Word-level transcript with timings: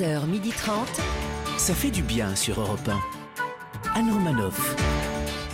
11h30. 0.00 0.72
Ça 1.58 1.74
fait 1.74 1.90
du 1.90 2.02
bien 2.02 2.34
sur 2.34 2.58
Europe 2.58 2.88
1. 2.88 3.98
Anne 3.98 4.10
Romanoff. 4.10 4.74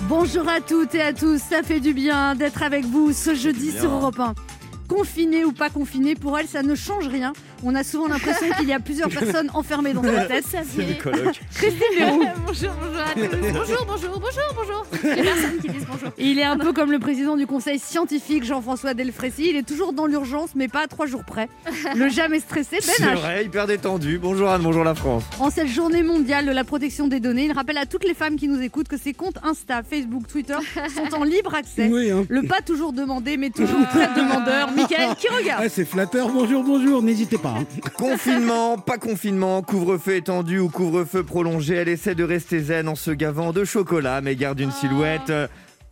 Bonjour 0.03 0.49
à 0.49 0.61
toutes 0.61 0.95
et 0.95 1.03
à 1.03 1.13
tous, 1.13 1.41
ça 1.41 1.65
fait 1.65 1.81
du 1.81 1.93
bien 1.93 2.37
d'être 2.37 2.63
avec 2.63 2.85
vous 2.85 3.13
ce 3.13 3.35
jeudi 3.35 3.73
sur 3.73 3.91
Europe 3.91 4.21
1. 4.21 4.35
Confiné 4.89 5.45
ou 5.45 5.51
pas 5.51 5.69
confiné, 5.69 6.15
pour 6.15 6.39
elle, 6.39 6.47
ça 6.47 6.63
ne 6.63 6.77
change 6.77 7.09
rien. 7.09 7.33
On 7.63 7.75
a 7.75 7.83
souvent 7.85 8.09
l'impression 8.09 8.47
qu'il 8.59 8.69
y 8.69 8.73
a 8.73 8.81
plusieurs 8.81 9.09
personnes 9.11 9.51
enfermées 9.55 9.93
dans 9.93 10.03
sa 10.03 10.25
tête. 10.27 10.45
Christine 11.55 11.81
Leroux. 11.99 12.23
bonjour, 12.47 12.71
bonjour 12.81 13.01
à 13.01 13.15
tous. 13.15 13.37
Bonjour, 13.53 13.87
bonjour, 13.87 14.21
bonjour, 14.21 14.55
bonjour. 14.55 14.87
Les 15.03 15.23
personnes 15.23 15.59
qui 15.63 15.69
disent 15.69 15.87
bonjour. 15.91 16.09
Il 16.19 16.39
est 16.39 16.45
un 16.45 16.59
peu 16.59 16.73
comme 16.73 16.93
le 16.93 16.99
président 16.99 17.37
du 17.37 17.47
conseil 17.47 17.79
scientifique, 17.79 18.45
Jean-François 18.45 18.95
Delfrécy. 18.95 19.49
Il 19.51 19.57
est 19.57 19.67
toujours 19.67 19.93
dans 19.93 20.07
l'urgence, 20.07 20.51
mais 20.55 20.69
pas 20.69 20.83
à 20.83 20.87
trois 20.87 21.07
jours 21.07 21.25
près. 21.25 21.49
Le 21.95 22.09
jamais 22.09 22.41
stressé, 22.41 22.77
C'est 22.81 23.03
Ben 23.03 23.15
H. 23.15 23.17
vrai, 23.19 23.45
hyper 23.45 23.67
détendu. 23.67 24.19
Bonjour 24.19 24.51
Anne, 24.51 24.63
bonjour 24.63 24.85
la 24.85 24.95
France. 24.95 25.25
En 25.41 25.51
cette 25.51 25.69
journée 25.69 26.03
mondiale 26.03 26.47
de 26.47 26.53
la 26.53 26.65
protection 26.65 27.09
des 27.09 27.21
données, 27.21 27.47
il 27.47 27.53
rappelle 27.53 27.79
à 27.79 27.87
toutes 27.87 28.05
les 28.05 28.15
femmes 28.15 28.37
qui 28.37 28.49
nous 28.49 28.61
écoutent 28.61 28.89
que 28.89 28.99
ces 28.99 29.15
comptes 29.15 29.39
Insta, 29.43 29.83
Facebook, 29.83 30.27
Twitter 30.29 30.57
sont 30.95 31.15
en 31.15 31.25
libre 31.25 31.55
accès. 31.55 31.89
Oui, 31.91 32.11
hein. 32.11 32.25
Le 32.29 32.43
pas 32.43 32.61
toujours 32.61 32.93
demandé, 32.93 33.37
mais 33.37 33.51
toujours 33.51 33.87
très 33.89 34.09
demandeur. 34.15 34.71
Michael, 34.73 35.15
qui 35.19 35.29
regarde? 35.29 35.63
Ah, 35.65 35.69
c'est 35.69 35.85
flatteur. 35.85 36.29
Bonjour, 36.29 36.63
bonjour. 36.63 37.03
N'hésitez 37.03 37.39
pas. 37.39 37.46
Hein. 37.47 37.65
Confinement, 37.97 38.79
pas 38.79 38.99
confinement, 38.99 39.63
couvre-feu 39.63 40.17
étendu 40.17 40.59
ou 40.59 40.69
couvre-feu 40.69 41.23
prolongé, 41.23 41.75
elle 41.75 41.89
essaie 41.89 42.15
de 42.15 42.25
rester 42.25 42.61
zen 42.61 42.89
en 42.89 42.95
se 42.95 43.11
gavant 43.11 43.53
de 43.53 43.65
chocolat, 43.65 44.21
mais 44.21 44.37
garde 44.37 44.61
une 44.61 44.73
silhouette 44.73 45.31
euh, 45.31 45.47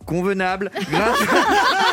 convenable 0.05 0.71
grâce, 0.91 1.19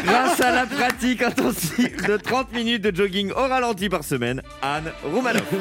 grâce 0.04 0.40
à 0.40 0.52
la 0.52 0.66
pratique 0.66 1.22
intensive 1.22 2.06
de 2.06 2.16
30 2.16 2.52
minutes 2.52 2.82
de 2.82 2.94
jogging 2.94 3.30
au 3.32 3.34
ralenti 3.48 3.88
par 3.88 4.04
semaine. 4.04 4.42
Anne 4.62 4.92
Roumanoff. 5.04 5.42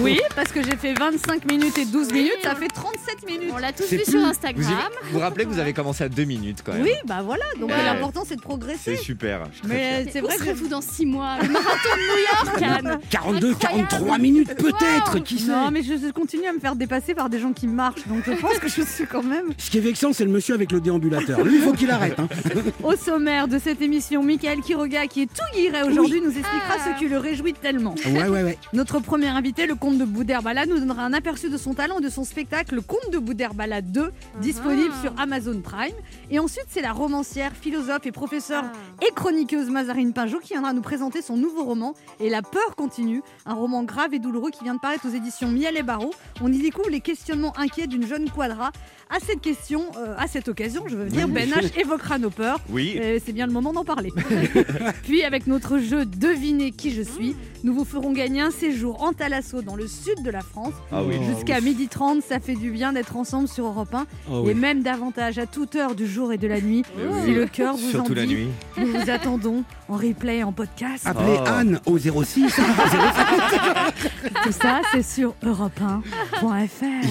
Oui, 0.00 0.18
parce 0.34 0.50
que 0.50 0.62
j'ai 0.62 0.76
fait 0.76 0.94
25 0.94 1.44
minutes 1.44 1.76
et 1.76 1.84
12 1.84 2.10
minutes, 2.12 2.38
ça 2.42 2.54
fait 2.54 2.68
37 2.68 3.26
minutes. 3.28 3.50
On 3.54 3.58
l'a 3.58 3.70
tous 3.72 3.82
C'est 3.86 3.96
vu 3.98 4.02
plus- 4.02 4.12
sur 4.12 4.20
Vous 4.20 4.26
Instagram. 4.26 4.72
vous 5.04 5.10
vous 5.12 5.18
rappelez 5.18 5.44
que 5.44 5.50
vous 5.50 5.58
avez 5.58 5.74
commencé 5.74 6.02
à 6.04 6.08
2 6.08 6.24
minutes 6.24 6.60
quand 6.64 6.72
même 6.72 6.82
Oui, 6.82 6.92
bah 7.06 7.20
voilà, 7.22 7.44
donc 7.60 7.70
l'important 7.70 8.22
c'est 8.26 8.36
de 8.36 8.40
C'est 8.40 8.46
progresser. 8.46 8.96
super. 8.96 9.44
je 9.52 9.58
suis 9.58 9.68
très 9.68 9.76
Mais 9.76 10.02
fier. 10.04 10.12
c'est 10.12 10.20
vrai 10.22 10.36
que 10.36 10.40
serez-vous 10.44 10.68
dans 10.68 10.80
6 10.80 11.04
mois 11.06 11.36
Le 11.42 11.48
marathon 11.50 11.70
de 11.94 12.00
New 12.00 12.62
York, 12.62 12.62
Anne? 12.62 12.98
42, 13.10 13.50
Incroyable. 13.52 13.88
43 13.88 14.18
minutes 14.18 14.54
peut-être. 14.56 15.14
Wow. 15.16 15.20
Qui 15.22 15.38
sait? 15.38 15.50
Non, 15.52 15.70
mais 15.70 15.82
je 15.82 15.92
je 16.02 16.10
continue 16.12 16.46
à 16.46 16.52
me 16.54 16.60
faire 16.60 16.74
dépasser 16.74 17.14
par 17.14 17.28
des 17.28 17.38
gens 17.38 17.52
qui 17.52 17.66
marchent, 17.66 18.06
donc 18.08 18.22
je 18.26 18.32
pense 18.32 18.58
que 18.58 18.68
je 18.68 18.80
suis 18.82 19.06
quand 19.06 19.22
même. 19.22 19.48
Ce 19.58 19.70
qui 19.70 19.76
est 19.78 19.82
vexant, 19.82 20.12
c'est 20.14 20.24
le 20.24 20.30
monsieur 20.30 20.54
avec 20.54 20.72
le 20.72 20.80
déambulateur. 20.80 21.37
Lui, 21.44 21.56
il 21.56 21.62
faut 21.62 21.72
qu'il 21.72 21.90
arrête. 21.90 22.18
hein. 22.18 22.28
Au 22.84 22.96
sommaire 22.96 23.48
de 23.48 23.58
cette 23.58 23.80
émission, 23.82 24.22
Michael 24.22 24.60
Quiroga, 24.60 25.06
qui 25.06 25.22
est 25.22 25.26
tout 25.26 25.42
guiré 25.56 25.82
aujourd'hui, 25.82 26.20
nous 26.20 26.28
expliquera 26.36 26.74
Ah. 26.78 26.92
ce 26.94 26.98
qui 26.98 27.08
le 27.08 27.18
réjouit 27.18 27.52
tellement. 27.54 27.94
Ouais, 28.06 28.28
ouais, 28.28 28.42
ouais. 28.42 28.58
Notre 28.72 29.00
premier 29.00 29.28
invité, 29.28 29.66
le 29.66 29.74
comte 29.74 29.98
de 29.98 30.04
Boudherbala, 30.04 30.66
nous 30.66 30.78
donnera 30.78 31.02
un 31.02 31.12
aperçu 31.12 31.48
de 31.50 31.56
son 31.56 31.74
talent 31.74 31.98
et 31.98 32.02
de 32.02 32.08
son 32.08 32.24
spectacle 32.24 32.74
Le 32.74 32.80
Comte 32.80 33.10
de 33.12 33.18
Boudherbala 33.18 33.80
2, 33.82 34.10
disponible 34.40 34.92
Ah. 34.98 35.02
sur 35.02 35.12
Amazon 35.20 35.60
Prime. 35.60 35.94
Et 36.30 36.38
ensuite, 36.38 36.66
c'est 36.68 36.82
la 36.82 36.92
romancière, 36.92 37.52
philosophe 37.60 38.04
et 38.06 38.12
professeure 38.12 38.64
Ah. 38.66 39.04
et 39.08 39.12
chroniqueuse 39.14 39.70
Mazarine 39.70 40.12
Pinjot 40.12 40.38
qui 40.40 40.52
viendra 40.54 40.72
nous 40.72 40.82
présenter 40.82 41.22
son 41.22 41.36
nouveau 41.36 41.64
roman 41.64 41.94
Et 42.20 42.30
la 42.30 42.42
peur 42.42 42.74
continue, 42.76 43.22
un 43.46 43.54
roman 43.54 43.84
grave 43.84 44.12
et 44.14 44.18
douloureux 44.18 44.50
qui 44.50 44.64
vient 44.64 44.74
de 44.74 44.80
paraître 44.80 45.06
aux 45.08 45.14
éditions 45.14 45.48
Miel 45.48 45.76
et 45.76 45.82
Barreau. 45.82 46.10
On 46.40 46.52
y 46.52 46.58
découvre 46.58 46.90
les 46.90 47.00
questionnements 47.00 47.52
inquiets 47.58 47.86
d'une 47.86 48.06
jeune 48.06 48.28
quadra. 48.30 48.72
À 49.10 49.20
cette 49.20 49.40
question, 49.40 49.84
euh, 49.96 50.14
à 50.18 50.26
cette 50.26 50.48
occasion, 50.48 50.84
je 50.86 50.96
veux 50.96 51.06
dire, 51.06 51.27
Ben 51.32 51.48
H 51.50 51.78
évoquera 51.78 52.18
nos 52.18 52.30
peurs. 52.30 52.60
Oui, 52.70 52.98
Euh, 53.00 53.18
c'est 53.24 53.32
bien 53.32 53.46
le 53.46 53.52
moment 53.52 53.72
d'en 53.72 53.84
parler. 53.84 54.12
Puis 55.04 55.22
avec 55.24 55.46
notre 55.46 55.78
jeu 55.78 56.04
Devinez 56.04 56.70
qui 56.72 56.90
je 56.92 57.02
suis, 57.02 57.34
nous 57.64 57.74
vous 57.74 57.84
ferons 57.84 58.12
gagner 58.12 58.40
un 58.40 58.50
séjour 58.50 59.02
en 59.02 59.12
Thalasso 59.12 59.62
dans 59.62 59.76
le 59.76 59.86
sud 59.86 60.22
de 60.24 60.30
la 60.30 60.40
France. 60.40 60.72
ah 60.92 61.02
oui. 61.02 61.16
Jusqu'à 61.34 61.60
12h30, 61.60 62.22
ça 62.26 62.40
fait 62.40 62.54
du 62.54 62.70
bien 62.70 62.92
d'être 62.92 63.16
ensemble 63.16 63.48
sur 63.48 63.66
Europe 63.66 63.94
1 63.94 64.06
Oh, 64.30 64.44
et 64.48 64.54
même 64.54 64.82
davantage 64.82 65.38
à 65.38 65.46
toute 65.46 65.74
heure 65.76 65.94
du 65.94 66.06
jour 66.06 66.32
et 66.32 66.38
de 66.38 66.46
la 66.46 66.60
nuit. 66.60 66.82
Eh 66.98 67.02
oui. 67.06 67.20
Si 67.24 67.34
le 67.34 67.46
cœur 67.46 67.76
vous 67.76 67.90
Surtout 67.90 68.12
en 68.12 68.16
la 68.16 68.26
dit, 68.26 68.34
nuit. 68.34 68.48
nous 68.78 68.86
vous 68.86 69.10
attendons 69.10 69.64
en 69.88 69.96
replay, 69.96 70.42
en 70.42 70.52
podcast. 70.52 71.06
Appelez 71.06 71.36
Oh. 71.40 71.48
Anne 71.48 71.80
au 71.86 71.98
06. 71.98 72.54
Tout 74.44 74.52
ça, 74.52 74.80
c'est 74.92 75.02
sur 75.02 75.34
europe1.fr. 75.44 77.06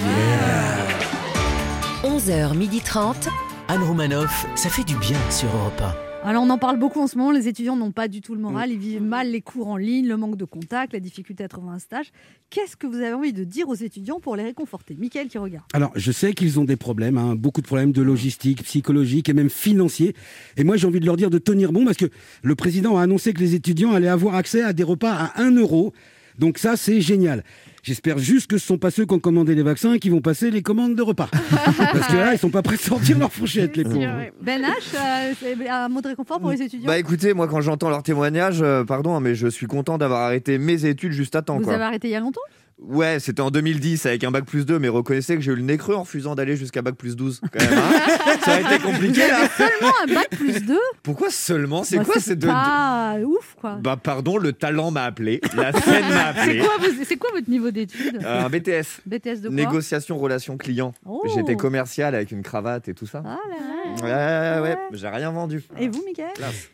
11h30. 2.04 3.30
Anne 3.70 3.84
Romanoff. 3.84 4.46
Ça 4.56 4.70
fait 4.70 4.86
du 4.86 4.96
bien 4.96 5.20
sur 5.30 5.50
Europe 5.54 5.82
Alors 6.24 6.42
on 6.42 6.50
en 6.50 6.58
parle 6.58 6.80
beaucoup 6.80 7.02
en 7.02 7.08
ce 7.08 7.18
moment, 7.18 7.32
les 7.32 7.50
étudiants 7.50 7.76
n'ont 7.76 7.92
pas 7.92 8.08
du 8.08 8.22
tout 8.22 8.34
le 8.34 8.40
moral, 8.40 8.72
ils 8.72 8.78
vivent 8.78 9.02
mal 9.02 9.30
les 9.30 9.42
cours 9.42 9.68
en 9.68 9.76
ligne, 9.76 10.08
le 10.08 10.16
manque 10.16 10.38
de 10.38 10.46
contact, 10.46 10.94
la 10.94 11.02
difficulté 11.02 11.44
à 11.44 11.50
trouver 11.50 11.72
un 11.72 11.80
stage. 11.80 12.14
Qu'est-ce 12.50 12.78
que 12.78 12.88
vous 12.88 12.96
avez 12.96 13.12
envie 13.12 13.34
de 13.34 13.44
dire 13.44 13.68
aux 13.68 13.76
étudiants 13.76 14.22
pour 14.22 14.38
les 14.38 14.44
réconforter? 14.44 14.96
Mickaël 14.98 15.28
qui 15.28 15.38
regarde. 15.38 15.66
Alors, 15.74 15.92
je 15.96 16.14
sais 16.14 16.34
qu'ils 16.34 16.62
ont 16.62 16.64
des 16.64 16.78
problèmes, 16.78 17.18
hein, 17.18 17.36
beaucoup 17.36 17.60
de 17.60 17.68
problèmes 17.68 17.92
de 17.92 18.02
logistique, 18.02 18.64
psychologique 18.64 19.28
et 19.28 19.34
même 19.34 19.50
financiers. 19.50 20.16
Et 20.56 20.64
moi, 20.64 20.78
j'ai 20.78 20.88
envie 20.88 21.02
de 21.02 21.06
leur 21.06 21.18
dire 21.18 21.30
de 21.30 21.38
tenir 21.38 21.74
bon 21.74 21.84
parce 21.84 21.98
que 21.98 22.10
le 22.44 22.56
président 22.56 22.98
a 22.98 23.02
annoncé 23.02 23.34
que 23.34 23.42
les 23.42 23.54
étudiants 23.54 23.92
allaient 23.92 24.08
avoir 24.08 24.36
accès 24.36 24.62
à 24.62 24.72
des 24.72 24.84
repas 24.84 25.12
à 25.12 25.42
1 25.42 25.52
euro. 25.58 25.92
Donc 26.38 26.58
ça, 26.58 26.78
c'est 26.78 27.02
génial. 27.02 27.44
J'espère 27.84 28.18
juste 28.18 28.48
que 28.48 28.58
ce 28.58 28.66
sont 28.68 28.78
pas 28.78 28.92
ceux 28.92 29.06
qui 29.06 29.14
ont 29.14 29.20
commandé 29.20 29.56
les 29.56 29.64
vaccins 29.64 29.98
qui 29.98 30.10
vont 30.10 30.20
passer 30.20 30.52
les 30.52 30.62
commandes 30.62 30.96
de 30.96 31.02
repas. 31.02 31.30
Parce 31.78 32.08
que 32.08 32.18
là, 32.18 32.34
ils 32.34 32.38
sont 32.38 32.50
pas 32.50 32.62
prêts 32.62 32.76
de 32.76 32.82
sortir 32.82 33.18
leur 33.18 33.32
fourchette, 33.32 33.78
les 33.78 33.84
pauvres. 33.84 34.26
Ben 34.42 34.62
H, 34.62 34.66
euh, 34.96 35.34
c'est 35.40 35.70
un 35.70 35.88
mot 35.88 36.02
de 36.02 36.10
réconfort 36.10 36.40
pour 36.40 36.52
les 36.52 36.62
étudiants 36.62 36.88
Bah 36.88 36.98
écoutez, 36.98 37.34
moi 37.34 37.48
quand 37.48 37.62
j'entends 37.62 37.90
leur 37.90 38.04
témoignage, 38.04 38.62
euh, 38.62 38.84
pardon, 38.84 39.16
hein, 39.16 39.22
mais 39.22 39.36
je 39.36 39.48
suis 39.48 39.68
content 39.68 39.98
d'avoir 39.98 40.22
arrêté 40.22 40.58
mes 40.58 40.86
études 40.86 41.14
juste 41.14 41.36
à 41.36 41.42
temps. 41.42 41.58
Vous 41.58 41.64
quoi. 41.64 41.76
avez 41.76 41.84
arrêté 41.84 42.10
il 42.10 42.12
y 42.12 42.16
a 42.16 42.20
longtemps? 42.20 42.42
Ouais, 42.80 43.20
c'était 43.20 43.42
en 43.42 43.50
2010 43.50 44.06
avec 44.06 44.24
un 44.24 44.30
bac 44.30 44.46
plus 44.46 44.64
2, 44.66 44.78
mais 44.78 44.88
reconnaissez 44.88 45.34
que 45.36 45.42
j'ai 45.42 45.52
eu 45.52 45.56
le 45.56 45.64
nez 45.64 45.78
creux 45.78 45.96
en 45.96 46.02
refusant 46.04 46.36
d'aller 46.36 46.56
jusqu'à 46.56 46.84
bac 46.84 46.94
plus 46.96 47.16
12. 47.16 47.42
Quand 47.52 47.60
même, 47.68 47.80
hein. 47.80 48.38
Ça 48.46 48.54
a 48.54 48.60
été 48.62 48.78
compliqué 48.84 49.22
là. 49.28 49.50
Seulement 49.58 49.92
un 50.04 50.14
bac 50.14 50.30
plus 50.30 50.62
2 50.64 50.78
Pourquoi 51.02 51.32
seulement? 51.32 51.84
C'est 51.84 51.98
Bah, 51.98 52.04
quoi 52.06 52.16
c'est 52.20 52.36
de, 52.36 52.42
de- 52.42 52.48
pas 52.48 53.16
ouf 53.26 53.56
quoi. 53.60 53.80
Bah 53.82 53.98
pardon, 54.02 54.38
le 54.38 54.54
talent 54.54 54.92
m'a 54.92 55.06
appelé, 55.06 55.42
la 55.56 55.72
scène 55.74 56.08
m'a 56.08 56.34
c'est 56.36 56.40
appelé. 56.42 56.60
quoi, 56.60 56.78
vos- 56.80 57.04
c'est 57.04 57.18
quoi 57.18 57.32
votre 57.34 57.50
niveau 57.50 57.72
d'études? 57.72 58.20
Euh, 58.24 58.46
un 58.46 58.50
BTS, 58.50 59.02
BTS 59.08 59.42
de 59.42 59.48
quoi? 59.48 59.56
Négociation 59.56 60.18
relation 60.20 60.56
client. 60.58 60.94
Oh. 61.06 61.24
J'étais 61.36 61.56
commercial 61.56 62.14
avec 62.14 62.32
une 62.32 62.44
cravate 62.44 62.88
et 62.90 62.94
tout 62.94 63.08
ça. 63.08 63.24
Ah 63.26 63.38
là 63.50 64.06
là. 64.06 64.62
Ouais, 64.62 64.70
ouais, 64.70 64.78
j'ai 64.94 65.08
rien 65.08 65.32
vendu. 65.32 65.64
Et 65.80 65.88
vous, 65.88 66.04
Mickaël? 66.06 66.30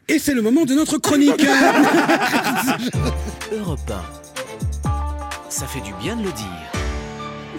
Et 0.09 0.20
c'est 0.20 0.34
le 0.34 0.41
moment 0.41 0.66
de 0.66 0.74
notre 0.74 0.97
chronique. 0.97 1.41
1. 1.41 1.46
Europe 3.58 3.80
1. 3.90 4.32
Ça 5.53 5.68
fait 5.68 5.81
du 5.81 5.94
bien 5.94 6.16
de 6.16 6.24
le 6.24 6.31
dire. 6.31 6.82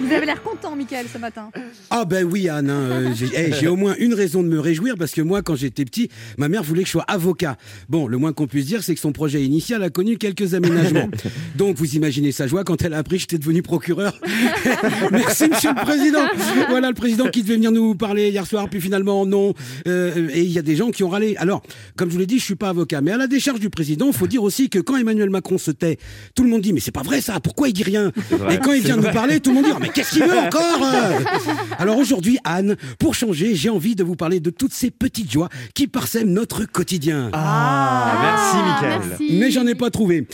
Vous 0.00 0.12
avez 0.12 0.26
l'air 0.26 0.42
content, 0.42 0.74
Mickaël, 0.74 1.06
ce 1.12 1.18
matin. 1.18 1.50
Ah 1.90 2.04
ben 2.04 2.24
oui 2.24 2.48
Anne, 2.48 2.68
hein, 2.70 2.90
euh, 2.90 3.12
j'ai 3.14 3.28
eh, 3.34 3.52
j'ai 3.52 3.68
au 3.68 3.76
moins 3.76 3.94
une 3.98 4.14
raison 4.14 4.42
de 4.42 4.48
me 4.48 4.58
réjouir 4.58 4.96
parce 4.98 5.12
que 5.12 5.20
moi 5.20 5.42
quand 5.42 5.54
j'étais 5.54 5.84
petit, 5.84 6.10
ma 6.36 6.48
mère 6.48 6.62
voulait 6.62 6.82
que 6.82 6.88
je 6.88 6.92
sois 6.92 7.04
avocat. 7.06 7.56
Bon, 7.88 8.06
le 8.06 8.18
moins 8.18 8.32
qu'on 8.32 8.46
puisse 8.46 8.66
dire 8.66 8.82
c'est 8.82 8.94
que 8.94 9.00
son 9.00 9.12
projet 9.12 9.42
initial 9.42 9.82
a 9.82 9.90
connu 9.90 10.18
quelques 10.18 10.54
aménagements. 10.54 11.08
Donc 11.56 11.76
vous 11.76 11.94
imaginez 11.94 12.32
sa 12.32 12.46
joie 12.46 12.64
quand 12.64 12.82
elle 12.82 12.94
a 12.94 12.98
appris 12.98 13.16
que 13.16 13.22
j'étais 13.22 13.38
devenu 13.38 13.62
procureur. 13.62 14.18
Merci 15.12 15.48
Monsieur 15.48 15.70
le 15.70 15.84
Président. 15.84 16.26
Voilà 16.68 16.88
le 16.88 16.94
président 16.94 17.28
qui 17.28 17.42
devait 17.42 17.54
venir 17.54 17.70
nous 17.70 17.94
parler 17.94 18.30
hier 18.30 18.46
soir, 18.46 18.68
puis 18.68 18.80
finalement 18.80 19.24
non. 19.26 19.54
Euh, 19.86 20.28
et 20.32 20.42
il 20.42 20.50
y 20.50 20.58
a 20.58 20.62
des 20.62 20.76
gens 20.76 20.90
qui 20.90 21.04
ont 21.04 21.08
râlé. 21.08 21.36
Alors, 21.36 21.62
comme 21.96 22.08
je 22.08 22.14
vous 22.14 22.20
l'ai 22.20 22.26
dit, 22.26 22.38
je 22.38 22.44
suis 22.44 22.56
pas 22.56 22.70
avocat, 22.70 23.00
mais 23.00 23.12
à 23.12 23.16
la 23.16 23.26
décharge 23.26 23.60
du 23.60 23.70
président, 23.70 24.10
faut 24.12 24.26
dire 24.26 24.42
aussi 24.42 24.68
que 24.68 24.78
quand 24.78 24.96
Emmanuel 24.96 25.30
Macron 25.30 25.58
se 25.58 25.70
tait, 25.70 25.98
tout 26.34 26.42
le 26.42 26.50
monde 26.50 26.62
dit 26.62 26.72
mais 26.72 26.80
c'est 26.80 26.90
pas 26.90 27.02
vrai 27.02 27.20
ça, 27.20 27.40
pourquoi 27.40 27.68
il 27.68 27.72
dit 27.72 27.84
rien? 27.84 28.12
Vrai. 28.30 28.56
Et 28.56 28.58
quand 28.58 28.72
il 28.72 28.82
vient 28.82 28.96
nous 28.96 29.02
parler, 29.12 29.40
tout 29.40 29.50
le 29.50 29.56
monde 29.56 29.64
dit 29.64 29.83
mais 29.84 29.92
qu'est-ce 29.92 30.10
qu'il 30.10 30.24
veut 30.24 30.38
encore 30.38 30.82
euh 30.82 31.20
Alors 31.78 31.98
aujourd'hui, 31.98 32.38
Anne, 32.44 32.76
pour 32.98 33.14
changer, 33.14 33.54
j'ai 33.54 33.68
envie 33.68 33.94
de 33.94 34.02
vous 34.02 34.16
parler 34.16 34.40
de 34.40 34.50
toutes 34.50 34.72
ces 34.72 34.90
petites 34.90 35.30
joies 35.30 35.48
qui 35.74 35.86
parsèment 35.86 36.32
notre 36.32 36.64
quotidien. 36.64 37.30
Ah, 37.32 38.18
merci 38.22 38.56
Mickaël. 38.56 39.02
merci. 39.08 39.38
Mais 39.38 39.50
j'en 39.50 39.66
ai 39.66 39.74
pas 39.74 39.90
trouvé. 39.90 40.26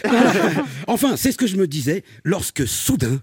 enfin, 0.87 1.17
c'est 1.17 1.33
ce 1.33 1.37
que 1.37 1.47
je 1.47 1.57
me 1.57 1.67
disais 1.67 2.05
lorsque 2.25 2.67
soudain, 2.67 3.21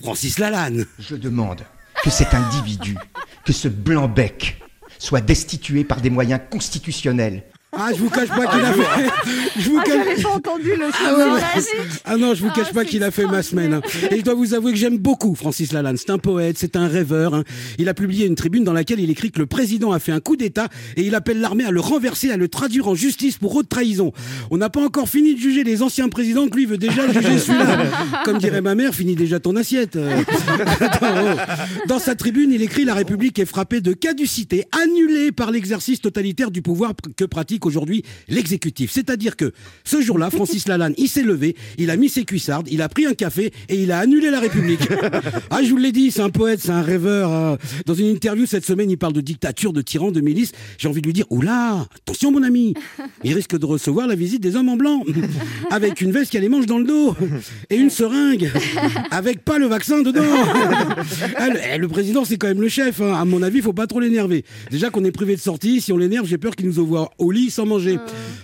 Francis 0.00 0.38
Lalanne. 0.38 0.86
Je 0.98 1.16
demande 1.16 1.62
que 2.02 2.10
cet 2.10 2.32
individu, 2.32 2.96
que 3.44 3.52
ce 3.52 3.68
blanc-bec, 3.68 4.60
soit 4.98 5.20
destitué 5.20 5.84
par 5.84 6.00
des 6.00 6.10
moyens 6.10 6.40
constitutionnels. 6.50 7.44
Ah, 7.70 7.90
je 7.94 7.98
vous 8.00 8.08
cache 8.08 8.28
pas 8.28 8.46
qu'il 8.46 8.60
a 8.64 8.72
fait. 8.72 9.10
Je 9.58 9.68
vous 9.70 9.78
Ah, 9.78 9.84
cache- 9.84 10.22
pas 10.22 10.28
entendu 10.30 10.70
le 10.70 10.86
Ah 11.04 11.14
ouais, 11.16 11.24
ouais. 11.24 11.30
Magique. 11.32 12.00
Ah 12.04 12.16
non, 12.16 12.34
je 12.34 12.42
vous 12.42 12.50
cache 12.50 12.68
Ah, 12.70 12.74
pas 12.74 12.84
qu'il 12.84 13.02
a 13.02 13.10
fait 13.10 13.26
ma 13.26 13.42
semaine. 13.42 13.74
hein. 13.74 13.80
Et 14.10 14.18
je 14.18 14.22
dois 14.22 14.34
vous 14.34 14.54
avouer 14.54 14.72
que 14.72 14.78
j'aime 14.78 14.96
beaucoup 14.98 15.34
Francis 15.34 15.72
Lalanne. 15.72 15.96
C'est 15.98 16.10
un 16.10 16.18
poète, 16.18 16.56
c'est 16.58 16.76
un 16.76 16.86
rêveur. 16.88 17.34
hein. 17.34 17.44
Il 17.78 17.88
a 17.88 17.94
publié 17.94 18.26
une 18.26 18.36
tribune 18.36 18.64
dans 18.64 18.72
laquelle 18.72 19.00
il 19.00 19.10
écrit 19.10 19.30
que 19.30 19.38
le 19.38 19.46
président 19.46 19.92
a 19.92 19.98
fait 19.98 20.12
un 20.12 20.20
coup 20.20 20.36
d'État 20.36 20.68
et 20.96 21.02
il 21.02 21.14
appelle 21.14 21.40
l'armée 21.40 21.64
à 21.64 21.70
le 21.70 21.80
renverser, 21.80 22.30
à 22.30 22.36
le 22.38 22.48
traduire 22.48 22.88
en 22.88 22.94
justice 22.94 23.36
pour 23.36 23.54
haute 23.54 23.68
trahison. 23.68 24.12
On 24.50 24.56
n'a 24.56 24.70
pas 24.70 24.80
encore 24.80 25.08
fini 25.08 25.34
de 25.34 25.40
juger 25.40 25.62
les 25.64 25.82
anciens 25.82 26.08
présidents 26.08 26.48
que 26.48 26.56
lui 26.56 26.64
veut 26.66 26.78
déjà 26.78 27.06
juger 27.12 27.38
celui-là. 27.38 28.22
Comme 28.24 28.38
dirait 28.38 28.62
ma 28.62 28.74
mère, 28.76 28.94
finis 28.94 29.16
déjà 29.16 29.40
ton 29.40 29.56
assiette. 29.56 29.96
Euh, 29.96 30.22
oh. 31.02 31.06
Dans 31.88 31.98
sa 31.98 32.14
tribune, 32.14 32.52
il 32.52 32.62
écrit 32.62 32.84
La 32.84 32.94
République 32.94 33.38
est 33.38 33.44
frappée 33.46 33.80
de 33.80 33.92
caducité, 33.92 34.64
annulée 34.82 35.32
par 35.32 35.50
l'exercice 35.50 36.00
totalitaire 36.00 36.50
du 36.50 36.62
pouvoir 36.62 36.92
que 37.16 37.24
pratique 37.24 37.57
aujourd'hui 37.66 38.02
l'exécutif. 38.28 38.90
C'est-à-dire 38.92 39.36
que 39.36 39.52
ce 39.84 40.00
jour-là, 40.00 40.30
Francis 40.30 40.68
Lalanne, 40.68 40.94
il 40.98 41.08
s'est 41.08 41.22
levé, 41.22 41.56
il 41.78 41.90
a 41.90 41.96
mis 41.96 42.08
ses 42.08 42.24
cuissardes, 42.24 42.68
il 42.70 42.82
a 42.82 42.88
pris 42.88 43.06
un 43.06 43.14
café 43.14 43.52
et 43.68 43.76
il 43.82 43.92
a 43.92 43.98
annulé 44.00 44.30
la 44.30 44.40
République. 44.40 44.80
ah, 45.50 45.62
je 45.62 45.70
vous 45.70 45.76
l'ai 45.76 45.92
dit, 45.92 46.10
c'est 46.10 46.22
un 46.22 46.30
poète, 46.30 46.60
c'est 46.60 46.70
un 46.70 46.82
rêveur. 46.82 47.30
hein. 47.32 47.58
Dans 47.86 47.94
une 47.94 48.06
interview 48.06 48.46
cette 48.46 48.64
semaine, 48.64 48.90
il 48.90 48.98
parle 48.98 49.12
de 49.12 49.20
dictature, 49.20 49.72
de 49.72 49.82
tyran, 49.82 50.10
de 50.10 50.20
milice. 50.20 50.52
J'ai 50.78 50.88
envie 50.88 51.00
de 51.00 51.06
lui 51.06 51.12
dire, 51.12 51.26
oula, 51.30 51.86
attention 51.96 52.30
mon 52.32 52.42
ami, 52.42 52.74
il 53.24 53.34
risque 53.34 53.58
de 53.58 53.66
recevoir 53.66 54.06
la 54.06 54.14
visite 54.14 54.42
des 54.42 54.56
hommes 54.56 54.68
en 54.68 54.76
blanc, 54.76 55.02
avec 55.70 56.00
une 56.00 56.12
veste 56.12 56.30
qui 56.30 56.36
a 56.36 56.40
les 56.40 56.48
manches 56.48 56.66
dans 56.66 56.78
le 56.78 56.84
dos 56.84 57.14
et 57.70 57.76
une 57.76 57.90
seringue, 57.90 58.50
avec 59.10 59.44
pas 59.44 59.58
le 59.58 59.66
vaccin 59.66 60.02
dedans. 60.02 60.22
Le, 61.48 61.58
eh, 61.74 61.78
le 61.78 61.88
président, 61.88 62.24
c'est 62.24 62.36
quand 62.36 62.48
même 62.48 62.60
le 62.60 62.68
chef. 62.68 63.00
hein. 63.00 63.14
À 63.14 63.24
mon 63.24 63.42
avis, 63.42 63.60
faut 63.62 63.72
pas 63.72 63.86
trop 63.86 64.00
l'énerver. 64.00 64.44
Déjà 64.70 64.90
qu'on 64.90 65.04
est 65.04 65.10
privé 65.12 65.34
de 65.36 65.40
sortie, 65.40 65.80
si 65.80 65.92
on 65.92 65.96
l'énerve, 65.96 66.26
j'ai 66.26 66.36
peur 66.36 66.54
qu'il 66.56 66.66
nous 66.66 66.78
envoie 66.78 67.10
au 67.18 67.30
lit 67.30 67.47
sans 67.50 67.66
manger. 67.66 67.98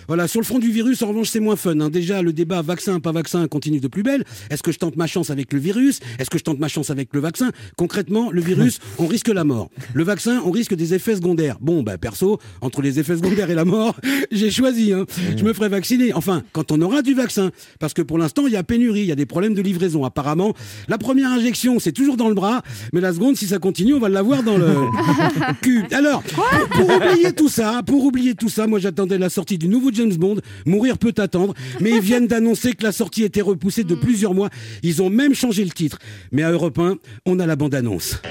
Voilà, 0.07 0.27
sur 0.27 0.39
le 0.39 0.45
front 0.45 0.59
du 0.59 0.71
virus, 0.71 1.01
en 1.01 1.07
revanche, 1.07 1.29
c'est 1.29 1.39
moins 1.39 1.55
fun. 1.55 1.79
hein. 1.79 1.89
Déjà, 1.89 2.21
le 2.21 2.33
débat 2.33 2.61
vaccin, 2.61 2.99
pas 2.99 3.11
vaccin 3.11 3.47
continue 3.47 3.79
de 3.79 3.87
plus 3.87 4.03
belle. 4.03 4.23
Est-ce 4.49 4.61
que 4.63 4.71
je 4.71 4.77
tente 4.77 4.95
ma 4.97 5.07
chance 5.07 5.29
avec 5.29 5.51
le 5.53 5.59
virus? 5.59 5.99
Est-ce 6.19 6.29
que 6.29 6.37
je 6.37 6.43
tente 6.43 6.59
ma 6.59 6.67
chance 6.67 6.89
avec 6.89 7.09
le 7.13 7.19
vaccin? 7.19 7.51
Concrètement, 7.77 8.31
le 8.31 8.41
virus, 8.41 8.79
on 8.99 9.07
risque 9.07 9.29
la 9.29 9.43
mort. 9.43 9.69
Le 9.93 10.03
vaccin, 10.03 10.41
on 10.45 10.51
risque 10.51 10.75
des 10.75 10.93
effets 10.93 11.15
secondaires. 11.15 11.57
Bon, 11.61 11.81
bah 11.83 11.97
perso, 11.97 12.39
entre 12.61 12.81
les 12.81 12.99
effets 12.99 13.15
secondaires 13.17 13.49
et 13.49 13.55
la 13.55 13.65
mort, 13.65 13.95
j'ai 14.31 14.51
choisi. 14.51 14.93
hein. 14.93 15.05
Je 15.37 15.43
me 15.43 15.53
ferai 15.53 15.69
vacciner. 15.69 16.13
Enfin, 16.13 16.43
quand 16.51 16.71
on 16.71 16.81
aura 16.81 17.01
du 17.01 17.13
vaccin. 17.13 17.51
Parce 17.79 17.93
que 17.93 18.01
pour 18.01 18.17
l'instant, 18.17 18.47
il 18.47 18.53
y 18.53 18.57
a 18.57 18.63
pénurie, 18.63 19.01
il 19.01 19.07
y 19.07 19.11
a 19.11 19.15
des 19.15 19.25
problèmes 19.25 19.53
de 19.53 19.61
livraison. 19.61 20.05
Apparemment, 20.05 20.53
la 20.87 20.97
première 20.97 21.31
injection, 21.31 21.79
c'est 21.79 21.91
toujours 21.91 22.17
dans 22.17 22.29
le 22.29 22.35
bras. 22.35 22.61
Mais 22.93 23.01
la 23.01 23.13
seconde, 23.13 23.35
si 23.37 23.47
ça 23.47 23.57
continue, 23.57 23.93
on 23.93 23.99
va 23.99 24.09
l'avoir 24.09 24.43
dans 24.43 24.57
le 24.57 24.73
cul. 25.61 25.83
Alors, 25.91 26.21
pour, 26.23 26.45
pour 26.71 26.95
oublier 26.95 27.31
tout 27.33 27.49
ça, 27.49 27.81
pour 27.85 28.03
oublier 28.05 28.35
tout 28.35 28.49
ça, 28.49 28.67
moi 28.67 28.79
j'attendais 28.95 29.17
la 29.17 29.29
sortie 29.29 29.57
du 29.57 29.67
nouveau 29.67 29.91
James 29.91 30.15
Bond. 30.15 30.37
Mourir 30.65 30.97
peut 30.97 31.13
attendre. 31.17 31.53
Mais 31.81 31.89
ils 31.89 31.99
viennent 31.99 32.27
d'annoncer 32.27 32.71
que 32.73 32.83
la 32.83 32.93
sortie 32.93 33.23
était 33.23 33.41
repoussée 33.41 33.83
de 33.83 33.93
plusieurs 33.93 34.33
mois. 34.33 34.49
Ils 34.83 35.01
ont 35.01 35.09
même 35.09 35.35
changé 35.35 35.65
le 35.65 35.71
titre. 35.71 35.99
Mais 36.31 36.43
à 36.43 36.51
Europe 36.51 36.79
1, 36.79 36.95
on 37.25 37.39
a 37.39 37.45
la 37.45 37.57
bande-annonce. 37.57 38.21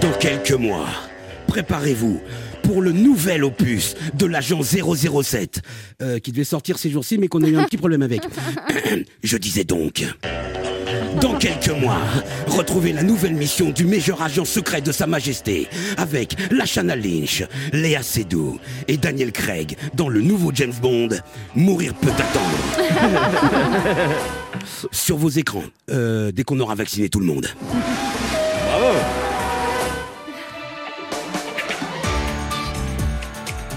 Dans 0.00 0.12
quelques 0.18 0.50
mois, 0.50 0.88
préparez-vous 1.46 2.20
pour 2.66 2.82
le 2.82 2.90
nouvel 2.90 3.44
opus 3.44 3.94
de 4.14 4.26
l'agent 4.26 4.60
007, 4.62 5.62
euh, 6.02 6.18
qui 6.18 6.32
devait 6.32 6.44
sortir 6.44 6.78
ces 6.78 6.90
jours-ci, 6.90 7.16
mais 7.16 7.28
qu'on 7.28 7.42
a 7.44 7.46
eu 7.46 7.56
un 7.56 7.64
petit 7.64 7.76
problème 7.76 8.02
avec. 8.02 8.22
Je 9.22 9.36
disais 9.36 9.64
donc. 9.64 10.04
Dans 11.20 11.38
quelques 11.38 11.70
mois, 11.70 12.00
retrouvez 12.46 12.92
la 12.92 13.02
nouvelle 13.02 13.34
mission 13.34 13.70
du 13.70 13.84
meilleur 13.84 14.20
agent 14.20 14.44
secret 14.44 14.80
de 14.80 14.92
Sa 14.92 15.06
Majesté 15.06 15.68
avec 15.96 16.36
Lashana 16.50 16.96
Lynch, 16.96 17.44
Léa 17.72 18.02
Seydoux 18.02 18.58
et 18.88 18.96
Daniel 18.96 19.32
Craig 19.32 19.76
dans 19.94 20.08
le 20.08 20.20
nouveau 20.20 20.50
James 20.52 20.74
Bond. 20.82 21.10
Mourir 21.54 21.94
peut 21.94 22.10
attendre. 22.10 22.58
Sur 24.90 25.16
vos 25.16 25.30
écrans, 25.30 25.64
euh, 25.90 26.32
dès 26.32 26.42
qu'on 26.42 26.58
aura 26.60 26.74
vacciné 26.74 27.08
tout 27.08 27.20
le 27.20 27.26
monde. 27.26 27.46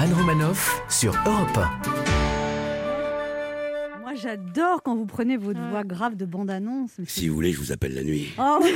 Anne 0.01 0.13
Romanoff 0.13 0.81
sur 0.87 1.13
Europe 1.25 1.57
1. 1.57 1.59
Moi, 3.99 4.13
j'adore 4.15 4.81
quand 4.81 4.95
vous 4.95 5.05
prenez 5.05 5.35
votre 5.35 5.59
voix 5.71 5.83
grave 5.83 6.15
de 6.15 6.25
bande-annonce. 6.25 6.91
Si 7.05 7.27
vous 7.27 7.35
voulez, 7.35 7.51
je 7.51 7.59
vous 7.59 7.73
appelle 7.73 7.95
la 7.95 8.03
nuit. 8.03 8.29
Oh. 8.37 8.59
Oh 8.63 8.69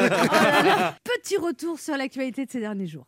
là 0.00 0.62
là. 0.64 0.96
Petit 1.04 1.36
retour 1.36 1.78
sur 1.78 1.96
l'actualité 1.96 2.46
de 2.46 2.50
ces 2.50 2.58
derniers 2.58 2.88
jours. 2.88 3.06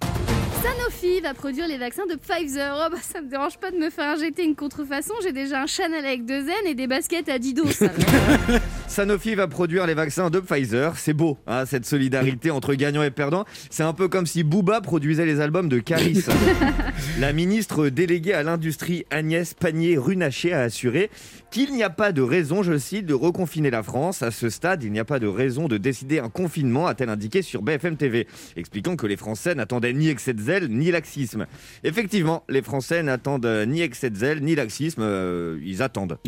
Sanofi 0.67 1.21
va 1.21 1.33
produire 1.33 1.69
les 1.69 1.79
vaccins 1.79 2.07
de 2.07 2.17
Pfizer. 2.17 2.77
Oh 2.77 2.91
bah 2.91 2.99
ça 3.01 3.21
me 3.21 3.29
dérange 3.29 3.57
pas 3.59 3.71
de 3.71 3.77
me 3.77 3.89
faire 3.89 4.17
injecter 4.17 4.43
une 4.43 4.57
contrefaçon. 4.57 5.15
J'ai 5.23 5.33
déjà 5.33 5.63
un 5.63 5.67
Chanel 5.67 6.05
avec 6.05 6.27
deux 6.27 6.49
N 6.49 6.67
et 6.67 6.75
des 6.75 6.89
baskets 6.89 7.29
à 7.29 7.39
Didos. 7.39 7.69
alors. 7.81 8.61
Sanofi 8.89 9.37
va 9.37 9.47
produire 9.47 9.87
les 9.87 9.95
vaccins 9.95 10.29
de 10.29 10.41
Pfizer. 10.41 10.97
C'est 10.97 11.13
beau, 11.13 11.39
hein, 11.47 11.67
cette 11.67 11.87
solidarité 11.87 12.51
entre 12.51 12.75
gagnants 12.75 13.05
et 13.05 13.13
perdants. 13.13 13.45
C'est 13.71 13.85
un 13.85 13.93
peu 13.93 14.09
comme 14.09 14.27
si 14.27 14.43
Booba 14.43 14.81
produisait 14.81 15.27
les 15.27 15.41
albums 15.41 15.69
de 15.69 15.79
Caris. 15.79 16.25
La 17.21 17.33
ministre 17.33 17.89
déléguée 17.89 18.35
à 18.35 18.43
l'industrie 18.43 19.05
Agnès 19.11 19.55
Pannier-Runacher 19.55 20.53
a 20.53 20.63
assuré 20.63 21.11
qu'il 21.57 21.73
n'y 21.73 21.83
a 21.83 21.89
pas 21.89 22.13
de 22.13 22.21
raison, 22.21 22.63
je 22.63 22.77
cite, 22.77 23.07
de 23.07 23.15
reconfiner 23.15 23.71
la 23.71 23.83
France. 23.83 24.21
À 24.23 24.31
ce 24.31 24.51
stade, 24.51 24.83
il 24.83 24.93
n'y 24.93 24.99
a 24.99 25.07
pas 25.07 25.19
de 25.19 25.27
raison 25.27 25.69
de 25.69 25.79
décider 25.79 26.19
un 26.19 26.29
confinement, 26.29 26.87
a-t-elle 26.87 27.09
indiqué 27.09 27.41
sur 27.41 27.63
BFM 27.63 27.97
TV, 27.97 28.27
expliquant 28.57 28.95
que 28.95 29.07
les 29.07 29.17
Français 29.17 29.55
n'attendaient 29.55 29.95
ni 29.95 30.11
excès 30.11 30.35
de 30.35 30.43
zèle 30.43 30.69
ni 30.69 30.91
laxisme. 30.91 31.47
Effectivement, 31.83 32.45
les 32.51 32.61
Français 32.61 33.03
n'attendent 33.03 33.49
ni 33.67 33.81
excès 33.81 34.11
de 34.11 34.17
zèle 34.17 34.43
ni 34.43 34.55
laxisme, 34.55 35.01
euh, 35.01 35.59
ils 35.65 35.83
attendent. 35.83 36.19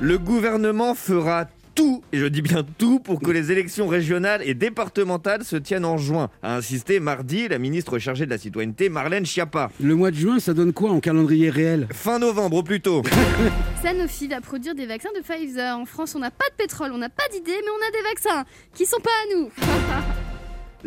Le 0.00 0.16
gouvernement 0.16 0.94
fera 0.94 1.46
tout, 1.76 2.02
et 2.12 2.18
je 2.18 2.26
dis 2.26 2.42
bien 2.42 2.64
tout, 2.78 2.98
pour 2.98 3.20
que 3.20 3.30
les 3.30 3.52
élections 3.52 3.86
régionales 3.86 4.40
et 4.44 4.54
départementales 4.54 5.44
se 5.44 5.56
tiennent 5.56 5.84
en 5.84 5.98
juin, 5.98 6.30
a 6.42 6.56
insisté 6.56 6.98
mardi 6.98 7.46
la 7.48 7.58
ministre 7.58 7.98
chargée 7.98 8.24
de 8.24 8.30
la 8.30 8.38
citoyenneté 8.38 8.88
Marlène 8.88 9.26
Schiappa. 9.26 9.70
Le 9.80 9.94
mois 9.94 10.10
de 10.10 10.16
juin, 10.16 10.40
ça 10.40 10.54
donne 10.54 10.72
quoi 10.72 10.90
en 10.90 11.00
calendrier 11.00 11.50
réel? 11.50 11.86
Fin 11.92 12.18
novembre 12.18 12.56
au 12.56 12.62
plus 12.62 12.80
tôt. 12.80 13.02
Sanofi 13.82 14.26
va 14.26 14.40
produire 14.40 14.74
des 14.74 14.86
vaccins 14.86 15.10
de 15.14 15.22
Pfizer. 15.22 15.76
En 15.76 15.84
France, 15.84 16.14
on 16.16 16.18
n'a 16.18 16.30
pas 16.30 16.48
de 16.50 16.56
pétrole, 16.56 16.90
on 16.92 16.98
n'a 16.98 17.10
pas 17.10 17.28
d'idées, 17.30 17.52
mais 17.52 17.70
on 17.70 17.88
a 17.88 17.90
des 17.90 18.08
vaccins 18.08 18.44
qui 18.74 18.86
sont 18.86 19.00
pas 19.00 19.10
à 19.10 19.36
nous. 19.36 19.50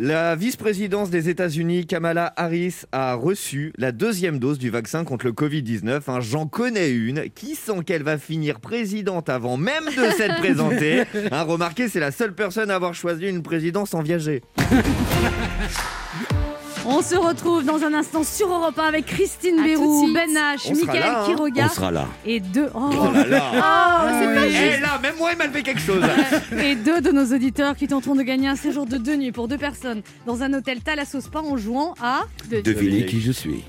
La 0.02 0.34
vice-présidence 0.34 1.10
des 1.10 1.28
États-Unis, 1.28 1.86
Kamala 1.86 2.32
Harris, 2.36 2.84
a 2.90 3.12
reçu 3.12 3.74
la 3.76 3.92
deuxième 3.92 4.38
dose 4.38 4.58
du 4.58 4.70
vaccin 4.70 5.04
contre 5.04 5.26
le 5.26 5.32
Covid-19. 5.32 6.00
Hein, 6.06 6.20
J'en 6.20 6.46
connais 6.46 6.90
une 6.90 7.28
qui 7.28 7.54
sent 7.54 7.84
qu'elle 7.84 8.02
va 8.02 8.16
finir 8.16 8.60
présidente 8.60 9.28
avant 9.28 9.58
même 9.58 9.84
de 9.84 10.10
s'être 10.16 10.38
présentée. 10.38 11.04
Hein, 11.32 11.42
remarquez, 11.42 11.88
c'est 11.88 12.00
la 12.00 12.12
seule 12.12 12.34
personne 12.34 12.70
à 12.70 12.76
avoir 12.76 12.94
choisi 12.94 13.26
une 13.26 13.42
présidence 13.42 13.92
en 13.92 14.00
viager. 14.00 14.42
On 16.86 17.02
se 17.02 17.14
retrouve 17.14 17.62
dans 17.64 17.82
un 17.84 17.92
instant 17.92 18.24
sur 18.24 18.48
Europe 18.48 18.78
1 18.78 18.82
avec 18.82 19.04
Christine 19.06 19.62
Bérou, 19.62 20.06
de. 20.08 20.14
Ben 20.14 20.30
H, 20.30 20.74
Mickaël 20.74 21.00
là, 21.00 21.20
hein. 21.20 21.24
Quiroga 21.26 21.66
On 21.70 21.74
sera 21.74 21.90
là. 21.90 22.06
et 22.24 22.40
deux. 22.40 22.68
Oh, 22.74 22.88
Oh 22.90 23.12
là 23.14 23.26
là 23.26 23.42
Oh, 23.54 24.08
c'est 24.20 24.34
pas 24.34 24.48
juste. 24.48 24.60
Eh 24.78 24.80
là, 24.80 24.98
même 25.02 25.14
moi, 25.18 25.30
il 25.32 25.38
m'a 25.38 25.48
fait 25.50 25.62
quelque 25.62 25.80
chose 25.80 26.02
Et 26.58 26.74
deux 26.76 27.00
de 27.02 27.10
nos 27.12 27.26
auditeurs 27.34 27.76
qui 27.76 27.86
tenteront 27.86 28.14
de 28.14 28.22
gagner 28.22 28.48
un 28.48 28.56
séjour 28.56 28.86
de 28.86 28.96
deux 28.96 29.16
nuits 29.16 29.30
pour 29.32 29.46
deux 29.46 29.58
personnes 29.58 30.00
dans 30.26 30.42
un 30.42 30.52
hôtel 30.54 30.80
Thalassos 30.80 31.20
Spa 31.20 31.40
en 31.40 31.56
jouant 31.58 31.94
à. 32.02 32.20
Devinez 32.50 33.04
qui 33.04 33.20
je 33.20 33.32
suis. 33.32 33.62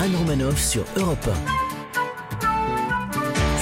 Anne 0.00 0.14
Romanoff 0.16 0.58
sur 0.60 0.84
Europe 0.96 1.28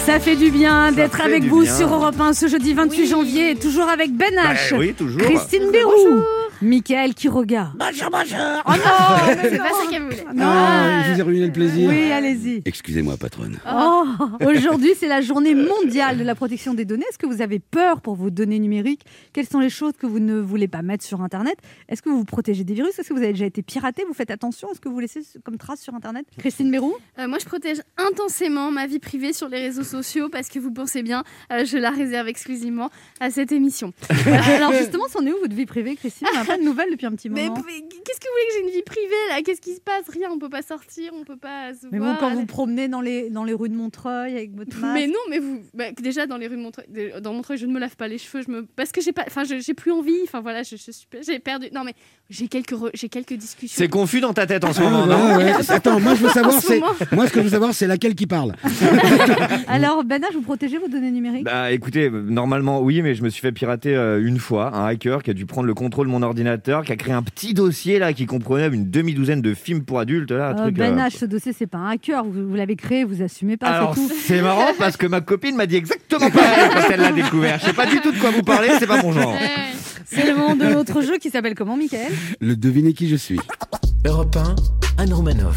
Ça 0.04 0.20
fait 0.20 0.36
du 0.36 0.50
bien 0.50 0.92
d'être 0.92 1.20
avec 1.22 1.44
vous 1.44 1.62
bien. 1.62 1.74
sur 1.76 1.92
Europe 1.92 2.20
1 2.20 2.34
ce 2.34 2.48
jeudi 2.48 2.74
28 2.74 3.00
Oui. 3.00 3.06
janvier, 3.08 3.56
toujours 3.56 3.88
avec 3.88 4.12
Ben 4.14 4.32
Bah 4.36 4.54
H, 4.54 4.76
Oui, 4.76 4.92
toujours 4.94 5.20
Christine 5.22 5.70
Bérou, 5.70 6.20
Mickaël 6.62 7.14
Quiroga. 7.14 7.72
Bonjour, 7.74 8.10
bonjour. 8.10 8.38
Oh 8.66 8.70
non 8.72 9.34
C'est 9.42 9.58
pas 9.58 9.70
ça 9.70 9.86
qu'elle 9.90 10.02
voulait. 10.02 10.24
Non. 10.34 10.44
Ah, 10.44 11.04
je 11.06 11.12
vous 11.14 11.20
ai 11.20 11.22
ruiné 11.22 11.46
le 11.46 11.52
plaisir. 11.52 11.88
Oui, 11.88 12.12
allez-y. 12.12 12.60
Excusez-moi, 12.66 13.16
patronne. 13.16 13.58
Oh, 13.72 14.04
Aujourd'hui, 14.44 14.90
c'est 14.98 15.08
la 15.08 15.22
journée 15.22 15.54
mondiale 15.54 16.18
de 16.18 16.24
la 16.24 16.34
protection 16.34 16.74
des 16.74 16.84
données. 16.84 17.06
Est-ce 17.08 17.16
que 17.18 17.26
vous 17.26 17.40
avez 17.40 17.60
peur 17.60 18.02
pour 18.02 18.14
vos 18.14 18.28
données 18.28 18.58
numériques? 18.58 19.02
Quelles 19.32 19.48
sont 19.48 19.60
les 19.60 19.70
choses 19.70 19.94
que 19.98 20.06
vous 20.06 20.18
ne 20.18 20.38
voulez 20.38 20.68
pas 20.68 20.82
mettre 20.82 21.02
sur 21.02 21.22
Internet? 21.22 21.56
Est-ce 21.88 22.02
que 22.02 22.10
vous 22.10 22.18
vous 22.18 22.24
protégez 22.24 22.62
des 22.62 22.74
virus? 22.74 22.98
Est-ce 22.98 23.08
que 23.08 23.14
vous 23.14 23.22
avez 23.22 23.32
déjà 23.32 23.46
été 23.46 23.62
piraté? 23.62 24.04
Vous 24.06 24.14
faites 24.14 24.30
attention 24.30 24.70
Est-ce 24.70 24.80
que 24.80 24.90
vous 24.90 25.00
laissez 25.00 25.22
comme 25.44 25.56
trace 25.56 25.80
sur 25.80 25.94
Internet 25.94 26.26
Christine 26.38 26.70
Bérou? 26.70 26.94
Euh, 27.18 27.26
moi, 27.26 27.38
je 27.40 27.46
protège 27.46 27.78
intensément 27.96 28.70
ma 28.70 28.86
vie 28.86 28.98
privée 28.98 29.32
sur 29.32 29.48
les 29.48 29.60
réseaux 29.60 29.84
sociaux 29.84 30.28
parce 30.28 30.48
que 30.50 30.58
vous 30.58 30.72
pensez 30.72 31.02
bien, 31.02 31.24
euh, 31.52 31.64
je 31.64 31.78
la 31.78 31.90
réserve 31.90 32.28
exclusivement 32.28 32.90
à 33.18 33.30
cette 33.30 33.50
émission. 33.50 33.94
Alors 34.26 34.72
justement, 34.72 35.04
c'en 35.08 35.24
est 35.24 35.32
où 35.32 35.38
votre 35.40 35.54
vie 35.54 35.66
privée, 35.66 35.96
Christine 35.96 36.26
pas 36.50 36.58
de 36.58 36.62
nouvelles 36.64 36.90
depuis 36.90 37.06
un 37.06 37.12
petit 37.12 37.28
Mais 37.30 37.44
moment. 37.48 37.54
p- 37.62 37.62
qu'est-ce 38.04 38.20
que 38.20 38.26
vous 38.26 38.32
voulez 38.34 38.46
que 38.48 38.54
j'ai 38.54 38.60
une 38.68 38.74
vie 38.78 38.82
privée 38.82 39.14
là? 39.30 39.42
Qu'est-ce 39.42 39.60
qui 39.60 39.74
se 39.74 39.80
passe? 39.80 40.04
Rien, 40.08 40.28
on 40.32 40.38
peut 40.38 40.48
pas 40.48 40.62
sortir, 40.62 41.12
on 41.14 41.24
peut 41.24 41.36
pas 41.36 41.72
se 41.74 41.86
Mais 41.92 41.98
bon, 41.98 42.04
voir. 42.06 42.18
quand 42.18 42.34
vous 42.34 42.46
promenez 42.46 42.88
dans 42.88 43.00
les, 43.00 43.30
dans 43.30 43.44
les 43.44 43.54
rues 43.54 43.68
de 43.68 43.74
Montreuil 43.74 44.34
avec 44.36 44.54
votre 44.56 44.76
masque... 44.78 44.94
Mais 44.94 45.06
non, 45.06 45.20
mais 45.28 45.38
vous, 45.38 45.60
bah, 45.74 45.92
déjà 46.00 46.26
dans 46.26 46.36
les 46.36 46.46
rues 46.46 46.56
de 46.56 46.62
Montreuil, 46.62 46.86
dans 47.22 47.32
Montreuil, 47.32 47.58
je 47.58 47.66
ne 47.66 47.72
me 47.72 47.78
lave 47.80 47.96
pas 47.96 48.08
les 48.08 48.18
cheveux, 48.18 48.42
je 48.46 48.50
me, 48.50 48.66
parce 48.76 48.92
que 48.92 49.00
j'ai 49.00 49.12
pas, 49.12 49.24
enfin, 49.26 49.42
j'ai 49.44 49.74
plus 49.74 49.92
envie. 49.92 50.18
Enfin 50.24 50.40
voilà, 50.40 50.62
je, 50.62 50.76
je 50.76 50.90
suis, 50.90 51.06
j'ai 51.26 51.38
perdu. 51.38 51.66
Non 51.74 51.82
mais 51.84 51.94
j'ai 52.28 52.48
quelques, 52.48 52.72
re- 52.72 52.90
j'ai 52.94 53.08
quelques 53.08 53.34
discussions. 53.34 53.76
C'est 53.76 53.88
confus 53.88 54.20
dans 54.20 54.32
ta 54.32 54.46
tête 54.46 54.64
en 54.64 54.72
ce 54.72 54.80
Ah, 54.80 54.90
moment, 54.90 55.06
non? 55.06 55.36
ouais. 55.36 55.52
Attends, 55.68 56.00
moi 56.00 56.14
je 56.14 56.22
veux 56.24 56.28
savoir, 56.30 56.60
c'est 56.60 56.80
moi 57.12 57.26
ce 57.26 57.32
que 57.32 57.40
je 57.40 57.44
veux 57.44 57.50
savoir, 57.50 57.74
c'est 57.74 57.86
laquelle 57.86 58.14
qui 58.14 58.26
parle. 58.26 58.54
Alors, 59.68 60.04
H, 60.04 60.32
vous 60.34 60.42
protégez 60.42 60.78
vos 60.78 60.88
données 60.88 61.10
numériques? 61.10 61.44
Bah 61.44 61.72
écoutez, 61.72 62.10
normalement 62.10 62.80
oui, 62.80 63.02
mais 63.02 63.14
je 63.14 63.22
me 63.22 63.28
suis 63.28 63.40
fait 63.40 63.52
pirater 63.52 63.94
euh, 63.96 64.24
une 64.24 64.38
fois. 64.38 64.74
Un 64.74 64.86
hacker 64.86 65.22
qui 65.22 65.30
a 65.30 65.34
dû 65.34 65.46
prendre 65.46 65.66
le 65.66 65.74
contrôle 65.74 66.06
de 66.06 66.12
mon 66.12 66.22
ordinateur, 66.22 66.39
qui 66.84 66.92
a 66.92 66.96
créé 66.96 67.12
un 67.14 67.22
petit 67.22 67.54
dossier 67.54 67.98
là 67.98 68.12
qui 68.12 68.26
comprenait 68.26 68.68
une 68.68 68.90
demi-douzaine 68.90 69.42
de 69.42 69.54
films 69.54 69.84
pour 69.84 69.98
adultes 69.98 70.30
là. 70.30 70.48
un 70.48 70.52
Euh, 70.52 70.62
truc, 70.62 70.76
Ben 70.76 70.98
euh, 70.98 71.02
H, 71.02 71.18
ce 71.18 71.24
dossier, 71.24 71.52
c'est 71.56 71.66
pas 71.66 71.78
un 71.78 71.90
hacker. 71.90 72.24
Vous, 72.24 72.48
vous 72.48 72.54
l'avez 72.54 72.76
créé, 72.76 73.04
vous 73.04 73.22
assumez 73.22 73.56
pas, 73.56 73.66
Alors 73.68 73.94
c'est 74.26 74.40
marrant 74.42 74.68
parce 74.78 74.96
que 74.96 75.06
ma 75.06 75.20
copine 75.20 75.56
m'a 75.56 75.66
dit 75.66 75.76
exactement 75.76 76.30
pareil 76.30 76.70
quand 76.72 76.90
elle 76.92 77.00
l'a 77.00 77.12
découvert. 77.12 77.58
Je 77.60 77.66
sais 77.66 77.72
pas 77.72 77.86
du 77.86 78.00
tout 78.00 78.12
de 78.12 78.18
quoi 78.18 78.30
vous 78.30 78.42
parlez, 78.42 78.68
c'est 78.78 78.86
pas 78.86 79.02
mon 79.02 79.12
genre. 79.12 79.34
C'est 80.12 80.26
le 80.26 80.34
moment 80.34 80.56
de 80.56 80.64
notre 80.64 81.02
jeu 81.02 81.18
qui 81.18 81.30
s'appelle 81.30 81.54
comment, 81.54 81.76
Michael? 81.76 82.10
Le 82.40 82.56
devinez 82.56 82.94
qui 82.94 83.08
je 83.08 83.14
suis. 83.14 83.38
Europe 84.04 84.36
1, 84.98 85.02
Anne 85.04 85.12
Romanoff. 85.12 85.56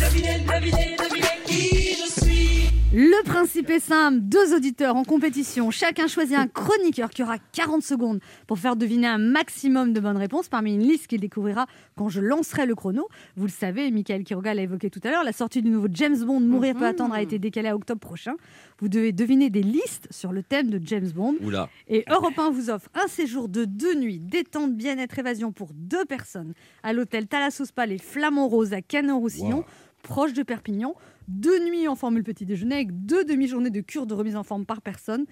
Le 2.95 3.23
principe 3.23 3.71
est 3.71 3.79
simple, 3.79 4.19
deux 4.19 4.55
auditeurs 4.55 4.95
en 4.95 5.03
compétition, 5.03 5.71
chacun 5.71 6.05
choisit 6.05 6.37
un 6.37 6.45
chroniqueur 6.45 7.09
qui 7.09 7.23
aura 7.23 7.39
40 7.39 7.81
secondes 7.81 8.19
pour 8.45 8.59
faire 8.59 8.75
deviner 8.75 9.07
un 9.07 9.17
maximum 9.17 9.93
de 9.93 9.99
bonnes 9.99 10.17
réponses 10.17 10.47
parmi 10.47 10.75
une 10.75 10.83
liste 10.83 11.07
qu'il 11.07 11.19
découvrira 11.19 11.65
quand 11.97 12.09
je 12.09 12.21
lancerai 12.21 12.67
le 12.67 12.75
chrono. 12.75 13.07
Vous 13.35 13.45
le 13.45 13.51
savez, 13.51 13.89
Michael 13.89 14.23
Quiroga 14.23 14.53
l'a 14.53 14.61
évoqué 14.61 14.91
tout 14.91 14.99
à 15.05 15.09
l'heure, 15.09 15.23
la 15.23 15.33
sortie 15.33 15.63
du 15.63 15.71
nouveau 15.71 15.87
James 15.91 16.23
Bond 16.23 16.41
Mourir 16.41 16.75
peut 16.75 16.85
attendre 16.85 17.15
a 17.15 17.23
été 17.23 17.39
décalée 17.39 17.69
à 17.69 17.75
octobre 17.75 17.99
prochain. 17.99 18.35
Vous 18.77 18.89
devez 18.89 19.11
deviner 19.11 19.49
des 19.49 19.63
listes 19.63 20.07
sur 20.11 20.31
le 20.31 20.43
thème 20.43 20.69
de 20.69 20.79
James 20.85 21.09
Bond. 21.15 21.37
Oula. 21.41 21.69
Et 21.87 22.05
Europe 22.11 22.37
1 22.37 22.51
vous 22.51 22.69
offre 22.69 22.89
un 22.93 23.07
séjour 23.07 23.49
de 23.49 23.65
deux 23.65 23.95
nuits, 23.95 24.19
détente, 24.19 24.75
bien-être, 24.75 25.17
évasion 25.17 25.51
pour 25.51 25.71
deux 25.73 26.05
personnes 26.05 26.53
à 26.83 26.93
l'hôtel 26.93 27.25
Thalassos 27.25 27.71
Palais 27.73 27.97
Flamand 27.97 28.47
Rose 28.47 28.71
à 28.71 28.83
Canet-Roussillon, 28.83 29.65
proche 30.03 30.33
de 30.33 30.43
Perpignan. 30.43 30.93
Deux 31.27 31.63
nuits 31.69 31.87
en 31.87 31.95
formule 31.95 32.23
petit 32.23 32.45
déjeuner 32.45 32.75
avec 32.75 33.05
deux 33.05 33.23
demi-journées 33.25 33.69
de 33.69 33.81
cure 33.81 34.05
de 34.05 34.13
remise 34.13 34.35
en 34.35 34.43
forme 34.43 34.65
par 34.65 34.81
personne, 34.81 35.25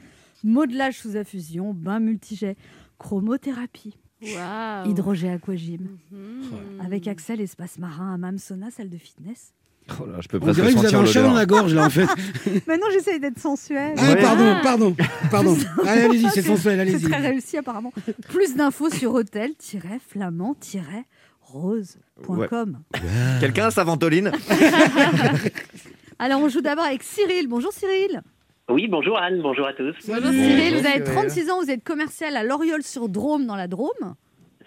modelage 0.43 0.97
sous 0.99 1.17
infusion, 1.17 1.73
bain 1.73 1.99
multijet, 1.99 2.55
chromothérapie, 2.97 3.97
Waouh. 4.21 4.89
hydrogé 4.89 5.29
aquagym, 5.29 5.97
Mhm. 6.11 6.79
avec 6.85 7.07
accès 7.07 7.33
à 7.33 7.35
l'espace 7.35 7.77
marin, 7.77 8.13
hammam 8.13 8.37
sauna, 8.37 8.71
salle 8.71 8.89
de 8.89 8.97
fitness. 8.97 9.53
Oh 9.99 10.05
là, 10.05 10.19
je 10.21 10.27
peux 10.27 10.37
On 10.37 10.41
presque 10.41 10.55
dirait 10.61 10.69
que 10.69 10.73
vous 10.77 10.79
avez 10.85 10.89
sentir 10.91 10.99
un 11.01 11.05
chat 11.11 11.23
dans 11.23 11.33
la 11.33 11.45
gorge 11.45 11.73
là 11.73 11.85
en 11.87 11.89
fait. 11.89 12.05
Maintenant, 12.67 12.85
j'essaye 12.93 13.19
d'être 13.19 13.39
sensuelle. 13.39 13.95
Ah, 13.97 14.13
Ouais. 14.13 14.21
pardon, 14.21 14.55
pardon, 14.63 14.95
pardon. 15.31 15.57
Allez, 15.85 16.01
allez-y, 16.03 16.23
c'est 16.29 16.41
C'est- 16.41 16.47
sensuel, 16.47 16.75
C'est 16.75 16.81
allez-y. 16.81 17.09
très 17.09 17.17
réussi 17.17 17.57
apparemment. 17.57 17.91
Plus 18.29 18.55
d'infos 18.55 18.89
sur 18.91 19.11
hôtel-flamand-rose.com. 21.53 22.79
Quelqu'un 23.39 23.67
a 23.67 23.71
sa 23.71 23.83
ventoline 23.83 24.31
Alors, 26.19 26.41
on 26.41 26.49
joue 26.49 26.61
d'abord 26.61 26.85
avec 26.85 27.03
Cyril. 27.03 27.47
Bonjour 27.47 27.71
Cyril. 27.73 28.21
Oui, 28.69 28.87
bonjour 28.87 29.17
Anne, 29.17 29.41
bonjour 29.41 29.65
à 29.67 29.73
tous. 29.73 29.95
Bonjour. 30.07 30.31
Cyril, 30.31 30.73
vous 30.75 30.85
avez 30.85 31.03
Cyril. 31.03 31.13
36 31.15 31.49
ans, 31.49 31.61
vous 31.63 31.71
êtes 31.71 31.83
commercial 31.83 32.37
à 32.37 32.43
Loriol 32.43 32.83
sur 32.83 33.09
Drôme 33.09 33.45
dans 33.45 33.55
la 33.55 33.67
Drôme. 33.67 34.15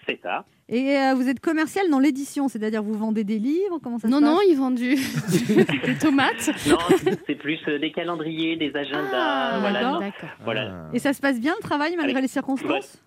C'est 0.07 0.19
ça. 0.21 0.45
Et 0.67 0.97
euh, 0.97 1.13
vous 1.15 1.27
êtes 1.29 1.39
commercial 1.39 1.89
dans 1.89 1.99
l'édition, 1.99 2.47
c'est-à-dire 2.47 2.83
vous 2.83 2.93
vendez 2.95 3.23
des 3.23 3.39
livres 3.39 3.79
Comment 3.81 3.99
ça 3.99 4.07
Non, 4.07 4.17
se 4.19 4.23
non, 4.23 4.35
passe 4.37 4.45
ils 4.49 4.55
vendent 4.57 4.75
du... 4.75 4.95
des 5.85 5.97
tomates. 5.99 6.49
Non, 6.67 6.77
c'est 7.27 7.35
plus 7.35 7.59
euh, 7.67 7.79
des 7.79 7.91
calendriers, 7.91 8.57
des 8.57 8.75
agendas, 8.75 9.07
Ah, 9.13 9.57
voilà. 9.59 9.99
Voilà, 10.43 10.89
Et 10.93 10.99
ça 10.99 11.13
se 11.13 11.21
passe 11.21 11.39
bien 11.39 11.53
le 11.57 11.63
travail 11.63 11.91
malgré 11.95 12.11
Avec- 12.13 12.23
les 12.23 12.27
circonstances 12.27 13.01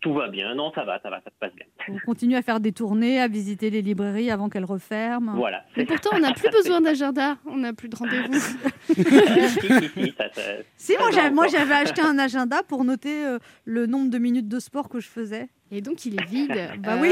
tout 0.00 0.14
va 0.14 0.28
bien. 0.28 0.54
Non, 0.54 0.72
ça 0.74 0.84
va, 0.84 0.98
ça 1.02 1.10
va, 1.10 1.18
ça 1.18 1.30
se 1.30 1.36
passe 1.38 1.52
bien. 1.54 1.66
Vous 1.88 1.98
continuez 2.06 2.36
à 2.36 2.42
faire 2.42 2.60
des 2.60 2.72
tournées, 2.72 3.20
à 3.20 3.28
visiter 3.28 3.70
les 3.70 3.82
librairies 3.82 4.30
avant 4.30 4.48
qu'elles 4.48 4.64
referment 4.64 5.34
Voilà. 5.36 5.64
Mais 5.76 5.84
pourtant, 5.84 6.10
on 6.14 6.20
n'a 6.20 6.32
plus 6.32 6.50
besoin 6.62 6.80
d'agenda. 6.80 7.36
On 7.46 7.58
n'a 7.58 7.72
plus 7.72 7.88
de 7.88 7.96
rendez-vous. 7.96 8.32
si, 8.86 8.94
si, 8.94 9.02
si, 9.02 10.14
ça, 10.16 10.24
ça- 10.32 10.40
Si, 10.76 10.94
moi 10.98 11.48
ça 11.48 11.58
j'avais, 11.58 11.74
acheté 11.74 12.00
un 12.02 12.18
agenda 12.18 12.62
pour 12.66 12.84
noter 12.84 13.24
euh, 13.26 13.38
le 13.64 13.86
nombre 13.86 14.10
de 14.10 14.18
minutes 14.18 14.48
de 14.48 14.58
sport 14.58 14.88
que 14.88 15.00
je 15.00 15.08
faisais. 15.08 15.48
Et 15.72 15.82
donc, 15.82 16.04
il 16.04 16.14
est 16.20 16.24
vide. 16.28 16.58
Bah 16.80 16.94
Euh, 16.94 17.00
oui, 17.00 17.10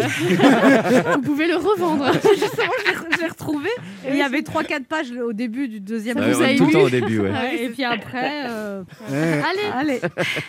Vous 1.15 1.21
pouvez 1.23 1.47
le 1.47 1.55
revendre. 1.57 2.13
justement 2.13 2.73
je 2.85 2.91
l'ai- 2.91 3.17
je 3.17 3.21
l'ai 3.21 3.29
retrouvé. 3.29 3.69
Et 4.05 4.11
il 4.11 4.17
y 4.17 4.23
avait 4.23 4.41
3-4 4.43 4.85
pages 4.85 5.13
au 5.13 5.33
début 5.33 5.69
du 5.69 5.79
deuxième 5.79 6.19
Ça 6.19 6.29
vous 6.29 6.41
ouais, 6.41 6.55
a 6.55 6.57
Tout 6.57 6.65
le 6.65 6.71
ému 6.71 6.73
temps 6.73 6.83
au 6.83 6.91
début, 6.91 7.21
ouais. 7.21 7.31
Ah 7.33 7.53
et 7.55 7.69
puis 7.69 7.85
après. 7.85 8.47
euh, 8.49 8.83
Ouais. 9.11 9.43
Allez. 9.49 9.71
Allez. 9.75 10.01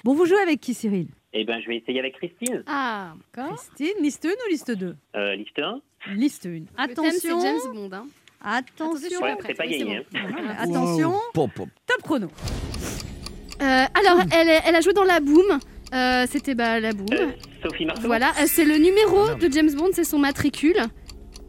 Bon, 0.04 0.14
vous 0.16 0.26
jouez 0.26 0.40
avec 0.40 0.60
qui, 0.60 0.74
Cyril? 0.74 1.08
Eh 1.34 1.44
ben, 1.46 1.62
je 1.62 1.68
vais 1.68 1.78
essayer 1.78 2.00
avec 2.00 2.16
Christine. 2.16 2.64
Ah, 2.68 3.14
d'accord. 3.36 3.56
Christine, 3.56 4.02
liste 4.04 4.26
1 4.26 4.30
ou 4.30 4.50
liste 4.50 4.72
2 4.72 4.96
Euh, 5.16 5.36
liste 5.36 5.60
1. 5.60 5.80
Liste 6.16 6.46
1. 6.46 6.50
Le 6.50 6.56
thème, 6.66 6.68
Attention. 6.78 7.40
c'est 7.40 7.48
James 7.48 7.74
Bond. 7.74 7.90
Hein. 7.94 8.06
Attention. 8.42 8.96
Attention, 8.96 9.22
Ouais, 9.22 9.36
c'est 9.46 9.54
pas 9.54 9.64
oui, 9.66 9.74
c'est 9.74 9.80
gagné. 9.80 10.00
bon. 10.00 10.06
hein. 10.20 10.28
Voilà, 10.32 10.62
Attention. 10.62 11.14
Pop, 11.34 11.52
pop. 11.54 11.70
Top 11.86 12.02
chrono. 12.04 12.28
Euh, 13.62 13.64
alors, 13.94 14.24
elle, 14.32 14.62
elle 14.66 14.76
a 14.76 14.82
joué 14.82 14.94
dans 14.94 15.04
La 15.04 15.20
Boom. 15.20 15.60
Euh, 15.94 16.26
C'était 16.30 16.56
bah, 16.56 16.80
La 16.80 16.94
Boom. 16.94 17.08
Euh, 17.12 17.32
Sophie 17.64 17.86
Marceau. 17.86 18.08
Voilà, 18.08 18.32
c'est 18.48 18.64
le 18.66 18.78
numéro 18.78 19.36
de 19.36 19.52
James 19.52 19.72
Bond, 19.76 19.90
c'est 19.94 20.04
son 20.06 20.18
matricule. 20.20 20.78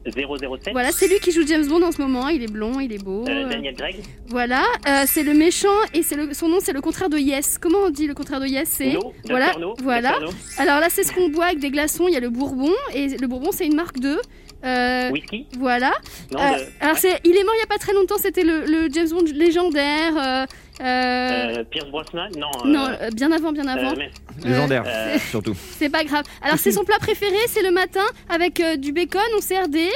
007. 0.06 0.72
Voilà, 0.72 0.92
c'est 0.92 1.08
lui 1.08 1.18
qui 1.20 1.30
joue 1.32 1.46
James 1.46 1.66
Bond 1.66 1.82
en 1.82 1.92
ce 1.92 2.00
moment. 2.00 2.28
Il 2.28 2.42
est 2.42 2.50
blond, 2.50 2.80
il 2.80 2.92
est 2.92 3.02
beau. 3.02 3.24
Euh, 3.28 3.44
euh, 3.44 3.48
Daniel 3.48 3.74
Craig. 3.74 3.96
Voilà, 4.28 4.62
euh, 4.88 5.04
c'est 5.06 5.22
le 5.22 5.34
méchant 5.34 5.68
et 5.92 6.02
c'est 6.02 6.16
le, 6.16 6.32
son 6.32 6.48
nom, 6.48 6.58
c'est 6.60 6.72
le 6.72 6.80
contraire 6.80 7.08
de 7.10 7.18
Yes. 7.18 7.58
Comment 7.60 7.78
on 7.86 7.90
dit 7.90 8.06
le 8.06 8.14
contraire 8.14 8.40
de 8.40 8.46
Yes 8.46 8.68
C'est 8.70 8.92
No. 8.94 9.12
voilà. 9.28 9.52
No. 9.58 9.74
voilà. 9.82 10.18
No. 10.20 10.28
Alors 10.58 10.80
là, 10.80 10.86
c'est 10.90 11.02
ce 11.02 11.12
qu'on 11.12 11.28
boit 11.28 11.46
avec 11.46 11.58
des 11.58 11.70
glaçons. 11.70 12.06
Il 12.08 12.14
y 12.14 12.16
a 12.16 12.20
le 12.20 12.30
Bourbon 12.30 12.72
et 12.94 13.08
le 13.08 13.26
Bourbon, 13.26 13.50
c'est 13.52 13.66
une 13.66 13.74
marque 13.76 13.98
de. 13.98 14.16
euh, 14.64 15.10
Whisky. 15.10 15.46
Voilà. 15.58 15.92
Non, 16.32 16.38
de- 16.38 16.64
alors 16.84 16.96
c'est, 16.96 17.20
il 17.24 17.36
est 17.36 17.44
mort 17.44 17.54
il 17.56 17.60
y 17.60 17.64
a 17.64 17.66
pas 17.66 17.78
très 17.78 17.92
longtemps. 17.92 18.16
C'était 18.18 18.44
le, 18.44 18.64
le 18.64 18.88
James 18.92 19.08
Bond 19.10 19.24
légendaire. 19.34 20.46
Euh, 20.80 20.84
euh, 20.84 21.56
euh, 21.58 21.64
Pierce 21.64 21.88
Brosnan. 21.88 22.28
Non. 22.36 22.48
euh, 22.64 22.68
non, 22.68 22.86
euh, 23.00 23.10
bien 23.14 23.30
avant, 23.32 23.52
bien 23.52 23.66
avant. 23.68 23.92
euh, 23.92 23.94
mais- 23.98 24.10
Légendaire, 24.48 24.84
Euh, 24.86 25.18
surtout. 25.30 25.54
C'est 25.78 25.90
pas 25.90 26.04
grave. 26.04 26.24
Alors 26.42 26.58
c'est 26.58 26.72
son 26.72 26.84
plat 26.84 26.98
préféré, 26.98 27.36
c'est 27.48 27.62
le 27.62 27.70
matin 27.70 28.04
avec 28.28 28.60
euh, 28.60 28.76
du 28.76 28.92
bacon 28.92 29.20
au 29.36 29.40
CRD. 29.40 29.88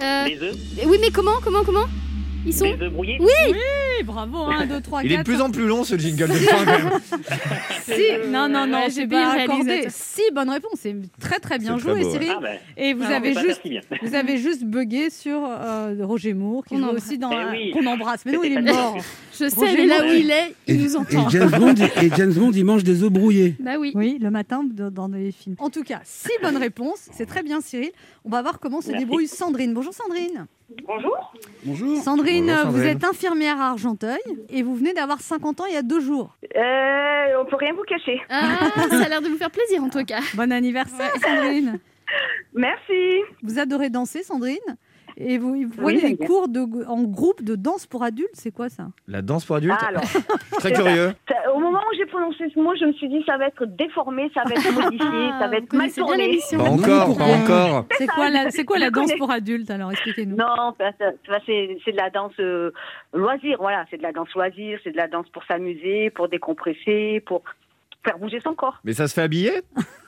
Euh, 0.00 0.24
les 0.26 0.40
œufs. 0.42 0.54
oui, 0.86 0.98
mais 1.00 1.10
comment, 1.10 1.32
comment, 1.42 1.64
comment? 1.64 1.86
Ils 2.48 2.54
sont. 2.54 2.74
Brouillés. 2.92 3.18
Oui, 3.20 4.04
bravo. 4.04 4.38
1, 4.44 4.66
2, 4.66 4.80
3, 4.80 5.02
4. 5.02 5.04
Il 5.06 5.12
est 5.12 5.18
de 5.18 5.22
plus 5.22 5.40
en 5.42 5.50
plus 5.50 5.66
long 5.66 5.84
ce 5.84 5.96
jingle 5.98 6.28
de 6.28 6.32
fin 6.34 6.64
quand 6.64 6.70
même. 6.78 6.90
Si, 7.88 8.28
non, 8.28 8.48
non, 8.48 8.66
non, 8.66 8.78
Ouais, 8.78 8.90
j'ai 8.90 9.06
bien 9.06 9.28
accordé. 9.30 9.86
Si, 9.88 10.20
bonne 10.34 10.50
réponse. 10.50 10.72
C'est 10.76 10.94
très, 11.20 11.38
très 11.40 11.58
bien 11.58 11.76
C'est 11.78 11.84
très 11.84 11.94
joué, 11.94 12.02
beau, 12.02 12.06
ouais. 12.06 12.12
Cyril. 12.12 12.32
Ah 12.36 12.40
ben, 12.42 12.58
Et 12.76 12.92
vous 12.94 13.02
avez 13.04 13.34
juste. 13.34 13.60
si. 13.64 13.78
Vous 14.02 14.14
avez 14.14 14.36
juste 14.38 14.62
bugué 14.64 15.10
sur 15.10 15.40
euh, 15.42 15.94
Roger 16.02 16.34
Moore, 16.34 16.64
qui 16.66 16.74
On 16.74 16.78
joue 16.78 16.84
embrasse. 16.84 17.06
aussi 17.06 17.18
dans 17.18 17.30
Eh 17.32 17.50
oui. 17.50 17.70
qu'on 17.72 17.86
embrasse. 17.86 18.24
Mais 18.26 18.32
non, 18.32 18.44
il 18.44 18.52
est 18.52 18.62
mort. 18.62 18.98
Je 19.32 19.48
sais, 19.48 19.54
Roger 19.56 19.82
est 19.82 19.86
là 19.86 20.02
où 20.04 20.12
il 20.12 20.30
est, 20.30 20.54
Et, 20.66 20.74
il 20.74 20.82
nous 20.82 20.96
entend. 20.96 21.28
et 21.28 21.30
James 21.30 21.50
Bond, 21.50 21.74
et 22.02 22.10
James 22.16 22.32
Bond, 22.32 22.52
il 22.52 22.64
mange 22.64 22.84
des 22.84 23.02
œufs 23.02 23.10
brouillés. 23.10 23.54
Bah 23.60 23.72
oui. 23.78 23.92
Oui, 23.94 24.18
le 24.20 24.30
matin 24.30 24.64
dans 24.70 25.08
les 25.08 25.32
films. 25.32 25.56
En 25.58 25.70
tout 25.70 25.82
cas, 25.82 26.00
six 26.04 26.32
bonnes 26.42 26.56
réponses. 26.58 27.08
C'est 27.12 27.26
très 27.26 27.42
bien, 27.42 27.60
Cyril. 27.60 27.90
On 28.24 28.28
va 28.30 28.42
voir 28.42 28.58
comment 28.60 28.80
se 28.80 28.90
débrouille 28.92 29.28
Sandrine. 29.28 29.72
Bonjour 29.74 29.94
Sandrine. 29.94 30.46
Bonjour. 30.86 31.32
Bonjour. 31.64 31.96
Sandrine, 32.02 32.46
Bonjour, 32.46 32.70
vous 32.72 32.82
êtes 32.82 33.02
infirmière 33.02 33.58
à 33.58 33.70
Argenteuil 33.70 34.18
et 34.50 34.62
vous 34.62 34.76
venez 34.76 34.92
d'avoir 34.92 35.20
50 35.20 35.62
ans 35.62 35.64
il 35.66 35.72
y 35.72 35.76
a 35.76 35.82
deux 35.82 36.00
jours. 36.00 36.36
Euh, 36.44 37.40
on 37.40 37.46
peut 37.46 37.56
rien 37.56 37.72
vous 37.72 37.84
cacher. 37.84 38.20
Ah, 38.28 38.70
ça 38.90 39.04
a 39.04 39.08
l'air 39.08 39.22
de 39.22 39.28
vous 39.28 39.38
faire 39.38 39.50
plaisir 39.50 39.82
en 39.82 39.88
tout 39.88 40.04
cas. 40.04 40.20
Bon 40.34 40.52
anniversaire, 40.52 41.12
Sandrine. 41.22 41.78
Merci. 42.54 43.22
Vous 43.42 43.58
adorez 43.58 43.88
danser, 43.88 44.22
Sandrine? 44.22 44.58
Et 45.16 45.38
vous, 45.38 45.54
vous 45.68 45.84
Oui, 45.84 45.98
j'aime 46.00 46.14
des 46.16 46.26
cours 46.26 46.48
de, 46.48 46.60
en 46.86 47.02
groupe 47.04 47.42
de 47.42 47.56
danse 47.56 47.86
pour 47.86 48.02
adultes, 48.02 48.30
c'est 48.34 48.50
quoi 48.52 48.68
ça? 48.68 48.88
La 49.06 49.22
danse 49.22 49.44
pour 49.44 49.56
adultes 49.56 49.74
Ah, 49.80 49.86
alors, 49.88 50.02
Très 50.58 50.72
curieux. 50.72 51.12
ça- 51.28 51.52
au 51.54 51.60
moment 51.60 51.78
où 51.90 51.96
j'ai 51.96 52.06
prononcé 52.06 52.44
ce 52.54 52.58
mot, 52.60 52.74
je 52.78 52.84
me 52.84 52.92
suis 52.92 53.08
dit 53.08 53.22
ça 53.26 53.36
va 53.38 53.46
être 53.46 53.64
déformé, 53.64 54.30
ça 54.34 54.42
va 54.44 54.52
être 54.54 54.72
modifié, 54.72 55.30
ça 55.40 55.48
va 55.48 55.56
être 55.56 55.72
mal 55.72 55.90
tourné. 55.90 56.38
Pas 56.52 56.62
encore, 56.62 57.16
pas 57.16 57.24
encore. 57.24 57.86
C'est 57.96 58.06
quoi 58.06 58.28
la, 58.30 58.50
c'est 58.50 58.64
quoi 58.64 58.76
Je 58.76 58.82
la 58.82 58.90
danse 58.90 59.12
pour 59.18 59.30
adultes 59.30 59.70
alors 59.70 59.90
Expliquez-nous. 59.92 60.36
Non, 60.36 60.74
c'est 61.46 61.92
de 61.92 61.96
la 61.96 62.10
danse 62.10 62.32
euh, 62.40 62.70
loisir, 63.12 63.56
voilà, 63.60 63.84
c'est 63.90 63.96
de 63.96 64.02
la 64.02 64.12
danse 64.12 64.32
loisir, 64.34 64.78
c'est 64.84 64.92
de 64.92 64.96
la 64.96 65.08
danse 65.08 65.28
pour 65.30 65.44
s'amuser, 65.44 66.10
pour 66.10 66.28
décompresser, 66.28 67.22
pour 67.26 67.42
faire 68.08 68.18
bouger 68.18 68.40
son 68.40 68.54
corps. 68.54 68.78
Mais 68.84 68.94
ça 68.94 69.06
se 69.06 69.14
fait 69.14 69.22
habiller 69.22 69.62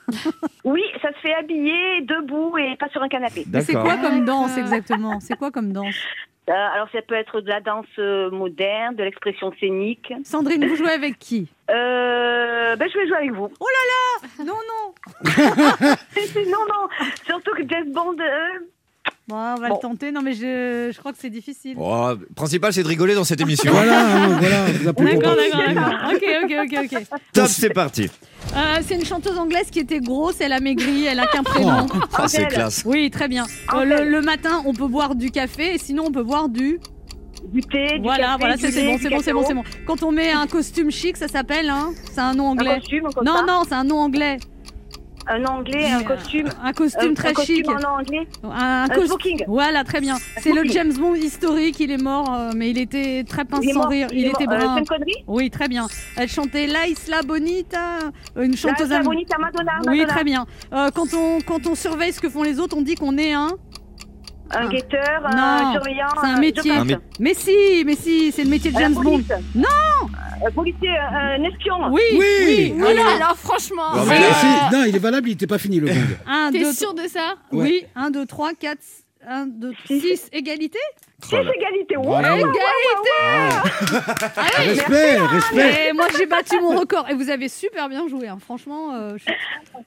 Oui, 0.63 0.83
ça 1.01 1.09
se 1.13 1.19
fait 1.19 1.33
habiller, 1.33 2.01
debout 2.01 2.57
et 2.57 2.75
pas 2.77 2.89
sur 2.89 3.01
un 3.01 3.07
canapé. 3.07 3.45
Mais 3.51 3.61
c'est 3.61 3.73
quoi 3.73 3.97
comme 3.97 4.25
danse 4.25 4.57
exactement? 4.57 5.19
C'est 5.19 5.37
quoi 5.37 5.51
comme 5.51 5.71
danse? 5.71 5.95
Euh, 6.49 6.53
alors 6.53 6.89
ça 6.91 7.01
peut 7.03 7.13
être 7.13 7.39
de 7.39 7.47
la 7.47 7.61
danse 7.61 7.85
euh, 7.99 8.31
moderne, 8.31 8.95
de 8.95 9.03
l'expression 9.03 9.53
scénique. 9.59 10.11
Sandrine, 10.25 10.65
vous 10.65 10.75
jouez 10.75 10.91
avec 10.91 11.19
qui? 11.19 11.47
Euh, 11.69 12.75
ben, 12.75 12.89
je 12.91 12.97
vais 12.97 13.07
jouer 13.07 13.17
avec 13.17 13.31
vous. 13.31 13.49
Non, 14.39 14.45
non. 14.47 14.93
non, 16.49 16.65
non, 16.67 16.89
surtout 17.25 17.51
que 17.51 17.63
James 17.69 17.91
Bond, 17.93 18.15
euh, 18.19 18.59
Bon, 19.27 19.35
on 19.35 19.55
va 19.55 19.69
Bon. 19.69 19.75
le 19.75 19.81
tenter. 19.81 20.11
Non, 20.11 20.21
mais 20.21 20.33
je, 20.33 20.91
je 20.93 20.97
crois 20.99 21.11
que 21.13 21.17
c'est 21.21 21.29
difficile. 21.29 21.75
Oh, 21.79 22.09
le 22.19 22.27
principal, 22.35 22.73
c'est 22.73 22.83
de 22.83 22.87
rigoler 22.87 23.13
dans 23.15 23.23
cette 23.23 23.39
émission. 23.39 23.71
Voilà, 23.71 24.05
hein, 24.25 24.37
voilà, 24.39 24.71
D'accord, 24.93 25.35
d'accord. 25.35 26.11
Ok, 26.11 26.23
ok, 26.43 26.53
ok, 26.65 26.89
ok. 26.91 27.19
Top, 27.33 27.47
c'est 27.47 27.69
parti. 27.69 28.09
Euh, 28.55 28.77
c'est 28.85 28.95
une 28.95 29.05
chanteuse 29.05 29.37
anglaise 29.37 29.69
qui 29.71 29.79
était 29.79 29.99
grosse, 29.99 30.41
elle 30.41 30.51
a 30.53 30.59
maigri, 30.59 31.05
elle 31.05 31.19
a 31.19 31.27
qu'un 31.27 31.43
prénom. 31.43 31.85
Ah, 32.13 32.27
c'est 32.27 32.47
classe. 32.47 32.83
Oui, 32.85 33.09
très 33.11 33.27
bien. 33.27 33.45
Euh, 33.73 33.85
le, 33.85 34.09
le 34.09 34.21
matin, 34.21 34.63
on 34.65 34.73
peut 34.73 34.87
boire 34.87 35.15
du 35.15 35.29
café 35.31 35.75
et 35.75 35.77
sinon 35.77 36.05
on 36.07 36.11
peut 36.11 36.23
boire 36.23 36.49
du. 36.49 36.79
du 37.53 37.61
thé, 37.61 37.97
du 37.97 38.01
Voilà, 38.01 38.25
café, 38.25 38.37
voilà, 38.39 38.55
du 38.57 38.61
c'est 38.71 38.85
bon, 38.85 38.95
du 38.95 39.01
c'est 39.03 39.09
bon, 39.09 39.19
c'est 39.23 39.33
bon, 39.33 39.43
c'est 39.47 39.53
bon. 39.53 39.63
Quand 39.85 40.01
on 40.03 40.11
met 40.11 40.31
un 40.31 40.47
costume 40.47 40.89
chic, 40.91 41.15
ça 41.15 41.27
s'appelle, 41.27 41.69
hein 41.69 41.91
C'est 42.11 42.19
un 42.21 42.33
nom 42.33 42.47
Un 42.47 42.51
anglais. 42.53 42.79
costume, 42.79 43.07
comme 43.15 43.23
Non, 43.25 43.35
ça. 43.37 43.43
non, 43.45 43.61
c'est 43.67 43.75
un 43.75 43.83
nom 43.83 43.97
anglais. 43.99 44.37
Un 45.27 45.45
anglais, 45.45 45.89
un 45.91 46.03
costume. 46.03 46.47
Un 46.63 46.73
costume 46.73 47.11
un- 47.11 47.13
très 47.13 47.29
un 47.29 47.33
costume 47.33 47.55
chic. 47.57 47.69
en 47.69 47.99
anglais. 47.99 48.27
Un, 48.43 48.87
Un 48.89 49.05
smoking. 49.05 49.43
Voilà, 49.47 49.83
très 49.83 50.01
bien. 50.01 50.17
C'est 50.39 50.51
le. 50.51 50.63
James 50.65 50.93
Bond 50.93 51.15
historique, 51.15 51.79
il 51.79 51.91
est 51.91 52.01
mort, 52.01 52.33
euh, 52.33 52.51
mais 52.55 52.71
il 52.71 52.77
était 52.77 53.23
très 53.27 53.45
pince 53.45 53.65
sans 53.73 53.87
rire. 53.87 54.07
Il, 54.11 54.25
était 54.27 54.45
mort. 54.45 54.55
Euh, 54.77 54.81
brun. 54.81 54.97
Oui, 55.27 55.49
très 55.49 55.67
bien. 55.67 55.87
Elle 56.17 56.27
chantait 56.29 56.67
La 56.67 56.87
Isla 56.87 57.21
Bonita, 57.23 57.99
euh, 58.37 58.43
une 58.43 58.55
chanteuse 58.57 58.89
la 58.89 58.97
am- 58.97 59.03
Bonita 59.03 59.37
Madonna. 59.37 59.71
Oui, 59.87 59.99
Madonna. 59.99 60.05
très 60.07 60.23
bien. 60.23 60.45
Euh, 60.73 60.89
quand, 60.93 61.13
on, 61.13 61.39
quand 61.41 61.67
on 61.67 61.75
surveille 61.75 62.13
ce 62.13 62.19
que 62.19 62.29
font 62.29 62.43
les 62.43 62.59
autres, 62.59 62.75
on 62.77 62.81
dit 62.81 62.95
qu'on 62.95 63.17
est 63.17 63.33
un. 63.33 63.49
Un 64.53 64.67
guetteur, 64.67 65.21
un 65.23 65.71
surveillant. 65.71 66.07
c'est 66.19 66.27
un 66.27 66.39
métier. 66.39 66.73
Mais 67.21 67.33
si, 67.33 67.83
mais 67.85 67.95
si, 67.95 68.31
c'est 68.33 68.43
le 68.43 68.49
métier 68.49 68.71
de 68.71 68.77
James 68.77 68.93
Bond. 68.95 69.21
Non 69.55 70.00
Un 70.45 70.51
policier, 70.51 70.89
un 70.97 71.43
espion. 71.43 71.75
Oui, 71.91 72.01
Oui. 72.13 72.19
oui. 72.45 72.73
Oh 72.77 72.81
là, 72.93 73.15
alors 73.15 73.37
franchement. 73.37 73.83
Ah, 73.93 74.03
mais 74.07 74.19
là, 74.19 74.33
si, 74.33 74.75
non, 74.75 74.83
il 74.85 74.95
est 74.95 74.99
valable, 74.99 75.27
il 75.29 75.31
n'était 75.33 75.47
pas 75.47 75.57
fini 75.59 75.79
le. 75.79 75.89
1, 76.27 76.51
T'es 76.51 76.59
2, 76.63 76.73
sûr 76.73 76.93
de 76.93 77.03
ça? 77.07 77.35
Ouais. 77.51 77.63
oui, 77.63 77.85
1, 77.95 78.09
2, 78.11 78.25
3, 78.25 78.53
4, 78.53 78.79
1, 79.27 79.45
2, 79.47 79.71
6, 79.87 80.29
égalité? 80.31 80.79
C'est 81.23 81.37
égalité. 81.37 81.97
Ouais, 81.97 82.07
ouais, 82.07 82.43
ouais. 82.43 82.51
Respect, 84.57 85.17
respect. 85.17 85.89
Et 85.89 85.93
moi 85.93 86.07
j'ai 86.17 86.25
battu 86.25 86.59
mon 86.59 86.77
record. 86.79 87.07
Et 87.09 87.13
vous 87.13 87.29
avez 87.29 87.47
super 87.49 87.89
bien 87.89 88.07
joué, 88.07 88.27
hein. 88.27 88.37
franchement. 88.43 88.93
euh, 88.95 89.17
je- 89.17 89.31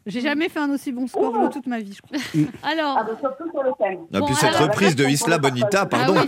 j'ai 0.06 0.20
jamais 0.20 0.48
fait 0.48 0.60
un 0.60 0.70
aussi 0.70 0.92
bon 0.92 1.06
score 1.06 1.46
de 1.48 1.52
toute 1.52 1.66
ma 1.66 1.78
vie, 1.80 1.92
je 1.96 2.02
crois. 2.02 2.16
Alors, 2.62 2.96
Ah, 3.00 3.04
bah, 3.04 3.16
surtout 3.20 3.50
sur 3.50 3.62
le 3.62 3.70
thème. 3.78 4.00
Ah, 4.14 4.20
puis 4.26 4.34
cette 4.34 4.54
alors- 4.54 4.68
reprise 4.68 4.96
de 4.96 5.04
Isla 5.06 5.38
Bonita, 5.38 5.86
pardon. 5.86 6.14
Ah 6.16 6.22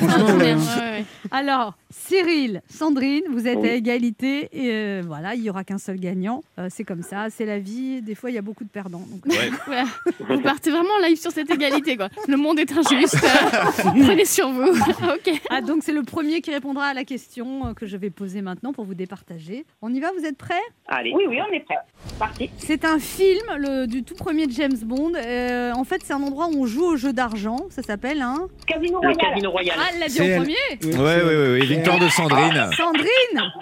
oui, 0.00 0.06
ouais. 0.08 0.54
Ouais, 0.54 0.54
ouais. 0.54 1.04
alors, 1.30 1.74
Cyril, 1.90 2.62
Sandrine, 2.72 3.24
vous 3.30 3.46
êtes 3.46 3.58
Oui. 3.58 3.68
à 3.68 3.74
égalité. 3.74 4.48
Et 4.52 4.70
euh, 4.72 5.02
voilà, 5.06 5.34
il 5.34 5.42
y 5.42 5.50
aura 5.50 5.64
qu'un 5.64 5.78
seul 5.78 5.96
gagnant. 5.98 6.42
Euh, 6.58 6.68
c'est 6.70 6.84
comme 6.84 7.02
ça, 7.02 7.26
c'est 7.30 7.44
la 7.44 7.58
vie. 7.58 8.00
Des 8.02 8.14
fois, 8.14 8.30
il 8.30 8.34
y 8.34 8.38
a 8.38 8.42
beaucoup 8.42 8.64
de 8.64 8.68
perdants. 8.70 9.02
donc- 9.10 9.34
Voilà. 9.66 9.84
Vous 10.28 10.40
partez 10.40 10.70
vraiment 10.70 10.94
en 11.00 11.06
live 11.06 11.18
sur 11.18 11.30
cette 11.30 11.50
égalité, 11.50 11.96
quoi. 11.96 12.08
Le 12.28 12.36
monde 12.36 12.58
est 12.58 12.72
injuste. 12.72 13.18
Prenez 13.76 14.24
sur 14.24 14.50
vous. 14.52 14.62
ok. 15.14 15.40
Ah, 15.50 15.60
donc 15.60 15.82
c'est 15.82 15.92
le 15.92 16.02
premier 16.02 16.40
qui 16.40 16.50
répondra 16.50 16.86
à 16.86 16.94
la 16.94 17.04
question 17.04 17.66
euh, 17.66 17.74
que 17.74 17.86
je 17.86 17.96
vais 17.96 18.10
poser 18.10 18.42
maintenant 18.42 18.72
pour 18.72 18.84
vous 18.84 18.94
départager. 18.94 19.64
On 19.80 19.92
y 19.92 20.00
va, 20.00 20.10
vous 20.18 20.24
êtes 20.24 20.38
prêts? 20.38 20.54
Allez. 20.86 21.12
Oui, 21.14 21.24
oui, 21.28 21.38
on 21.40 21.52
est 21.52 21.60
prêt. 21.60 21.76
Parti. 22.18 22.50
C'est 22.58 22.84
un 22.84 22.98
film 22.98 23.42
le, 23.56 23.86
du 23.86 24.02
tout 24.04 24.14
premier 24.14 24.46
de 24.46 24.52
James 24.52 24.78
Bond. 24.82 25.12
Euh, 25.16 25.72
en 25.72 25.84
fait, 25.84 26.02
c'est 26.04 26.12
un 26.12 26.22
endroit 26.22 26.46
où 26.46 26.62
on 26.62 26.66
joue 26.66 26.84
au 26.84 26.96
jeu 26.96 27.12
d'argent. 27.12 27.56
Ça 27.70 27.82
s'appelle 27.82 28.22
un. 28.22 28.48
Casino 28.66 29.00
Le 29.02 29.08
Royal. 29.08 29.16
Casino 29.16 29.50
Royal. 29.50 29.76
Ah, 29.78 29.88
elle 29.92 30.00
l'a 30.00 30.08
dit 30.08 30.20
en 30.20 30.36
premier? 30.36 30.56
Oui, 30.82 30.94
ouais, 30.94 31.22
ouais, 31.22 31.52
ouais, 31.52 31.66
victoire 31.66 31.98
de 31.98 32.08
Sandrine. 32.08 32.70
Sandrine 32.76 33.52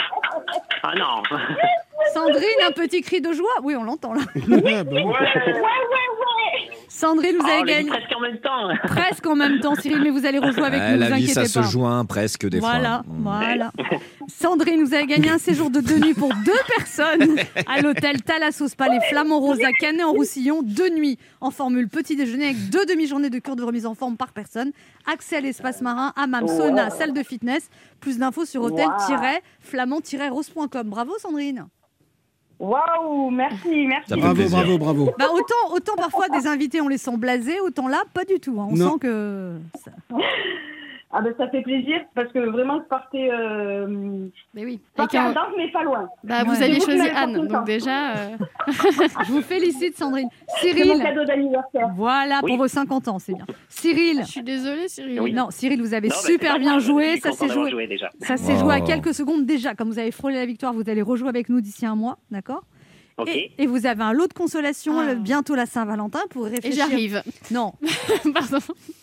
Ah 0.82 0.94
non. 0.96 1.22
Sandrine, 2.14 2.60
un 2.66 2.72
petit 2.72 3.02
cri 3.02 3.20
de 3.20 3.32
joie 3.32 3.50
Oui, 3.62 3.76
on 3.76 3.84
l'entend 3.84 4.12
là. 4.14 4.22
Ah, 4.36 4.40
bah 4.84 4.90
oui. 4.92 5.02
Sandrine, 6.88 7.36
vous 7.38 7.44
Oh, 7.46 7.50
avez 7.50 7.62
dit 7.62 7.68
gagné 7.72 7.88
presque 7.88 8.12
en 8.16 8.20
même 8.20 8.38
temps. 8.40 8.68
presque 8.86 9.26
en 9.26 9.34
même 9.36 9.60
temps, 9.60 9.74
Cyril, 9.76 10.02
mais 10.02 10.10
vous 10.10 10.26
allez 10.26 10.38
rejouer 10.38 10.64
avec 10.64 10.80
Ouais, 10.80 10.92
nous, 10.92 10.98
la 10.98 11.08
vous 11.08 11.14
vie, 11.14 11.22
inquiétez 11.30 11.46
ça 11.46 11.60
pas. 11.60 11.66
se 11.66 11.70
joint 11.72 12.04
presque 12.04 12.46
des 12.46 12.58
Voilà, 12.60 13.02
fois. 13.04 13.14
Mm. 13.14 13.22
voilà. 13.22 13.72
Sandrine, 14.28 14.82
vous 14.84 14.92
avez 14.92 15.06
gagné 15.06 15.30
un 15.30 15.38
séjour 15.38 15.70
de 15.70 15.80
deux 15.80 15.98
nuits 15.98 16.12
pour 16.14 16.30
deux 16.44 16.58
personnes 16.76 17.38
à 17.66 17.80
l'hôtel 17.80 18.20
Thalassos 18.22 18.74
Palais 18.76 18.98
Flamand 19.08 19.38
Rose 19.40 19.60
à 19.64 19.72
Canet-en-Roussillon. 19.72 20.60
Deux 20.62 20.90
nuits 20.90 21.16
en 21.40 21.50
formule 21.50 21.88
petit 21.88 22.16
déjeuner 22.16 22.44
avec 22.46 22.68
deux 22.70 22.84
demi-journées 22.86 23.30
de 23.30 23.38
cure 23.38 23.56
de 23.56 23.62
remise 23.62 23.86
en 23.86 23.94
forme 23.94 24.16
par 24.16 24.32
personne. 24.32 24.72
Accès 25.10 25.36
à 25.36 25.40
l'espace 25.40 25.80
marin, 25.80 26.12
hammam, 26.16 26.46
sauna, 26.48 26.90
salle 26.90 27.12
de 27.14 27.22
fitness. 27.22 27.70
Plus 28.00 28.18
d'infos 28.18 28.44
sur 28.44 28.62
hôtel-flamand-rose.com. 28.62 30.88
Bravo 30.88 31.12
Sandrine. 31.18 31.66
Waouh, 32.60 33.30
merci, 33.30 33.86
merci. 33.86 34.14
Bravo, 34.14 34.48
bravo, 34.50 34.78
bravo. 34.78 35.10
Bah 35.18 35.26
autant, 35.32 35.74
autant 35.74 35.96
parfois 35.96 36.28
des 36.28 36.46
invités 36.46 36.80
on 36.82 36.88
les 36.88 36.98
sent 36.98 37.16
blasés, 37.16 37.58
autant 37.60 37.88
là 37.88 38.02
pas 38.12 38.24
du 38.26 38.38
tout. 38.38 38.60
hein. 38.60 38.68
On 38.70 38.76
Non. 38.76 38.92
sent 38.92 38.98
que 39.00 39.52
ça- 39.82 39.90
Ah 41.12 41.22
ben 41.22 41.34
ça 41.36 41.48
fait 41.48 41.62
plaisier 41.62 41.96
parce 42.14 42.30
que 42.32 42.38
vraiment 42.38 42.78
je 42.78 42.84
partais, 42.84 43.28
euh, 43.32 43.86
Mais 44.54 44.64
oui. 44.64 44.80
un- 44.96 45.34
mais 45.56 45.68
pas 45.72 45.82
loin. 45.82 46.08
Bah, 46.22 46.44
vous 46.44 46.52
Ouais. 46.52 46.62
aviez 46.62 46.78
vous 46.78 46.84
choisi 46.84 47.08
Anne, 47.08 47.48
donc 47.48 47.64
déjà. 47.66 48.12
euh, 48.16 48.36
je 49.26 49.32
vous 49.32 49.42
félicite 49.42 49.96
Sandrine. 49.96 50.28
C'est 50.60 50.68
mon 50.72 50.84
Cyril, 50.84 51.02
cadeau 51.02 51.24
d'anniversaire. 51.24 51.88
voilà 51.96 52.40
pour 52.46 52.56
vos 52.56 52.68
50 52.68 53.08
ans, 53.08 53.18
c'est 53.18 53.34
bien. 53.34 53.44
Cyril, 53.68 54.20
Je 54.24 54.30
suis 54.30 54.42
désolée, 54.44 54.88
Cyril. 54.88 55.20
Oui. 55.20 55.32
non 55.32 55.48
Cyril, 55.50 55.80
vous 55.82 55.94
avez 55.94 56.08
Non, 56.08 56.14
super 56.14 56.58
bien 56.60 56.76
grave, 56.76 56.80
joué, 56.82 57.18
ça 57.18 57.32
s'est 57.32 57.48
joué. 57.48 57.70
joué 57.72 57.86
déjà. 57.88 58.08
Ça 58.20 58.36
s'est 58.36 58.56
joué 58.56 58.74
à 58.74 58.80
quelques 58.80 59.12
secondes 59.12 59.44
déjà. 59.46 59.74
Comme 59.74 59.88
vous 59.88 59.98
avez 59.98 60.12
frôlé 60.12 60.36
la 60.36 60.46
victoire, 60.46 60.72
vous 60.72 60.88
allez 60.88 61.02
rejouer 61.02 61.28
avec 61.28 61.48
nous 61.48 61.60
d'ici 61.60 61.86
un 61.86 61.96
mois, 61.96 62.18
d'accord? 62.30 62.62
Et, 63.28 63.52
et 63.58 63.66
vous 63.66 63.86
avez 63.86 64.02
un 64.02 64.12
lot 64.12 64.26
de 64.26 64.32
consolation 64.32 64.98
Ah. 65.00 65.14
bientôt 65.14 65.54
la 65.54 65.66
Saint-Valentin 65.66 66.20
pour 66.30 66.46
Et 66.46 66.50
réfléchir. 66.50 66.86
j'arrive. 66.88 67.22
Non, 67.50 67.72
Pardon. 68.34 68.58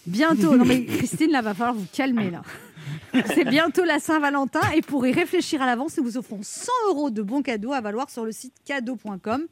bientôt. 0.05 0.55
Non 0.55 0.65
mais 0.65 0.85
Christine, 0.85 1.31
là, 1.31 1.41
va 1.41 1.53
falloir 1.53 1.75
vous 1.75 1.85
calmer 1.93 2.31
là. 2.31 2.41
C'est 3.33 3.45
bientôt 3.45 3.83
la 3.83 3.99
Saint-Valentin 3.99 4.61
et 4.75 4.81
pour 4.81 5.05
y 5.07 5.11
réfléchir 5.11 5.61
à 5.61 5.65
l'avance, 5.65 5.97
nous 5.97 6.03
vous 6.03 6.17
offrons 6.17 6.39
100 6.41 6.71
euros 6.89 7.09
de 7.09 7.21
bons 7.21 7.41
cadeaux 7.41 7.73
à 7.73 7.81
valoir 7.81 8.09
sur 8.09 8.25
le 8.25 8.31
site 8.31 8.53
cadeau.com. 8.65 9.45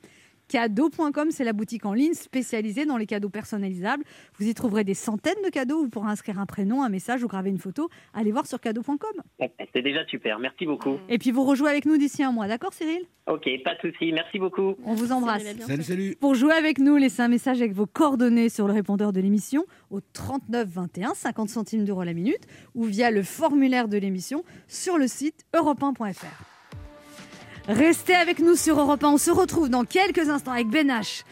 Cadeau.com, 0.47 1.31
c'est 1.31 1.43
la 1.43 1.53
boutique 1.53 1.85
en 1.85 1.93
ligne 1.93 2.13
spécialisée 2.13 2.85
dans 2.85 2.97
les 2.97 3.05
cadeaux 3.05 3.29
personnalisables. 3.29 4.03
Vous 4.37 4.47
y 4.47 4.53
trouverez 4.53 4.83
des 4.83 4.93
centaines 4.93 5.41
de 5.43 5.49
cadeaux. 5.49 5.83
Vous 5.83 5.89
pourrez 5.89 6.09
inscrire 6.09 6.39
un 6.39 6.45
prénom, 6.45 6.83
un 6.83 6.89
message 6.89 7.23
ou 7.23 7.27
graver 7.27 7.49
une 7.49 7.57
photo. 7.57 7.89
Allez 8.13 8.31
voir 8.31 8.45
sur 8.45 8.59
cadeau.com. 8.59 9.47
C'est 9.73 9.81
déjà 9.81 10.05
super. 10.05 10.39
Merci 10.39 10.65
beaucoup. 10.65 10.97
Et 11.09 11.17
puis 11.17 11.31
vous 11.31 11.43
rejouez 11.43 11.69
avec 11.69 11.85
nous 11.85 11.97
d'ici 11.97 12.23
un 12.23 12.31
mois, 12.31 12.47
d'accord 12.47 12.73
Cyril? 12.73 13.01
Ok, 13.27 13.49
pas 13.63 13.73
de 13.73 13.91
souci. 13.91 14.11
Merci 14.11 14.37
beaucoup. 14.37 14.75
On 14.85 14.93
vous 14.93 15.11
embrasse. 15.11 15.43
Salut, 15.61 15.83
salut. 15.83 16.15
Pour 16.19 16.35
jouer 16.35 16.53
avec 16.53 16.77
nous, 16.77 16.95
laissez 16.95 17.23
un 17.23 17.27
message 17.27 17.59
avec 17.59 17.73
vos 17.73 17.87
coordonnées 17.87 18.49
sur 18.49 18.67
le 18.67 18.73
répondeur 18.73 19.13
de 19.13 19.19
l'émission 19.19 19.65
au 19.89 19.99
39 19.99 20.67
21, 20.67 21.13
50 21.15 21.49
centimes 21.49 21.85
d'euros 21.85 22.03
la 22.03 22.13
minute, 22.13 22.45
ou 22.75 22.83
via 22.83 23.09
le 23.09 23.23
formulaire 23.23 23.87
de 23.87 23.97
l'émission 23.97 24.43
sur 24.67 24.97
le 24.97 25.07
site 25.07 25.43
europe1.fr. 25.55 26.54
Restez 27.67 28.13
avec 28.13 28.39
nous 28.39 28.55
sur 28.55 28.79
Europe 28.79 29.03
1. 29.03 29.07
On 29.09 29.17
se 29.17 29.31
retrouve 29.31 29.69
dans 29.69 29.83
quelques 29.85 30.29
instants 30.29 30.51
avec 30.51 30.67
Ben 30.69 30.87
H, 30.89 31.23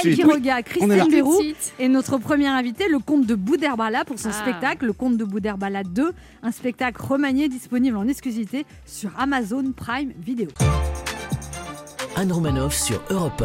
suite. 0.00 0.14
Quiroga. 0.16 0.62
Christine 0.62 0.98
Tout 1.00 1.06
de 1.06 1.10
Bérou 1.10 1.36
suite. 1.40 1.72
et 1.78 1.88
notre 1.88 2.18
premier 2.18 2.48
invité, 2.48 2.86
le 2.90 2.98
comte 2.98 3.24
de 3.26 3.34
Bouderbala, 3.34 4.04
pour 4.04 4.18
son 4.18 4.28
Ah. 4.30 4.32
spectacle, 4.32 4.84
le 4.86 4.92
comte 4.92 5.16
de 5.16 5.24
Bouderbala 5.24 5.82
2, 5.82 6.12
un 6.42 6.50
spectacle 6.52 7.00
remanié 7.02 7.48
disponible 7.48 7.96
en 7.96 8.06
exclusivité 8.08 8.66
sur 8.84 9.10
Amazon 9.18 9.64
Prime 9.74 10.12
Video. 10.20 10.48
Anne 12.16 12.30
Romanoff 12.30 12.74
sur 12.74 13.00
Europe 13.10 13.42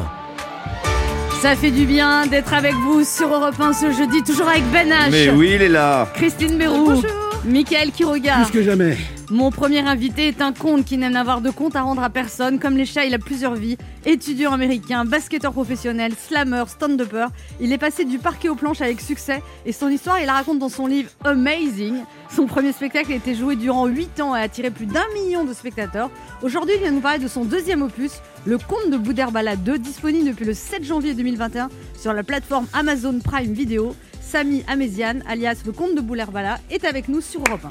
Ça 1.42 1.56
fait 1.56 1.72
du 1.72 1.86
bien 1.86 2.28
d'être 2.28 2.54
avec 2.54 2.74
vous 2.74 3.04
sur 3.06 3.34
Europe 3.34 3.56
1 3.60 3.72
ce 3.74 3.92
jeudi, 3.94 4.22
toujours 4.24 4.50
avec 4.50 4.64
Ben 4.72 4.90
H, 4.90 5.10
Mais 5.12 5.30
oui, 5.30 5.52
il 5.56 5.62
est 5.62 5.70
là. 5.70 6.06
Christine 6.14 6.58
Bérou, 6.58 7.02
Mickaël 7.46 7.92
Quiroga. 7.92 8.44
Plus 8.44 8.52
que 8.52 8.64
jamais. 8.64 8.98
Mon 9.30 9.50
premier 9.50 9.80
invité 9.80 10.28
est 10.28 10.42
un 10.42 10.52
conte 10.52 10.84
qui 10.84 10.98
n'aime 10.98 11.14
n'avoir 11.14 11.40
de 11.40 11.50
compte 11.52 11.76
à 11.76 11.84
rendre 11.84 12.04
à 12.04 12.10
personne. 12.10 12.60
Comme 12.60 12.76
les 12.76 12.86
chats, 12.86 13.06
il 13.06 13.14
a 13.14 13.20
plusieurs 13.20 13.56
vies. 13.56 13.78
Étudiant 14.06 14.52
américain, 14.52 15.06
basketteur 15.06 15.54
professionnel, 15.54 16.14
slammer, 16.18 16.64
stand-upper. 16.68 17.28
Il 17.62 17.72
est 17.72 17.78
passé 17.78 18.04
du 18.04 18.20
parquet 18.20 18.50
aux 18.50 18.56
planches 18.56 18.82
avec 18.82 19.00
succès. 19.00 19.42
Et 19.66 19.72
son 19.72 19.88
histoire, 19.88 20.20
il 20.20 20.26
la 20.26 20.34
raconte 20.34 20.60
dans 20.60 20.70
son 20.70 20.88
livre 20.88 21.12
Amazing. 21.24 22.04
Son 22.36 22.46
premier 22.46 22.74
spectacle 22.74 23.12
a 23.14 23.16
été 23.16 23.36
joué 23.36 23.56
durant 23.56 23.86
8 23.86 24.20
ans 24.20 24.36
et 24.36 24.40
a 24.40 24.44
attiré 24.44 24.70
plus 24.70 24.86
d'un 24.86 25.06
million 25.14 25.46
de 25.46 25.54
spectateurs. 25.54 26.10
Aujourd'hui, 26.42 26.76
il 26.76 26.82
vient 26.82 26.92
nous 26.92 27.00
parler 27.00 27.20
de 27.20 27.28
son 27.28 27.46
deuxième 27.46 27.82
opus, 27.82 28.12
Le 28.46 28.58
Conte 28.58 28.92
de 28.92 28.98
Bouderbala 28.98 29.56
2, 29.56 29.80
disponible 29.80 30.30
depuis 30.30 30.46
le 30.46 30.54
7 30.54 30.84
janvier 30.84 31.14
2021 31.14 31.70
sur 31.98 32.14
la 32.14 32.24
plateforme 32.24 32.68
Amazon 32.74 33.20
Prime 33.24 33.54
Video. 33.54 33.96
Samy 34.30 34.64
Améziane, 34.68 35.24
alias 35.28 35.64
Le 35.66 35.72
Conte 35.72 35.96
de 35.96 36.02
Bouderbala, 36.02 36.60
est 36.70 36.86
avec 36.86 37.08
nous 37.08 37.20
sur 37.20 37.42
Europe 37.48 37.62
1. 37.66 37.68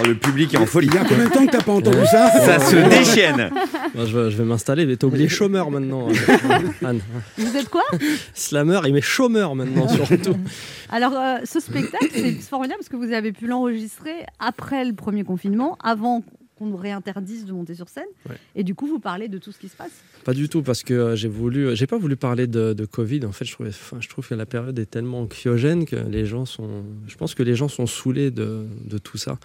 Oh, 0.00 0.04
le 0.04 0.16
public 0.16 0.52
est 0.52 0.56
en 0.56 0.66
folie. 0.66 0.88
Il 0.88 0.94
y 0.94 0.98
a 0.98 1.04
combien 1.04 1.26
de 1.26 1.30
temps 1.30 1.46
que 1.46 1.52
t'as 1.52 1.62
pas 1.62 1.72
entendu 1.72 2.04
ça 2.10 2.28
Ça 2.32 2.58
se 2.58 2.74
déchaîne. 2.74 3.50
Je 3.94 4.00
vais, 4.00 4.30
je 4.32 4.36
vais 4.36 4.42
m'installer, 4.42 4.84
mais 4.84 4.96
t'as 4.96 5.06
oublié 5.06 5.28
chômeur 5.28 5.70
maintenant, 5.70 6.08
euh, 6.08 6.58
Anne. 6.84 7.00
Vous 7.36 7.56
êtes 7.56 7.68
quoi? 7.68 7.84
Slammer, 8.34 8.80
il 8.86 8.94
met 8.94 9.00
chômeur 9.00 9.54
maintenant 9.54 9.86
surtout. 10.06 10.36
Alors, 10.90 11.12
euh, 11.16 11.36
ce 11.44 11.60
spectacle, 11.60 12.08
c'est 12.12 12.32
formidable 12.42 12.78
parce 12.80 12.88
que 12.88 12.96
vous 12.96 13.12
avez 13.12 13.30
pu 13.30 13.46
l'enregistrer 13.46 14.26
après 14.40 14.84
le 14.84 14.92
premier 14.92 15.22
confinement, 15.22 15.78
avant 15.84 16.24
qu'on 16.58 16.66
nous 16.66 16.76
réinterdise 16.76 17.46
de 17.46 17.52
monter 17.52 17.74
sur 17.74 17.88
scène. 17.88 18.08
Ouais. 18.28 18.36
Et 18.54 18.64
du 18.64 18.74
coup, 18.74 18.86
vous 18.86 18.98
parlez 18.98 19.28
de 19.28 19.38
tout 19.38 19.52
ce 19.52 19.58
qui 19.58 19.68
se 19.68 19.76
passe. 19.76 19.92
Pas 20.24 20.34
du 20.34 20.48
tout, 20.48 20.62
parce 20.62 20.82
que 20.82 20.94
euh, 20.94 21.16
j'ai 21.16 21.28
voulu, 21.28 21.76
j'ai 21.76 21.86
pas 21.86 21.98
voulu 21.98 22.16
parler 22.16 22.46
de, 22.46 22.72
de 22.72 22.84
Covid. 22.84 23.24
En 23.24 23.32
fait, 23.32 23.44
je, 23.44 23.52
trouvais, 23.52 23.70
enfin, 23.70 23.98
je 24.00 24.08
trouve 24.08 24.26
que 24.26 24.34
la 24.34 24.46
période 24.46 24.78
est 24.78 24.90
tellement 24.90 25.20
anxiogène 25.20 25.86
que 25.86 25.96
les 25.96 26.26
gens 26.26 26.44
sont. 26.44 26.84
Je 27.06 27.16
pense 27.16 27.34
que 27.34 27.42
les 27.42 27.54
gens 27.54 27.68
sont 27.68 27.86
saoulés 27.86 28.30
de, 28.30 28.66
de 28.84 28.98
tout 28.98 29.18
ça. 29.18 29.38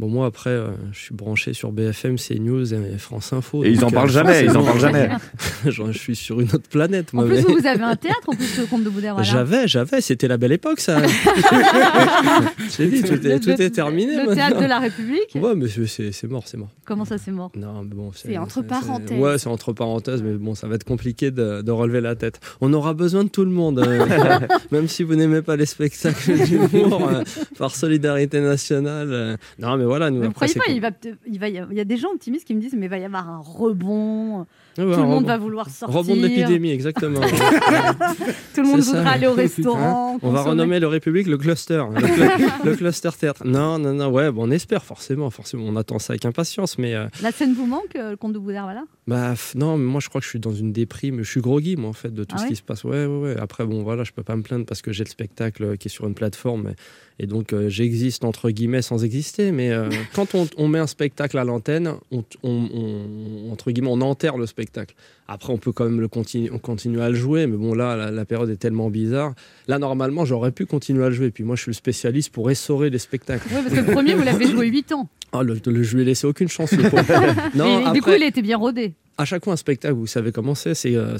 Bon, 0.00 0.08
moi, 0.08 0.24
après, 0.24 0.48
euh, 0.48 0.68
je 0.92 0.98
suis 0.98 1.14
branché 1.14 1.52
sur 1.52 1.72
BFM, 1.72 2.16
CNews 2.16 2.72
et 2.72 2.96
France 2.96 3.34
Info. 3.34 3.62
Et 3.64 3.68
ils 3.68 3.84
en 3.84 3.90
parlent 3.90 4.08
euh, 4.08 4.12
jamais, 4.12 4.44
ils 4.46 4.56
en 4.56 4.64
parlent 4.64 4.80
jamais. 4.80 5.10
genre, 5.66 5.92
je 5.92 5.98
suis 5.98 6.16
sur 6.16 6.40
une 6.40 6.48
autre 6.48 6.70
planète. 6.70 7.10
En 7.12 7.18
moi, 7.18 7.26
plus, 7.26 7.34
mais- 7.34 7.42
vous, 7.42 7.56
vous 7.60 7.66
avez 7.66 7.82
un 7.82 7.96
théâtre, 7.96 8.22
en 8.28 8.32
plus, 8.34 8.58
le 8.58 8.64
Comte 8.64 8.82
de 8.84 8.88
Boudère. 8.88 9.12
Voilà. 9.12 9.28
J'avais, 9.28 9.68
j'avais, 9.68 10.00
c'était 10.00 10.26
la 10.26 10.38
belle 10.38 10.52
époque, 10.52 10.80
ça. 10.80 11.02
J'ai 12.76 12.86
dit, 12.88 13.02
tout 13.02 13.12
Le- 13.12 13.30
est, 13.30 13.40
tout 13.40 13.48
le- 13.50 13.60
est 13.60 13.70
terminé. 13.70 14.16
Le 14.24 14.34
théâtre 14.34 14.60
de 14.60 14.64
la 14.66 14.78
République. 14.78 15.34
Ouais, 15.34 15.54
mais 15.54 15.66
c'est- 15.68 16.26
mort, 16.28 16.44
c'est 16.46 16.56
mort. 16.56 16.70
Comment 16.86 17.04
ça, 17.04 17.18
c'est 17.18 17.30
mort? 17.30 17.50
Non, 17.54 17.82
mais 17.82 17.94
bon, 17.94 18.10
C'est 18.14 18.36
entre 18.38 18.62
parenthèses. 18.62 19.18
Ouais, 19.20 19.38
c'est 19.38 19.48
entre 19.48 19.72
parenthèses, 19.72 20.22
mais 20.22 20.32
bon, 20.34 20.54
ça 20.54 20.66
va 20.66 20.76
être 20.76 20.84
compliqué 20.84 21.30
de, 21.30 21.62
de 21.62 21.70
relever 21.70 22.00
la 22.00 22.14
tête. 22.14 22.40
On 22.60 22.72
aura 22.72 22.94
besoin 22.94 23.24
de 23.24 23.28
tout 23.28 23.44
le 23.44 23.50
monde, 23.50 23.78
euh, 23.80 24.38
même 24.70 24.88
si 24.88 25.02
vous 25.02 25.14
n'aimez 25.14 25.42
pas 25.42 25.56
les 25.56 25.66
spectacles 25.66 26.38
d'humour, 26.46 27.06
euh, 27.08 27.22
par 27.58 27.74
solidarité 27.74 28.40
nationale. 28.40 29.08
euh. 29.12 29.36
Non, 29.58 29.76
mais 29.76 29.84
voilà, 29.90 30.10
nous, 30.10 30.22
après, 30.22 30.46
croyez 30.48 30.54
pas, 30.54 30.72
il, 30.72 30.80
va, 30.80 30.90
peut- 30.90 31.16
il, 31.26 31.38
va 31.38 31.48
y 31.48 31.58
avoir- 31.58 31.72
il 31.72 31.76
y 31.76 31.80
a 31.80 31.84
des 31.84 31.96
gens 31.96 32.10
optimistes 32.12 32.46
qui 32.46 32.54
me 32.54 32.60
disent 32.60 32.74
mais 32.76 32.86
il 32.86 32.88
va 32.90 32.98
y 32.98 33.04
avoir 33.04 33.28
un 33.28 33.38
rebond, 33.38 34.46
tout 34.74 34.80
le 34.82 34.86
monde 34.88 35.14
rebond. 35.16 35.26
va 35.26 35.36
vouloir 35.38 35.68
sortir. 35.68 35.98
Rebond 35.98 36.16
de 36.16 36.26
l'épidémie, 36.26 36.70
exactement. 36.70 37.20
Tout 38.54 38.62
le 38.62 38.66
monde 38.68 38.82
ça. 38.82 38.96
voudra 38.98 39.10
aller 39.12 39.26
au 39.26 39.32
restaurant. 39.34 40.18
On 40.22 40.30
va 40.30 40.42
renommer 40.42 40.80
le 40.80 40.86
République 40.86 41.26
le 41.26 41.38
cluster, 41.38 41.82
le, 41.94 42.00
cl- 42.00 42.50
le 42.64 42.76
cluster 42.76 43.10
théâtre. 43.18 43.42
Non, 43.46 43.78
non, 43.78 43.92
non, 43.94 44.08
ouais, 44.10 44.30
bon, 44.30 44.48
on 44.48 44.50
espère 44.50 44.82
forcément, 44.84 45.30
forcément, 45.30 45.64
on 45.66 45.76
attend 45.76 45.98
ça 45.98 46.12
avec 46.12 46.24
impatience, 46.24 46.78
mais 46.78 46.94
euh, 46.94 47.06
La 47.22 47.32
scène 47.32 47.52
vous 47.54 47.66
manque, 47.66 47.96
euh, 47.96 48.10
le 48.10 48.16
conte 48.16 48.32
de 48.32 48.38
Boudhervala 48.38 48.82
bah 49.06 49.34
non, 49.56 49.76
mais 49.76 49.86
moi 49.90 50.00
je 50.00 50.08
crois 50.08 50.20
que 50.20 50.24
je 50.24 50.30
suis 50.30 50.38
dans 50.38 50.52
une 50.52 50.72
déprime, 50.72 51.22
je 51.24 51.28
suis 51.28 51.40
groggy 51.40 51.74
moi 51.74 51.90
en 51.90 51.94
fait 51.94 52.14
de 52.14 52.22
tout 52.22 52.36
Ah 52.36 52.38
ce 52.38 52.42
ouais? 52.44 52.50
qui 52.50 52.54
se 52.56 52.62
passe. 52.62 52.84
Ouais, 52.84 53.06
ouais, 53.06 53.20
ouais. 53.20 53.36
Après 53.40 53.64
bon, 53.66 53.82
voilà, 53.82 54.04
je 54.04 54.12
peux 54.12 54.22
pas 54.22 54.36
me 54.36 54.42
plaindre 54.42 54.66
parce 54.66 54.82
que 54.82 54.92
j'ai 54.92 55.02
le 55.02 55.08
spectacle 55.10 55.64
euh, 55.64 55.76
qui 55.76 55.88
est 55.88 55.90
sur 55.90 56.06
une 56.06 56.14
plateforme 56.14 56.74
et 57.22 57.26
donc 57.26 57.52
euh, 57.52 57.68
j'existe 57.68 58.24
entre 58.24 58.50
guillemets 58.50 58.80
sans 58.82 59.04
exister. 59.04 59.52
Mais 59.52 59.70
euh, 59.70 59.90
quand 60.14 60.34
on, 60.34 60.48
on 60.56 60.68
met 60.68 60.78
un 60.78 60.86
spectacle 60.86 61.36
à 61.38 61.44
l'antenne, 61.44 61.92
on, 62.10 62.24
on- 62.42 62.68
on- 62.74 63.52
entre 63.52 63.70
guillemets, 63.70 63.90
on 63.92 64.00
enterre 64.00 64.38
le 64.38 64.46
spectacle. 64.46 64.94
Après, 65.28 65.52
on 65.52 65.58
peut 65.58 65.70
quand 65.70 65.84
même 65.84 66.00
le 66.00 66.08
continuer, 66.08 66.50
on 66.52 66.58
continue 66.58 67.00
à 67.00 67.08
le 67.10 67.14
jouer, 67.14 67.46
mais 67.46 67.56
bon 67.56 67.74
là, 67.74 67.94
la, 67.94 68.10
la 68.10 68.24
période 68.24 68.50
est 68.50 68.56
tellement 68.56 68.90
bizarre. 68.90 69.34
Là, 69.68 69.78
normalement, 69.78 70.24
j'aurais 70.24 70.50
pu 70.50 70.66
continuer 70.66 71.04
à 71.04 71.08
le 71.10 71.14
jouer. 71.14 71.30
Puis 71.30 71.44
moi, 71.44 71.54
je 71.56 71.62
suis 71.62 71.70
le 71.70 71.74
spécialiste 71.74 72.32
pour 72.32 72.50
essorer 72.50 72.90
les 72.90 72.98
spectacles. 72.98 73.46
Oui, 73.50 73.60
parce 73.62 73.74
que 73.74 73.86
le 73.86 73.92
premier, 73.92 74.14
vous 74.14 74.24
l'avez 74.24 74.46
joué 74.48 74.66
8 74.68 74.92
ans. 74.92 75.08
Ah, 75.32 75.44
le, 75.44 75.56
le- 75.64 75.82
je 75.84 75.94
lui 75.94 76.02
ai 76.02 76.06
laissé 76.06 76.26
aucune 76.26 76.48
chance. 76.48 76.72
le 76.72 76.80
et 76.84 77.92
du 77.94 78.02
coup, 78.02 78.10
il 78.10 78.22
était 78.24 78.42
bien 78.42 78.56
rodé. 78.56 78.94
à 79.16 79.24
chaque 79.24 79.44
fois 79.44 79.52
un 79.52 79.56
spectacle, 79.56 79.94
vous 79.94 80.08
savez 80.08 80.32
comment 80.32 80.56
c'est, 80.56 80.74
c'est 80.74 80.96
euh, 80.96 81.16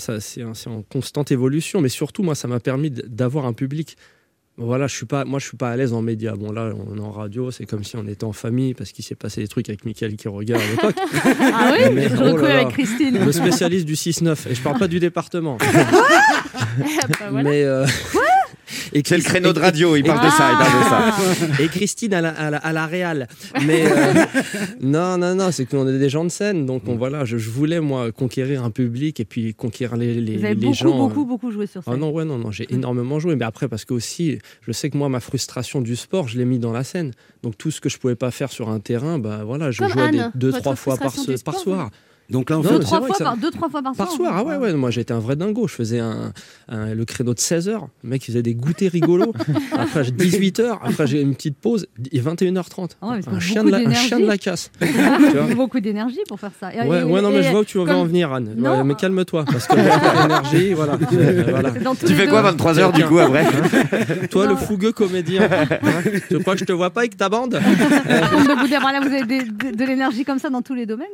en 0.66 0.82
constante 0.82 1.30
évolution, 1.30 1.80
mais 1.80 1.88
surtout 1.88 2.24
moi 2.24 2.34
ça 2.34 2.48
m'a 2.48 2.58
permis 2.58 2.90
d'avoir 2.90 3.46
un 3.46 3.52
public. 3.52 3.96
Voilà, 4.62 4.86
je 4.86 4.94
suis 4.94 5.06
pas, 5.06 5.24
moi 5.24 5.38
je 5.38 5.46
suis 5.46 5.56
pas 5.56 5.70
à 5.70 5.76
l'aise 5.76 5.94
en 5.94 6.02
médias. 6.02 6.34
Bon 6.36 6.52
là, 6.52 6.70
on 6.86 6.96
est 6.96 7.00
en 7.00 7.10
radio, 7.10 7.50
c'est 7.50 7.64
comme 7.64 7.82
si 7.82 7.96
on 7.96 8.06
était 8.06 8.24
en 8.24 8.32
famille 8.34 8.74
parce 8.74 8.92
qu'il 8.92 9.02
s'est 9.02 9.14
passé 9.14 9.40
des 9.40 9.48
trucs 9.48 9.68
avec 9.70 9.86
Michael 9.86 10.16
qui 10.16 10.28
regarde 10.28 10.62
à 10.62 10.70
l'époque. 10.70 10.96
Ah 11.52 11.72
oui 11.76 11.94
Mais, 11.94 12.08
Je 12.08 12.16
oh 12.16 12.20
là 12.22 12.32
recrue 12.32 12.48
là. 12.48 12.60
avec 12.60 12.68
Christine. 12.74 13.24
Le 13.24 13.32
spécialiste 13.32 13.86
du 13.86 13.94
6-9, 13.94 14.48
et 14.50 14.54
je 14.54 14.60
parle 14.62 14.78
pas 14.78 14.88
du 14.88 15.00
département. 15.00 15.56
Bah, 17.20 17.42
Mais 17.42 17.64
euh, 17.64 17.84
et 18.92 19.02
C'est 19.04 19.16
le 19.16 19.22
créneau 19.22 19.52
de 19.52 19.60
radio, 19.60 19.96
il 19.96 20.04
parle 20.04 20.24
de 20.26 20.30
ça, 20.30 20.50
il 20.52 20.58
parle 20.58 20.82
de 20.82 21.56
ça. 21.56 21.62
et 21.62 21.68
Christine 21.68 22.14
à 22.14 22.20
la, 22.20 22.30
à 22.30 22.50
la, 22.50 22.56
à 22.58 22.72
la 22.72 22.86
Real. 22.86 23.28
Mais 23.66 23.84
euh, 23.86 24.24
non, 24.80 25.16
non, 25.18 25.34
non, 25.34 25.50
c'est 25.52 25.66
qu'on 25.66 25.86
est 25.88 25.98
des 25.98 26.08
gens 26.08 26.24
de 26.24 26.28
scène. 26.30 26.66
Donc 26.66 26.82
on, 26.86 26.96
voilà, 26.96 27.24
je, 27.24 27.38
je 27.38 27.50
voulais 27.50 27.80
moi 27.80 28.12
conquérir 28.12 28.64
un 28.64 28.70
public 28.70 29.20
et 29.20 29.24
puis 29.24 29.54
conquérir 29.54 29.96
les, 29.96 30.14
les, 30.20 30.36
Vous 30.36 30.44
avez 30.44 30.54
les 30.54 30.60
beaucoup, 30.60 30.74
gens. 30.74 30.96
beaucoup, 31.08 31.24
beaucoup 31.24 31.50
joué 31.50 31.66
sur 31.66 31.82
Ah 31.86 31.90
scène. 31.92 32.00
non, 32.00 32.10
ouais, 32.10 32.24
non, 32.24 32.38
non, 32.38 32.50
j'ai 32.50 32.66
énormément 32.72 33.18
joué. 33.18 33.36
Mais 33.36 33.44
après, 33.44 33.68
parce 33.68 33.84
que 33.84 33.94
aussi, 33.94 34.38
je 34.66 34.72
sais 34.72 34.90
que 34.90 34.96
moi, 34.96 35.08
ma 35.08 35.20
frustration 35.20 35.80
du 35.80 35.96
sport, 35.96 36.28
je 36.28 36.38
l'ai 36.38 36.44
mis 36.44 36.58
dans 36.58 36.72
la 36.72 36.84
scène. 36.84 37.12
Donc 37.42 37.56
tout 37.56 37.70
ce 37.70 37.80
que 37.80 37.88
je 37.88 37.98
pouvais 37.98 38.16
pas 38.16 38.30
faire 38.30 38.50
sur 38.52 38.68
un 38.70 38.80
terrain, 38.80 39.18
bah 39.18 39.42
voilà, 39.44 39.70
je 39.70 39.78
Comme 39.78 39.90
jouais 39.90 40.10
des- 40.10 40.24
deux, 40.34 40.52
trois 40.52 40.76
fois 40.76 40.96
par, 40.96 41.12
ce- 41.14 41.42
par 41.42 41.54
soir. 41.56 41.90
Donc 42.30 42.48
là, 42.50 42.58
en 42.58 42.62
Non, 42.62 42.68
fait, 42.68 42.74
Deux, 42.78 42.80
trois 42.80 43.00
fois 43.02 43.16
ça- 43.16 43.24
par, 43.24 43.36
deux, 43.36 43.50
trois 43.50 43.68
fois 43.68 43.82
par, 43.82 43.94
Par 43.94 44.10
soir, 44.10 44.32
ah 44.36 44.44
ouais, 44.44 44.56
ouais, 44.56 44.72
moi 44.74 44.90
j'étais 44.90 45.12
un 45.12 45.18
vrai 45.18 45.34
dingo. 45.36 45.66
Je 45.66 45.74
faisais 45.74 45.98
un, 45.98 46.32
un- 46.68 46.94
le 46.94 47.04
créneau 47.04 47.34
de 47.34 47.38
16h, 47.40 47.80
le 48.04 48.08
mec 48.08 48.22
il 48.22 48.26
faisait 48.32 48.42
des 48.42 48.54
goûters 48.54 48.92
rigolos. 48.92 49.32
après 49.76 50.04
j'ai 50.04 50.12
18h, 50.12 50.78
après 50.84 51.06
j'ai 51.06 51.20
une 51.20 51.34
petite 51.34 51.56
pause, 51.56 51.88
et 52.12 52.20
21h30. 52.20 52.90
Ah 53.02 53.08
ouais, 53.08 53.14
parce 53.16 53.26
que 53.26 53.30
un, 53.34 53.40
chien 53.40 53.62
beaucoup 53.62 53.66
de 53.66 53.70
la, 53.72 53.76
un 53.78 53.80
d'énergie. 53.80 54.06
chien 54.08 54.20
de 54.20 54.26
la 54.26 54.38
casse. 54.38 54.70
Beaucoup 55.56 55.80
d'énergie 55.80 56.20
pour 56.28 56.38
faire 56.40 56.52
ça. 56.58 56.72
Et- 56.74 56.88
Ouais, 56.88 57.00
et- 57.00 57.04
ouais, 57.04 57.20
non, 57.20 57.30
mais 57.30 57.38
et- 57.40 57.42
je 57.42 57.50
vois 57.50 57.60
où 57.60 57.64
tu 57.64 57.78
veux 57.78 57.84
comme- 57.84 57.94
en 57.96 58.04
venir, 58.04 58.32
Anne. 58.32 58.54
Non. 58.56 58.78
Ouais, 58.78 58.84
mais 58.84 58.94
calme-toi, 58.94 59.44
parce 59.44 59.66
que 59.66 59.76
l'énergie, 59.76 60.72
voilà. 60.74 60.98
Euh, 61.12 61.44
voilà. 61.48 61.70
Tu 61.98 62.14
fais 62.14 62.24
deux. 62.26 62.30
quoi 62.30 62.42
23h 62.52 62.92
du 62.92 63.04
coup 63.04 63.18
après 63.18 63.44
Toi, 64.30 64.44
Non. 64.46 64.50
le 64.52 64.56
fougueux 64.56 64.92
comédien, 64.92 65.42
hein, 65.50 65.78
tu 66.28 66.38
crois 66.38 66.54
que 66.54 66.60
je 66.60 66.64
te 66.64 66.72
vois 66.72 66.90
pas 66.90 67.00
avec 67.00 67.16
ta 67.16 67.28
bande 67.28 67.58
vous 69.02 69.14
avez 69.14 69.24
de, 69.24 69.76
de 69.76 69.84
l'énergie 69.84 70.24
comme 70.24 70.38
ça 70.38 70.50
dans 70.50 70.62
tous 70.62 70.74
les 70.74 70.86
domaines 70.86 71.08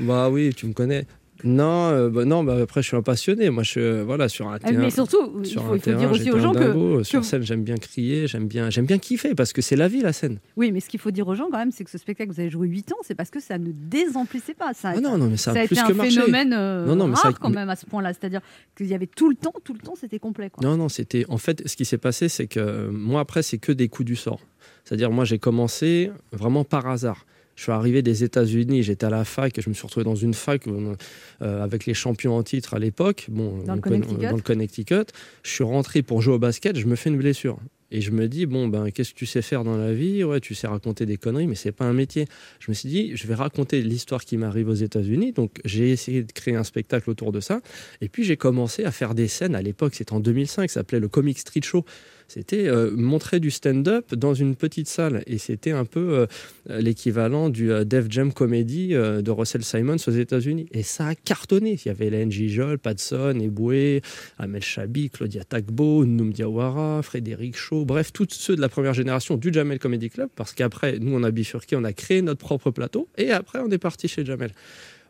Bah 0.00 0.28
oui, 0.30 0.52
tu 0.62 0.68
me 0.68 0.74
connais. 0.74 1.06
Non, 1.44 1.88
euh, 1.90 2.08
bah 2.08 2.24
non, 2.24 2.44
bah 2.44 2.56
après 2.62 2.82
je 2.82 2.86
suis 2.88 2.96
un 2.96 3.02
passionné. 3.02 3.50
Moi, 3.50 3.64
je 3.64 3.70
suis 3.70 3.80
euh, 3.80 4.04
voilà 4.04 4.28
sur 4.28 4.46
un 4.48 4.54
Ah, 4.54 4.58
terrain. 4.60 4.78
Mais 4.80 4.90
surtout, 4.90 5.32
il 5.40 5.46
sur 5.46 5.64
faut, 5.64 5.72
un 5.72 5.74
il 5.74 5.80
faut 5.80 5.84
terrain, 5.86 5.98
dire 5.98 6.10
aussi 6.12 6.30
aux 6.30 6.38
gens 6.38 6.52
que. 6.52 7.02
Sur 7.02 7.24
scène, 7.24 7.42
j'aime 7.42 7.64
bien 7.64 7.74
crier, 7.78 8.28
j'aime 8.28 8.46
bien, 8.46 8.70
j'aime 8.70 8.86
bien 8.86 8.98
kiffer 8.98 9.34
parce 9.34 9.52
que 9.52 9.60
c'est 9.60 9.74
la 9.74 9.88
vie 9.88 10.02
la 10.02 10.12
scène. 10.12 10.38
Oui, 10.56 10.70
mais 10.70 10.78
ce 10.78 10.88
qu'il 10.88 11.00
faut 11.00 11.10
dire 11.10 11.26
aux 11.26 11.34
gens 11.34 11.48
quand 11.50 11.58
même, 11.58 11.72
c'est 11.72 11.82
que 11.82 11.90
ce 11.90 11.98
spectacle 11.98 12.30
que 12.30 12.34
vous 12.36 12.40
avez 12.40 12.50
joué 12.50 12.68
8 12.68 12.92
ans, 12.92 12.96
c'est 13.02 13.16
parce 13.16 13.30
que 13.30 13.40
ça 13.40 13.58
ne 13.58 13.72
désemplissait 13.72 14.54
pas. 14.54 14.72
Ça, 14.72 14.92
Ah 14.94 15.00
non, 15.00 15.18
non, 15.18 15.26
mais 15.30 15.36
ça 15.36 15.50
a, 15.50 15.54
ça 15.54 15.60
a 15.62 15.66
plus 15.66 15.76
été 15.76 15.86
que 15.88 15.92
un 15.92 15.94
marché. 15.96 16.10
phénomène 16.20 16.52
euh, 16.56 16.86
Non, 16.86 16.94
non, 16.94 17.08
mais 17.08 17.14
rare 17.16 17.36
quand 17.40 17.50
même 17.50 17.70
à 17.70 17.74
ce 17.76 17.86
point-là. 17.86 18.12
C'est-à-dire 18.12 18.42
qu'il 18.76 18.86
y 18.86 18.94
avait 18.94 19.08
tout 19.08 19.28
le 19.28 19.34
temps, 19.34 19.54
tout 19.64 19.72
le 19.72 19.80
temps, 19.80 19.94
c'était 20.00 20.20
complet. 20.20 20.48
Quoi. 20.50 20.62
Non, 20.62 20.76
non, 20.76 20.88
c'était. 20.88 21.24
En 21.28 21.38
fait, 21.38 21.66
ce 21.66 21.74
qui 21.74 21.84
s'est 21.86 21.98
passé, 21.98 22.28
c'est 22.28 22.46
que 22.46 22.60
euh, 22.60 22.90
moi, 22.92 23.20
après, 23.20 23.42
c'est 23.42 23.58
que 23.58 23.72
des 23.72 23.88
coups 23.88 24.06
du 24.06 24.14
sort. 24.14 24.38
C'est-à-dire, 24.84 25.10
moi, 25.10 25.24
j'ai 25.24 25.38
commencé 25.40 26.12
vraiment 26.30 26.62
par 26.62 26.86
hasard. 26.86 27.26
Je 27.56 27.64
suis 27.64 27.72
arrivé 27.72 28.02
des 28.02 28.24
États-Unis, 28.24 28.82
j'étais 28.82 29.06
à 29.06 29.10
la 29.10 29.24
fac, 29.24 29.60
je 29.60 29.68
me 29.68 29.74
suis 29.74 29.86
retrouvé 29.86 30.04
dans 30.04 30.14
une 30.14 30.34
fac 30.34 30.66
euh, 30.66 30.94
euh, 31.42 31.62
avec 31.62 31.86
les 31.86 31.94
champions 31.94 32.36
en 32.36 32.42
titre 32.42 32.74
à 32.74 32.78
l'époque, 32.78 33.26
bon, 33.28 33.62
Dans 33.64 33.74
le 33.74 33.80
dans 33.80 34.36
le 34.36 34.42
Connecticut. 34.42 35.06
Je 35.42 35.50
suis 35.50 35.64
rentré 35.64 36.02
pour 36.02 36.22
jouer 36.22 36.34
au 36.34 36.38
basket, 36.38 36.78
je 36.78 36.86
me 36.86 36.96
fais 36.96 37.10
une 37.10 37.18
blessure. 37.18 37.58
Et 37.94 38.00
je 38.00 38.10
me 38.10 38.26
dis, 38.26 38.46
bon, 38.46 38.68
ben, 38.68 38.90
qu'est-ce 38.90 39.12
que 39.12 39.18
tu 39.18 39.26
sais 39.26 39.42
faire 39.42 39.64
dans 39.64 39.76
la 39.76 39.92
vie? 39.92 40.24
Ouais, 40.24 40.40
tu 40.40 40.54
sais 40.54 40.66
raconter 40.66 41.04
des 41.04 41.18
conneries, 41.18 41.46
mais 41.46 41.54
c'est 41.54 41.72
pas 41.72 41.84
un 41.84 41.92
métier. 41.92 42.26
Je 42.58 42.70
me 42.70 42.74
suis 42.74 42.88
dit, 42.88 43.12
je 43.14 43.26
vais 43.26 43.34
raconter 43.34 43.82
l'histoire 43.82 44.24
qui 44.24 44.38
m'arrive 44.38 44.70
aux 44.70 44.74
États-Unis. 44.74 45.32
Donc, 45.32 45.60
j'ai 45.66 45.90
essayé 45.90 46.22
de 46.22 46.32
créer 46.32 46.56
un 46.56 46.64
spectacle 46.64 47.10
autour 47.10 47.32
de 47.32 47.40
ça. 47.40 47.60
Et 48.00 48.08
puis, 48.08 48.24
j'ai 48.24 48.38
commencé 48.38 48.84
à 48.84 48.92
faire 48.92 49.14
des 49.14 49.28
scènes. 49.28 49.54
À 49.54 49.60
l'époque, 49.60 49.94
c'était 49.94 50.14
en 50.14 50.20
2005, 50.20 50.70
ça 50.70 50.80
s'appelait 50.80 51.00
le 51.00 51.08
Comic 51.08 51.38
Street 51.38 51.60
Show. 51.62 51.84
C'était 52.28 52.68
euh, 52.68 52.90
montrer 52.96 53.40
du 53.40 53.50
stand-up 53.50 54.14
dans 54.14 54.34
une 54.34 54.56
petite 54.56 54.88
salle. 54.88 55.22
Et 55.26 55.38
c'était 55.38 55.70
un 55.70 55.84
peu 55.84 56.26
euh, 56.70 56.80
l'équivalent 56.80 57.48
du 57.48 57.70
euh, 57.70 57.84
Def 57.84 58.06
Jam 58.08 58.32
Comedy 58.32 58.90
de 58.90 59.30
Russell 59.30 59.62
Simons 59.62 59.96
aux 60.06 60.10
États-Unis. 60.10 60.66
Et 60.72 60.82
ça 60.82 61.08
a 61.08 61.14
cartonné. 61.14 61.78
Il 61.84 61.88
y 61.88 61.90
avait 61.90 62.06
Hélène 62.06 62.30
Gijol, 62.30 62.78
Patson, 62.78 63.38
Eboué, 63.40 64.02
Amel 64.38 64.62
Chabi, 64.62 65.10
Claudia 65.10 65.44
Tagbo, 65.44 66.04
Noum 66.04 66.32
Diawara, 66.32 67.02
Frédéric 67.02 67.56
Shaw, 67.56 67.84
bref, 67.84 68.12
tous 68.12 68.28
ceux 68.30 68.56
de 68.56 68.60
la 68.60 68.68
première 68.68 68.94
génération 68.94 69.36
du 69.36 69.52
Jamel 69.52 69.78
Comedy 69.78 70.10
Club. 70.10 70.28
Parce 70.34 70.52
qu'après, 70.52 70.98
nous, 70.98 71.14
on 71.14 71.22
a 71.22 71.30
bifurqué, 71.30 71.76
on 71.76 71.84
a 71.84 71.92
créé 71.92 72.22
notre 72.22 72.40
propre 72.40 72.70
plateau. 72.70 73.08
Et 73.18 73.30
après, 73.30 73.58
on 73.60 73.70
est 73.70 73.78
parti 73.78 74.08
chez 74.08 74.24
Jamel. 74.24 74.52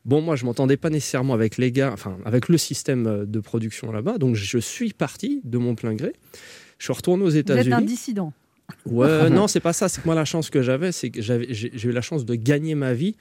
Bon, 0.04 0.20
moi, 0.20 0.34
je 0.34 0.44
m'entendais 0.44 0.76
pas 0.76 0.90
nécessairement 0.90 1.34
avec 1.34 1.58
les 1.58 1.70
gars, 1.70 1.92
enfin, 1.92 2.18
avec 2.24 2.48
le 2.48 2.58
système 2.58 3.24
de 3.24 3.40
production 3.40 3.92
là-bas. 3.92 4.18
Donc, 4.18 4.34
je 4.34 4.58
suis 4.58 4.92
parti 4.92 5.40
de 5.44 5.58
mon 5.58 5.76
plein 5.76 5.94
gré. 5.94 6.12
Je 6.82 6.86
suis 6.86 6.92
retourné 6.94 7.22
aux 7.22 7.26
Vous 7.26 7.36
êtes 7.36 7.48
un 7.48 7.58
États-Unis. 7.58 7.86
dissident. 7.86 8.32
Ouais, 8.86 9.30
non, 9.30 9.46
c'est 9.46 9.60
pas 9.60 9.72
ça. 9.72 9.88
C'est 9.88 10.00
que 10.00 10.06
moi, 10.06 10.16
la 10.16 10.24
chance 10.24 10.50
que 10.50 10.62
j'avais, 10.62 10.90
c'est 10.90 11.10
que 11.10 11.22
j'ai, 11.22 11.86
eu 11.86 11.92
la 11.92 12.00
chance 12.00 12.24
de 12.24 12.34
gagner 12.34 12.74
ma 12.74 12.92
vie 12.92 13.14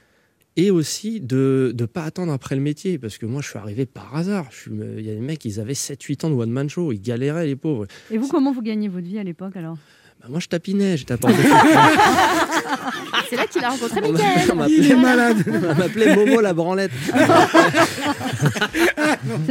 et 0.56 0.72
aussi 0.72 1.20
de 1.20 1.72
ne 1.78 1.86
pas 1.86 2.02
attendre 2.02 2.32
après 2.32 2.56
le 2.56 2.60
métier. 2.60 2.98
Parce 2.98 3.18
que 3.18 3.26
moi, 3.26 3.40
je 3.40 3.50
suis 3.50 3.60
arrivé 3.60 3.86
par 3.86 4.16
hasard. 4.16 4.48
Il 4.66 5.06
y 5.06 5.10
a 5.10 5.14
des 5.14 5.20
mecs, 5.20 5.44
ils 5.44 5.60
avaient 5.60 5.74
7-8 5.74 6.26
ans 6.26 6.30
de 6.30 6.34
one-man 6.34 6.68
show. 6.68 6.90
Ils 6.90 7.00
galéraient, 7.00 7.46
les 7.46 7.54
pauvres. 7.54 7.86
Et 8.10 8.18
vous, 8.18 8.26
comment 8.26 8.50
vous 8.50 8.62
gagnez 8.62 8.88
votre 8.88 9.06
vie 9.06 9.20
à 9.20 9.22
l'époque 9.22 9.56
alors? 9.56 9.76
Bah, 10.20 10.26
moi, 10.28 10.40
je 10.40 10.48
tapinais. 10.48 10.96
J'étais 10.96 11.14
à 11.14 11.18
Porte 11.18 11.36
de 11.36 11.42
C'est 13.30 13.36
là 13.36 13.46
qu'il 13.46 13.62
a 13.62 13.68
rencontré 13.68 14.00
on 14.02 14.12
m'appelait- 14.56 14.74
il 14.76 14.90
est 14.90 14.96
malade. 14.96 15.36
on 15.46 15.74
m'appelait 15.76 16.16
Momo 16.16 16.40
la 16.40 16.52
branlette. 16.52 16.90
C'est 17.06 17.14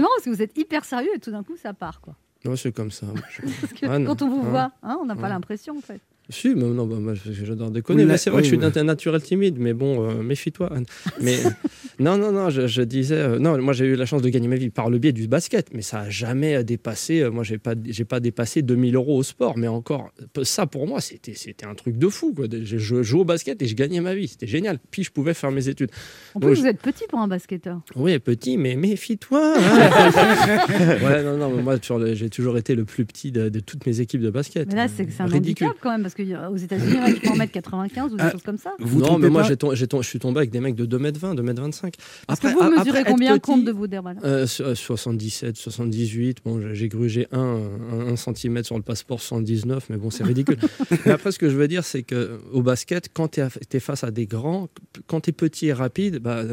marrant 0.02 0.10
parce 0.18 0.26
que 0.26 0.30
vous 0.32 0.42
êtes 0.42 0.58
hyper 0.58 0.84
sérieux 0.84 1.12
et 1.16 1.20
tout 1.20 1.32
d'un 1.32 1.44
coup 1.44 1.56
ça 1.56 1.74
part. 1.74 2.02
Quoi. 2.02 2.18
Non, 2.46 2.56
c'est 2.56 2.72
comme 2.72 2.92
ça. 2.92 3.06
Parce 3.62 3.74
que 3.74 3.86
Ah, 3.86 3.98
quand 4.06 4.22
on 4.24 4.30
vous 4.30 4.44
Ah. 4.48 4.50
voit, 4.50 4.72
hein, 4.84 4.98
on 5.02 5.06
n'a 5.06 5.16
pas 5.16 5.30
l'impression 5.30 5.78
en 5.78 5.82
fait. 5.82 6.02
Si, 6.30 6.50
mais 6.56 6.64
non, 6.64 6.86
bah, 6.88 6.96
moi, 7.00 7.14
j'adore 7.30 7.72
déconner. 7.72 8.04
Oui, 8.04 8.08
mais 8.08 8.18
c'est 8.18 8.30
vrai 8.30 8.42
que 8.42 8.48
je 8.48 8.56
suis 8.56 8.58
d'un 8.72 8.84
naturel 8.84 9.22
timide, 9.22 9.58
mais 9.60 9.74
bon, 9.74 10.08
euh, 10.10 10.24
méfie-toi, 10.24 10.72
Anne. 10.74 10.86
Mais 11.20 11.36
non, 12.00 12.18
non, 12.18 12.32
non, 12.32 12.50
je, 12.50 12.68
je 12.68 12.82
disais, 12.84 13.16
euh, 13.18 13.38
non, 13.40 13.62
moi 13.62 13.74
j'ai 13.74 13.86
eu 13.86 13.96
la 13.96 14.06
chance 14.06 14.22
de 14.22 14.30
gagner 14.30 14.48
ma 14.48 14.56
vie 14.56 14.70
par 14.70 14.90
le 14.90 14.98
biais 14.98 15.12
du 15.12 15.28
basket, 15.28 15.74
mais 15.74 15.82
ça 15.82 16.02
a 16.02 16.10
jamais 16.10 16.56
euh, 16.56 16.64
dépassé. 16.64 17.20
euh, 17.22 17.32
moi, 17.32 17.44
j'ai 17.44 17.58
pas, 17.58 17.74
j'ai 17.86 18.06
pas 18.06 18.22
dépassé 18.22 18.62
2000 18.62 18.96
euros 18.96 19.18
au 19.18 19.24
sport, 19.24 19.58
mais 19.58 19.68
encore, 19.68 20.12
ça 20.44 20.68
pour 20.68 20.88
moi, 20.88 21.02
c'était, 21.02 21.34
c'était 21.34 21.66
un 21.66 21.76
truc 21.76 21.98
de 21.98 22.08
fou. 22.08 22.34
Quoi. 22.34 22.46
Je, 22.50 22.78
je 22.78 23.04
jouais 23.04 23.22
au 23.22 23.26
basket 23.26 23.62
et 23.62 23.68
je 23.68 23.76
gagnais 23.76 24.00
ma 24.00 24.16
vie, 24.16 24.30
c'était 24.30 24.48
génial. 24.48 24.80
Puis 24.90 25.04
je 25.04 25.12
pouvais 25.12 25.34
faire 25.34 25.52
mes 25.52 25.68
études. 25.68 25.92
En 26.36 26.40
Donc, 26.40 26.52
plus, 26.52 26.56
je- 26.58 26.62
vous 26.62 26.68
êtes 26.68 26.80
petit 26.82 27.04
pour 27.10 27.20
un 27.20 27.28
basketteur. 27.28 27.82
Oui, 27.98 28.18
petit, 28.20 28.58
mais 28.58 28.76
méfie-toi. 28.78 29.56
hein. 29.60 30.98
ouais, 31.04 31.24
non, 31.24 31.38
non, 31.38 31.50
mais 31.56 31.62
moi, 31.62 31.76
j'ai 32.14 32.30
toujours 32.30 32.58
été 32.58 32.76
le 32.76 32.86
plus 32.86 33.06
petit 33.06 33.32
de, 33.34 33.50
de 33.50 33.60
toutes 33.60 33.86
mes 33.86 34.00
équipes 34.00 34.22
de 34.22 34.30
basket. 34.30 34.70
Mais 34.70 34.76
là, 34.76 34.88
c'est 34.88 35.10
c'est 35.12 35.22
un 35.24 35.26
Ridicule. 35.26 35.68
handicap 35.68 35.82
quand 35.82 35.92
même 35.92 36.06
parce 36.14 36.50
qu'aux 36.50 36.58
États-Unis, 36.58 36.98
ouais, 37.00 37.14
tu 37.14 37.22
peux 37.22 37.30
en 37.30 37.36
mettre 37.36 37.52
95 37.54 38.14
ou 38.14 38.18
des 38.18 38.24
Ah, 38.26 38.32
choses 38.32 38.44
comme 38.44 38.58
ça. 38.58 38.72
Vous 38.80 39.00
non, 39.00 39.18
mais 39.18 39.30
moi 39.30 39.44
je 39.44 39.56
suis 40.04 40.20
tombé 40.20 40.38
avec 40.40 40.52
des 40.52 40.60
mecs 40.60 40.76
de 40.76 40.86
2m20, 40.86 41.36
2m25. 41.36 41.94
Parce 42.28 42.40
que 42.40 42.48
vous 42.48 42.78
mesurez 42.78 43.04
combien 43.04 43.34
petit, 43.34 43.42
compte 43.42 43.66
de 43.66 43.72
vous 43.72 43.88
voilà. 44.02 44.20
euh, 44.24 44.48
so- 44.48 44.64
euh, 44.64 44.76
77, 44.76 45.58
78. 45.58 46.40
Bon, 46.46 46.62
j'ai- 46.74 46.88
grugé 46.92 47.28
1, 47.32 47.40
1, 47.40 48.16
cm 48.16 48.64
sur 48.64 48.76
le 48.76 48.82
passeport 48.82 49.22
119, 49.22 49.90
mais 49.90 49.98
bon, 49.98 50.10
c'est 50.10 50.24
ridicule. 50.24 50.58
mais 51.06 51.12
après, 51.12 51.32
ce 51.32 51.40
que 51.40 51.50
je 51.50 51.56
veux 51.56 51.68
dire, 51.68 51.84
c'est 51.86 52.04
que 52.04 52.40
au 52.52 52.62
basket, 52.62 53.10
quand 53.14 53.30
tu 53.30 53.42
es, 53.42 53.80
face 53.80 54.04
à 54.04 54.12
des 54.12 54.26
grands, 54.26 54.68
quand 55.08 55.22
tu 55.22 55.30
es 55.30 55.34
petit 55.34 55.68
et 55.68 55.74
rapide, 55.74 56.20
bah, 56.20 56.44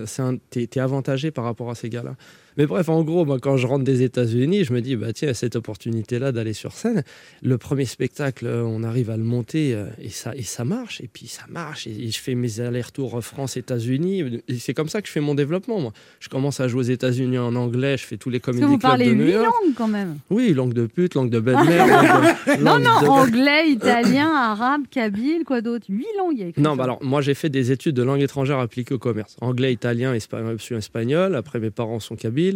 tu 0.50 0.60
es, 0.62 0.78
avantagé 0.78 1.30
par 1.30 1.44
rapport 1.44 1.70
à 1.70 1.74
ces 1.74 1.88
gars-là. 1.88 2.14
Mais 2.58 2.66
bref, 2.66 2.88
en 2.88 3.02
gros, 3.04 3.24
moi, 3.24 3.38
quand 3.40 3.56
je 3.56 3.66
rentre 3.66 3.84
des 3.84 4.02
États-Unis, 4.02 4.64
je 4.64 4.72
me 4.72 4.80
dis, 4.80 4.96
bah 4.96 5.12
tiens, 5.12 5.32
cette 5.32 5.54
opportunité-là 5.56 6.32
d'aller 6.32 6.52
sur 6.52 6.72
scène. 6.72 7.04
Le 7.42 7.56
premier 7.56 7.84
spectacle, 7.84 8.46
euh, 8.46 8.62
on 8.64 8.82
arrive 8.82 9.10
à 9.10 9.16
le 9.16 9.22
monter 9.22 9.74
euh, 9.74 9.86
et 10.02 10.08
ça, 10.10 10.34
et 10.34 10.42
ça 10.42 10.64
marche. 10.64 11.00
Et 11.00 11.08
puis 11.10 11.28
ça 11.28 11.44
marche. 11.48 11.86
Et, 11.86 12.10
je 12.10 12.18
fais 12.18 12.34
mes 12.34 12.58
allers-retours 12.60 13.22
France-États-Unis. 13.22 14.42
Et 14.48 14.58
c'est 14.58 14.74
comme 14.74 14.88
ça 14.88 15.00
que 15.00 15.06
je 15.06 15.12
fais 15.12 15.20
mon 15.20 15.34
développement. 15.34 15.80
Moi. 15.80 15.92
Je 16.20 16.28
commence 16.28 16.58
à 16.60 16.68
jouer 16.68 16.80
aux 16.80 16.90
États-Unis 16.90 17.38
en 17.38 17.54
anglais. 17.54 17.96
Je 17.96 18.04
fais 18.04 18.16
tous 18.16 18.30
les 18.30 18.40
comédies 18.40 18.78
clubs 18.78 18.98
de 18.98 19.04
New 19.14 19.24
huit 19.24 19.32
York. 19.32 19.44
langues 19.46 19.74
quand 19.76 19.88
même. 19.88 20.18
Oui, 20.30 20.52
langue 20.52 20.74
de 20.74 20.86
pute, 20.86 21.14
langue 21.14 21.30
de 21.30 21.40
belle-mère. 21.40 21.86
Non, 22.60 22.78
non, 22.78 23.00
de- 23.02 23.06
anglais, 23.06 23.68
italien, 23.70 24.32
arabe, 24.34 24.82
kabyle, 24.90 25.44
quoi 25.46 25.60
d'autre 25.60 25.86
Huit 25.88 26.06
langues, 26.18 26.32
il 26.32 26.40
y 26.40 26.42
a 26.42 26.46
écrit 26.48 26.62
Non, 26.62 26.74
bah 26.76 26.84
alors 26.84 26.98
moi 27.04 27.20
j'ai 27.20 27.34
fait 27.34 27.50
des 27.50 27.70
études 27.72 27.94
de 27.94 28.02
langue 28.02 28.20
étrangère 28.20 28.58
appliquées 28.58 28.94
au 28.94 28.98
commerce. 28.98 29.36
Anglais, 29.40 29.72
italien, 29.72 30.14
espa- 30.14 30.44
option 30.52 30.76
espagnol. 30.76 31.36
Après 31.36 31.60
mes 31.60 31.70
parents 31.70 32.00
sont 32.00 32.16
kabyles. 32.16 32.47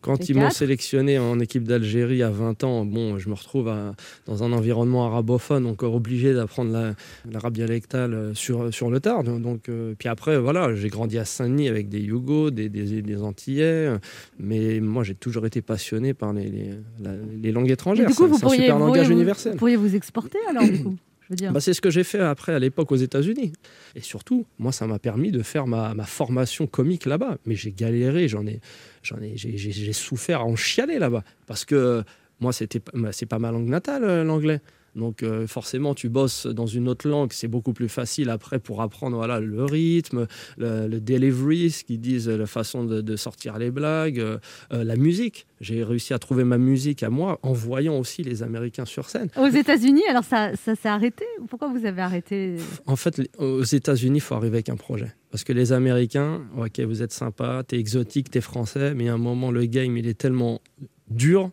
Quand 0.00 0.28
ils 0.28 0.36
m'ont 0.36 0.50
sélectionné 0.50 1.18
en 1.18 1.40
équipe 1.40 1.62
d'Algérie 1.66 2.22
à 2.22 2.28
20 2.28 2.62
ans, 2.62 2.84
bon, 2.84 3.16
je 3.18 3.30
me 3.30 3.34
retrouve 3.34 3.68
à- 3.68 3.94
dans 4.26 4.44
un 4.44 4.52
environnement 4.52 5.06
arabophone, 5.06 5.62
donc 5.64 5.82
obligé 5.82 6.34
d'apprendre 6.34 6.72
la- 6.72 6.94
l'arabe 7.32 7.54
dialectal 7.54 8.12
euh, 8.12 8.34
sur, 8.34 8.72
sur 8.74 8.90
le 8.90 9.00
tard. 9.00 9.24
Donc, 9.24 9.70
euh, 9.70 9.94
puis 9.98 10.10
après, 10.10 10.38
voilà, 10.38 10.74
j'ai 10.74 10.88
grandi 10.90 11.16
à 11.16 11.24
Saint-Denis 11.24 11.68
avec 11.70 11.88
des 11.88 12.00
Yougos, 12.00 12.50
des, 12.50 12.68
des, 12.68 13.00
des 13.00 13.22
Antillais, 13.22 13.92
mais 14.38 14.78
moi 14.80 15.04
j'ai 15.04 15.14
toujours 15.14 15.46
été 15.46 15.62
passionné 15.62 16.12
par 16.12 16.34
les, 16.34 16.50
les, 16.50 16.70
la- 17.02 17.12
les 17.42 17.50
langues 17.52 17.64
Mais 17.68 17.72
étrangères. 17.72 18.06
du 18.06 18.14
coup, 18.14 18.24
C'est- 18.24 18.28
vous 18.28 18.36
un 18.36 18.40
pourriez, 18.40 18.60
super 18.60 18.74
vous 18.78 18.84
langage 18.86 19.02
pourriez 19.04 19.14
universel. 19.14 19.52
vous 19.52 19.58
pourriez 19.58 19.76
vous 19.76 19.96
exporter 19.96 20.38
alors, 20.50 20.64
du 20.64 20.82
coup 20.82 20.96
Bah, 21.30 21.60
c'est 21.60 21.72
ce 21.72 21.80
que 21.80 21.90
j'ai 21.90 22.04
fait 22.04 22.20
après 22.20 22.52
à 22.52 22.58
l'époque 22.58 22.92
aux 22.92 22.96
États-Unis. 22.96 23.52
Et 23.94 24.00
surtout, 24.00 24.46
moi, 24.58 24.72
ça 24.72 24.86
m'a 24.86 24.98
permis 24.98 25.30
de 25.30 25.42
faire 25.42 25.66
ma, 25.66 25.94
ma 25.94 26.04
formation 26.04 26.66
comique 26.66 27.06
là-bas. 27.06 27.38
Mais 27.46 27.54
j'ai 27.54 27.72
galéré, 27.72 28.28
j'en 28.28 28.46
ai, 28.46 28.60
j'en 29.02 29.20
ai, 29.20 29.36
j'ai, 29.36 29.92
souffert 29.92 30.40
à 30.40 30.44
en 30.44 30.56
chialer 30.56 30.98
là-bas. 30.98 31.24
Parce 31.46 31.64
que 31.64 32.02
moi, 32.40 32.52
c'était, 32.52 32.82
bah, 32.92 33.12
c'est 33.12 33.26
pas 33.26 33.38
ma 33.38 33.50
langue 33.50 33.68
natale, 33.68 34.04
euh, 34.04 34.24
l'anglais. 34.24 34.60
Donc 34.94 35.22
euh, 35.22 35.46
forcément, 35.46 35.94
tu 35.94 36.08
bosses 36.08 36.46
dans 36.46 36.66
une 36.66 36.88
autre 36.88 37.08
langue, 37.08 37.32
c'est 37.32 37.48
beaucoup 37.48 37.72
plus 37.72 37.88
facile 37.88 38.30
après 38.30 38.58
pour 38.58 38.82
apprendre 38.82 39.16
voilà, 39.16 39.40
le 39.40 39.64
rythme, 39.64 40.26
le, 40.56 40.86
le 40.86 41.00
delivery, 41.00 41.70
ce 41.70 41.84
qu'ils 41.84 42.00
disent, 42.00 42.28
la 42.28 42.46
façon 42.46 42.84
de, 42.84 43.00
de 43.00 43.16
sortir 43.16 43.58
les 43.58 43.70
blagues, 43.70 44.20
euh, 44.20 44.38
euh, 44.72 44.84
la 44.84 44.96
musique. 44.96 45.46
J'ai 45.60 45.82
réussi 45.82 46.14
à 46.14 46.18
trouver 46.18 46.44
ma 46.44 46.58
musique 46.58 47.02
à 47.02 47.10
moi 47.10 47.38
en 47.42 47.52
voyant 47.52 47.98
aussi 47.98 48.22
les 48.22 48.42
Américains 48.42 48.84
sur 48.84 49.08
scène. 49.08 49.28
Aux 49.36 49.48
États-Unis, 49.48 50.02
alors 50.08 50.24
ça, 50.24 50.54
ça 50.56 50.74
s'est 50.74 50.88
arrêté 50.88 51.24
Pourquoi 51.48 51.68
vous 51.68 51.86
avez 51.86 52.02
arrêté 52.02 52.56
En 52.86 52.96
fait, 52.96 53.20
aux 53.38 53.62
États-Unis, 53.62 54.18
il 54.18 54.20
faut 54.20 54.34
arriver 54.34 54.56
avec 54.56 54.68
un 54.68 54.76
projet. 54.76 55.14
Parce 55.30 55.42
que 55.42 55.52
les 55.52 55.72
Américains, 55.72 56.42
ok, 56.56 56.80
vous 56.80 57.02
êtes 57.02 57.12
sympa, 57.12 57.62
t'es 57.66 57.78
exotique, 57.78 58.30
t'es 58.30 58.40
français, 58.40 58.94
mais 58.94 59.08
à 59.08 59.14
un 59.14 59.18
moment, 59.18 59.50
le 59.50 59.64
game, 59.64 59.96
il 59.96 60.06
est 60.06 60.18
tellement 60.18 60.60
dur. 61.08 61.50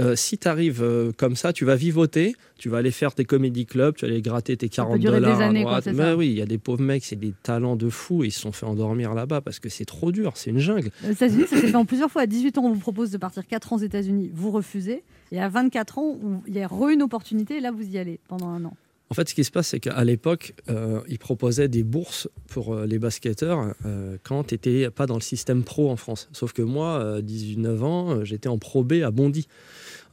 Euh, 0.00 0.16
si 0.16 0.38
tu 0.38 0.48
arrives 0.48 0.84
comme 1.18 1.36
ça, 1.36 1.52
tu 1.52 1.64
vas 1.64 1.76
vivoter, 1.76 2.34
tu 2.58 2.68
vas 2.68 2.78
aller 2.78 2.90
faire 2.90 3.14
tes 3.14 3.24
comédie 3.24 3.66
clubs, 3.66 3.94
tu 3.94 4.06
vas 4.06 4.12
aller 4.12 4.22
gratter 4.22 4.56
tes 4.56 4.68
40 4.68 4.98
durer 4.98 5.16
des 5.16 5.20
dollars 5.20 5.40
à 5.40 5.50
quoi, 5.50 5.60
droite. 5.60 5.84
c'est 5.84 5.92
Mais 5.92 6.12
oui, 6.12 6.28
il 6.28 6.38
y 6.38 6.42
a 6.42 6.46
des 6.46 6.58
pauvres 6.58 6.82
mecs, 6.82 7.04
c'est 7.04 7.16
des 7.16 7.34
talents 7.42 7.76
de 7.76 7.90
fous, 7.90 8.24
ils 8.24 8.30
se 8.30 8.40
sont 8.40 8.52
fait 8.52 8.66
endormir 8.66 9.14
là-bas 9.14 9.40
parce 9.40 9.58
que 9.58 9.68
c'est 9.68 9.84
trop 9.84 10.12
dur, 10.12 10.32
c'est 10.36 10.50
une 10.50 10.58
jungle. 10.58 10.90
Aux 11.06 11.12
États-Unis, 11.12 11.44
ça 11.48 11.60
s'est 11.60 11.68
fait 11.68 11.74
en 11.74 11.84
plusieurs 11.84 12.10
fois. 12.10 12.22
À 12.22 12.26
18 12.26 12.58
ans, 12.58 12.64
on 12.64 12.72
vous 12.72 12.80
propose 12.80 13.10
de 13.10 13.18
partir 13.18 13.46
4 13.46 13.72
ans 13.72 13.76
aux 13.76 13.80
États-Unis, 13.80 14.30
vous 14.32 14.50
refusez. 14.50 15.02
Et 15.30 15.40
à 15.40 15.48
24 15.48 15.98
ans, 15.98 16.18
il 16.46 16.54
y 16.54 16.60
a 16.60 16.66
re 16.66 16.90
une 16.90 17.02
opportunité, 17.02 17.56
et 17.56 17.60
là, 17.60 17.70
vous 17.70 17.88
y 17.88 17.98
allez 17.98 18.20
pendant 18.28 18.48
un 18.48 18.64
an. 18.64 18.74
En 19.12 19.14
fait, 19.14 19.28
ce 19.28 19.34
qui 19.34 19.44
se 19.44 19.50
passe, 19.50 19.68
c'est 19.68 19.78
qu'à 19.78 20.02
l'époque, 20.04 20.54
euh, 20.70 21.02
ils 21.06 21.18
proposaient 21.18 21.68
des 21.68 21.82
bourses 21.82 22.30
pour 22.48 22.72
euh, 22.72 22.86
les 22.86 22.98
basketteurs 22.98 23.74
euh, 23.84 24.16
quand 24.22 24.44
tu 24.44 24.54
n'étais 24.54 24.88
pas 24.88 25.04
dans 25.04 25.16
le 25.16 25.20
système 25.20 25.64
pro 25.64 25.90
en 25.90 25.96
France. 25.96 26.30
Sauf 26.32 26.54
que 26.54 26.62
moi, 26.62 26.98
euh, 26.98 27.20
19 27.20 27.84
ans, 27.84 28.10
euh, 28.10 28.24
j'étais 28.24 28.48
en 28.48 28.56
Pro 28.56 28.84
B 28.84 29.02
à 29.04 29.10
Bondy, 29.10 29.48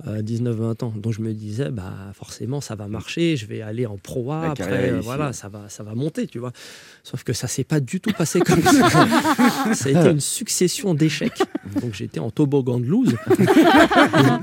euh, 0.07 0.21
19-20 0.21 0.83
ans. 0.83 0.93
Donc 0.95 1.13
je 1.13 1.21
me 1.21 1.33
disais, 1.33 1.69
bah, 1.69 1.93
forcément, 2.13 2.62
ça 2.62 2.75
va 2.75 2.88
marcher, 2.88 3.38
je 3.38 3.45
vais 3.45 3.62
aller 3.62 3.85
en 3.85 3.97
Pro 3.97 4.31
A, 4.31 4.51
après, 4.51 4.91
euh, 4.91 4.99
voilà, 5.01 5.33
ça 5.33 5.49
va, 5.49 5.69
ça 5.69 5.83
va 5.83 5.95
monter, 5.95 6.27
tu 6.27 6.39
vois. 6.39 6.51
Sauf 7.03 7.23
que 7.23 7.33
ça 7.33 7.47
s'est 7.47 7.63
pas 7.63 7.79
du 7.79 7.99
tout 7.99 8.12
passé 8.17 8.39
comme 8.39 8.62
ça. 8.62 8.89
ça 9.73 9.89
a 9.89 9.89
été 9.89 10.09
une 10.09 10.19
succession 10.19 10.93
d'échecs. 10.93 11.41
Donc 11.81 11.93
j'étais 11.93 12.19
en 12.19 12.31
toboggan 12.31 12.79
de 12.79 12.85
loose. 12.85 13.15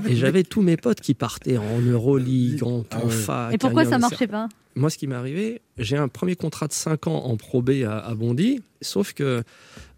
et 0.07 0.11
et 0.11 0.15
j'avais 0.15 0.43
tous 0.43 0.61
mes 0.61 0.77
potes 0.77 1.01
qui 1.01 1.13
partaient 1.13 1.57
en 1.57 1.81
Euroleague, 1.81 2.63
en, 2.63 2.83
fac. 3.09 3.53
Et 3.53 3.57
pourquoi 3.57 3.85
ça 3.85 3.97
marchait 3.97 4.27
pas? 4.27 4.47
Moi, 4.75 4.91
ce 4.91 4.97
qui 4.99 5.07
m'est 5.07 5.15
arrivé, 5.15 5.61
j'ai 5.79 5.97
un 5.97 6.07
premier 6.07 6.35
contrat 6.35 6.67
de 6.67 6.73
5 6.73 7.07
ans 7.07 7.25
en 7.25 7.35
Pro 7.35 7.63
B 7.63 7.83
à, 7.83 7.97
à 7.97 8.13
Bondy, 8.13 8.61
sauf 8.81 9.13
que 9.13 9.43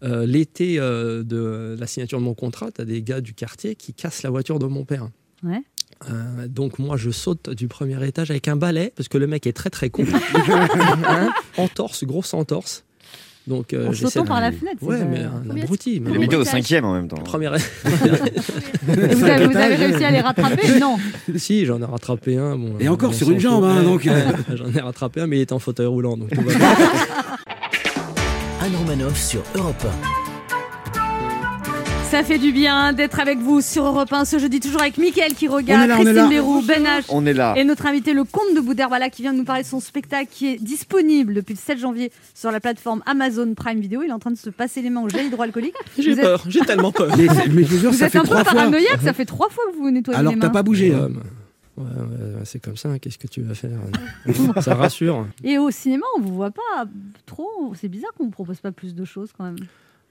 euh, 0.02 0.24
l'été 0.24 0.78
euh, 0.78 1.22
de 1.22 1.76
la 1.78 1.86
signature 1.86 2.18
de 2.18 2.24
mon 2.24 2.34
contrat, 2.34 2.70
tu 2.72 2.80
as 2.80 2.84
des 2.86 3.02
gars 3.02 3.20
du 3.20 3.34
quartier 3.34 3.74
qui 3.74 3.92
cassent 3.92 4.22
la 4.22 4.30
voiture 4.30 4.58
de 4.58 4.66
mon 4.66 4.84
père. 4.84 5.10
Ouais. 5.42 5.62
Euh, 6.10 6.48
donc 6.48 6.78
moi 6.78 6.96
je 6.96 7.10
saute 7.10 7.50
du 7.50 7.68
premier 7.68 8.02
étage 8.06 8.30
avec 8.30 8.48
un 8.48 8.56
balai 8.56 8.92
parce 8.96 9.08
que 9.08 9.18
le 9.18 9.26
mec 9.26 9.46
est 9.46 9.52
très 9.52 9.68
très 9.68 9.90
con 9.90 10.04
Hein 10.48 11.30
entorse 11.58 12.04
grosse 12.04 12.32
entorse 12.32 12.84
donc 13.46 13.74
euh, 13.74 13.88
En 13.88 13.92
sautant 13.92 14.24
par 14.24 14.40
la 14.40 14.50
fenêtre, 14.52 14.78
c'est 14.80 14.86
ouais 14.86 15.04
mais 15.04 15.24
un 15.24 15.50
abruti 15.50 16.00
mais 16.00 16.10
Il 16.10 16.12
est 16.12 16.18
Combien 16.18 16.28
mis 16.28 16.34
au 16.36 16.44
cinquième 16.44 16.84
en 16.86 16.94
même 16.94 17.08
temps. 17.08 17.16
première 17.18 17.54
vous, 17.54 17.94
avez, 19.26 19.46
vous 19.46 19.56
avez 19.56 19.74
réussi 19.74 20.04
à 20.04 20.10
les 20.10 20.20
rattraper 20.20 20.78
Non. 20.80 20.96
si 21.36 21.66
j'en 21.66 21.80
ai 21.82 21.84
rattrapé 21.84 22.38
un 22.38 22.56
bon, 22.56 22.76
Et 22.80 22.88
encore 22.88 23.12
sur 23.12 23.30
une 23.30 23.40
jambe, 23.40 23.64
hein, 23.64 23.82
donc, 23.82 24.06
euh. 24.06 24.32
j'en 24.54 24.72
ai 24.72 24.80
rattrapé 24.80 25.20
un 25.22 25.26
mais 25.26 25.38
il 25.38 25.42
était 25.42 25.52
en 25.52 25.58
fauteuil 25.58 25.86
roulant 25.86 26.16
donc 26.16 26.30
tout 26.30 26.40
va 26.42 26.54
bien. 26.54 26.68
Anne 28.62 28.76
Romanoff 28.76 29.18
sur 29.18 29.42
Europe 29.54 29.84
Ça 32.10 32.24
fait 32.24 32.38
du 32.38 32.50
bien 32.50 32.92
d'être 32.92 33.20
avec 33.20 33.38
vous 33.38 33.60
sur 33.60 33.84
Europe 33.86 34.12
1 34.12 34.24
ce 34.24 34.38
jeudi, 34.40 34.58
toujours 34.58 34.80
avec 34.80 34.98
Mickaël 34.98 35.32
qui 35.34 35.46
regarde, 35.46 35.88
là, 35.88 35.94
Christine. 35.96 36.28
Bérou, 36.28 36.60
Ben 36.62 36.82
H. 36.82 37.04
On 37.08 37.24
est 37.24 37.32
là. 37.32 37.54
Et 37.56 37.62
notre 37.62 37.86
invité, 37.86 38.12
le 38.14 38.24
comte 38.24 38.52
de 38.56 38.60
Boudherbala, 38.60 39.10
qui 39.10 39.22
vient 39.22 39.32
de 39.32 39.38
nous 39.38 39.44
parler 39.44 39.62
de 39.62 39.68
son 39.68 39.78
spectacle 39.78 40.26
qui 40.30 40.48
est 40.48 40.56
disponible 40.62 41.34
depuis 41.34 41.52
le 41.54 41.58
7 41.58 41.78
janvier 41.78 42.10
sur 42.34 42.50
la 42.50 42.58
plateforme 42.58 43.00
Amazon 43.06 43.54
Prime 43.54 43.78
Video. 43.80 44.02
Il 44.02 44.08
est 44.08 44.12
en 44.12 44.18
train 44.18 44.32
de 44.32 44.36
se 44.36 44.50
passer 44.50 44.82
les 44.82 44.90
mains 44.90 45.02
au 45.02 45.08
gel 45.08 45.26
hydroalcoolique. 45.26 45.74
j'ai 45.98 46.12
Vous 46.14 46.18
êtes- 46.18 46.24
peur 46.24 46.44
j'ai 46.48 46.60
tellement 46.60 46.90
peur 46.90 47.16
Mais, 47.16 47.28
c'est- 47.28 47.48
mais 47.48 47.62
je 47.62 47.68
vous 47.68 47.78
jure, 47.78 47.92
Vous 47.92 47.98
ça 47.98 48.06
êtes 48.06 48.12
fait 48.12 48.18
un 48.18 48.22
peu 48.22 48.28
trois 48.28 48.44
fois. 48.44 48.54
paranoïaque, 48.54 49.00
ça 49.04 49.12
fait 49.12 49.24
trois 49.24 49.48
fois 49.48 49.62
que 49.70 49.76
vous 49.76 49.84
vous 49.84 49.90
nettoyez 49.92 50.18
Alors 50.18 50.32
les 50.32 50.38
t'as 50.40 50.46
mains. 50.46 50.52
pas 50.52 50.62
bougé. 50.64 50.92
Hein. 50.92 51.10
mais- 51.10 51.84
ouais, 51.84 51.90
ouais, 51.90 52.34
ouais, 52.38 52.40
c'est 52.44 52.58
comme 52.60 52.76
ça, 52.76 52.98
qu'est-ce 52.98 53.18
que 53.18 53.28
tu 53.28 53.42
vas 53.42 53.54
faire 53.54 53.70
Ça 54.60 54.74
rassure. 54.74 55.26
Et 55.44 55.58
au 55.58 55.70
cinéma, 55.70 56.06
on 56.18 56.22
vous 56.22 56.34
voit 56.34 56.50
pas 56.50 56.86
trop. 57.24 57.72
C'est 57.80 57.88
bizarre 57.88 58.10
qu'on 58.18 58.24
vous 58.24 58.30
propose 58.30 58.58
pas 58.58 58.72
plus 58.72 58.96
de 58.96 59.04
choses 59.04 59.30
quand 59.38 59.44
même. 59.44 59.56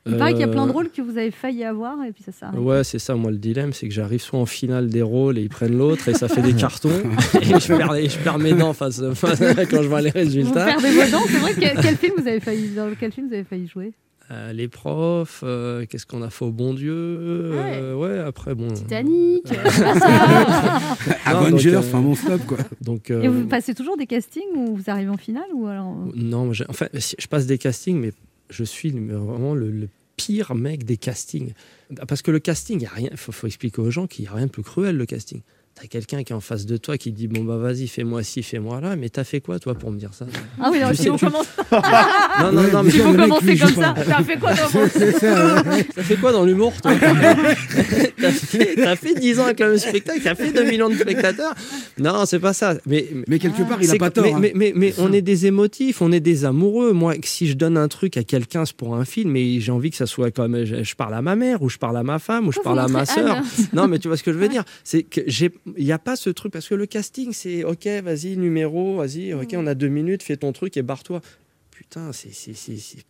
Il 0.05 0.17
paraît 0.17 0.31
qu'il 0.31 0.41
y 0.41 0.43
a 0.43 0.47
plein 0.47 0.65
de 0.65 0.69
Euh, 0.71 0.73
rôles 0.73 0.89
que 0.89 1.01
vous 1.01 1.17
avez 1.17 1.29
failli 1.31 1.63
avoir 1.63 2.03
et 2.03 2.11
puis 2.11 2.23
ça 2.23 2.31
s'arrête. 2.31 2.59
Ouais, 2.59 2.83
c'est 2.83 2.99
ça, 2.99 3.15
moi 3.15 3.31
le 3.31 3.37
dilemme, 3.37 3.73
c'est 3.73 3.87
que 3.87 3.93
j'arrive 3.93 4.21
soit 4.21 4.39
en 4.39 4.45
finale 4.45 4.89
des 4.89 5.01
rôles 5.01 5.37
et 5.37 5.41
ils 5.41 5.49
prennent 5.49 5.77
l'autre 5.77 6.07
et 6.07 6.13
ça 6.13 6.27
fait 6.27 6.41
des 6.41 6.53
cartons 6.53 6.89
et 7.41 7.45
je 7.59 7.67
perds, 7.75 7.95
et 7.95 8.09
je 8.09 8.17
perds 8.17 8.39
mes 8.39 8.53
dents 8.53 8.73
face, 8.73 9.01
face- 9.13 9.39
quand 9.69 9.83
je 9.83 9.87
vois 9.87 10.01
les 10.01 10.09
Vous 10.09 10.17
résultats. 10.19 10.65
perdez 10.65 10.91
vos 10.91 11.11
dents, 11.11 11.23
c'est 11.27 11.37
vrai. 11.37 11.53
Quel, 11.59 11.77
quel 11.81 11.95
film 11.97 12.13
vous 12.17 12.27
avez 12.27 12.39
failli 12.39 12.69
dans 12.69 12.89
quel 12.99 13.11
film 13.11 13.27
vous 13.27 13.33
avez 13.33 13.43
failli 13.43 13.67
jouer? 13.67 13.91
Euh, 14.31 14.53
les 14.53 14.67
profs, 14.67 15.41
euh, 15.43 15.85
qu'est-ce 15.89 16.05
qu'on 16.05 16.21
a 16.21 16.29
fait 16.29 16.45
au 16.45 16.51
bon 16.51 16.75
Dieu? 16.75 16.93
Euh, 16.93 17.95
Ouais, 17.95 18.19
après, 18.19 18.53
bon. 18.53 18.67
Titanic. 18.71 19.43
Avengers, 21.25 21.71
donc, 21.71 21.75
euh, 21.75 21.79
enfin 21.79 21.99
bon 22.01 22.15
stop 22.15 22.45
quoi. 22.45 22.57
Donc, 22.81 23.11
euh, 23.11 23.21
Et 23.23 23.27
vous 23.27 23.47
passez 23.47 23.73
toujours 23.73 23.97
des 23.97 24.05
castings 24.05 24.43
ou 24.55 24.75
vous 24.75 24.83
arrivez 24.87 25.09
en 25.09 25.17
finale 25.17 25.47
ou 25.53 25.67
alors 25.67 25.95
Non, 26.15 26.51
enfin, 26.69 26.85
si- 26.99 27.15
je 27.19 27.27
passe 27.27 27.45
des 27.47 27.57
castings, 27.57 27.99
mais 27.99 28.11
je 28.49 28.63
suis 28.63 28.91
vraiment 28.91 29.53
le, 29.53 29.89
pire 30.19 30.53
mec 30.53 30.83
des 30.83 30.97
castings. 30.97 31.53
Parce 32.07 32.21
que 32.21 32.29
le 32.29 32.39
casting, 32.39 32.81
il 32.81 32.87
rien. 32.87 33.09
faut, 33.15 33.31
faut 33.31 33.47
expliquer 33.47 33.81
aux 33.81 33.89
gens 33.89 34.05
qu'il 34.05 34.23
n'y 34.23 34.27
a 34.27 34.33
rien 34.33 34.47
de 34.47 34.51
plus 34.51 34.63
cruel, 34.63 34.97
le 34.97 35.05
casting. 35.05 35.41
T'as 35.81 35.87
quelqu'un 35.87 36.23
qui 36.23 36.33
est 36.33 36.35
en 36.35 36.41
face 36.41 36.65
de 36.65 36.75
toi 36.75 36.97
qui 36.97 37.13
dit 37.13 37.29
Bon, 37.29 37.41
bah 37.45 37.55
vas-y, 37.55 37.87
fais-moi 37.87 38.21
ci, 38.23 38.43
fais-moi 38.43 38.81
là, 38.81 38.97
mais 38.97 39.07
t'as 39.09 39.23
fait 39.23 39.39
quoi, 39.39 39.59
toi, 39.59 39.75
pour 39.75 39.91
me 39.91 39.97
dire 39.97 40.13
ça? 40.13 40.25
Ah 40.59 40.69
oui, 40.71 40.79
non, 40.81 40.89
Je 40.89 40.93
si 40.95 41.03
sais, 41.03 41.09
tu- 41.11 41.25
commencez, 41.25 41.49
Non, 42.41 42.51
non, 42.51 42.63
non, 42.63 42.83
mais 42.83 42.91
si 42.91 42.99
vous 42.99 43.13
commencez 43.13 43.57
comme 43.57 43.73
ça, 43.75 43.95
t'as 43.95 44.23
fait 44.23 44.37
quoi 44.37 44.53
fait 44.55 46.15
quoi 46.17 46.31
dans 46.33 46.43
l'humour, 46.43 46.73
toi? 46.81 46.91
T'as 48.21 48.31
fait, 48.31 48.75
t'as 48.75 48.95
fait 48.97 49.13
10 49.13 49.39
ans 49.39 49.45
avec 49.45 49.61
le 49.61 49.69
même 49.69 49.77
spectacle, 49.77 50.19
t'as 50.21 50.35
fait 50.35 50.51
2 50.51 50.63
millions 50.65 50.89
de 50.89 50.95
spectateurs 50.95 51.53
Non, 51.97 52.25
c'est 52.25 52.39
pas 52.39 52.51
ça. 52.51 52.75
Mais, 52.85 53.07
Mais 53.29 53.39
quelque 53.39 53.61
part, 53.63 53.81
il 53.81 53.89
a 53.89 53.95
pas 53.95 54.09
tort. 54.09 54.25
Mais, 54.25 54.33
hein. 54.33 54.39
mais, 54.41 54.51
mais- 54.53 54.73
mais 54.75 54.93
on 54.97 55.13
est 55.13 55.21
des 55.21 55.45
émotifs, 55.45 56.01
on 56.01 56.11
est 56.11 56.19
des 56.19 56.43
amoureux. 56.43 56.91
Moi, 56.91 57.13
si 57.23 57.47
je 57.47 57.53
donne 57.53 57.77
un 57.77 57.87
truc 57.87 58.17
à 58.17 58.23
quelqu'un, 58.23 58.65
c'est 58.65 58.75
pour 58.75 58.95
un 58.95 59.05
film, 59.05 59.35
et 59.37 59.61
j'ai 59.61 59.71
envie 59.71 59.89
que 59.89 59.95
ça 59.95 60.05
soit 60.05 60.31
comme 60.31 60.65
je, 60.65 60.83
je 60.83 60.95
parle 60.95 61.13
à 61.13 61.21
ma 61.21 61.37
mère, 61.37 61.61
ou 61.61 61.69
je 61.69 61.77
parle 61.77 61.95
à 61.97 62.03
ma 62.03 62.19
femme, 62.19 62.47
ou 62.47 62.51
je 62.51 62.59
parle 62.59 62.79
à 62.79 62.89
ma 62.89 63.05
sœur. 63.05 63.37
Non, 63.71 63.87
mais 63.87 63.99
tu 63.99 64.09
vois 64.09 64.17
ce 64.17 64.23
que 64.23 64.33
je 64.33 64.37
veux 64.37 64.49
dire? 64.49 64.63
C'est 64.83 65.03
que 65.03 65.21
j'ai, 65.27 65.49
il 65.77 65.85
n'y 65.85 65.91
a 65.91 65.99
pas 65.99 66.15
ce 66.15 66.29
truc 66.29 66.51
parce 66.53 66.67
que 66.67 66.75
le 66.75 66.85
casting, 66.85 67.31
c'est 67.33 67.63
ok, 67.63 67.87
vas-y 68.03 68.37
numéro, 68.37 68.97
vas-y, 68.97 69.33
ok, 69.33 69.53
on 69.55 69.67
a 69.67 69.75
deux 69.75 69.87
minutes, 69.89 70.23
fais 70.23 70.37
ton 70.37 70.51
truc 70.51 70.75
et 70.77 70.81
barre-toi. 70.81 71.21
Putain, 71.71 72.11
c'est, 72.11 72.31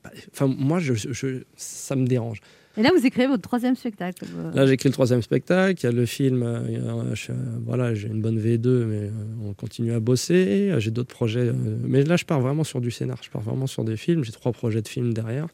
pas- 0.03 0.11
Enfin, 0.31 0.47
moi, 0.47 0.79
je, 0.79 0.93
je- 0.93 1.41
ça 1.55 1.95
me 1.95 2.05
dérange. 2.05 2.39
Et 2.77 2.83
là, 2.83 2.91
vous 2.95 3.03
écrivez 3.03 3.25
votre 3.27 3.41
troisième 3.41 3.75
spectacle. 3.75 4.25
euh, 4.37 4.51
Là, 4.53 4.65
j'ai 4.67 4.73
écrit 4.73 4.89
le 4.89 4.93
troisième 4.93 5.23
spectacle. 5.23 5.79
Il 5.81 5.83
y 5.85 5.89
a 5.89 5.91
le 5.91 6.05
film. 6.05 6.43
euh, 6.43 7.11
a- 7.11 7.15
je- 7.15 7.31
voilà, 7.65 7.95
j'ai 7.95 8.07
une 8.07 8.21
bonne 8.21 8.39
V2, 8.39 8.85
mais 8.85 9.07
euh, 9.07 9.11
on 9.43 9.53
continue 9.53 9.91
à 9.91 9.99
bosser. 9.99 10.71
J'ai 10.77 10.91
d'autres 10.91 11.13
projets. 11.13 11.47
euh, 11.47 11.53
mais 11.83 12.03
là, 12.03 12.15
je 12.15 12.25
pars 12.25 12.39
vraiment 12.39 12.63
sur 12.63 12.79
du 12.79 12.91
scénar. 12.91 13.17
Je 13.23 13.29
pars 13.31 13.41
vraiment 13.41 13.65
sur 13.67 13.83
des 13.83 13.97
films. 13.97 14.23
J'ai 14.23 14.31
trois 14.31 14.51
projets 14.51 14.83
de 14.83 14.87
films 14.87 15.13
derrière. 15.15 15.47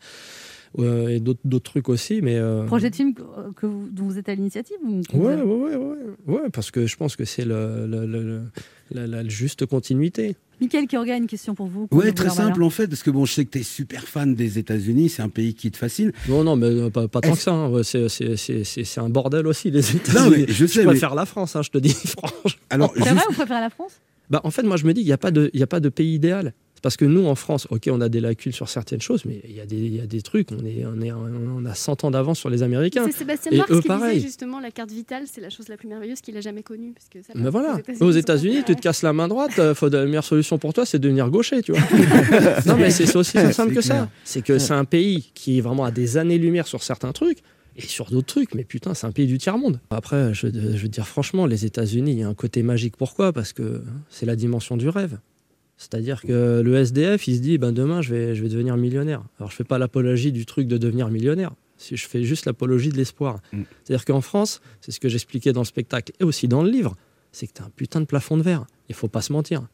Euh, 0.79 1.07
et 1.09 1.19
d'autres 1.19 1.39
d'autres 1.45 1.71
trucs 1.71 1.89
aussi. 1.89 2.21
Mais, 2.21 2.35
euh, 2.37 2.65
Projet 2.65 2.89
de 2.89 2.95
film 2.95 3.13
que, 3.13 3.65
vous- 3.65 3.87
dont 3.91 4.03
vous 4.05 4.17
êtes 4.17 4.29
à 4.29 4.35
l'initiative 4.35 4.77
ou- 4.83 5.01
Ouais, 5.13 5.35
ouais, 5.35 5.43
ouais, 5.43 5.75
ouais, 5.75 5.95
ouais, 6.27 6.49
parce 6.51 6.71
que 6.71 6.85
je 6.87 6.95
pense 6.95 7.15
que 7.15 7.25
c'est 7.25 7.45
le, 7.45 7.85
le- 7.87 8.05
le- 8.05 8.23
le- 8.23 8.41
la, 8.91 9.07
la 9.07 9.27
juste 9.27 9.65
continuité. 9.65 10.35
Michael 10.61 10.87
qui 10.87 10.95
a 10.95 11.17
une 11.17 11.27
question 11.27 11.53
pour 11.53 11.67
vous. 11.67 11.87
Ouais, 11.91 12.07
Qu'on 12.09 12.13
très 12.13 12.29
simple 12.29 12.63
en 12.63 12.69
fait, 12.69 12.87
parce 12.87 13.03
que 13.03 13.09
bon, 13.11 13.25
je 13.25 13.33
sais 13.33 13.43
que 13.43 13.49
tu 13.51 13.59
es 13.59 13.63
super 13.63 14.03
fan 14.07 14.35
des 14.35 14.57
États-Unis, 14.57 15.09
c'est 15.09 15.21
un 15.21 15.27
pays 15.27 15.53
qui 15.53 15.69
te 15.69 15.75
fascine. 15.77 16.13
Non, 16.29 16.45
non, 16.45 16.55
mais 16.55 16.67
euh, 16.67 16.89
pas, 16.89 17.07
pas 17.09 17.19
tant 17.19 17.33
que 17.33 17.37
ça. 17.39 17.51
hein. 17.53 17.83
C'est- 17.83 18.07
C'est 18.07 18.37
c'est- 18.37 18.63
c'est- 18.63 18.83
c'est 18.85 18.99
un 19.01 19.09
bordel 19.09 19.47
aussi, 19.47 19.69
les 19.69 19.81
Non, 19.81 19.87
États-Unis. 20.29 20.45
mais 20.47 20.53
je 20.53 20.65
sais, 20.65 20.79
mais- 20.81 20.85
préfère 20.91 21.13
la 21.15 21.25
France, 21.25 21.55
hein, 21.57 21.61
je 21.61 21.71
te 21.71 21.77
dis 21.77 21.89
franchement. 22.17 22.61
Alors, 22.69 22.91
C'est 22.95 23.03
juste- 23.03 23.15
vrai, 23.15 23.23
vous 23.27 23.35
préférez 23.35 23.59
la 23.59 23.69
France? 23.69 23.99
Bah, 24.29 24.39
en 24.45 24.49
fait, 24.51 24.63
moi, 24.63 24.77
je 24.77 24.85
me 24.85 24.93
dis 24.93 25.01
qu'il 25.01 25.07
n'y 25.09 25.13
a, 25.13 25.17
pas 25.17 25.31
de- 25.31 25.51
il 25.53 25.59
y 25.59 25.63
a 25.63 25.67
pas 25.67 25.79
de 25.81 25.89
pays 25.89 26.15
idéal. 26.15 26.53
Parce 26.85 26.97
que 26.97 27.05
nous, 27.05 27.25
en 27.25 27.33
France, 27.33 27.65
ok, 27.71 27.89
on 27.91 27.99
a 27.99 28.09
des 28.09 28.19
lacunes 28.19 28.51
sur 28.51 28.69
certaines 28.69 29.01
choses, 29.01 29.25
mais 29.25 29.41
il 29.49 29.55
y, 29.55 29.59
a 29.59 29.65
des- 29.65 29.75
il 29.75 29.95
y 29.95 29.99
a 29.99 30.05
des 30.05 30.21
trucs, 30.21 30.49
on, 30.51 30.63
est, 30.63 30.85
on, 30.85 31.01
est, 31.01 31.11
on 31.11 31.65
a 31.65 31.73
100 31.73 32.03
ans 32.03 32.11
d'avance 32.11 32.37
sur 32.37 32.51
les 32.51 32.61
Américains. 32.61 33.03
C'est 33.07 33.17
Sébastien 33.17 33.51
Et 33.53 33.57
Marx 33.57 33.73
qui 33.81 33.87
pareil. 33.87 34.13
disait 34.17 34.27
justement 34.27 34.59
la 34.59 34.69
carte 34.69 34.91
vitale, 34.91 35.23
c'est 35.25 35.41
la 35.41 35.49
chose 35.49 35.67
la 35.67 35.77
plus 35.77 35.87
merveilleuse 35.87 36.21
qu'il 36.21 36.37
a 36.37 36.41
jamais 36.41 36.61
connue. 36.61 36.93
Parce 36.93 37.09
que 37.09 37.23
ça 37.23 37.33
Mais 37.33 37.49
voilà, 37.49 37.79
aux 38.01 38.11
États-Unis, 38.11 38.61
tu 38.67 38.75
te 38.75 38.81
casses 38.81 39.01
la 39.01 39.13
main 39.13 39.27
droite, 39.27 39.57
euh, 39.57 39.73
faut 39.73 39.89
de 39.89 39.97
la 39.97 40.05
meilleure 40.05 40.23
solution 40.23 40.59
pour 40.59 40.73
toi, 40.73 40.85
c'est 40.85 40.99
de 40.99 41.03
devenir 41.05 41.27
gaucher, 41.31 41.63
tu 41.63 41.71
vois. 41.71 41.81
non, 42.67 42.77
mais 42.77 42.91
c'est 42.91 43.15
aussi 43.15 43.31
simple 43.51 43.73
que 43.73 43.79
clair. 43.81 43.83
ça. 44.01 44.09
C'est 44.23 44.43
que 44.43 44.59
c'est 44.59 44.73
un 44.73 44.85
pays 44.85 45.31
qui 45.33 45.57
est 45.57 45.61
vraiment 45.61 45.85
à 45.85 45.91
des 45.91 46.17
années-lumière 46.17 46.67
sur 46.67 46.83
certains 46.83 47.13
trucs 47.13 47.39
et 47.77 47.81
sur 47.81 48.11
d'autres 48.11 48.27
trucs, 48.27 48.53
mais 48.53 48.63
putain, 48.63 48.93
c'est 48.93 49.07
un 49.07 49.11
pays 49.11 49.25
du 49.25 49.39
tiers-monde. 49.39 49.79
Après, 49.89 50.35
je, 50.35 50.49
je 50.53 50.81
veux 50.83 50.87
dire 50.87 51.07
franchement, 51.07 51.47
les 51.47 51.65
États-Unis, 51.65 52.11
il 52.11 52.19
y 52.19 52.23
a 52.23 52.27
un 52.27 52.35
côté 52.35 52.61
magique. 52.61 52.95
Pourquoi? 52.95 53.33
Parce 53.33 53.53
que 53.53 53.81
c'est 54.11 54.27
la 54.27 54.35
dimension 54.35 54.77
du 54.77 54.87
rêve. 54.87 55.17
C'est-à-dire 55.77 56.21
que 56.21 56.61
le 56.63 56.75
SDF, 56.75 57.27
il 57.27 57.35
se 57.35 57.41
dit, 57.41 57.57
ben 57.57 57.71
demain, 57.71 58.01
je 58.01 58.13
vais, 58.13 58.35
je 58.35 58.41
vais 58.41 58.49
devenir 58.49 58.77
millionnaire. 58.77 59.23
Alors, 59.39 59.51
je 59.51 59.55
fais 59.55 59.63
pas 59.63 59.77
l'apologie 59.77 60.31
du 60.31 60.45
truc 60.45 60.67
de 60.67 60.77
devenir 60.77 61.09
millionnaire. 61.09 61.51
Si 61.77 61.97
je 61.97 62.07
fais 62.07 62.23
juste 62.23 62.45
l'apologie 62.45 62.89
de 62.89 62.97
l'espoir. 62.97 63.41
Mm. 63.51 63.63
C'est-à-dire 63.83 64.05
qu'en 64.05 64.21
France, 64.21 64.61
c'est 64.79 64.91
ce 64.91 64.99
que 64.99 65.09
j'expliquais 65.09 65.51
dans 65.51 65.61
le 65.61 65.65
spectacle 65.65 66.13
et 66.19 66.23
aussi 66.23 66.47
dans 66.47 66.63
le 66.63 66.69
livre, 66.69 66.95
c'est 67.33 67.47
que 67.47 67.53
tu 67.53 67.61
as 67.61 67.65
un 67.65 67.71
putain 67.75 67.99
de 67.99 68.05
plafond 68.05 68.37
de 68.37 68.43
verre. 68.43 68.65
Il 68.87 68.95
faut 68.95 69.09
pas 69.09 69.21
se 69.21 69.33
mentir. 69.33 69.67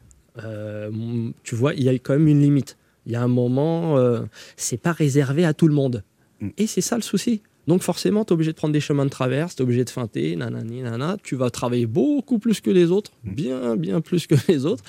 Euh, 0.43 1.29
tu 1.43 1.53
vois, 1.55 1.75
il 1.75 1.83
y 1.83 1.89
a 1.89 1.93
quand 1.93 2.13
même 2.13 2.27
une 2.27 2.41
limite. 2.41 2.77
Il 3.05 3.11
y 3.11 3.15
a 3.15 3.21
un 3.21 3.27
moment, 3.27 3.97
euh, 3.97 4.21
c'est 4.57 4.77
pas 4.77 4.93
réservé 4.93 5.45
à 5.45 5.53
tout 5.53 5.67
le 5.67 5.75
monde. 5.75 6.03
Mm. 6.39 6.49
Et 6.57 6.65
c'est 6.65 6.81
ça 6.81 6.95
le 6.95 7.03
souci. 7.03 7.43
Donc 7.67 7.83
forcément, 7.83 8.25
tu 8.25 8.29
es 8.29 8.33
obligé 8.33 8.51
de 8.51 8.57
prendre 8.57 8.73
des 8.73 8.79
chemins 8.79 9.05
de 9.05 9.09
traverse, 9.11 9.55
tu 9.55 9.61
es 9.61 9.63
obligé 9.63 9.83
de 9.85 9.89
feinter, 9.89 10.35
nanani, 10.35 10.81
nanana. 10.81 11.17
Tu 11.23 11.35
vas 11.35 11.49
travailler 11.49 11.85
beaucoup 11.85 12.39
plus 12.39 12.59
que 12.61 12.69
les 12.71 12.91
autres, 12.91 13.11
Mm. 13.23 13.33
bien, 13.33 13.75
bien 13.75 14.01
plus 14.01 14.25
que 14.27 14.35
les 14.47 14.65
autres, 14.65 14.83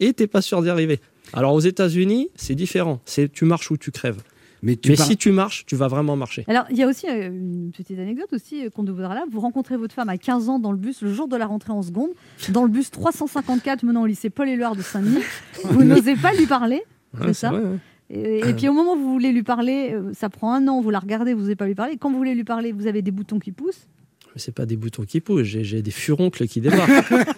et 0.00 0.12
t'es 0.12 0.26
pas 0.26 0.42
sûr 0.42 0.62
d'y 0.62 0.68
arriver. 0.68 1.00
Alors 1.32 1.54
aux 1.54 1.60
États-Unis, 1.60 2.28
c'est 2.36 2.54
différent. 2.54 3.00
C'est 3.04 3.30
tu 3.32 3.44
marches 3.44 3.70
ou 3.70 3.76
tu 3.76 3.90
crèves. 3.90 4.22
mais 4.62 4.76
tu 4.76 4.90
Mais 4.90 4.96
si 4.96 5.16
tu 5.16 5.30
marches, 5.30 5.64
tu 5.66 5.76
vas 5.76 5.86
vraiment 5.88 6.16
marcher. 6.16 6.44
Alors, 6.48 6.64
il 6.70 6.76
y 6.76 6.82
a 6.82 6.88
aussi 6.88 7.06
euh, 7.08 7.28
une 7.28 7.70
petite 7.70 7.98
anecdote 7.98 8.32
aussi, 8.32 8.64
euh, 8.66 8.70
qu'on 8.70 8.82
de 8.82 8.90
voudra 8.90 9.14
là. 9.14 9.24
Vous 9.30 9.38
rencontrez 9.40 9.76
votre 9.76 9.94
femme 9.94 10.08
à 10.08 10.18
15 10.18 10.48
ans 10.48 10.58
dans 10.58 10.72
le 10.72 10.78
bus 10.78 11.00
le 11.02 11.12
jour 11.14 11.28
de 11.28 11.36
la 11.36 11.46
rentrée 11.46 11.70
en 11.72 11.80
seconde, 11.82 12.10
dans 12.50 12.64
le 12.64 12.68
bus 12.68 12.90
354 12.90 13.84
menant 13.84 14.02
au 14.02 14.06
lycée 14.06 14.30
Paul-Éluard 14.30 14.74
de 14.74 14.82
Saint-Denis. 14.82 15.22
Vous 15.64 15.84
n'osez 15.84 16.16
pas 16.16 16.32
lui 16.34 16.46
parler 16.46 16.82
Ouais, 17.14 17.28
c'est 17.28 17.34
ça 17.34 17.50
vrai, 17.50 17.60
ouais. 17.62 17.76
Et, 18.10 18.38
et 18.48 18.54
puis 18.54 18.68
au 18.68 18.72
moment 18.72 18.94
où 18.94 18.98
vous 18.98 19.12
voulez 19.12 19.32
lui 19.32 19.42
parler, 19.42 19.90
euh, 19.92 20.12
ça 20.14 20.28
prend 20.28 20.54
un 20.54 20.66
an, 20.68 20.80
vous 20.80 20.90
la 20.90 20.98
regardez, 20.98 21.34
vous 21.34 21.40
n'osez 21.42 21.56
pas 21.56 21.66
lui 21.66 21.74
parler. 21.74 21.96
Quand 21.98 22.10
vous 22.10 22.16
voulez 22.16 22.34
lui 22.34 22.44
parler, 22.44 22.72
vous 22.72 22.86
avez 22.86 23.02
des 23.02 23.10
boutons 23.10 23.38
qui 23.38 23.52
poussent. 23.52 23.86
Mais 24.34 24.40
c'est 24.40 24.54
pas 24.54 24.66
des 24.66 24.76
boutons 24.76 25.04
qui 25.04 25.20
poussent, 25.20 25.42
j'ai 25.44 25.82
des 25.82 25.90
furoncles 25.90 26.46
qui 26.46 26.60
débarquent. 26.60 26.90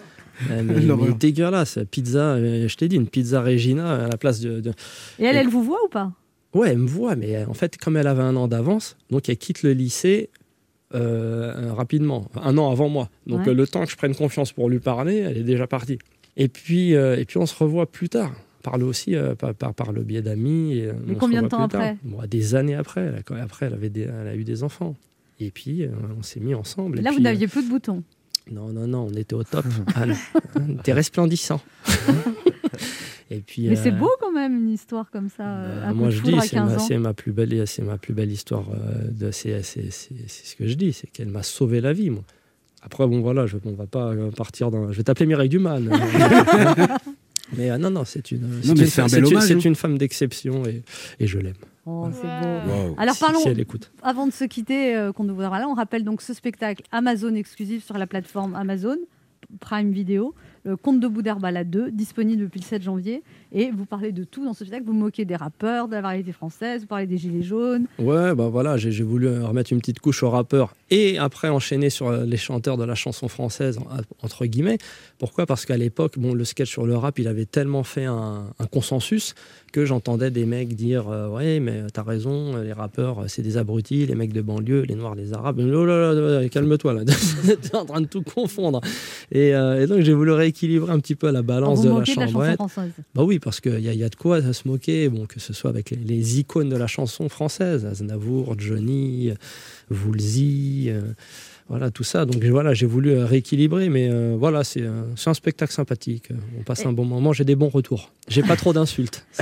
Euh, 0.49 0.63
mais, 0.65 0.73
mais 0.79 1.13
dégueulasse, 1.13 1.77
pizza, 1.91 2.31
euh, 2.31 2.67
je 2.67 2.75
t'ai 2.75 2.87
dit, 2.87 2.95
une 2.95 3.05
pizza 3.05 3.43
Regina 3.43 4.05
à 4.05 4.07
la 4.07 4.17
place 4.17 4.39
de. 4.39 4.59
de- 4.59 4.71
Et 5.19 5.25
elle, 5.25 5.35
Et- 5.35 5.39
elle 5.39 5.49
vous 5.49 5.61
voit 5.61 5.77
ou 5.85 5.87
pas? 5.87 6.13
Ouais, 6.55 6.69
elle 6.71 6.79
me 6.79 6.87
voit, 6.87 7.15
mais 7.15 7.35
euh, 7.35 7.45
en 7.47 7.53
fait, 7.53 7.77
comme 7.77 7.95
elle 7.95 8.07
avait 8.07 8.23
un 8.23 8.35
an 8.35 8.47
d'avance, 8.47 8.97
donc 9.11 9.29
elle 9.29 9.37
quitte 9.37 9.61
le 9.61 9.73
lycée 9.73 10.31
euh, 10.95 11.71
rapidement, 11.73 12.25
un 12.41 12.57
an 12.57 12.71
avant 12.71 12.89
moi. 12.89 13.09
Donc 13.27 13.45
Ouais. 13.45 13.53
le 13.53 13.67
temps 13.67 13.85
que 13.85 13.91
je 13.91 13.95
prenne 13.97 14.15
confiance 14.15 14.51
pour 14.51 14.67
lui 14.69 14.79
parler, 14.79 15.17
elle 15.17 15.37
est 15.37 15.43
déjà 15.43 15.67
partie. 15.67 15.99
Et 16.37 16.47
puis, 16.47 16.95
euh, 16.95 17.17
et 17.19 17.25
puis 17.25 17.37
on 17.37 17.45
se 17.45 17.55
revoit 17.55 17.85
plus 17.91 18.09
tard. 18.09 18.33
Par 18.63 18.77
le 18.77 18.85
aussi, 18.85 19.15
euh, 19.15 19.35
par, 19.35 19.53
par, 19.55 19.73
par 19.73 19.91
le 19.91 20.03
biais 20.03 20.21
d'amis. 20.21 20.77
et, 20.77 20.87
euh, 20.87 20.93
combien 21.19 21.41
de 21.41 21.47
temps 21.47 21.63
après 21.63 21.97
Bon, 22.03 22.19
Des 22.29 22.55
années 22.55 22.75
après. 22.75 23.01
elle- 23.01 23.39
Après, 23.41 23.65
elle, 23.65 23.73
avait 23.73 23.89
des- 23.89 24.01
elle 24.21 24.27
a 24.27 24.35
eu 24.35 24.43
des 24.43 24.63
enfants. 24.63 24.95
Et 25.39 25.49
puis, 25.51 25.83
euh, 25.83 25.89
on 26.17 26.21
s'est 26.23 26.39
mis 26.39 26.53
ensemble. 26.53 26.99
et 26.99 27.01
Là, 27.01 27.09
vous 27.11 27.17
puis, 27.17 27.25
euh, 27.25 27.29
n'aviez 27.29 27.47
plus 27.47 27.63
de 27.63 27.69
boutons. 27.69 28.03
non, 28.51 28.67
non, 28.71 28.85
non, 28.87 29.07
on 29.11 29.15
était 29.17 29.33
au 29.33 29.43
top. 29.43 29.65
Ah, 29.95 30.05
non. 30.05 30.15
T'es 30.83 30.93
resplendissant. 30.93 31.61
Et 33.33 33.39
puis, 33.39 33.69
Mais 33.69 33.77
c'est 33.77 33.91
beau 33.91 34.09
quand 34.19 34.33
même, 34.33 34.53
une 34.57 34.69
histoire 34.69 35.09
comme 35.09 35.29
ça. 35.29 35.43
euh, 35.47 35.81
bah, 35.85 35.87
coup 35.91 35.95
moi, 35.95 36.07
de 36.07 36.11
je 36.11 36.21
dis, 36.21 36.35
c'est 36.41 36.49
15 36.57 36.69
ma, 36.69 36.75
ans. 36.75 36.79
c'est 36.79 36.97
ma 36.97 37.13
plus 37.13 37.31
belle, 37.31 37.65
c'est 37.65 37.81
ma 37.81 37.97
plus 37.97 38.13
belle 38.13 38.29
histoire. 38.29 38.65
euh, 38.73 39.07
de, 39.09 39.31
c'est, 39.31 39.63
c'est, 39.63 39.89
c'est, 39.89 40.15
c'est 40.27 40.45
ce 40.47 40.55
que 40.57 40.67
je 40.67 40.73
dis, 40.73 40.91
c'est 40.91 41.07
qu'elle 41.07 41.29
m'a 41.29 41.41
sauvé 41.41 41.79
la 41.79 41.93
vie, 41.93 42.09
moi. 42.09 42.23
Après, 42.81 43.07
bon, 43.07 43.21
voilà, 43.21 43.45
je, 43.47 43.55
on 43.63 43.71
va 43.71 43.85
pas 43.87 44.13
partir 44.35 44.69
dans. 44.69 44.91
Je 44.91 44.97
vais 44.97 45.03
t'appeler 45.03 45.27
Mireille 45.27 45.47
Dumas. 45.49 45.79
mais 47.57 47.71
euh, 47.71 47.77
non, 47.77 47.89
non, 47.89 48.03
c'est 48.05 48.31
une. 48.31 48.41
Non, 48.41 48.71
un 48.71 48.73
bel 49.07 49.19
une- 49.19 49.27
hommage, 49.27 49.47
C'est 49.47 49.65
une 49.65 49.75
femme 49.75 49.97
d'exception 49.97 50.65
et, 50.65 50.83
et 51.19 51.27
je 51.27 51.39
l'aime. 51.39 51.53
Oh, 51.85 52.05
Ouais. 52.05 52.11
beau. 52.11 52.71
Wow. 52.71 52.95
Alors 52.99 53.17
parlons, 53.19 53.39
si 53.39 53.47
elle 53.49 53.59
écoute. 53.59 53.91
avant 54.03 54.27
de 54.27 54.31
se 54.31 54.43
quitter, 54.43 54.95
euh, 54.95 55.11
qu'on 55.11 55.23
nous 55.23 55.33
voudra 55.35 55.59
là, 55.59 55.67
on 55.67 55.73
rappelle 55.73 56.03
donc 56.03 56.21
ce 56.21 56.33
spectacle 56.33 56.83
Amazon 56.91 57.33
exclusif 57.35 57.83
sur 57.83 57.97
la 57.97 58.05
plateforme 58.07 58.53
Amazon 58.55 58.97
Prime 59.59 59.91
Video, 59.91 60.35
le 60.63 60.77
Conte 60.77 60.99
de 60.99 61.07
Boudherbala 61.07 61.63
2, 61.63 61.91
disponible 61.91 62.43
depuis 62.43 62.59
le 62.59 62.65
7 62.65 62.83
janvier. 62.83 63.23
Et 63.53 63.69
vous 63.71 63.85
parlez 63.85 64.11
de 64.11 64.23
tout 64.23 64.45
dans 64.45 64.53
ce 64.53 64.63
spectacle. 64.63 64.85
Vous 64.85 64.93
moquez 64.93 65.25
des 65.25 65.35
rappeurs, 65.35 65.87
de 65.87 65.93
la 65.95 66.01
variété 66.01 66.31
française, 66.31 66.81
vous 66.81 66.87
parlez 66.87 67.07
des 67.07 67.17
gilets 67.17 67.41
jaunes. 67.43 67.85
Ouais, 67.99 68.33
bah 68.33 68.47
voilà, 68.49 68.77
j'ai 68.77 69.03
voulu 69.03 69.27
remettre 69.41 69.73
une 69.73 69.79
petite 69.79 69.99
couche 69.99 70.23
aux 70.23 70.29
rappeurs 70.29 70.73
et 70.89 71.17
après 71.17 71.49
enchaîner 71.49 71.89
sur 71.89 72.07
euh, 72.07 72.23
les 72.25 72.37
chanteurs 72.37 72.77
de 72.77 72.83
la 72.85 72.95
chanson 72.95 73.27
française, 73.27 73.77
en- 73.77 73.85
entre 74.25 74.45
guillemets. 74.45 74.77
Pourquoi? 75.19 75.45
Parce 75.45 75.65
qu'à 75.65 75.77
l'époque, 75.77 76.17
bon, 76.17 76.33
le 76.33 76.45
sketch 76.45 76.69
sur 76.69 76.85
le 76.85 76.95
rap, 76.95 77.19
il 77.19 77.27
avait 77.27 77.45
tellement 77.45 77.83
fait 77.83 78.05
un, 78.05 78.45
un 78.57 78.65
consensus 78.67 79.35
que 79.73 79.85
j'entendais 79.85 80.31
des 80.31 80.45
mecs 80.45 80.73
dire 80.75 81.07
euh, 81.09 81.29
Ouais, 81.29 81.59
mais 81.59 81.83
t'as 81.93 82.03
raison, 82.03 82.57
les 82.57 82.73
rappeurs, 82.73 83.19
euh, 83.19 83.23
c'est 83.27 83.41
des 83.41 83.57
abrutis, 83.57 84.05
les 84.05 84.15
mecs 84.15 84.33
de 84.33 84.41
banlieue, 84.41 84.81
les 84.83 84.95
noirs, 84.95 85.15
les 85.15 85.33
arabes. 85.33 85.59
Oh 85.61 85.85
là 85.85 86.13
là, 86.13 86.49
calme-toi 86.49 86.93
là, 86.93 87.01
t'es 87.61 87.75
en 87.75 87.85
train 87.85 88.01
de 88.01 88.07
tout 88.07 88.21
confondre. 88.23 88.81
Et, 89.31 89.53
euh, 89.55 89.83
et 89.83 89.87
donc, 89.87 90.01
j'ai 90.01 90.13
voulu 90.13 90.31
rééquilibrer 90.31 90.91
un 90.91 90.99
petit 90.99 91.15
peu 91.15 91.29
la 91.31 91.41
balance 91.41 91.81
de 91.81 91.89
la 91.89 91.93
de 91.95 91.99
la 91.99 92.05
chanson 92.27 92.39
française. 92.55 92.91
Bah 93.15 93.23
oui, 93.23 93.39
parce 93.41 93.59
qu'il 93.59 93.79
y, 93.79 93.89
a- 93.89 93.93
il 93.93 93.99
y 93.99 94.03
a 94.03 94.09
de 94.09 94.15
quoi 94.15 94.41
se 94.53 94.67
moquer, 94.67 95.09
bon, 95.09 95.25
que 95.25 95.39
ce 95.39 95.53
soit 95.53 95.69
avec 95.69 95.89
les, 95.91 95.97
les 95.97 96.39
icônes 96.39 96.69
de 96.69 96.77
la 96.77 96.87
chanson 96.87 97.27
française, 97.29 97.85
Aznavour, 97.85 98.55
Johnny, 98.57 99.31
Woolsey, 99.89 100.85
euh, 100.91 101.01
voilà, 101.69 101.89
tout 101.91 102.03
ça. 102.03 102.25
Donc 102.25 102.43
voilà, 102.43 102.73
j'ai 102.73 102.85
voulu 102.85 103.11
euh, 103.11 103.25
rééquilibrer, 103.25 103.89
mais 103.89 104.09
euh, 104.11 104.35
voilà, 104.37 104.63
c'est 104.63 104.83
un 105.25 105.33
spectacle 105.33 105.73
sympathique. 105.73 106.29
On 106.59 106.63
passe 106.63 106.85
un 106.85 106.93
bon 106.93 107.05
moment, 107.05 107.33
j'ai 107.33 107.45
des 107.45 107.55
bons 107.55 107.69
retours. 107.69 108.11
J'ai 108.27 108.43
pas 108.43 108.55
trop 108.55 108.73
d'insultes. 108.73 109.25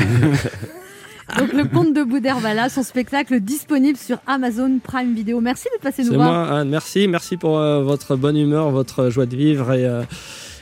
Donc 1.38 1.53
le 1.53 1.65
Conte 1.65 1.93
de 1.93 2.03
Boudherbala, 2.03 2.69
son 2.69 2.81
spectacle 2.81 3.39
disponible 3.39 3.97
sur 3.99 4.17
Amazon 4.25 4.79
Prime 4.83 5.13
Video. 5.13 5.39
Merci 5.41 5.67
de 5.77 5.81
passer 5.81 6.01
nous 6.03 6.09
C'est 6.09 6.15
voir. 6.15 6.47
moi, 6.47 6.57
Anne, 6.59 6.69
merci, 6.69 7.07
merci 7.07 7.38
pour 7.38 7.59
euh, 7.59 7.83
votre 7.83 8.15
bonne 8.15 8.35
humeur, 8.35 8.71
votre 8.71 9.12
joie 9.12 9.27
de 9.27 9.35
vivre, 9.35 9.71
et, 9.73 9.85
euh, 9.85 10.01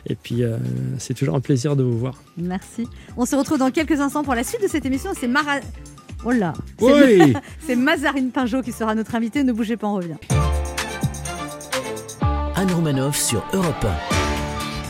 et 0.10 0.16
puis 0.16 0.44
euh, 0.44 0.58
c'est 0.98 1.14
toujours 1.14 1.36
un 1.36 1.40
plaisir 1.42 1.76
de 1.76 1.84
vous 1.84 1.98
voir. 1.98 2.16
Merci. 2.38 2.88
On 3.18 3.26
se 3.26 3.36
retrouve 3.36 3.58
dans 3.58 3.72
quelques 3.72 4.00
instants 4.00 4.24
pour 4.24 4.36
la 4.36 4.44
suite 4.44 4.62
de 4.64 4.68
cette 4.68 4.86
émission. 4.86 5.12
C'est 5.20 5.28
Mara... 5.28 5.56
Oh 6.26 6.32
là 6.32 6.54
C'est- 6.80 7.20
Oui. 7.22 7.34
C'est 7.66 7.76
Mazarine 7.76 8.32
Pinjot 8.32 8.62
qui 8.62 8.72
sera 8.72 8.96
notre 8.96 9.14
invitée. 9.16 9.44
Ne 9.44 9.54
bougez 9.54 9.78
pas, 9.78 9.88
on 9.88 9.96
revient. 9.96 10.16
Anne 12.56 12.72
Romanoff 12.72 13.18
sur 13.20 13.44
Europe 13.54 13.86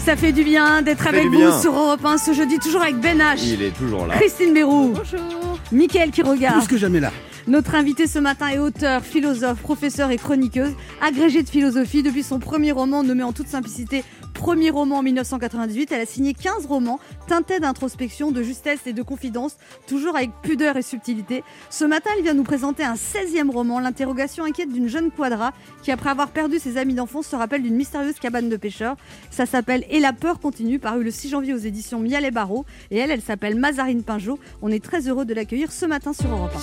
Ça 0.06 0.16
fait 0.16 0.32
du 0.32 0.44
bien 0.44 0.82
d'être 0.82 1.06
avec 1.08 1.26
vous 1.26 1.32
bien. 1.32 1.60
sur 1.60 1.74
Europe 1.74 2.06
1 2.06 2.18
ce 2.18 2.34
jeudi, 2.34 2.60
toujours 2.60 2.82
avec 2.82 3.00
Ben 3.02 3.18
H, 3.20 3.40
Il 3.44 3.62
est 3.62 3.76
toujours 3.76 4.06
là. 4.08 4.16
Christine 4.16 4.54
Bérou, 4.54 4.94
Bonjour. 4.96 5.60
Mickaël 5.72 6.12
qui 6.12 6.22
regarde. 6.22 6.60
Plus 6.60 6.68
que 6.68 6.78
jamais 6.78 7.00
là. 7.02 7.12
Notre 7.48 7.76
invitée 7.76 8.08
ce 8.08 8.20
matin 8.20 8.48
est 8.50 8.60
auteure, 8.60 9.02
philosophe, 9.04 9.60
professeure 9.62 10.12
et 10.12 10.18
chroniqueuse, 10.18 10.74
agrégée 11.02 11.44
de 11.44 11.50
philosophie 11.50 12.04
depuis 12.04 12.24
son 12.24 12.40
premier 12.40 12.72
roman 12.74 13.04
nommé 13.04 13.24
en 13.24 13.32
toute 13.32 13.48
simplicité 13.48 14.04
Premier 14.38 14.70
roman 14.70 15.00
en 15.00 15.04
1998. 15.04 15.92
Elle 15.92 16.02
a 16.02 16.06
signé 16.06 16.36
15 16.36 16.68
romans 16.68 17.00
teintés 17.28 17.60
d'introspection, 17.60 18.32
de 18.32 18.44
justesse 18.44 18.86
et 18.86 18.94
de 18.94 19.02
confidence, 19.02 19.58
toujours 19.88 20.16
avec 20.16 20.30
pudeur 20.44 20.78
et 20.78 20.84
subtilité. 20.84 21.44
Ce 21.72 21.84
matin, 21.84 22.12
elle 22.16 22.24
vient 22.24 22.36
nous 22.36 22.44
présenter 22.44 22.84
un 22.84 22.94
16e 22.94 23.50
roman, 23.50 23.80
l'interrogation 23.80 24.44
inquiète 24.44 24.72
d'une 24.72 24.88
jeune 24.88 25.10
quadra 25.10 25.54
qui, 25.82 25.92
après 25.92 26.12
avoir 26.12 26.30
perdu 26.30 26.60
ses 26.60 26.78
amis 26.78 26.94
d'enfance, 26.94 27.26
se 27.26 27.36
rappelle 27.36 27.64
d'une 27.64 27.76
mystérieuse 27.76 28.20
cabane 28.20 28.48
de 28.48 28.58
pêcheurs. 28.58 28.96
Ça 29.32 29.48
s'appelle 29.48 29.86
Et 29.90 30.00
la 30.00 30.14
peur 30.14 30.40
continue, 30.40 30.78
paru 30.78 31.04
le 31.04 31.12
6 31.12 31.30
janvier 31.30 31.54
aux 31.54 31.58
éditions 31.58 32.00
Miel 32.00 32.24
et 32.24 32.32
Barreau. 32.32 32.66
Et 32.92 32.98
elle, 32.98 33.10
elle 33.10 33.24
s'appelle 33.24 33.56
Mazarine 33.56 34.04
Pinjot. 34.04 34.38
On 34.62 34.70
est 34.70 34.84
très 34.84 35.08
heureux 35.08 35.26
de 35.26 35.34
l'accueillir 35.34 35.72
ce 35.72 35.88
matin 35.88 36.14
sur 36.14 36.30
Europe 36.30 36.54
1. 36.56 36.60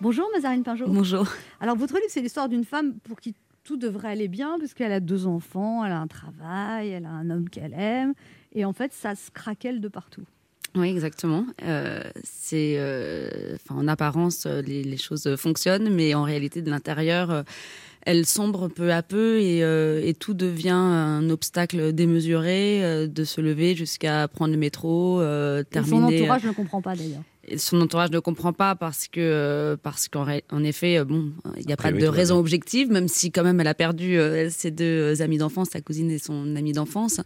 Bonjour 0.00 0.26
Mazarine 0.34 0.64
Pinjot. 0.64 0.86
Bonjour. 0.88 1.28
Alors 1.60 1.76
votre 1.76 1.94
livre, 1.94 2.06
c'est 2.08 2.22
l'histoire 2.22 2.48
d'une 2.48 2.64
femme 2.64 2.94
pour 3.04 3.20
qui 3.20 3.34
tout 3.64 3.76
devrait 3.76 4.08
aller 4.08 4.28
bien, 4.28 4.58
puisqu'elle 4.58 4.92
a 4.92 5.00
deux 5.00 5.26
enfants, 5.26 5.84
elle 5.84 5.92
a 5.92 6.00
un 6.00 6.06
travail, 6.06 6.88
elle 6.90 7.06
a 7.06 7.10
un 7.10 7.30
homme 7.30 7.48
qu'elle 7.48 7.74
aime, 7.74 8.12
et 8.54 8.64
en 8.64 8.72
fait, 8.72 8.92
ça 8.92 9.14
se 9.14 9.30
craquelle 9.30 9.80
de 9.80 9.88
partout. 9.88 10.24
Oui, 10.74 10.88
exactement. 10.88 11.44
Euh, 11.64 12.02
c'est, 12.24 12.76
euh, 12.78 13.56
en 13.68 13.86
apparence, 13.88 14.46
euh, 14.46 14.62
les, 14.62 14.82
les 14.82 14.96
choses 14.96 15.36
fonctionnent, 15.36 15.90
mais 15.94 16.14
en 16.14 16.22
réalité, 16.22 16.62
de 16.62 16.70
l'intérieur, 16.70 17.30
euh, 17.30 17.42
elles 18.06 18.24
sombrent 18.26 18.68
peu 18.68 18.90
à 18.90 19.02
peu 19.02 19.38
et, 19.38 19.58
et 19.60 20.14
tout 20.14 20.34
devient 20.34 20.70
un 20.70 21.30
obstacle 21.30 21.92
démesuré 21.92 23.06
de 23.06 23.24
se 23.24 23.40
lever 23.40 23.76
jusqu'à 23.76 24.26
prendre 24.26 24.52
le 24.52 24.58
métro, 24.58 25.22
Et 25.22 25.62
terminer. 25.70 25.96
son 26.00 26.02
entourage 26.04 26.44
ne 26.44 26.50
comprend 26.52 26.82
pas 26.82 26.96
d'ailleurs. 26.96 27.22
Son 27.58 27.80
entourage 27.80 28.10
ne 28.10 28.18
comprend 28.18 28.52
pas 28.52 28.74
parce 28.74 29.08
que 29.08 29.20
euh, 29.20 29.76
parce 29.82 30.08
qu'en 30.08 30.26
en 30.50 30.64
effet 30.64 30.98
euh, 30.98 31.04
bon 31.04 31.32
il 31.58 31.66
n'y 31.66 31.72
a 31.72 31.76
pas 31.76 31.92
de 31.92 32.06
raison 32.06 32.34
bien. 32.34 32.40
objective 32.40 32.90
même 32.90 33.08
si 33.08 33.30
quand 33.30 33.42
même 33.44 33.60
elle 33.60 33.66
a 33.68 33.74
perdu 33.74 34.18
euh, 34.18 34.48
ses 34.50 34.70
deux 34.70 35.20
amis 35.22 35.38
d'enfance 35.38 35.68
sa 35.72 35.80
cousine 35.80 36.10
et 36.10 36.18
son 36.18 36.56
ami 36.56 36.72
d'enfance 36.72 37.20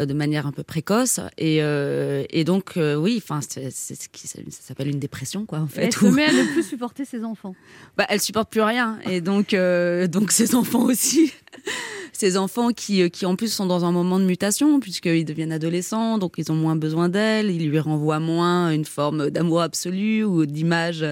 euh, 0.00 0.06
de 0.06 0.14
manière 0.14 0.46
un 0.46 0.52
peu 0.52 0.62
précoce 0.62 1.20
et 1.38 1.62
euh, 1.62 2.24
et 2.30 2.44
donc 2.44 2.76
euh, 2.76 2.96
oui 2.96 3.20
enfin 3.22 3.40
c'est 3.46 3.70
c'est 3.70 3.94
ce 4.00 4.08
qui 4.08 4.26
ça 4.26 4.38
s'appelle 4.50 4.88
une 4.88 4.98
dépression 4.98 5.46
quoi 5.46 5.58
en 5.60 5.66
Et 5.66 5.68
fait 5.68 5.82
elle 5.84 5.92
se 5.92 6.04
où- 6.06 6.10
met 6.12 6.24
à 6.24 6.32
ne 6.32 6.52
plus 6.52 6.62
supporter 6.62 7.04
ses 7.04 7.22
enfants. 7.24 7.54
bah, 7.96 8.06
elle 8.08 8.20
supporte 8.20 8.50
plus 8.50 8.62
rien 8.62 8.98
et 9.08 9.20
donc 9.20 9.54
euh, 9.54 10.06
donc 10.06 10.32
ses 10.32 10.54
enfants 10.54 10.84
aussi 10.84 11.32
ces 12.18 12.36
enfants 12.36 12.70
qui 12.72 13.02
euh, 13.02 13.08
qui 13.08 13.26
en 13.26 13.36
plus 13.36 13.52
sont 13.52 13.66
dans 13.66 13.84
un 13.84 13.92
moment 13.92 14.18
de 14.18 14.24
mutation 14.24 14.80
puisqu'ils 14.80 15.24
deviennent 15.24 15.52
adolescents 15.52 16.18
donc 16.18 16.34
ils 16.36 16.50
ont 16.50 16.56
moins 16.56 16.74
besoin 16.74 17.08
d'elle 17.08 17.50
ils 17.50 17.68
lui 17.68 17.78
renvoient 17.78 18.18
moins 18.18 18.70
une 18.70 18.84
forme 18.84 19.30
d'amour 19.30 19.60
absolu 19.60 20.24
ou 20.24 20.44
d'image 20.44 21.04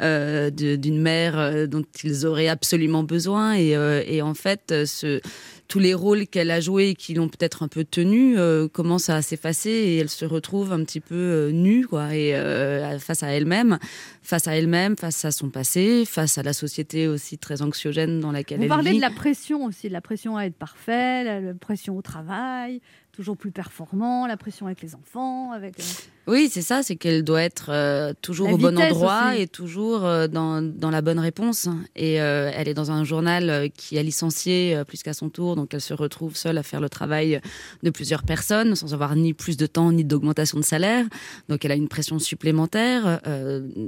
euh, 0.00 0.50
d'une 0.50 1.00
mère 1.00 1.38
euh, 1.38 1.66
dont 1.66 1.84
ils 2.02 2.24
auraient 2.26 2.48
absolument 2.48 3.02
besoin. 3.02 3.54
Et 3.54 3.74
et 4.06 4.22
en 4.22 4.34
fait 4.34 4.72
ce 4.86 5.20
tous 5.68 5.78
les 5.78 5.94
rôles 5.94 6.26
qu'elle 6.26 6.50
a 6.50 6.60
joués 6.60 6.90
et 6.90 6.94
qui 6.94 7.14
l'ont 7.14 7.28
peut-être 7.28 7.62
un 7.62 7.68
peu 7.68 7.84
tenus 7.84 8.36
euh, 8.38 8.68
commencent 8.68 9.08
à 9.08 9.22
s'effacer 9.22 9.70
et 9.70 9.96
elle 9.98 10.10
se 10.10 10.24
retrouve 10.24 10.72
un 10.72 10.84
petit 10.84 11.00
peu 11.00 11.14
euh, 11.14 11.50
nue 11.52 11.86
quoi 11.86 12.14
et 12.14 12.34
euh, 12.34 12.98
face 12.98 13.22
à 13.22 13.28
elle-même 13.28 13.78
face 14.22 14.46
à 14.46 14.56
elle-même 14.56 14.96
face 14.96 15.24
à 15.24 15.30
son 15.30 15.48
passé 15.50 16.04
face 16.06 16.38
à 16.38 16.42
la 16.42 16.52
société 16.52 17.08
aussi 17.08 17.38
très 17.38 17.62
anxiogène 17.62 18.20
dans 18.20 18.32
laquelle 18.32 18.58
Vous 18.58 18.64
elle 18.64 18.68
parlez 18.68 18.90
vit. 18.90 18.96
de 18.96 19.02
la 19.02 19.10
pression 19.10 19.64
aussi, 19.64 19.88
de 19.88 19.92
la 19.92 20.00
pression 20.00 20.36
à 20.36 20.44
être 20.44 20.56
parfait, 20.56 21.24
la, 21.24 21.40
la 21.40 21.54
pression 21.54 21.96
au 21.96 22.02
travail, 22.02 22.80
toujours 23.14 23.36
plus 23.36 23.52
performant, 23.52 24.26
la 24.26 24.36
pression 24.36 24.66
avec 24.66 24.82
les 24.82 24.94
enfants, 24.94 25.52
avec. 25.52 25.78
euh, 25.78 25.82
Oui, 26.26 26.48
c'est 26.50 26.62
ça, 26.62 26.82
c'est 26.82 26.96
qu'elle 26.96 27.22
doit 27.22 27.42
être 27.42 27.66
euh, 27.70 28.12
toujours 28.22 28.48
La 28.48 28.54
au 28.54 28.58
bon 28.58 28.76
endroit 28.78 29.30
aussi. 29.32 29.42
et 29.42 29.46
toujours 29.46 30.04
euh, 30.04 30.26
dans, 30.26 30.60
dans 30.62 30.90
la 30.90 31.00
bonne 31.00 31.18
réponse. 31.20 31.68
Et 31.94 32.20
euh, 32.20 32.50
elle 32.54 32.66
est 32.66 32.74
dans 32.74 32.90
un 32.90 33.04
journal 33.04 33.70
qui 33.76 33.98
a 33.98 34.02
licencié 34.02 34.82
plus 34.88 35.02
qu'à 35.02 35.12
son 35.14 35.28
tour, 35.30 35.54
donc 35.54 35.72
elle 35.74 35.80
se 35.80 35.94
retrouve 35.94 36.34
seule 36.36 36.58
à 36.58 36.62
faire 36.64 36.80
le 36.80 36.88
travail 36.88 37.40
de 37.84 37.90
plusieurs 37.90 38.24
personnes 38.24 38.74
sans 38.74 38.94
avoir 38.94 39.14
ni 39.14 39.32
plus 39.32 39.56
de 39.56 39.66
temps 39.66 39.92
ni 39.92 40.02
d'augmentation 40.04 40.58
de 40.58 40.64
salaire. 40.64 41.04
Donc 41.48 41.64
elle 41.64 41.72
a 41.72 41.76
une 41.76 41.88
pression 41.88 42.18
supplémentaire. 42.18 43.20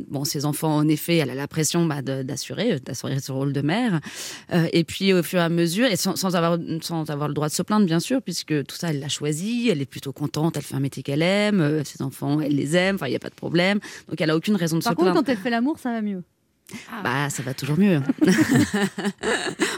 Bon, 0.09 0.25
ses 0.25 0.45
enfants, 0.45 0.77
en 0.77 0.87
effet, 0.89 1.17
elle 1.17 1.31
a 1.31 1.35
la 1.35 1.49
pression 1.49 1.85
bah, 1.87 2.03
d'assurer, 2.03 2.79
d'assurer 2.81 3.19
ce 3.21 3.33
rôle 3.33 3.53
de 3.53 3.61
mère. 3.63 4.01
Et 4.73 4.85
puis 4.85 5.13
au 5.13 5.23
fur 5.23 5.41
et 5.41 5.43
à 5.43 5.49
mesure, 5.49 5.87
et 5.87 5.97
sans, 5.97 6.17
sans 6.17 6.37
avoir, 6.37 6.59
sans 6.83 7.11
avoir 7.11 7.29
le 7.29 7.35
droit 7.35 7.49
de 7.49 7.53
se 7.55 7.63
plaindre, 7.63 7.87
bien 7.87 8.01
sûr, 8.01 8.23
puisque 8.23 8.65
tout 8.67 8.77
ça, 8.77 8.91
elle 8.91 9.01
l'a 9.01 9.09
choisi, 9.17 9.69
elle 9.71 9.81
est 9.81 9.87
plutôt 9.87 10.13
contente, 10.13 10.57
elle 10.57 10.63
fait 10.63 10.75
un 10.75 10.81
métier 10.81 11.03
qu'elle 11.03 11.23
aime, 11.23 11.61
euh, 11.61 11.85
ses 11.85 12.03
enfants, 12.03 12.41
elle 12.41 12.55
les 12.55 12.77
aime, 12.77 12.97
enfin, 12.97 13.07
il 13.07 13.11
n'y 13.11 13.17
a 13.17 13.21
pas 13.21 13.31
de 13.31 13.35
problème. 13.35 13.81
Donc 14.09 14.21
elle 14.21 14.31
a 14.31 14.37
aucune 14.37 14.57
raison 14.57 14.79
de 14.79 14.83
Par 14.85 14.93
se 14.93 14.97
contre, 14.97 15.13
plaindre. 15.13 15.25
quand 15.27 15.33
elle 15.33 15.39
fait 15.39 15.51
l'amour, 15.51 15.79
ça 15.79 15.91
va 15.91 16.03
mieux. 16.03 16.23
Bah, 17.05 17.31
ça 17.31 17.43
va 17.43 17.55
toujours 17.55 17.79
mieux. 17.79 18.01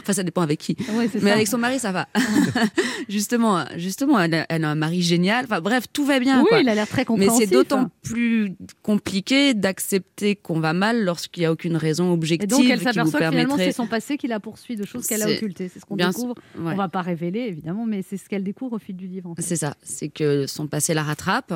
enfin, 0.01 0.13
ça 0.13 0.23
dépend 0.23 0.41
avec 0.41 0.59
qui. 0.59 0.75
Ouais, 0.93 1.09
Mais 1.15 1.19
ça. 1.29 1.33
avec 1.33 1.47
son 1.47 1.57
mari, 1.57 1.79
ça 1.79 1.91
va. 1.91 2.07
justement, 3.09 3.63
justement, 3.75 4.19
elle 4.19 4.33
a, 4.33 4.45
elle 4.49 4.63
a 4.63 4.69
un 4.69 4.75
mari 4.75 5.01
génial. 5.01 5.45
Enfin, 5.45 5.61
bref, 5.61 5.85
tout 5.93 6.03
va 6.05 6.19
bien. 6.19 6.41
Oui, 6.41 6.47
quoi. 6.49 6.59
il 6.61 6.69
a 6.69 6.75
l'air 6.75 6.87
très 6.87 7.01
Mais 7.01 7.05
compréhensif. 7.05 7.49
c'est 7.49 7.53
d'autant 7.53 7.89
plus 8.01 8.55
compliqué 8.81 9.53
d'accepter 9.53 10.35
qu'on 10.35 10.59
va 10.59 10.73
mal 10.73 11.03
lorsqu'il 11.03 11.41
n'y 11.41 11.45
a 11.45 11.51
aucune 11.51 11.77
raison 11.77 12.09
Et 12.09 12.13
objective 12.13 12.49
donc, 12.49 12.65
elle 12.69 12.81
s'aperçoit 12.81 13.19
que 13.19 13.29
finalement, 13.29 13.57
c'est 13.57 13.71
son 13.71 13.87
passé 13.87 14.17
qui 14.17 14.27
la 14.27 14.39
poursuit, 14.39 14.75
de 14.75 14.85
choses 14.85 15.05
qu'elle 15.05 15.21
a 15.21 15.27
occultées. 15.29 15.69
C'est 15.71 15.79
ce 15.79 15.85
qu'on 15.85 15.95
découvre. 15.95 16.35
ouais. 16.57 16.73
On 16.73 16.75
va 16.75 16.89
pas 16.89 17.01
révéler, 17.01 17.41
évidemment, 17.41 17.85
mais 17.85 18.01
c'est 18.01 18.17
ce 18.17 18.27
qu'elle 18.27 18.43
découvre 18.43 18.77
au 18.77 18.79
fil 18.79 18.95
du 18.95 19.07
livre. 19.07 19.29
en 19.29 19.35
fait. 19.35 19.41
C'est 19.43 19.57
ça, 19.57 19.75
c'est 19.83 20.09
que 20.09 20.47
son 20.47 20.67
passé 20.67 20.93
la 20.93 21.03
rattrape, 21.03 21.53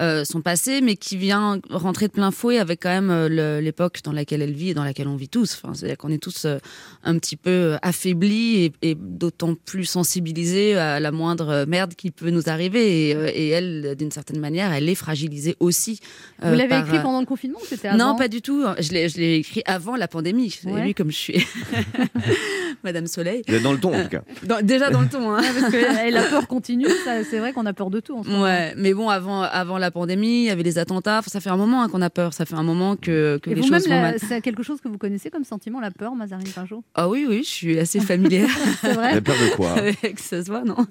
euh, 0.00 0.24
son 0.24 0.40
passé, 0.40 0.80
mais 0.80 0.96
qui 0.96 1.16
vient 1.16 1.60
rentrer 1.70 2.08
de 2.08 2.12
plein 2.12 2.30
fouet 2.32 2.58
avec 2.58 2.82
quand 2.82 2.88
même 2.88 3.10
euh, 3.10 3.60
l'époque 3.60 4.00
dans 4.02 4.12
laquelle 4.12 4.42
elle 4.42 4.52
vit 4.52 4.71
et 4.72 4.74
dans 4.74 4.84
laquelle 4.84 5.08
on 5.08 5.16
vit 5.16 5.28
tous. 5.28 5.54
Enfin, 5.62 5.74
C'est-à-dire 5.74 5.96
qu'on 5.96 6.10
est 6.10 6.22
tous 6.22 6.44
euh, 6.44 6.58
un 7.04 7.16
petit 7.18 7.36
peu 7.36 7.50
euh, 7.50 7.76
affaiblis 7.82 8.64
et, 8.64 8.72
et 8.82 8.94
d'autant 8.98 9.54
plus 9.54 9.84
sensibilisés 9.84 10.76
à 10.76 10.98
la 11.00 11.12
moindre 11.12 11.64
merde 11.68 11.94
qui 11.94 12.10
peut 12.10 12.30
nous 12.30 12.48
arriver. 12.48 13.10
Et, 13.10 13.14
euh, 13.14 13.30
et 13.32 13.48
elle, 13.50 13.94
d'une 13.96 14.10
certaine 14.10 14.40
manière, 14.40 14.72
elle 14.72 14.88
est 14.88 14.94
fragilisée 14.94 15.56
aussi. 15.60 16.00
Vous 16.40 16.48
euh, 16.48 16.56
l'avez 16.56 16.68
par, 16.68 16.84
écrit 16.84 16.98
euh, 16.98 17.02
pendant 17.02 17.20
le 17.20 17.26
confinement 17.26 17.58
c'était 17.64 17.88
avant 17.88 17.98
non, 18.12 18.16
pas 18.16 18.28
du 18.28 18.42
tout. 18.42 18.64
Je 18.78 18.92
l'ai, 18.92 19.36
écrit 19.36 19.62
avant 19.66 19.96
la 19.96 20.08
pandémie. 20.08 20.58
Vous 20.62 20.70
avez 20.70 20.80
Ouais. 20.80 20.86
vu 20.88 20.94
comme 20.94 21.10
je 21.10 21.16
suis 21.16 21.46
Madame 22.84 23.06
Soleil. 23.06 23.42
Dans 23.62 23.72
le 23.72 23.78
ton, 23.78 23.94
en 23.94 24.02
tout 24.02 24.08
cas. 24.08 24.22
Dans- 24.42 24.60
déjà 24.64 24.90
dans 24.90 25.00
le 25.02 25.08
ton. 25.08 25.30
Hein. 25.32 25.40
Parce 25.42 25.72
que 25.72 26.10
la 26.12 26.22
peur 26.24 26.46
continue, 26.48 26.86
c'est 27.04 27.38
vrai 27.38 27.52
qu'on 27.52 27.66
a 27.66 27.72
peur 27.72 27.90
de 27.90 28.00
tout 28.00 28.16
en 28.18 28.22
ce 28.24 28.28
moment. 28.28 28.42
Ouais, 28.42 28.74
mais 28.76 28.92
bon, 28.94 29.08
avant, 29.08 29.42
avant 29.42 29.78
la 29.78 29.90
pandémie, 29.90 30.42
il 30.42 30.46
y 30.46 30.50
avait 30.50 30.62
les 30.62 30.78
attentats. 30.78 31.18
Enfin, 31.18 31.30
ça 31.30 31.40
fait 31.40 31.50
un 31.50 31.56
moment 31.56 31.82
hein, 31.82 31.88
qu'on 31.88 32.02
a 32.02 32.10
peur. 32.10 32.32
Ça 32.34 32.44
fait 32.44 32.54
un 32.54 32.62
moment 32.62 32.96
que, 32.96 33.38
que 33.42 33.50
Et 33.50 33.54
les 33.54 33.62
choses 33.62 33.86
vont 33.88 34.00
mal. 34.00 34.16
c'est 34.18 34.40
quelque 34.40 34.61
chose 34.62 34.80
que 34.80 34.88
vous 34.88 34.98
connaissez 34.98 35.30
comme 35.30 35.44
sentiment, 35.44 35.80
la 35.80 35.90
peur, 35.90 36.14
Mazarine 36.14 36.48
Pinjot 36.48 36.82
Ah 36.94 37.08
oui, 37.08 37.26
oui, 37.28 37.42
je 37.44 37.48
suis 37.48 37.78
assez 37.78 38.00
familière. 38.00 38.48
C'est 38.80 38.92
vrai? 38.92 39.10
Vous 39.10 39.12
avez 39.12 39.20
peur 39.20 39.36
de 39.36 39.56
quoi? 39.56 39.72
Avec 39.76 40.18
ce 40.18 40.42
soit, 40.42 40.64
non 40.64 40.86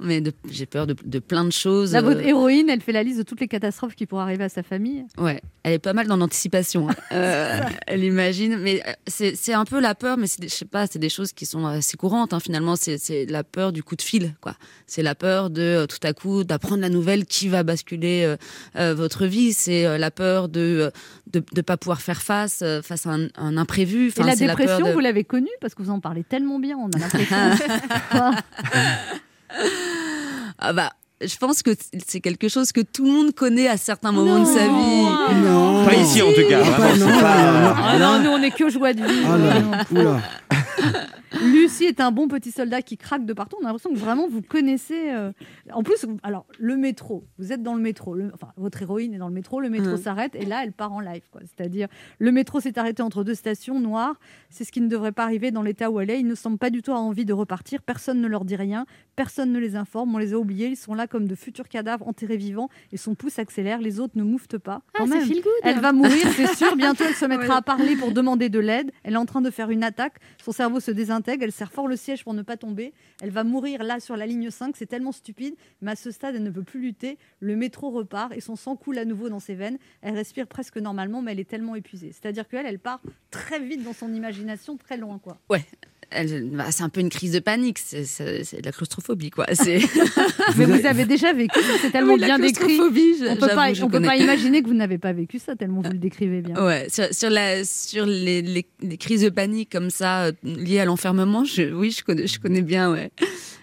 Mais 0.00 0.22
j'ai 0.50 0.66
peur 0.66 0.86
de, 0.86 0.94
de 1.04 1.18
plein 1.18 1.44
de 1.44 1.50
choses. 1.50 1.92
Là, 1.92 2.02
votre 2.02 2.20
euh, 2.20 2.24
héroïne, 2.28 2.68
elle 2.70 2.80
fait 2.80 2.92
la 2.92 3.02
liste 3.02 3.18
de 3.18 3.22
toutes 3.24 3.40
les 3.40 3.48
catastrophes 3.48 3.94
qui 3.94 4.06
pourraient 4.06 4.22
arriver 4.22 4.44
à 4.44 4.48
sa 4.48 4.62
famille. 4.62 5.04
Ouais, 5.18 5.40
elle 5.64 5.72
est 5.74 5.78
pas 5.78 5.92
mal 5.92 6.06
dans 6.06 6.16
l'anticipation. 6.16 6.88
hein. 6.88 6.94
Euh, 7.12 7.60
elle 7.86 8.04
imagine, 8.04 8.58
mais 8.58 8.80
euh, 8.86 8.92
c'est 9.34 9.52
un 9.54 9.64
peu 9.64 9.80
la 9.80 9.94
peur, 9.94 10.16
mais 10.18 10.26
je 10.40 10.46
sais 10.48 10.64
pas, 10.66 10.86
c'est 10.86 10.98
des 10.98 11.08
choses 11.08 11.32
qui 11.32 11.46
sont 11.46 11.66
assez 11.66 11.96
courantes. 11.96 12.32
hein. 12.32 12.38
Finalement, 12.40 12.76
c'est 12.76 13.26
la 13.28 13.42
peur 13.44 13.72
du 13.72 13.82
coup 13.82 13.96
de 13.96 14.02
fil, 14.02 14.34
quoi. 14.40 14.54
C'est 14.86 15.02
la 15.02 15.14
peur 15.14 15.50
de 15.50 15.86
tout 15.88 15.98
à 16.06 16.12
coup 16.12 16.44
d'apprendre 16.44 16.80
la 16.82 16.90
nouvelle 16.90 17.26
qui 17.26 17.48
va 17.48 17.62
basculer 17.64 18.36
euh, 18.76 18.94
votre 18.94 19.26
vie. 19.26 19.52
C'est 19.52 19.98
la 19.98 20.10
peur 20.10 20.48
de 20.48 20.92
de 21.32 21.42
de 21.52 21.60
pas 21.60 21.76
pouvoir 21.76 22.00
faire 22.00 22.22
face 22.22 22.62
face 22.82 23.06
à 23.06 23.10
un, 23.14 23.28
un 23.36 23.56
imprévu. 23.56 24.12
Et 24.16 24.22
la 24.22 24.36
dépression, 24.36 24.78
peur 24.78 24.88
de- 24.88 24.92
vous 24.92 25.00
l'avez 25.00 25.24
connue 25.24 25.48
parce 25.60 25.74
que 25.74 25.82
vous 25.82 25.90
en 25.90 26.00
parlez 26.00 26.24
tellement 26.24 26.58
bien, 26.58 26.76
on 26.78 26.88
a 26.90 26.98
l'impression. 26.98 27.36
Ah 30.58 30.72
bah. 30.72 30.90
Je 31.20 31.36
pense 31.36 31.64
que 31.64 31.70
c'est 32.06 32.20
quelque 32.20 32.48
chose 32.48 32.70
que 32.70 32.80
tout 32.80 33.04
le 33.04 33.10
monde 33.10 33.34
connaît 33.34 33.66
à 33.66 33.76
certains 33.76 34.12
moments 34.12 34.38
de 34.38 34.44
sa 34.44 34.68
vie. 34.68 35.42
Non. 35.42 35.84
Pas 35.84 35.94
ici, 35.94 36.22
en 36.22 36.32
tout 36.32 36.48
cas. 36.48 36.60
Ah, 36.64 36.70
Vraiment, 36.70 36.76
pas- 36.76 36.94
c'est 36.94 37.00
non, 37.00 37.20
pas- 37.20 37.76
Ah 37.88 37.98
non, 37.98 38.18
nous 38.22 38.30
on 38.30 38.40
est 38.42 38.52
que 38.52 38.70
joie 38.70 38.92
de 38.92 39.02
vivre. 39.04 39.28
Ah 39.28 39.36
là, 39.36 40.00
oula. 40.00 40.20
Lucie 41.42 41.84
est 41.84 42.00
un 42.00 42.10
bon 42.10 42.26
petit 42.28 42.50
soldat 42.50 42.82
qui 42.82 42.96
craque 42.96 43.24
de 43.26 43.32
partout. 43.32 43.56
On 43.60 43.64
a 43.64 43.68
l'impression 43.68 43.90
que 43.90 43.98
vraiment 43.98 44.26
vous 44.28 44.42
connaissez. 44.42 45.10
euh, 45.10 45.32
En 45.72 45.82
plus, 45.82 46.04
alors 46.22 46.46
le 46.58 46.76
métro, 46.76 47.24
vous 47.38 47.52
êtes 47.52 47.62
dans 47.62 47.74
le 47.74 47.80
métro. 47.82 48.14
le- 48.14 48.30
Enfin, 48.34 48.48
votre 48.56 48.80
héroïne 48.82 49.12
est 49.14 49.18
dans 49.18 49.28
le 49.28 49.34
métro. 49.34 49.60
Le 49.60 49.68
métro 49.70 49.90
s'arrête 49.96 50.34
et 50.34 50.44
là, 50.46 50.62
elle 50.64 50.72
part 50.72 50.92
en 50.92 51.00
live. 51.00 51.22
quoi. 51.30 51.40
C'est-à-dire, 51.44 51.88
le 52.18 52.32
métro 52.32 52.60
s'est 52.60 52.78
arrêté 52.78 53.02
entre 53.02 53.24
deux 53.24 53.34
stations 53.34 53.78
noires. 53.80 54.18
C'est 54.50 54.64
ce 54.64 54.72
qui 54.72 54.80
ne 54.80 54.88
devrait 54.88 55.12
pas 55.12 55.24
arriver 55.24 55.50
dans 55.50 55.62
l'état 55.62 55.90
où 55.90 56.00
elle 56.00 56.10
est. 56.10 56.20
Ils 56.20 56.26
ne 56.26 56.34
semblent 56.34 56.58
pas 56.58 56.70
du 56.70 56.82
tout 56.82 56.90
avoir 56.92 57.04
envie 57.04 57.24
de 57.24 57.32
repartir. 57.32 57.82
Personne 57.82 58.20
ne 58.20 58.26
leur 58.28 58.44
dit 58.44 58.56
rien. 58.56 58.86
Personne 59.16 59.52
ne 59.52 59.58
les 59.58 59.76
informe. 59.76 60.14
On 60.14 60.18
les 60.18 60.32
a 60.34 60.38
oubliés. 60.38 60.68
Ils 60.68 60.76
sont 60.76 60.94
là 60.94 61.06
comme 61.06 61.28
de 61.28 61.34
futurs 61.34 61.68
cadavres 61.68 62.06
enterrés 62.08 62.36
vivants 62.36 62.68
et 62.92 62.96
son 62.96 63.14
pouce 63.14 63.38
accélère. 63.38 63.80
Les 63.80 64.00
autres 64.00 64.14
ne 64.16 64.22
mouftent 64.22 64.58
pas. 64.58 64.82
Ah, 64.94 64.98
Quand 64.98 65.06
même. 65.16 65.24
Elle 65.62 65.80
va 65.80 65.92
mourir, 65.92 66.26
c'est 66.36 66.54
sûr. 66.54 66.74
Bientôt, 66.76 67.04
elle 67.06 67.14
se 67.14 67.24
mettra 67.26 67.56
à 67.56 67.62
parler 67.62 67.96
pour 67.96 68.12
demander 68.12 68.48
de 68.48 68.58
l'aide. 68.58 68.90
Elle 69.02 69.14
est 69.14 69.16
en 69.18 69.26
train 69.26 69.40
de 69.40 69.50
faire 69.50 69.70
une 69.70 69.84
attaque. 69.84 70.14
Son 70.42 70.52
cerveau 70.52 70.80
se 70.80 70.90
Elle 71.26 71.52
serre 71.52 71.72
fort 71.72 71.88
le 71.88 71.96
siège 71.96 72.24
pour 72.24 72.34
ne 72.34 72.42
pas 72.42 72.56
tomber. 72.56 72.92
Elle 73.20 73.30
va 73.30 73.44
mourir 73.44 73.82
là 73.82 74.00
sur 74.00 74.16
la 74.16 74.26
ligne 74.26 74.50
5. 74.50 74.76
C'est 74.76 74.86
tellement 74.86 75.12
stupide. 75.12 75.54
Mais 75.80 75.92
à 75.92 75.96
ce 75.96 76.10
stade, 76.10 76.34
elle 76.36 76.42
ne 76.42 76.50
peut 76.50 76.62
plus 76.62 76.80
lutter. 76.80 77.18
Le 77.40 77.56
métro 77.56 77.90
repart 77.90 78.32
et 78.34 78.40
son 78.40 78.56
sang 78.56 78.76
coule 78.76 78.98
à 78.98 79.04
nouveau 79.04 79.28
dans 79.28 79.40
ses 79.40 79.54
veines. 79.54 79.78
Elle 80.02 80.14
respire 80.14 80.46
presque 80.46 80.76
normalement, 80.78 81.22
mais 81.22 81.32
elle 81.32 81.40
est 81.40 81.48
tellement 81.48 81.74
épuisée. 81.74 82.12
C'est-à-dire 82.12 82.46
qu'elle, 82.48 82.66
elle 82.66 82.78
part 82.78 83.00
très 83.30 83.58
vite 83.60 83.82
dans 83.82 83.92
son 83.92 84.12
imagination, 84.12 84.76
très 84.76 84.96
loin. 84.96 85.18
quoi. 85.18 85.38
Elle- 85.54 85.62
bah, 86.10 86.64
c'est 86.70 86.82
un 86.82 86.88
peu 86.88 87.00
une 87.00 87.08
crise 87.10 87.32
de 87.32 87.38
panique. 87.38 87.78
C'est 87.78 88.04
c'est- 88.04 88.44
c'est 88.44 88.60
de 88.60 88.66
la 88.66 88.72
claustrophobie, 88.72 89.30
quoi. 89.30 89.46
C'est 89.52 89.78
Mais 90.56 90.64
vous 90.64 90.86
avez 90.86 91.04
déjà 91.04 91.32
vécu. 91.32 91.58
C'est 91.82 91.90
tellement 91.90 92.14
Oui, 92.14 92.20
la 92.20 92.26
bien 92.26 92.38
décrit. 92.38 92.64
claustrophobie, 92.66 93.14
je- 93.20 93.26
On 93.30 93.36
peut 93.36 93.48
pas, 93.48 93.70
on 93.82 93.88
peut 93.88 94.00
pas 94.00 94.16
imaginer 94.16 94.62
que 94.62 94.68
vous 94.68 94.74
n'avez 94.74 94.98
pas 94.98 95.12
vécu 95.12 95.38
ça 95.38 95.54
tellement 95.56 95.82
vous 95.82 95.90
le 95.92 95.98
décrivez 95.98 96.40
bien. 96.40 96.64
Ouais, 96.64 96.86
sur, 96.88 97.04
sur, 97.12 97.30
la, 97.30 97.64
sur 97.64 98.06
les, 98.06 98.42
les, 98.42 98.66
les 98.82 98.96
crises 98.96 99.22
de 99.22 99.28
panique 99.28 99.70
comme 99.70 99.90
ça, 99.90 100.24
euh, 100.26 100.32
liées 100.44 100.80
à 100.80 100.84
l'enfermement, 100.84 101.44
je, 101.44 101.72
oui, 101.74 101.90
je 101.90 102.02
connais, 102.04 102.26
je 102.26 102.40
connais 102.40 102.62
bien, 102.62 102.90
ouais. 102.92 103.10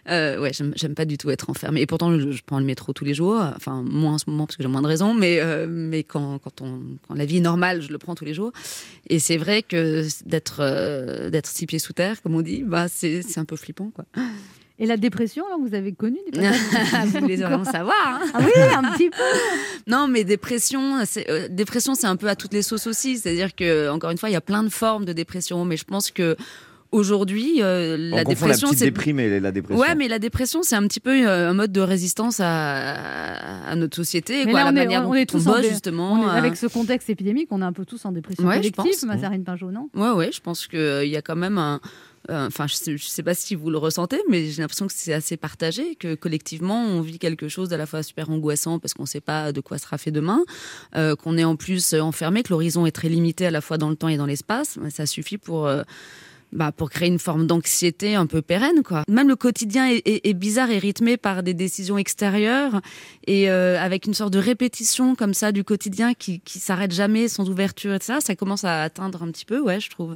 Euh, 0.10 0.39
ouais, 0.39 0.51
j'aime 0.53 0.95
pas 0.95 1.06
du 1.06 1.18
tout 1.18 1.30
être 1.32 1.49
enfermée. 1.49 1.82
Et 1.82 1.86
pourtant, 1.88 2.18
je, 2.18 2.32
je 2.32 2.43
prends 2.45 2.60
le 2.60 2.66
métro 2.66 2.93
tous 2.93 3.06
les 3.06 3.14
jours. 3.14 3.41
Enfin, 3.56 3.84
moins 3.84 4.14
en 4.14 4.18
ce 4.18 4.30
moment 4.30 4.45
parce 4.45 4.56
que 4.56 4.64
j'ai 4.64 4.70
moins 4.70 4.82
de 4.82 4.88
raisons, 4.88 5.14
mais, 5.14 5.39
euh, 5.39 5.66
mais 5.68 6.03
quand, 6.03 6.39
quand, 6.39 6.62
on, 6.62 6.82
quand 7.08 7.16
la 7.16 7.26
vie 7.26 7.38
est 7.38 7.41
normale, 7.41 7.82
je 7.82 7.91
le 7.91 7.97
prends 7.97 8.16
tous 8.16 8.26
les 8.26 8.34
jours. 8.34 8.51
Et 9.10 9.20
c'est 9.20 9.38
vrai 9.38 9.64
que 9.64 10.06
d'être 10.26 10.58
euh, 10.60 11.30
d'être 11.30 11.47
six 11.47 11.66
pieds 11.66 11.80
sous 11.80 11.93
terre, 11.93 12.22
comme 12.22 12.36
on 12.36 12.41
dit, 12.41 12.64
bah, 12.64 12.88
c'est 12.88 13.22
c'est 13.24 13.39
un 13.39 13.45
peu 13.45 13.56
flippant, 13.56 13.89
quoi. 13.89 14.06
Et 14.78 14.86
la 14.86 14.97
dépression, 14.97 15.45
alors 15.45 15.60
vous 15.60 15.74
avez 15.74 15.93
connu 15.93 16.18
des 16.34 16.39
Vous 17.06 17.20
voulez 17.22 17.38
vraiment 17.38 17.64
savoir 17.64 17.95
hein 18.06 18.22
Ah 18.34 18.39
oui, 18.41 18.62
un 18.62 18.91
petit 18.91 19.10
peu. 19.10 19.16
Non, 19.88 20.08
mais 20.08 20.24
dépression, 20.24 21.06
c'est 21.06 21.30
euh, 21.30 21.47
dépression, 21.47 21.95
c'est 21.95 22.08
un 22.08 22.16
peu 22.16 22.28
à 22.28 22.36
toutes 22.36 22.53
les 22.53 22.62
sauces 22.62 22.88
aussi. 22.88 23.18
C'est-à-dire 23.18 23.56
que 23.56 23.89
encore 23.89 24.10
une 24.10 24.18
fois, 24.18 24.30
il 24.30 24.34
y 24.34 24.38
a 24.38 24.41
plein 24.41 24.64
de 24.64 24.70
formes 24.70 25.06
de 25.06 25.14
dépression, 25.14 25.64
mais 25.64 25.78
je 25.78 25.86
pense 25.86 26.12
que 26.12 26.36
aujourd'hui, 26.92 27.62
euh, 27.62 27.98
la 27.98 28.24
dépression, 28.24 28.68
la 28.68 28.72
petite 28.74 28.80
c'est 28.80 28.86
déprimée 28.86 29.24
et 29.26 29.40
la 29.40 29.52
dépression. 29.52 29.82
Ouais, 29.82 29.96
mais 29.96 30.08
la 30.08 30.20
dépression, 30.20 30.64
c'est 30.64 30.76
un 30.76 30.88
petit 30.88 31.00
peu 31.00 31.28
euh, 31.28 31.50
un 31.50 31.54
mode 31.54 31.72
de 31.72 31.82
résistance 31.82 32.40
à, 32.40 33.70
à 33.70 33.76
notre 33.76 33.96
société, 33.96 34.46
Mais 34.46 34.52
quoi, 34.52 34.64
là, 34.64 34.66
la 34.66 34.72
on 34.72 34.76
est, 34.76 34.86
manière 34.86 35.02
on 35.04 35.08
dont 35.10 35.14
est 35.16 35.34
on 35.36 35.40
tous 35.40 35.48
en 35.48 35.60
dé- 35.62 35.70
justement. 35.70 36.14
on 36.14 36.24
est- 36.24 36.26
euh, 36.28 36.30
avec 36.30 36.56
ce 36.56 36.68
contexte 36.68 37.10
épidémique, 37.10 37.48
on 37.52 37.62
est 37.62 37.66
un 37.66 37.74
peu 37.74 37.86
tous 37.86 38.06
en 38.06 38.12
dépression 38.12 38.46
Ouais, 38.48 38.58
collective. 38.58 39.06
Mazarine 39.06 39.44
Pinjot, 39.44 39.72
non? 39.72 39.90
Ouais, 39.96 40.12
ouais, 40.12 40.32
je 40.32 40.42
pense 40.42 40.68
qu'il 40.68 41.08
y 41.08 41.18
a 41.18 41.22
quand 41.22 41.36
même 41.36 41.58
un. 41.58 41.80
euh, 42.30 42.48
Enfin, 42.48 42.66
je 42.68 42.74
sais, 42.76 42.98
je 42.98 43.06
sais 43.06 43.22
pas 43.24 43.34
si 43.36 43.54
vous 43.56 43.70
le 43.70 43.78
ressentez, 43.78 44.20
mais 44.30 44.46
j'ai 44.46 44.62
l'impression 44.62 44.88
que 44.88 44.94
c'est 44.96 45.14
assez 45.14 45.38
partagé, 45.38 45.96
que 45.96 46.16
collectivement, 46.16 46.84
on 46.84 47.02
vit 47.02 47.20
quelque 47.20 47.48
chose 47.50 47.70
d'à 47.70 47.78
la 47.78 47.86
fois 47.86 48.02
super 48.04 48.30
angoissant 48.32 48.80
parce 48.80 48.94
qu'on 48.96 49.04
ne 49.04 49.08
sait 49.08 49.22
pas 49.22 49.52
de 49.52 49.62
quoi 49.62 49.78
sera 49.78 49.98
fait 50.00 50.12
demain, 50.12 50.40
euh, 50.96 51.16
qu'on 51.16 51.38
est 51.38 51.44
en 51.44 51.56
plus 51.56 51.94
enfermé, 51.94 52.42
que 52.42 52.50
l'horizon 52.50 52.86
est 52.88 52.92
très 52.92 53.10
limité 53.10 53.46
à 53.46 53.52
la 53.52 53.62
fois 53.62 53.78
dans 53.78 53.90
le 53.90 53.96
temps 53.96 54.08
et 54.08 54.18
dans 54.18 54.26
l'espace. 54.26 54.80
Ça 54.90 55.06
suffit 55.06 55.38
pour. 55.38 55.68
Bah, 56.52 56.72
pour 56.72 56.89
créer 56.89 57.10
une 57.10 57.20
forme 57.20 57.48
d'anxiété 57.48 58.16
un 58.16 58.26
peu 58.26 58.41
pérenne. 58.41 58.84
Quoi. 58.84 59.04
Même 59.08 59.28
le 59.28 59.36
quotidien 59.36 59.88
est, 59.88 60.34
bizarre 60.34 60.72
et 60.72 60.78
rythmé 60.78 61.18
par 61.18 61.43
des 61.43 61.54
décisions 61.54 61.98
extérieures 61.98 62.82
et 63.28 63.50
euh, 63.50 63.80
avec 63.80 64.06
une 64.06 64.14
sorte 64.14 64.34
de 64.34 64.39
répétition 64.39 65.16
comme 65.16 65.34
ça 65.34 65.52
du 65.52 65.64
quotidien 65.64 66.14
qui, 66.14 66.39
qui 66.41 66.60
s'arrête 66.60 66.91
jamais 66.91 67.28
sans 67.28 67.50
ouverture 67.50 67.93
et 67.93 68.00
ça, 68.02 68.20
ça 68.22 68.36
commence 68.36 68.64
à 68.64 68.84
atteindre 68.84 69.24
un 69.24 69.32
petit 69.32 69.46
peu, 69.46 69.60
ouais, 69.60 69.80
je 69.80 69.89
trouve. 69.89 70.16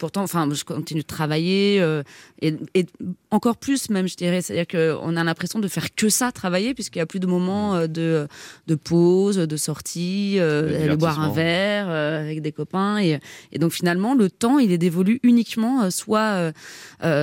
Pourtant, 0.00 0.22
enfin, 0.22 0.48
je 0.50 0.64
continue 0.64 1.02
de 1.02 1.06
travailler 1.06 1.78
euh, 1.78 2.02
et, 2.40 2.54
et 2.74 2.86
encore 3.30 3.58
plus 3.58 3.90
même, 3.90 4.08
je 4.08 4.16
dirais. 4.16 4.40
C'est-à-dire 4.40 4.66
qu'on 4.66 5.14
a 5.14 5.22
l'impression 5.24 5.58
de 5.58 5.68
faire 5.68 5.94
que 5.94 6.08
ça, 6.08 6.32
travailler, 6.32 6.72
puisqu'il 6.72 6.98
n'y 6.98 7.02
a 7.02 7.06
plus 7.06 7.20
de 7.20 7.26
moments 7.26 7.74
euh, 7.74 7.86
de, 7.86 8.26
de 8.66 8.74
pause, 8.76 9.36
de 9.36 9.56
sortie, 9.58 10.36
euh, 10.38 10.62
De 10.62 10.72
d'aller 10.72 10.96
boire 10.96 11.20
un 11.20 11.30
verre 11.30 11.86
euh, 11.90 12.22
avec 12.22 12.40
des 12.40 12.50
copains. 12.50 12.98
Et, 12.98 13.20
et 13.52 13.58
donc 13.58 13.72
finalement, 13.72 14.14
le 14.14 14.30
temps, 14.30 14.58
il 14.58 14.72
est 14.72 14.78
dévolu 14.78 15.20
uniquement 15.22 15.90
soit, 15.90 16.52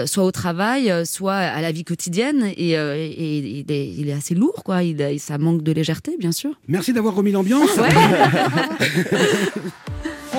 soit 0.05 0.23
au 0.23 0.31
travail, 0.31 0.93
soit 1.05 1.33
à 1.33 1.61
la 1.61 1.71
vie 1.71 1.83
quotidienne. 1.83 2.43
Et, 2.55 2.73
il, 2.73 3.71
est, 3.71 3.89
il 3.97 4.07
est 4.09 4.13
assez 4.13 4.35
lourd, 4.35 4.63
quoi. 4.63 4.83
Il, 4.83 5.19
ça 5.19 5.39
manque 5.39 5.63
de 5.63 5.71
légèreté, 5.71 6.15
bien 6.19 6.31
sûr. 6.31 6.51
Merci 6.67 6.93
d'avoir 6.93 7.15
remis 7.15 7.31
l'ambiance. 7.31 7.71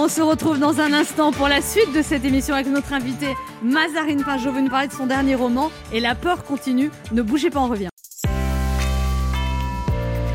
On 0.01 0.07
se 0.07 0.21
retrouve 0.21 0.61
dans 0.61 0.79
un 0.79 0.93
instant 0.93 1.33
pour 1.33 1.49
la 1.49 1.61
suite 1.61 1.93
de 1.93 2.03
cette 2.03 2.25
émission 2.25 2.55
avec 2.55 2.69
notre 2.69 2.93
invité 2.93 3.35
Mazarine 3.65 4.23
Pinjot 4.23 4.53
veut 4.53 4.61
nous 4.61 4.71
parler 4.71 4.87
de 4.87 4.93
son 4.93 5.07
dernier 5.07 5.35
roman 5.35 5.73
et 5.93 5.99
la 5.99 6.15
peur 6.15 6.45
continue. 6.45 6.93
Ne 7.11 7.21
bougez 7.21 7.51
pas, 7.51 7.59
on 7.59 7.67
revient. 7.67 7.89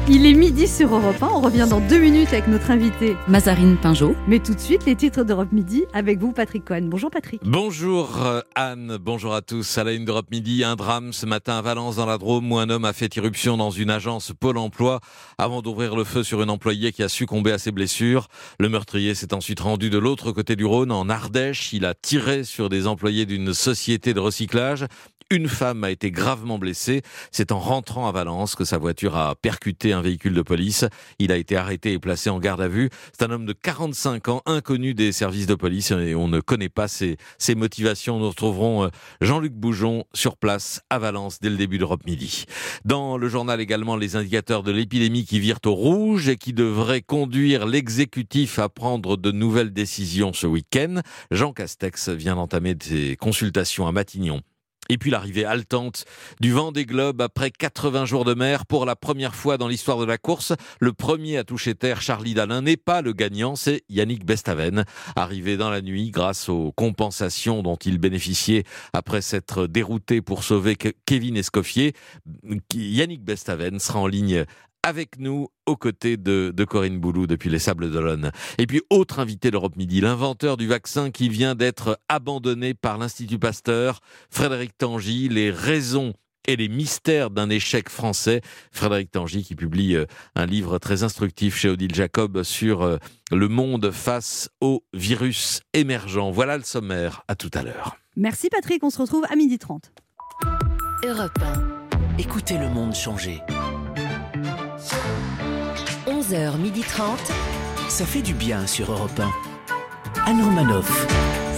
Il 0.10 0.26
est 0.26 0.34
midi 0.34 0.68
sur 0.68 0.94
Europe 0.94 1.24
1, 1.24 1.28
on 1.28 1.40
revient 1.40 1.66
dans 1.70 1.80
deux 1.80 1.98
minutes 1.98 2.28
avec 2.34 2.50
notre 2.50 2.72
invité 2.72 3.16
Mazarine 3.30 3.78
Pinjot. 3.78 4.18
Mais 4.28 4.40
tout 4.40 4.54
de 4.54 4.60
suite, 4.60 4.86
les 4.86 4.98
titres 4.98 5.24
d'Europe 5.24 5.54
Midi 5.54 5.86
avec 5.94 6.20
vous, 6.20 6.34
Patrick 6.34 6.66
Cohen. 6.66 6.88
Bonjour 6.90 7.10
Patrick. 7.10 7.40
Bonjour 7.46 8.22
euh, 8.22 8.42
Anne, 8.54 8.98
bonjour 9.00 9.34
à 9.34 9.42
tous. 9.42 9.78
À 9.78 9.86
la 9.86 9.94
une 9.94 10.04
d'Europe 10.04 10.30
Midi, 10.30 10.66
un 10.66 10.76
drame 10.76 11.14
ce 11.14 11.26
matin 11.26 11.58
à 11.58 11.62
Valence 11.62 11.96
dans 11.96 12.06
la 12.06 12.18
Drôme 12.18 12.52
où 12.52 12.58
un 12.58 12.70
homme 12.70 12.84
a 12.84 12.92
fait 12.92 13.16
irruption 13.16 13.56
dans 13.56 13.72
une 13.72 13.90
agence 13.90 14.34
Pôle 14.38 14.58
emploi 14.58 15.00
avant 15.38 15.62
d'ouvrir 15.62 15.96
le 15.96 16.04
feu 16.04 16.22
sur 16.22 16.42
une 16.42 16.50
employée 16.50 16.92
qui 16.92 17.02
a 17.02 17.08
succombé 17.08 17.54
à 17.54 17.58
ses 17.58 17.72
blessures. 17.72 18.28
Le 18.60 18.68
meurtrier 18.68 19.16
s'est 19.16 19.34
ensuite 19.34 19.62
rendu 19.62 19.90
de 19.90 19.98
l'autre 19.98 20.34
côté 20.34 20.58
du 20.58 20.66
Rhône, 20.66 20.92
en 20.92 21.08
Ardèche. 21.08 21.72
Il 21.72 21.86
a 21.86 21.94
tiré 21.94 22.44
sur 22.44 22.68
des 22.68 22.88
employés 22.88 23.26
d'une 23.26 23.54
société 23.54 24.14
de 24.14 24.20
recyclage. 24.20 24.86
Une 25.30 25.48
femme 25.48 25.84
a 25.84 25.92
été 25.92 26.12
gravement 26.12 26.58
blessée. 26.58 27.02
C'est 27.32 27.52
en 27.52 27.60
rentrant 27.60 28.08
à 28.08 28.12
Valence 28.12 28.56
que 28.56 28.66
sa 28.66 28.78
voiture 28.78 29.16
a 29.16 29.36
percuté 29.36 29.94
un 29.94 30.02
véhicule 30.02 30.34
de 30.34 30.42
police. 30.42 30.86
Il 31.20 31.32
a 31.32 31.38
été 31.38 31.56
arrêté 31.56 31.94
et 31.94 32.00
placé 32.00 32.30
en 32.30 32.40
garde 32.40 32.62
à 32.62 32.68
vue. 32.68 32.90
C'est 33.18 33.26
un 33.26 33.32
homme 33.32 33.46
de 33.46 33.54
45 33.54 34.28
ans, 34.30 34.42
inconnu 34.46 34.94
des 34.94 35.12
services 35.12 35.48
de 35.48 35.56
police 35.56 35.92
et 35.92 36.16
on 36.16 36.28
ne 36.28 36.40
connaît 36.40 36.70
pas 36.70 36.88
ses, 36.88 37.18
motivations. 37.56 38.20
Nous 38.20 38.30
retrouverons 38.30 38.86
euh, 38.86 38.88
Jean-Luc 39.22 39.54
Boujon 39.54 40.06
sur 40.14 40.38
place 40.38 40.82
à 40.90 41.00
Valence 41.00 41.40
dès 41.40 41.50
le 41.50 41.58
début 41.58 41.78
d'Europe 41.78 42.06
Midi. 42.06 42.46
Dans 42.86 43.18
le 43.18 43.28
journal 43.28 43.62
également, 43.62 43.96
les 43.96 44.16
indicateurs 44.16 44.64
de 44.64 44.72
l'épidémie 44.72 45.26
qui 45.26 45.40
virent 45.40 45.60
au 45.66 45.74
rouge 45.74 46.30
et 46.30 46.38
qui 46.38 46.54
devraient 46.54 47.02
conduire 47.02 47.66
l'exécutif 47.66 48.60
à 48.60 48.70
prendre 48.70 49.18
de 49.18 49.32
nouvelles 49.32 49.74
décisions 49.74 50.34
ce 50.34 50.48
week-end. 50.48 51.02
Jean 51.32 51.54
Castex 51.54 52.10
vient 52.10 52.36
d'entamer 52.36 52.76
des 52.76 53.16
consultations 53.16 53.88
à 53.88 53.92
Matignon. 53.92 54.42
Et 54.94 55.00
puis 55.00 55.10
l'arrivée 55.10 55.44
haletante 55.44 56.06
du 56.40 56.52
vent 56.52 56.72
des 56.72 56.86
globes 56.86 57.20
après 57.20 57.50
80 57.50 58.06
jours 58.06 58.26
de 58.26 58.36
mer 58.36 58.68
pour 58.68 58.86
la 58.86 58.96
première 58.96 59.34
fois 59.34 59.58
dans 59.58 59.68
l'histoire 59.68 59.98
de 59.98 60.06
la 60.06 60.20
course. 60.20 60.54
Le 60.80 60.94
premier 60.94 61.40
à 61.40 61.44
toucher 61.44 61.74
terre, 61.74 62.00
Charlie 62.00 62.36
Dalin, 62.36 62.62
n'est 62.62 62.78
pas 62.78 63.02
le 63.02 63.12
gagnant, 63.12 63.56
c'est 63.56 63.82
Yannick 63.90 64.24
Bestaven. 64.24 64.86
Arrivé 65.16 65.58
dans 65.58 65.72
la 65.72 65.82
nuit 65.82 66.12
grâce 66.12 66.48
aux 66.48 66.72
compensations 66.74 67.64
dont 67.64 67.76
il 67.78 67.98
bénéficiait 67.98 68.66
après 68.94 69.24
s'être 69.24 69.66
dérouté 69.66 70.22
pour 70.22 70.44
sauver 70.44 70.76
Ke- 70.76 70.94
Kevin 71.08 71.38
Escoffier, 71.38 71.94
Yannick 72.76 73.24
Bestaven 73.24 73.80
sera 73.80 73.98
en 73.98 74.06
ligne 74.06 74.46
avec 74.84 75.18
nous 75.18 75.48
aux 75.66 75.78
côtés 75.78 76.18
de, 76.18 76.54
de 76.56 76.66
Corinne 76.66 77.00
Boulou 77.00 77.26
depuis 77.26 77.50
les 77.50 77.60
Sables 77.60 77.90
d'Olonne. 77.90 78.32
Et 78.58 78.68
puis, 78.68 78.82
autre 78.90 79.20
invité 79.20 79.50
d'Europe 79.50 79.78
Midi, 79.78 80.02
l'inventeur 80.02 80.58
du 80.58 80.68
vaccin 80.68 81.10
qui 81.10 81.30
vient 81.30 81.56
d'être 81.56 82.00
abandonné 82.10 82.74
par 82.74 82.98
l'Institut 82.98 83.40
Pasteur, 83.40 84.02
Frédéric 84.30 84.78
Tangy, 84.78 85.30
les 85.30 85.50
raisons 85.50 86.14
et 86.48 86.56
les 86.56 86.68
mystères 86.68 87.30
d'un 87.30 87.50
échec 87.50 87.90
français. 87.90 88.42
Frédéric 88.72 89.12
Tangy 89.12 89.44
qui 89.44 89.56
publie 89.56 89.96
euh, 89.96 90.06
un 90.36 90.46
livre 90.46 90.78
très 90.78 91.04
instructif 91.04 91.58
chez 91.58 91.70
Odile 91.70 91.96
Jacob 91.96 92.44
sur 92.44 92.82
euh, 92.82 92.98
le 93.32 93.48
monde 93.48 93.92
face 93.92 94.50
au 94.60 94.84
virus 94.94 95.62
émergent. 95.74 96.32
Voilà 96.32 96.58
le 96.58 96.64
sommaire. 96.64 97.24
À 97.28 97.36
tout 97.36 97.52
à 97.54 97.64
l'heure. 97.64 97.98
Merci 98.16 98.50
Patrick, 98.50 98.84
on 98.84 98.90
se 98.90 99.02
retrouve 99.02 99.26
à 99.30 99.36
midi 99.36 99.58
30. 99.58 99.92
Europe 101.06 101.40
1. 101.42 102.20
Écoutez 102.20 102.58
le 102.58 102.70
monde 102.70 102.94
changer. 102.94 103.42
11h30. 106.08 107.02
Ça 107.90 108.06
fait 108.06 108.22
du 108.22 108.34
bien 108.34 108.68
sur 108.68 108.92
Europe 108.92 109.20
1. 109.20 110.30
Anne 110.30 110.42
Romanoff. 110.42 111.08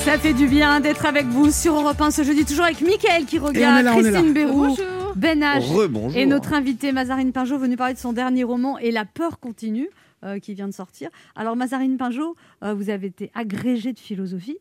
Ça 0.03 0.17
fait 0.17 0.33
du 0.33 0.47
bien 0.47 0.79
d'être 0.79 1.05
avec 1.05 1.25
vous 1.25 1.49
sur 1.51 1.75
Europe 1.75 1.99
1 1.99 2.11
ce 2.11 2.23
jeudi, 2.23 2.45
toujours 2.45 2.65
avec 2.65 2.81
Mickaël 2.81 3.25
qui 3.25 3.39
regarde, 3.39 3.83
là. 3.83 3.93
Christine 3.93 4.33
Bérou. 4.33 4.75
Ben 5.15 5.39
H 5.39 6.15
et 6.15 6.25
notre 6.25 6.53
invité 6.53 6.91
Mazarine 6.91 7.31
Pinjot 7.31 7.57
venu 7.57 7.77
parler 7.77 7.93
de 7.93 7.99
son 7.99 8.11
dernier 8.11 8.43
roman 8.43 8.77
Et 8.77 8.91
la 8.91 9.05
peur 9.05 9.39
continue 9.39 9.89
euh, 10.25 10.39
qui 10.39 10.53
vient 10.53 10.67
de 10.67 10.73
sortir. 10.73 11.09
Alors 11.35 11.55
Mazarine 11.55 11.97
Pinjot, 11.97 12.35
euh, 12.63 12.73
vous 12.73 12.89
avez 12.89 13.07
été 13.07 13.31
agrégée 13.33 13.93
de 13.93 13.99
philosophie. 13.99 14.57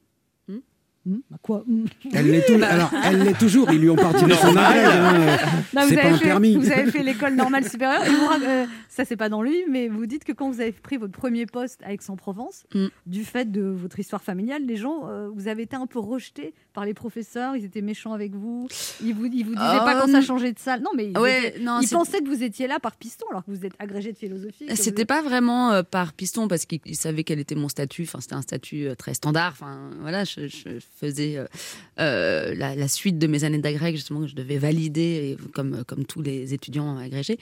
Hmm 1.07 1.13
Hmm, 1.15 1.19
bah 1.31 1.37
quoi 1.43 1.65
Hmm. 1.67 1.85
Elle 2.13 2.31
l'est 2.31 2.47
tou- 2.47 2.63
alors, 2.63 2.91
elle 3.05 3.23
l'est 3.25 3.39
toujours. 3.39 3.71
Ils 3.73 3.79
lui 3.81 3.91
ont 3.91 3.97
parti 3.97 4.25
de 4.25 4.33
son 4.33 4.57
agrès. 4.57 4.85
hein. 4.85 5.37
Vous, 5.75 5.89
C'est 5.89 5.95
pas 5.97 6.01
avez 6.01 6.01
un 6.01 6.17
fait, 6.19 6.25
permis. 6.25 6.57
vous 6.57 6.71
avez 6.71 6.91
fait 6.91 7.03
l'école 7.03 7.35
normale 7.35 7.69
supérieure. 7.69 8.05
Et 8.07 8.11
vous 8.11 8.27
ra- 8.27 8.39
euh, 8.43 8.65
ça, 8.89 9.05
c'est 9.05 9.17
pas 9.17 9.29
dans 9.29 9.43
lui, 9.43 9.65
mais 9.69 9.89
vous 9.89 10.07
dites 10.07 10.25
que 10.25 10.33
quand 10.33 10.51
vous 10.51 10.61
avez 10.61 10.73
pris 10.73 10.97
votre 10.97 11.13
premier 11.13 11.47
poste 11.47 11.81
à 11.85 11.93
Aix-en-Provence, 11.93 12.65
Mm. 12.75 12.87
du 13.07 13.25
fait 13.25 13.51
de 13.53 13.63
votre 13.63 13.99
histoire 13.99 14.23
familiale, 14.23 14.63
les 14.65 14.77
gens, 14.77 15.03
euh, 15.09 15.29
vous 15.35 15.49
avez 15.49 15.63
été 15.65 15.77
un 15.77 15.87
peu 15.87 15.99
rejetés 15.99 16.55
par 16.73 16.85
les 16.87 16.95
professeurs. 16.95 17.55
Ils 17.57 17.65
étaient 17.65 17.83
méchants 17.83 18.13
avec 18.15 18.33
vous. 18.35 18.69
Ils 19.03 19.15
vous, 19.15 19.27
ils 19.27 19.45
vous 19.45 19.55
disaient 19.55 19.57
pas 19.85 20.01
quand 20.01 20.11
ça 20.11 20.19
Euh, 20.19 20.23
changeait 20.23 20.53
de 20.53 20.59
salle. 20.59 20.81
Non, 20.83 20.91
mais 20.97 21.11
ils, 21.11 21.19
ouais, 21.19 21.49
étaient- 21.49 21.61
non, 21.61 21.81
ils 21.83 21.87
c'est- 21.89 21.95
pensaient 21.97 22.21
que 22.21 22.29
vous 22.29 22.43
étiez 22.43 22.67
là 22.67 22.79
par 22.81 22.97
piston, 22.97 23.27
alors 23.31 23.45
que 23.45 23.51
vous 23.51 23.67
êtes 23.67 23.75
agrégé 23.79 24.13
de 24.13 24.17
philosophie. 24.19 24.65
C'était 24.75 25.03
vous 25.03 25.07
pas 25.07 25.21
vraiment 25.23 25.73
euh, 25.73 25.83
par 25.83 26.13
piston 26.15 26.49
parce 26.49 26.65
qu'il 26.65 26.81
il 26.87 26.97
savait 26.97 27.25
quel 27.25 27.39
était 27.41 27.55
mon 27.57 27.69
statut. 27.69 28.03
Enfin, 28.05 28.21
c'était 28.21 28.35
un 28.35 28.43
statut 28.43 28.87
euh, 28.87 28.95
très 28.95 29.13
standard. 29.15 29.53
Enfin, 29.53 29.91
voilà, 30.01 30.25
je, 30.25 30.47
je 30.49 30.79
faisais 30.95 31.37
euh, 31.37 31.47
euh, 32.01 32.55
la, 32.55 32.75
la 32.75 32.89
suite 32.89 33.19
de 33.19 33.27
mes 33.27 33.45
années 33.45 33.59
d'agrég 33.59 33.97
justement 33.97 34.21
que 34.23 34.27
je 34.29 34.35
devais 34.35 34.59
valider 34.59 35.37
et 35.41 35.51
comme 35.53 35.85
comme 35.85 36.05
tous 36.05 36.23
les 36.23 36.55
étudiants 36.55 36.97
agrégés. 36.99 37.39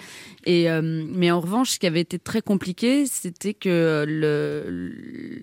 Et 0.47 0.71
euh, 0.71 0.81
mais 1.07 1.31
en 1.31 1.41
revanche, 1.41 1.71
ce 1.73 1.79
qui 1.79 1.87
avait 1.87 2.01
été 2.01 2.19
très 2.19 2.41
compliqué, 2.43 3.07
c'était 3.07 3.55
que 3.55 4.05
le, 4.07 5.43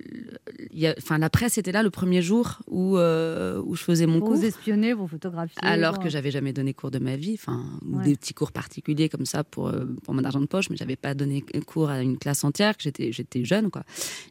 a- 0.86 0.95
enfin 0.97 1.18
la 1.18 1.30
presse 1.30 1.57
était 1.57 1.72
là 1.72 1.84
le 1.84 1.89
premier 1.89 2.22
jour 2.22 2.60
où 2.68 2.97
euh, 2.97 3.62
où 3.66 3.76
je 3.76 3.84
faisais 3.84 4.05
mon 4.05 4.20
Pour 4.20 4.30
cours. 4.30 4.38
vous 4.38 4.45
espionner, 4.45 4.93
vous 4.93 5.07
photographier. 5.07 5.57
Alors 5.62 5.95
bon. 5.97 6.03
que 6.03 6.10
j'avais 6.10 6.32
jamais 6.32 6.53
donné 6.53 6.74
cours 6.74 6.91
de 6.91 6.99
ma 6.99 7.16
vie, 7.16 7.34
enfin, 7.36 7.64
ou 7.86 7.97
Ouais. 7.99 8.03
des 8.05 8.16
petits 8.16 8.34
cours 8.34 8.51
particuliers 8.51 9.10
comme 9.10 9.26
ça 9.26 9.43
pour, 9.43 9.72
pour 10.03 10.14
mon 10.14 10.24
argent 10.24 10.39
de 10.41 10.45
poche, 10.45 10.70
mais 10.70 10.78
j'avais 10.78 10.95
pas 10.95 11.14
donné 11.14 11.43
cours 11.66 11.89
à 11.89 12.01
une 12.01 12.18
classe 12.18 12.43
entière, 12.43 12.78
que 12.78 12.84
j'étais, 12.84 13.12
j'étais 13.12 13.43
jeune, 13.45 13.70
quoi. 13.70 13.84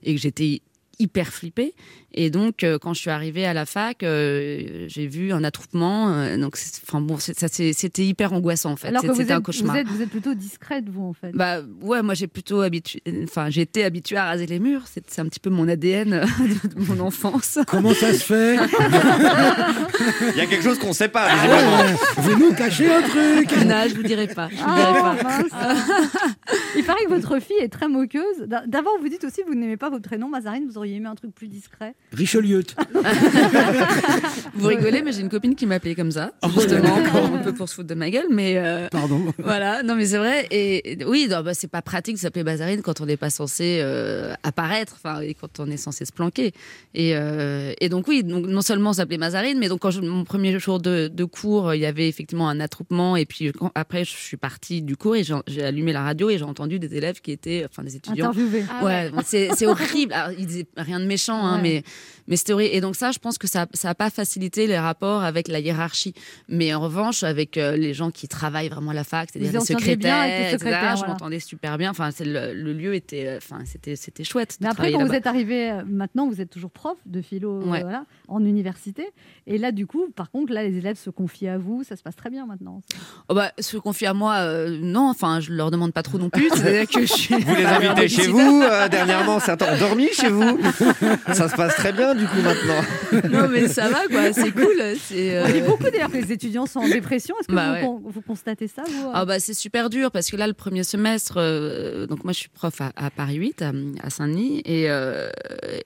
Et 0.02 0.14
que 0.14 0.20
j'étais 0.20 0.62
hyper 0.98 1.28
flippée. 1.28 1.74
Et 2.14 2.30
donc, 2.30 2.64
euh, 2.64 2.78
quand 2.78 2.94
je 2.94 3.00
suis 3.00 3.10
arrivée 3.10 3.44
à 3.44 3.52
la 3.52 3.66
fac, 3.66 4.02
euh, 4.02 4.86
j'ai 4.88 5.06
vu 5.06 5.30
un 5.32 5.44
attroupement. 5.44 6.08
euh, 6.10 6.38
donc, 6.38 6.56
enfin 6.86 7.02
bon, 7.02 7.18
c'était 7.18 8.06
hyper 8.06 8.32
angoissant 8.32 8.72
en 8.72 8.76
fait. 8.76 8.88
Alors 8.88 9.02
que 9.02 9.08
vous 9.08 9.14
C'était 9.16 9.32
un 9.32 9.38
êtes, 9.38 9.44
cauchemar. 9.44 9.74
vous, 9.74 9.80
êtes, 9.82 9.88
vous 9.88 10.02
êtes 10.02 10.08
plutôt 10.10 10.32
discrète, 10.34 10.88
vous, 10.88 11.02
en 11.04 11.12
fait. 11.12 11.32
Bah 11.32 11.60
ouais, 11.82 12.02
moi 12.02 12.14
j'ai 12.14 12.26
plutôt 12.26 12.62
habitué, 12.62 13.02
enfin 13.24 13.50
j'ai 13.50 13.60
été 13.60 13.84
habituée 13.84 14.16
à 14.16 14.24
raser 14.24 14.46
les 14.46 14.58
murs. 14.58 14.84
C'est 14.86 15.18
un 15.20 15.26
petit 15.26 15.38
peu 15.38 15.50
mon 15.50 15.68
ADN 15.68 16.22
de 16.64 16.80
mon 16.84 16.98
enfance. 17.00 17.58
Comment 17.68 17.92
ça 17.92 18.12
se 18.14 18.24
fait? 18.24 18.56
Il 20.32 20.36
y 20.36 20.40
a 20.40 20.46
quelque 20.46 20.62
chose 20.64 20.78
qu'on 20.78 20.92
sait 20.92 21.08
pas, 21.08 21.28
visiblement. 21.34 21.98
Vous 22.16 22.38
nous 22.38 22.54
cachez 22.54 22.90
un 22.90 23.02
truc 23.02 23.50
Non, 23.66 23.82
je 23.88 23.94
vous 23.94 24.02
dirai 24.02 24.28
pas. 24.28 24.48
Je 24.50 24.56
vous 24.56 24.62
Ah, 24.66 24.92
dirai 24.92 25.00
pas. 25.02 25.22
mince. 25.24 26.56
Il 26.76 26.84
paraît 26.84 27.04
que 27.04 27.10
votre 27.10 27.38
fille 27.40 27.56
est 27.60 27.68
très 27.68 27.88
moqueuse. 27.88 28.22
D'a- 28.46 28.64
D'abord, 28.66 28.96
vous 29.00 29.08
dites 29.08 29.24
aussi 29.24 29.42
que 29.42 29.48
vous 29.48 29.54
n'aimez 29.54 29.76
pas 29.76 29.90
votre 29.90 30.08
prénom, 30.08 30.28
Mazarine. 30.28 30.66
Vous 30.68 30.78
auriez 30.78 30.96
aimé 30.96 31.06
un 31.08 31.14
truc 31.14 31.34
plus 31.34 31.48
discret. 31.48 31.94
Richelieu. 32.12 32.62
Vous 34.54 34.66
rigolez, 34.66 35.02
mais 35.02 35.12
j'ai 35.12 35.20
une 35.20 35.28
copine 35.28 35.54
qui 35.54 35.66
m'appelait 35.66 35.94
comme 35.94 36.10
ça, 36.10 36.32
justement, 36.54 37.02
pour, 37.10 37.24
un 37.24 37.38
peu 37.38 37.52
pour 37.52 37.68
se 37.68 37.74
foutre 37.74 37.88
de 37.88 37.94
ma 37.94 38.10
gueule, 38.10 38.26
mais 38.30 38.54
euh, 38.56 38.88
Pardon. 38.90 39.20
voilà, 39.38 39.82
non 39.82 39.94
mais 39.94 40.06
c'est 40.06 40.16
vrai. 40.18 40.46
Et 40.50 40.98
oui, 41.06 41.28
bah, 41.28 41.54
c'est 41.54 41.68
pas 41.70 41.82
pratique 41.82 42.14
de 42.16 42.20
s'appeler 42.20 42.44
Bazarine 42.44 42.82
quand 42.82 43.00
on 43.00 43.06
n'est 43.06 43.16
pas 43.16 43.30
censé 43.30 43.78
euh, 43.82 44.32
apparaître, 44.42 44.94
enfin, 44.96 45.20
et 45.20 45.34
quand 45.34 45.60
on 45.60 45.70
est 45.70 45.76
censé 45.76 46.04
se 46.04 46.12
planquer. 46.12 46.52
Et, 46.94 47.14
euh, 47.14 47.72
et 47.80 47.88
donc 47.88 48.08
oui, 48.08 48.24
donc 48.24 48.46
non 48.46 48.62
seulement 48.62 48.92
s'appeler 48.94 49.18
Mazarine, 49.18 49.58
mais 49.58 49.68
donc 49.68 49.80
quand 49.80 49.90
je- 49.90 50.00
mon 50.00 50.24
premier 50.24 50.58
jour 50.58 50.80
de, 50.80 51.08
de 51.12 51.24
cours, 51.24 51.74
il 51.74 51.80
y 51.80 51.86
avait 51.86 52.08
effectivement 52.08 52.48
un 52.48 52.58
attroupement, 52.60 53.16
et 53.16 53.26
puis 53.26 53.52
quand- 53.52 53.70
après 53.74 54.04
je 54.04 54.12
suis 54.16 54.36
partie 54.38 54.82
du 54.82 54.96
cours 54.96 55.14
et 55.16 55.24
j'ai 55.46 55.62
allumé 55.62 55.92
la 55.92 56.02
radio 56.02 56.30
et 56.30 56.38
j'ai 56.38 56.44
entendu 56.44 56.78
des 56.78 56.96
élèves 56.96 57.20
qui 57.20 57.32
étaient, 57.32 57.66
enfin 57.70 57.82
des 57.84 57.96
étudiants. 57.96 58.30
Interviewé. 58.30 58.64
Ah 58.70 58.84
ouais, 58.84 59.10
c'est 59.24 59.50
c'est 59.56 59.66
horrible. 59.66 60.12
Alors, 60.14 60.36
ils 60.38 60.46
disaient 60.46 60.66
rien 60.76 61.00
de 61.00 61.04
méchant, 61.06 61.44
hein, 61.46 61.56
Ouais. 61.56 61.62
mais 61.62 61.82
mais 62.26 62.36
c'était 62.36 62.52
horrible. 62.52 62.74
Et 62.74 62.80
donc 62.80 62.96
ça, 62.96 63.10
je 63.10 63.18
pense 63.18 63.38
que 63.38 63.46
ça 63.46 63.66
ça 63.72 63.90
a 63.90 63.94
pas 63.94 64.10
facilité 64.10 64.66
les 64.66 64.78
rapports 64.78 65.22
avec 65.22 65.48
la 65.48 65.60
hiérarchie. 65.60 66.14
Mais 66.48 66.72
en 66.74 66.80
revanche, 66.80 67.22
avec 67.22 67.56
euh, 67.56 67.76
les 67.76 67.94
gens 67.94 68.10
qui 68.10 68.28
travaillent 68.28 68.68
vraiment 68.68 68.90
à 68.90 68.94
la 68.94 69.04
fac, 69.04 69.28
c'est-à-dire 69.32 69.52
les 69.52 69.58
bien 69.58 69.60
avec 69.60 69.68
les 69.68 69.74
secrétaires, 69.74 70.24
etc., 70.24 70.52
secrétaires, 70.58 70.96
je 70.96 70.98
voilà. 70.98 71.12
m'entendais 71.14 71.40
super 71.40 71.78
bien. 71.78 71.90
Enfin, 71.90 72.10
c'est 72.10 72.24
le, 72.24 72.52
le 72.52 72.72
lieu 72.72 72.94
était, 72.94 73.26
euh, 73.26 73.38
enfin, 73.38 73.60
c'était 73.64 73.96
c'était 73.96 74.24
chouette. 74.24 74.56
de 74.60 74.64
Mais 74.64 74.70
après, 74.70 74.92
quand 74.92 75.04
vous 75.04 75.14
êtes 75.14 75.26
arrivé, 75.26 75.70
euh, 75.70 75.82
maintenant, 75.86 76.28
vous 76.28 76.40
êtes 76.40 76.50
toujours 76.50 76.70
prof 76.70 76.96
de 77.06 77.22
philo 77.22 77.60
euh, 77.60 77.64
Ouais. 77.68 77.82
voilà, 77.82 78.04
en 78.28 78.44
université. 78.44 79.06
Et 79.46 79.58
là, 79.58 79.72
du 79.72 79.86
coup, 79.86 80.08
par 80.14 80.30
contre, 80.30 80.52
là, 80.52 80.62
les 80.62 80.76
élèves 80.76 80.98
se 80.98 81.10
confient 81.10 81.48
à 81.48 81.58
vous. 81.58 81.82
Ça 81.84 81.96
se 81.96 82.02
passe 82.02 82.16
très 82.16 82.30
bien 82.30 82.46
maintenant. 82.46 82.80
Oh 83.28 83.34
bah, 83.34 83.52
se 83.58 83.76
confier 83.76 84.06
à 84.06 84.14
moi, 84.14 84.36
euh, 84.36 84.78
non. 84.80 85.08
Enfin, 85.08 85.40
je 85.40 85.52
leur 85.52 85.70
demande 85.70 85.92
pas 85.92 86.02
trop 86.02 86.18
non 86.18 86.30
plus. 86.30 86.48
Que 86.48 87.06
je 87.06 87.12
suis. 87.12 87.34
Vous 87.34 87.54
les 87.54 87.64
invitez 87.64 88.08
chez 88.08 88.26
vous 88.28 88.62
euh, 88.62 88.88
Dernièrement, 88.88 89.40
certains 89.40 89.74
ont 89.74 89.78
dormi 89.78 90.08
chez 90.12 90.28
vous 90.28 90.58
Ça 91.32 91.48
se 91.48 91.56
passe 91.56 91.77
très 91.78 91.92
bien, 91.92 92.14
du 92.14 92.26
coup, 92.26 92.40
maintenant. 92.42 92.82
Non, 93.30 93.48
mais 93.48 93.68
ça 93.68 93.88
va, 93.88 94.06
quoi. 94.08 94.32
C'est 94.32 94.52
cool. 94.52 94.76
On 94.80 94.92
dit 94.92 95.30
euh, 95.30 95.66
beaucoup 95.66 95.84
d'ailleurs 95.84 96.10
que 96.10 96.16
les 96.18 96.30
étudiants 96.32 96.66
sont 96.66 96.80
en 96.80 96.88
dépression. 96.88 97.34
Est-ce 97.40 97.48
que 97.48 97.54
Bah 97.54 97.68
vous, 97.68 97.74
ouais. 97.74 97.80
con- 97.82 98.02
vous 98.04 98.20
constatez 98.20 98.68
ça 98.68 98.82
vous 98.86 99.06
euh 99.08 99.12
Ah 99.14 99.24
bah 99.24 99.40
c'est 99.40 99.54
super 99.54 99.88
dur 99.88 100.10
parce 100.10 100.30
que 100.30 100.36
là 100.36 100.46
le 100.46 100.52
premier 100.52 100.82
semestre 100.84 101.34
euh, 101.38 102.06
donc 102.06 102.24
moi 102.24 102.32
je 102.32 102.38
suis 102.40 102.48
prof 102.50 102.80
à, 102.80 102.92
à 102.96 103.10
Paris 103.10 103.36
8 103.36 103.62
à, 103.62 103.72
à 104.02 104.10
Saint-Denis 104.10 104.60
et 104.66 104.90
euh, 104.90 105.30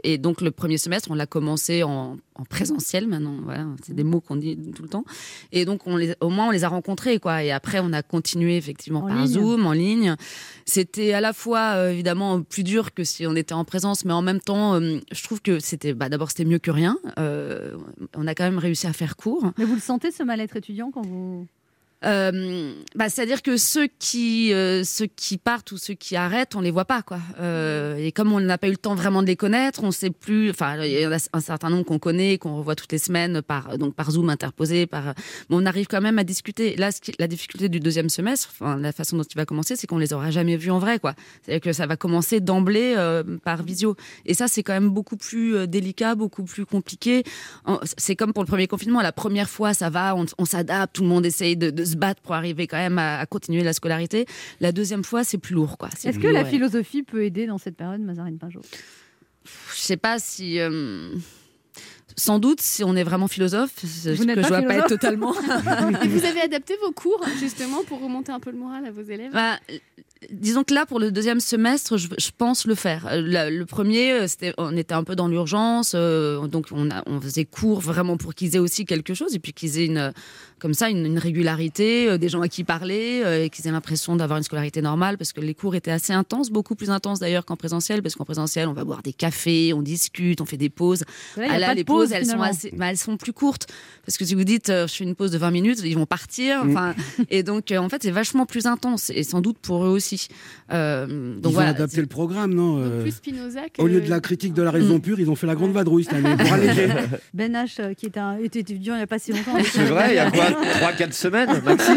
et 0.04 0.18
donc 0.18 0.40
le 0.40 0.50
premier 0.50 0.78
semestre 0.78 1.10
on 1.10 1.14
l'a 1.14 1.26
commencé 1.26 1.82
en, 1.82 2.16
en 2.34 2.44
présentiel 2.44 3.06
maintenant 3.06 3.36
voilà 3.44 3.66
c'est 3.84 3.94
des 3.94 4.04
mots 4.04 4.20
qu'on 4.20 4.36
dit 4.36 4.58
tout 4.74 4.82
le 4.82 4.88
temps 4.88 5.04
et 5.52 5.64
donc 5.64 5.86
on 5.86 5.96
les 5.96 6.14
au 6.20 6.28
moins 6.30 6.48
on 6.48 6.50
les 6.50 6.64
a 6.64 6.68
rencontrés 6.68 7.18
quoi 7.18 7.42
et 7.44 7.52
après 7.52 7.78
on 7.80 7.92
a 7.92 8.02
continué 8.02 8.56
effectivement 8.56 9.00
En 9.04 9.08
par 9.08 9.16
ligne. 9.18 9.26
Zoom 9.26 9.66
en 9.66 9.72
ligne 9.72 10.16
c'était 10.66 11.12
à 11.12 11.20
la 11.20 11.32
fois 11.32 11.74
euh, 11.76 11.90
évidemment 11.92 12.42
plus 12.42 12.64
dur 12.64 12.92
que 12.94 13.04
si 13.04 13.26
on 13.26 13.36
était 13.36 13.54
en 13.54 13.64
présence 13.64 14.04
mais 14.04 14.12
en 14.12 14.22
même 14.22 14.40
temps 14.40 14.74
euh, 14.74 14.98
je 15.12 15.22
trouve 15.22 15.40
que 15.42 15.58
c'était 15.60 15.81
bah, 15.94 16.08
d'abord 16.08 16.30
c'était 16.30 16.44
mieux 16.44 16.58
que 16.58 16.70
rien. 16.70 16.98
Euh, 17.18 17.76
on 18.14 18.26
a 18.26 18.34
quand 18.34 18.44
même 18.44 18.58
réussi 18.58 18.86
à 18.86 18.92
faire 18.92 19.16
court. 19.16 19.52
Mais 19.58 19.64
vous 19.64 19.74
le 19.74 19.80
sentez 19.80 20.10
ce 20.10 20.22
mal-être 20.22 20.56
étudiant 20.56 20.90
quand 20.90 21.04
vous 21.04 21.46
euh, 22.04 22.74
bah, 22.96 23.08
c'est-à-dire 23.08 23.42
que 23.42 23.56
ceux 23.56 23.88
qui, 23.98 24.52
euh, 24.52 24.82
ceux 24.84 25.06
qui 25.06 25.38
partent 25.38 25.72
ou 25.72 25.76
ceux 25.76 25.94
qui 25.94 26.16
arrêtent, 26.16 26.56
on 26.56 26.60
les 26.60 26.70
voit 26.70 26.84
pas, 26.84 27.02
quoi. 27.02 27.18
Euh, 27.40 27.96
et 27.96 28.12
comme 28.12 28.32
on 28.32 28.40
n'a 28.40 28.58
pas 28.58 28.68
eu 28.68 28.72
le 28.72 28.76
temps 28.76 28.94
vraiment 28.94 29.22
de 29.22 29.28
les 29.28 29.36
connaître, 29.36 29.84
on 29.84 29.90
sait 29.90 30.10
plus. 30.10 30.50
Enfin, 30.50 30.82
il 30.84 30.92
y 30.92 31.06
en 31.06 31.12
a 31.12 31.18
un 31.32 31.40
certain 31.40 31.70
nombre 31.70 31.84
qu'on 31.84 31.98
connaît, 31.98 32.38
qu'on 32.38 32.56
revoit 32.56 32.74
toutes 32.74 32.92
les 32.92 32.98
semaines 32.98 33.42
par 33.42 33.78
donc 33.78 33.94
par 33.94 34.10
Zoom 34.10 34.30
interposé, 34.30 34.86
par. 34.86 35.14
Mais 35.48 35.56
on 35.56 35.64
arrive 35.64 35.86
quand 35.86 36.00
même 36.00 36.18
à 36.18 36.24
discuter. 36.24 36.76
Là, 36.76 36.90
la 37.18 37.28
difficulté 37.28 37.68
du 37.68 37.80
deuxième 37.80 38.08
semestre, 38.08 38.50
enfin 38.52 38.76
la 38.76 38.92
façon 38.92 39.16
dont 39.16 39.22
il 39.22 39.36
va 39.36 39.44
commencer, 39.44 39.76
c'est 39.76 39.86
qu'on 39.86 39.98
les 39.98 40.12
aura 40.12 40.30
jamais 40.30 40.56
vus 40.56 40.70
en 40.70 40.78
vrai, 40.78 40.98
quoi. 40.98 41.14
C'est-à-dire 41.42 41.60
que 41.60 41.72
ça 41.72 41.86
va 41.86 41.96
commencer 41.96 42.40
d'emblée 42.40 42.94
euh, 42.96 43.22
par 43.44 43.62
visio. 43.62 43.96
Et 44.26 44.34
ça, 44.34 44.48
c'est 44.48 44.62
quand 44.62 44.72
même 44.72 44.90
beaucoup 44.90 45.16
plus 45.16 45.54
euh, 45.54 45.66
délicat, 45.66 46.14
beaucoup 46.14 46.44
plus 46.44 46.66
compliqué. 46.66 47.22
C'est 47.96 48.16
comme 48.16 48.32
pour 48.32 48.42
le 48.42 48.48
premier 48.48 48.66
confinement. 48.66 49.00
La 49.02 49.12
première 49.12 49.48
fois, 49.48 49.74
ça 49.74 49.90
va, 49.90 50.16
on, 50.16 50.26
on 50.38 50.44
s'adapte, 50.44 50.96
tout 50.96 51.02
le 51.02 51.08
monde 51.08 51.24
essaye 51.24 51.56
de, 51.56 51.70
de 51.70 51.84
se 51.92 51.96
battre 51.96 52.20
pour 52.22 52.34
arriver 52.34 52.66
quand 52.66 52.76
même 52.76 52.98
à, 52.98 53.18
à 53.20 53.26
continuer 53.26 53.62
la 53.62 53.72
scolarité. 53.72 54.26
La 54.60 54.72
deuxième 54.72 55.04
fois, 55.04 55.22
c'est 55.24 55.38
plus 55.38 55.54
lourd, 55.54 55.78
quoi. 55.78 55.88
Est-ce 56.04 56.18
que 56.18 56.26
la 56.28 56.42
ouais. 56.42 56.50
philosophie 56.50 57.02
peut 57.02 57.24
aider 57.24 57.46
dans 57.46 57.58
cette 57.58 57.76
période, 57.76 58.00
Mazarine 58.00 58.38
Pinjot? 58.38 58.62
Je 59.44 59.80
sais 59.80 59.96
pas 59.96 60.18
si. 60.18 60.58
euh, 60.60 61.14
Sans 62.16 62.38
doute, 62.38 62.60
si 62.60 62.84
on 62.84 62.94
est 62.94 63.02
vraiment 63.04 63.26
philosophe, 63.28 63.72
ce 63.78 64.10
Vous 64.10 64.26
que 64.26 64.34
je 64.34 64.40
pas 64.40 64.48
vois 64.48 64.62
pas 64.62 64.74
être 64.76 64.88
totalement. 64.88 65.34
Et 66.04 66.08
vous 66.08 66.24
avez 66.24 66.40
adapté 66.42 66.74
vos 66.84 66.92
cours 66.92 67.24
justement 67.40 67.82
pour 67.84 68.00
remonter 68.02 68.32
un 68.32 68.40
peu 68.40 68.50
le 68.50 68.58
moral 68.58 68.84
à 68.86 68.90
vos 68.90 69.02
élèves? 69.02 69.32
Bah, 69.32 69.58
disons 70.30 70.64
que 70.64 70.74
là, 70.74 70.86
pour 70.86 70.98
le 70.98 71.10
deuxième 71.10 71.40
semestre, 71.40 71.96
je, 71.96 72.08
je 72.18 72.30
pense 72.36 72.66
le 72.66 72.74
faire. 72.74 73.06
Euh, 73.06 73.50
le 73.50 73.64
premier, 73.64 74.12
euh, 74.12 74.26
c'était, 74.26 74.54
on 74.58 74.76
était 74.76 74.94
un 74.94 75.04
peu 75.04 75.16
dans 75.16 75.28
l'urgence, 75.28 75.92
euh, 75.94 76.46
donc 76.46 76.66
on, 76.72 76.90
a, 76.90 77.02
on 77.06 77.20
faisait 77.20 77.44
cours 77.44 77.80
vraiment 77.80 78.16
pour 78.16 78.34
qu'ils 78.34 78.56
aient 78.56 78.60
aussi 78.60 78.84
quelque 78.84 79.14
chose 79.14 79.34
et 79.34 79.38
puis 79.38 79.52
qu'ils 79.52 79.78
aient 79.78 79.86
une, 79.86 80.12
comme 80.62 80.74
ça, 80.74 80.88
une, 80.88 81.04
une 81.04 81.18
régularité, 81.18 82.08
euh, 82.08 82.18
des 82.18 82.28
gens 82.28 82.40
à 82.40 82.48
qui 82.48 82.62
parler, 82.62 83.22
euh, 83.24 83.44
et 83.44 83.50
qu'ils 83.50 83.66
aient 83.66 83.72
l'impression 83.72 84.14
d'avoir 84.14 84.38
une 84.38 84.44
scolarité 84.44 84.80
normale, 84.80 85.18
parce 85.18 85.32
que 85.32 85.40
les 85.40 85.54
cours 85.54 85.74
étaient 85.74 85.90
assez 85.90 86.12
intenses, 86.12 86.50
beaucoup 86.50 86.76
plus 86.76 86.88
intenses 86.88 87.18
d'ailleurs 87.18 87.44
qu'en 87.44 87.56
présentiel, 87.56 88.00
parce 88.00 88.14
qu'en 88.14 88.24
présentiel, 88.24 88.68
on 88.68 88.72
va 88.72 88.84
boire 88.84 89.02
des 89.02 89.12
cafés, 89.12 89.72
on 89.74 89.82
discute, 89.82 90.40
on 90.40 90.44
fait 90.44 90.56
des 90.56 90.70
pauses. 90.70 91.02
Là, 91.36 91.48
Ah 91.50 91.58
là, 91.58 91.66
pas 91.66 91.72
de 91.72 91.78
les 91.78 91.84
pause, 91.84 92.10
pauses, 92.10 92.12
elles 92.12 92.26
sont 92.26 92.40
assez, 92.40 92.70
bah, 92.76 92.90
elles 92.90 92.96
sont 92.96 93.16
plus 93.16 93.32
courtes, 93.32 93.66
parce 94.06 94.16
que 94.16 94.24
si 94.24 94.36
vous 94.36 94.44
dites, 94.44 94.70
euh, 94.70 94.86
je 94.86 94.94
fais 94.94 95.04
une 95.04 95.16
pause 95.16 95.32
de 95.32 95.38
20 95.38 95.50
minutes, 95.50 95.80
ils 95.82 95.96
vont 95.98 96.06
partir. 96.06 96.64
Mm. 96.64 96.70
Enfin, 96.70 96.94
et 97.28 97.42
donc, 97.42 97.72
euh, 97.72 97.78
en 97.78 97.88
fait, 97.88 98.00
c'est 98.04 98.12
vachement 98.12 98.46
plus 98.46 98.66
intense, 98.66 99.10
et 99.10 99.24
sans 99.24 99.40
doute 99.40 99.58
pour 99.58 99.84
eux 99.84 99.90
aussi. 99.90 100.11
Euh, 100.72 101.06
Ils 101.36 101.40
donc 101.40 101.50
ont 101.50 101.54
voilà. 101.54 101.70
adapté 101.70 102.00
le 102.00 102.06
programme, 102.06 102.54
non 102.54 102.78
euh, 102.80 103.02
Plus 103.02 103.12
Spinoza 103.12 103.62
que... 103.68 103.80
Au 103.82 103.86
lieu 103.86 104.00
de 104.00 104.08
la 104.10 104.20
critique 104.20 104.54
de 104.54 104.62
la 104.62 104.70
raison 104.70 105.00
pure, 105.00 105.20
ils 105.20 105.30
ont 105.30 105.36
fait 105.36 105.46
la 105.46 105.54
grande 105.54 105.72
vadrouille 105.72 106.04
cette 106.04 106.14
année 106.14 106.36
pour 106.36 106.52
alléger. 106.52 106.88
Ben 107.34 107.52
H, 107.52 107.80
euh, 107.80 107.94
qui 107.94 108.06
est 108.06 108.16
un, 108.18 108.36
était 108.38 108.60
étudiant 108.60 108.94
il 108.94 108.98
n'y 108.98 109.02
a 109.02 109.06
pas 109.06 109.18
si 109.18 109.32
longtemps. 109.32 109.56
C'est 109.64 109.84
vrai, 109.84 110.10
il 110.10 110.16
y 110.16 110.18
a 110.18 110.30
quoi 110.30 110.46
3-4 110.92 111.12
semaines, 111.12 111.62
maxi 111.64 111.92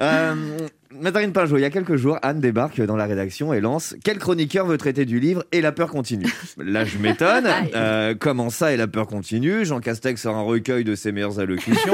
euh, 0.00 0.34
Mazarine 1.00 1.32
Pinjot, 1.32 1.58
il 1.58 1.62
y 1.62 1.64
a 1.64 1.70
quelques 1.70 1.96
jours, 1.96 2.18
Anne 2.22 2.40
débarque 2.40 2.80
dans 2.80 2.96
la 2.96 3.06
rédaction 3.06 3.52
et 3.52 3.60
lance 3.60 3.94
Quel 4.04 4.18
chroniqueur 4.18 4.66
veut 4.66 4.78
traiter 4.78 5.04
du 5.04 5.20
livre 5.20 5.44
Et 5.52 5.60
la 5.60 5.72
peur 5.72 5.90
continue? 5.90 6.26
Là, 6.58 6.84
je 6.84 6.98
m'étonne. 6.98 7.46
Euh, 7.74 8.14
comment 8.18 8.48
ça, 8.48 8.72
et 8.72 8.76
la 8.76 8.86
peur 8.86 9.06
continue? 9.06 9.64
Jean 9.66 9.80
Castex 9.80 10.22
sort 10.22 10.36
un 10.36 10.42
recueil 10.42 10.82
de 10.84 10.94
ses 10.94 11.12
meilleures 11.12 11.40
allocutions. 11.40 11.92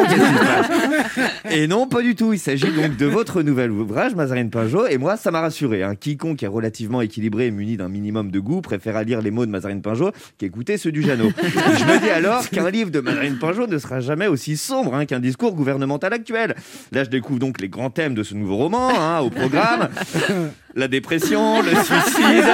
Et 1.51 1.67
non, 1.67 1.89
pas 1.89 2.03
du 2.03 2.15
tout. 2.15 2.33
Il 2.33 2.39
s'agit 2.39 2.71
donc 2.71 2.97
de 2.97 3.07
votre 3.07 3.43
nouvel 3.43 3.71
ouvrage, 3.73 4.15
Mazarine 4.15 4.51
Pinjot. 4.51 4.87
Et 4.87 4.99
moi, 4.99 5.17
ça 5.17 5.31
m'a 5.31 5.41
rassuré. 5.41 5.83
hein. 5.83 5.95
Quiconque 5.97 6.43
est 6.43 6.47
relativement 6.49 7.01
équilibré 7.01 7.47
et 7.47 7.51
muni 7.51 7.77
d'un 7.77 7.89
minimum 7.89 8.31
de 8.31 8.39
goût 8.39 8.61
préfère 8.61 9.03
lire 9.03 9.23
les 9.23 9.31
mots 9.31 9.45
de 9.47 9.51
Mazarine 9.51 9.83
Pinjot 9.83 10.13
qu'écouter 10.39 10.77
ceux 10.77 10.93
du 10.93 11.03
Jeannot. 11.03 11.31
je 11.43 11.85
me 11.85 12.01
dis 12.01 12.11
alors 12.11 12.49
qu'un 12.49 12.71
livre 12.71 12.91
de 12.91 13.01
Mazarine 13.01 13.39
Pinjot 13.39 13.67
ne 13.67 13.79
sera 13.79 14.01
jamais 14.01 14.27
aussi 14.29 14.57
sombre 14.57 14.95
hein, 14.95 15.05
qu'un 15.07 15.21
discours 15.21 15.55
gouvernemental 15.55 16.13
actuel. 16.13 16.55
Là, 16.93 17.03
je 17.05 17.11
découvre 17.11 17.39
donc 17.41 17.61
les 17.61 17.69
grands 17.69 17.91
thèmes 17.91 18.15
de 18.15 18.23
ce 18.23 18.35
nouveau 18.35 18.57
roman 18.57 18.92
hein, 18.99 19.21
au 19.21 19.31
programme. 19.31 19.89
La 20.75 20.89
dépression, 20.89 21.61
le 21.61 21.69
suicide, 21.69 22.47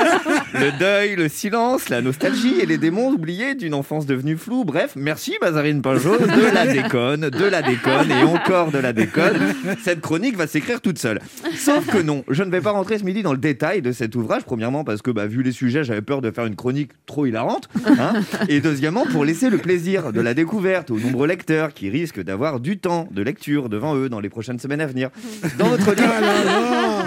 le 0.54 0.76
deuil, 0.76 1.14
le 1.14 1.28
silence, 1.28 1.88
la 1.88 2.00
nostalgie 2.02 2.54
et 2.60 2.66
les 2.66 2.76
démons 2.76 3.10
oubliés 3.12 3.54
d'une 3.54 3.74
enfance 3.74 4.06
devenue 4.06 4.36
floue. 4.36 4.64
Bref, 4.64 4.94
merci 4.96 5.36
Mazarine 5.40 5.82
Pinjot, 5.82 6.18
de 6.18 6.52
la 6.52 6.66
déconne, 6.66 7.30
de 7.30 7.44
la 7.44 7.62
déconne 7.62 8.10
et 8.10 8.24
encore 8.24 8.72
de 8.72 8.78
la 8.78 8.92
déconne. 8.92 9.54
Cette 9.84 10.00
chronique 10.00 10.36
va 10.36 10.48
s'écrire 10.48 10.80
toute 10.80 10.98
seule. 10.98 11.20
Sauf 11.56 11.86
que 11.86 11.98
non, 11.98 12.24
je 12.28 12.42
ne 12.42 12.50
vais 12.50 12.60
pas 12.60 12.72
rentrer 12.72 12.98
ce 12.98 13.04
midi 13.04 13.22
dans 13.22 13.30
le 13.30 13.38
détail 13.38 13.82
de 13.82 13.92
cet 13.92 14.16
ouvrage. 14.16 14.42
Premièrement 14.42 14.82
parce 14.82 15.00
que, 15.00 15.12
bah, 15.12 15.26
vu 15.28 15.44
les 15.44 15.52
sujets, 15.52 15.84
j'avais 15.84 16.02
peur 16.02 16.20
de 16.20 16.32
faire 16.32 16.46
une 16.46 16.56
chronique 16.56 16.90
trop 17.06 17.24
hilarante. 17.24 17.68
hein. 17.86 18.14
Et 18.48 18.60
deuxièmement 18.60 19.06
pour 19.12 19.24
laisser 19.24 19.48
le 19.48 19.58
plaisir 19.58 20.12
de 20.12 20.20
la 20.20 20.34
découverte 20.34 20.90
aux 20.90 20.98
nombreux 20.98 21.28
lecteurs 21.28 21.72
qui 21.72 21.88
risquent 21.88 22.24
d'avoir 22.24 22.58
du 22.58 22.78
temps 22.78 23.06
de 23.12 23.22
lecture 23.22 23.68
devant 23.68 23.94
eux 23.94 24.08
dans 24.08 24.18
les 24.18 24.28
prochaines 24.28 24.58
semaines 24.58 24.80
à 24.80 24.86
venir. 24.88 25.10
Dans 25.56 25.68
votre 25.68 25.92
livre, 25.94 26.14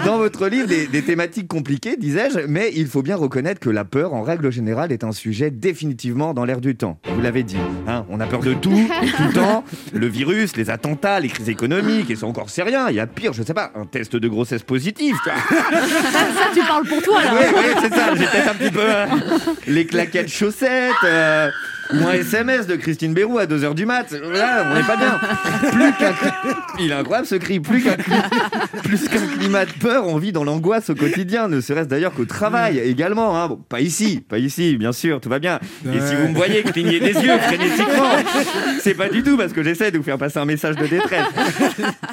Dans 0.04 0.18
votre 0.18 0.48
livre, 0.48 0.66
des, 0.66 0.86
des 0.86 1.02
thématiques 1.02 1.48
compliquées, 1.48 1.96
disais-je, 1.96 2.40
mais 2.48 2.70
il 2.74 2.86
faut 2.86 3.02
bien 3.02 3.16
reconnaître 3.16 3.60
que 3.60 3.70
la 3.70 3.84
peur, 3.84 4.14
en 4.14 4.22
règle 4.22 4.50
générale, 4.50 4.90
est 4.92 5.04
un 5.04 5.12
sujet 5.12 5.50
définitivement 5.50 6.34
dans 6.34 6.44
l'air 6.44 6.60
du 6.60 6.76
temps. 6.76 6.98
Vous 7.14 7.20
l'avez 7.20 7.42
dit, 7.42 7.56
hein, 7.86 8.04
on 8.10 8.18
a 8.20 8.26
peur 8.26 8.40
de 8.40 8.54
tout, 8.54 8.70
tout 9.16 9.22
le 9.28 9.32
temps. 9.32 9.64
Le 9.92 10.06
virus, 10.06 10.56
les 10.56 10.70
attentats, 10.70 11.20
les 11.20 11.28
crises 11.28 11.48
économiques, 11.48 12.10
et 12.10 12.16
c'est 12.16 12.24
encore 12.24 12.50
c'est 12.50 12.62
rien. 12.62 12.88
Il 12.90 12.96
y 12.96 13.00
a 13.00 13.06
pire, 13.06 13.32
je 13.32 13.42
sais 13.42 13.54
pas, 13.54 13.70
un 13.74 13.86
test 13.86 14.16
de 14.16 14.28
grossesse 14.28 14.62
vois. 14.62 15.20
Ça, 15.24 16.50
tu 16.52 16.60
parles 16.60 16.86
pour 16.86 17.02
toi, 17.02 17.22
là. 17.22 17.32
Oui, 17.34 17.46
oui, 17.56 17.64
c'est 17.82 17.94
ça. 17.94 18.14
J'ai 18.14 18.24
peut-être 18.26 18.50
un 18.50 18.54
petit 18.54 18.70
peu 18.70 18.80
euh, 18.82 19.06
les 19.66 19.86
claquettes 19.86 20.28
chaussettes. 20.30 20.92
euh, 21.04 21.50
ou 21.92 22.06
un 22.06 22.12
SMS 22.12 22.66
de 22.66 22.76
Christine 22.76 23.14
Bérou 23.14 23.38
à 23.38 23.46
2h 23.46 23.74
du 23.74 23.86
mat. 23.86 24.10
Là, 24.12 24.66
on 24.70 24.74
n'est 24.74 24.82
pas 24.86 24.96
bien. 24.96 25.18
Plus 25.70 25.92
qu'un 25.98 26.12
Il 26.78 26.90
est 26.90 26.94
incroyable 26.94 27.26
ce 27.26 27.34
cri. 27.36 27.60
Plus 27.60 27.82
qu'un 27.82 27.96
plus 28.82 29.08
qu'un 29.08 29.26
climat 29.38 29.64
de 29.64 29.72
peur, 29.72 30.06
on 30.06 30.16
vit 30.18 30.32
dans 30.32 30.44
l'angoisse 30.44 30.90
au 30.90 30.94
quotidien, 30.94 31.48
ne 31.48 31.60
serait-ce 31.60 31.88
d'ailleurs 31.88 32.12
qu'au 32.12 32.24
travail 32.24 32.78
également. 32.78 33.36
hein. 33.40 33.48
Bon, 33.48 33.56
pas 33.68 33.80
ici, 33.80 34.24
pas 34.28 34.38
ici, 34.38 34.76
bien 34.76 34.92
sûr, 34.92 35.20
tout 35.20 35.28
va 35.28 35.38
bien. 35.38 35.58
Et 35.86 36.00
si 36.00 36.14
vous 36.14 36.28
me 36.28 36.34
voyez 36.34 36.62
cligner 36.62 37.00
des 37.00 37.12
yeux 37.12 37.38
frénétiquement, 37.38 38.10
c'est 38.80 38.94
pas 38.94 39.08
du 39.08 39.22
tout 39.22 39.36
parce 39.36 39.52
que 39.52 39.62
j'essaie 39.62 39.90
de 39.90 39.98
vous 39.98 40.04
faire 40.04 40.18
passer 40.18 40.38
un 40.38 40.44
message 40.44 40.76
de 40.76 40.86
détresse. 40.86 41.26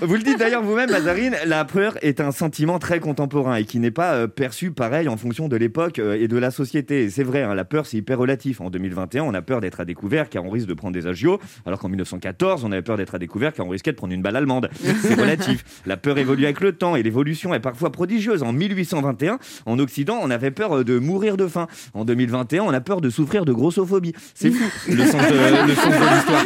Vous 0.02 0.16
le 0.16 0.22
dites 0.22 0.40
d'ailleurs 0.40 0.64
vous-même, 0.64 0.90
Mazarine, 0.92 1.36
la 1.46 1.66
peur 1.66 1.98
est 2.02 2.20
un 2.22 2.32
sentiment 2.32 2.80
très 2.80 3.00
contemporain 3.00 3.56
et 3.56 3.66
qui 3.66 3.80
n'est 3.80 3.92
pas 3.92 4.14
euh, 4.14 4.28
perçu 4.28 4.72
pareil 4.72 5.08
en 5.08 5.18
fonction 5.18 5.48
de 5.48 5.56
l'époque 5.56 6.00
euh, 6.00 6.18
et 6.20 6.28
de 6.28 6.38
la 6.38 6.52
société. 6.52 7.10
C'est 7.10 7.24
vrai, 7.24 7.44
hein, 7.44 7.54
la 7.56 7.66
peur 7.66 7.86
c'est 7.86 7.98
hyper 7.98 8.18
relatif. 8.18 8.62
En 8.62 8.70
2021, 8.70 9.24
on 9.24 9.34
a 9.34 9.42
peur 9.42 9.62
d'être 9.62 9.69
à 9.80 9.86
découvert 9.86 10.30
car 10.30 10.46
on 10.46 10.50
risque 10.50 10.68
de 10.68 10.74
prendre 10.74 10.94
des 10.94 11.08
agios, 11.08 11.40
alors 11.66 11.80
qu'en 11.80 11.90
1914, 11.90 12.64
on 12.66 12.72
avait 12.72 12.82
peur 12.82 12.98
d'être 12.98 13.16
à 13.16 13.20
découvert 13.20 13.54
car 13.54 13.66
on 13.66 13.70
risquait 13.70 13.92
de 13.92 13.98
prendre 13.98 14.14
une 14.14 14.22
balle 14.22 14.36
allemande. 14.36 14.70
C'est 15.02 15.16
relatif. 15.16 15.64
La 15.86 15.98
peur 15.98 16.18
évolue 16.18 16.46
avec 16.46 16.62
le 16.62 16.72
temps 16.72 16.96
et 16.96 17.04
l'évolution 17.04 17.54
est 17.54 17.60
parfois 17.60 17.92
prodigieuse. 17.92 18.44
En 18.44 18.54
1821, 18.54 19.38
en 19.66 19.80
Occident, 19.80 20.20
on 20.22 20.30
avait 20.32 20.52
peur 20.52 20.78
euh, 20.80 20.84
de 20.84 20.98
mourir 21.00 21.38
de 21.38 21.48
faim. 21.48 21.68
En 21.94 22.06
2021, 22.06 22.64
on 22.64 22.74
a 22.74 22.82
peur 22.82 23.02
de 23.02 23.10
souffrir 23.10 23.46
de 23.46 23.54
grossophobie. 23.54 24.14
C'est 24.34 24.52
fou, 24.52 24.64
le 24.90 25.06
sens 25.06 25.22
de, 25.22 25.68
le 25.68 25.76
sens 25.76 25.86
de 25.86 26.16
l'histoire. 26.16 26.46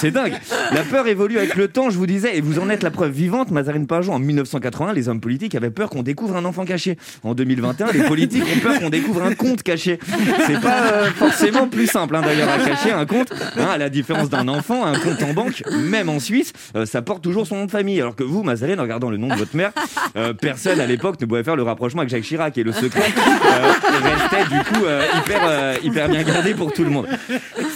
C'est- 0.00 0.08
dingue. 0.10 0.34
La 0.72 0.82
peur 0.82 1.06
évolue 1.06 1.36
avec 1.38 1.54
le 1.56 1.68
temps, 1.68 1.90
je 1.90 1.98
vous 1.98 2.06
disais, 2.06 2.38
et 2.38 2.40
vous 2.40 2.58
en 2.58 2.70
êtes 2.70 2.82
la 2.82 2.90
preuve 2.90 3.12
vivante. 3.12 3.50
Mazarine 3.50 3.86
Pinjot, 3.86 4.12
en 4.12 4.18
1980, 4.18 4.92
les 4.94 5.08
hommes 5.08 5.20
politiques 5.20 5.54
avaient 5.54 5.70
peur 5.70 5.90
qu'on 5.90 6.02
découvre 6.02 6.36
un 6.36 6.44
enfant 6.44 6.64
caché. 6.64 6.96
En 7.22 7.34
2021, 7.34 7.92
les 7.92 8.04
politiques 8.04 8.44
ont 8.44 8.60
peur 8.60 8.80
qu'on 8.80 8.90
découvre 8.90 9.22
un 9.22 9.34
compte 9.34 9.62
caché. 9.62 9.98
C'est 10.46 10.60
pas 10.60 10.82
euh, 10.92 11.10
forcément 11.10 11.57
plus 11.66 11.86
simple, 11.86 12.16
hein, 12.16 12.22
d'ailleurs, 12.22 12.48
à 12.48 12.58
cacher 12.58 12.92
un 12.92 13.06
compte. 13.06 13.32
Hein, 13.56 13.66
à 13.72 13.78
la 13.78 13.88
différence 13.88 14.30
d'un 14.30 14.48
enfant, 14.48 14.84
un 14.84 14.98
compte 14.98 15.22
en 15.22 15.32
banque, 15.32 15.62
même 15.70 16.08
en 16.08 16.20
Suisse, 16.20 16.52
euh, 16.76 16.86
ça 16.86 17.02
porte 17.02 17.22
toujours 17.22 17.46
son 17.46 17.56
nom 17.56 17.64
de 17.66 17.70
famille. 17.70 18.00
Alors 18.00 18.16
que 18.16 18.22
vous, 18.22 18.42
Mazarine, 18.42 18.78
en 18.78 18.82
regardant 18.82 19.10
le 19.10 19.16
nom 19.16 19.28
de 19.28 19.34
votre 19.34 19.56
mère, 19.56 19.72
euh, 20.16 20.32
personne 20.32 20.80
à 20.80 20.86
l'époque 20.86 21.20
ne 21.20 21.26
pouvait 21.26 21.44
faire 21.44 21.56
le 21.56 21.62
rapprochement 21.62 22.00
avec 22.00 22.10
Jacques 22.10 22.22
Chirac. 22.22 22.56
Et 22.58 22.62
le 22.62 22.72
secret 22.72 23.02
euh, 23.02 23.72
restait 24.02 24.54
du 24.54 24.62
coup 24.64 24.84
hyper, 25.16 25.84
hyper 25.84 26.08
bien 26.08 26.22
gardé 26.22 26.54
pour 26.54 26.72
tout 26.72 26.84
le 26.84 26.90
monde. 26.90 27.06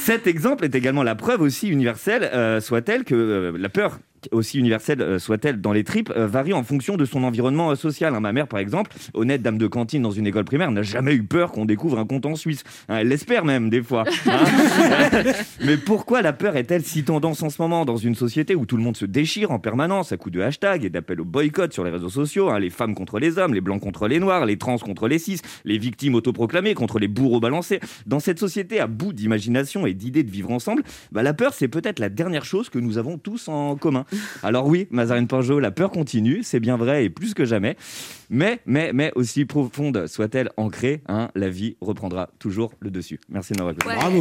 Cet 0.02 0.26
exemple 0.26 0.64
est 0.64 0.74
également 0.74 1.02
la 1.02 1.14
preuve 1.14 1.40
aussi 1.40 1.68
universelle, 1.68 2.60
soit-elle, 2.60 3.04
que 3.04 3.54
la 3.56 3.68
peur 3.68 3.98
aussi 4.30 4.58
universelle 4.58 5.00
euh, 5.02 5.18
soit-elle 5.18 5.60
dans 5.60 5.72
les 5.72 5.84
tripes, 5.84 6.12
euh, 6.16 6.26
varie 6.26 6.52
en 6.52 6.62
fonction 6.62 6.96
de 6.96 7.04
son 7.04 7.24
environnement 7.24 7.70
euh, 7.70 7.74
social. 7.74 8.14
hein. 8.14 8.20
Ma 8.20 8.32
mère, 8.32 8.46
par 8.46 8.60
exemple, 8.60 8.92
honnête 9.14 9.42
dame 9.42 9.58
de 9.58 9.66
cantine 9.66 10.02
dans 10.02 10.10
une 10.10 10.26
école 10.26 10.44
primaire, 10.44 10.70
n'a 10.70 10.82
jamais 10.82 11.14
eu 11.14 11.22
peur 11.22 11.52
qu'on 11.52 11.64
découvre 11.64 11.98
un 11.98 12.06
compte 12.06 12.26
en 12.26 12.36
Suisse. 12.36 12.62
Hein, 12.88 12.98
elle 12.98 13.08
l'espère 13.08 13.44
même, 13.44 13.70
des 13.70 13.82
fois. 13.82 14.04
hein. 14.26 14.38
Mais 15.64 15.76
pourquoi 15.76 16.22
la 16.22 16.32
peur 16.32 16.56
est-elle 16.56 16.84
si 16.84 17.04
tendance 17.04 17.42
en 17.42 17.50
ce 17.50 17.60
moment 17.60 17.84
dans 17.84 17.96
une 17.96 18.14
société 18.14 18.54
où 18.54 18.66
tout 18.66 18.76
le 18.76 18.82
monde 18.82 18.96
se 18.96 19.04
déchire 19.06 19.50
en 19.50 19.58
permanence 19.58 20.12
à 20.12 20.16
coups 20.16 20.34
de 20.34 20.40
hashtags 20.40 20.84
et 20.84 20.90
d'appels 20.90 21.20
au 21.20 21.24
boycott 21.24 21.72
sur 21.72 21.84
les 21.84 21.90
réseaux 21.90 22.08
sociaux 22.08 22.56
Les 22.58 22.70
femmes 22.70 22.94
contre 22.94 23.18
les 23.18 23.38
hommes, 23.38 23.54
les 23.54 23.60
blancs 23.60 23.80
contre 23.82 24.08
les 24.08 24.20
noirs, 24.20 24.46
les 24.46 24.56
trans 24.58 24.78
contre 24.78 25.08
les 25.08 25.18
cis, 25.18 25.40
les 25.64 25.78
victimes 25.78 26.14
autoproclamées 26.14 26.74
contre 26.74 26.98
les 26.98 27.08
bourreaux 27.08 27.40
balancés? 27.40 27.80
Dans 28.06 28.20
cette 28.20 28.38
société 28.38 28.80
à 28.80 28.86
bout 28.86 29.12
d'imagination 29.12 29.86
et 29.86 29.94
d'idées 29.94 30.22
de 30.22 30.30
vivre 30.30 30.50
ensemble, 30.50 30.82
bah, 31.10 31.22
la 31.22 31.34
peur, 31.34 31.54
c'est 31.54 31.68
peut-être 31.68 31.98
la 31.98 32.08
dernière 32.08 32.44
chose 32.44 32.68
que 32.68 32.78
nous 32.78 32.98
avons 32.98 33.18
tous 33.18 33.48
en 33.48 33.76
commun. 33.76 34.04
Alors 34.42 34.66
oui, 34.66 34.86
Mazarine 34.90 35.26
Pinjot, 35.26 35.60
la 35.60 35.70
peur 35.70 35.90
continue, 35.90 36.42
c'est 36.42 36.60
bien 36.60 36.76
vrai 36.76 37.04
et 37.04 37.10
plus 37.10 37.34
que 37.34 37.44
jamais. 37.44 37.76
Mais, 38.30 38.60
mais, 38.66 38.92
mais 38.92 39.12
aussi 39.14 39.44
profonde 39.44 40.06
soit-elle 40.06 40.50
ancrée, 40.56 41.02
hein, 41.08 41.28
la 41.34 41.48
vie 41.48 41.76
reprendra 41.80 42.30
toujours 42.38 42.72
le 42.80 42.90
dessus. 42.90 43.20
Merci 43.28 43.52
de 43.52 43.58
m'avoir 43.58 43.74
écouté. 43.74 43.94
Bravo. 43.94 44.20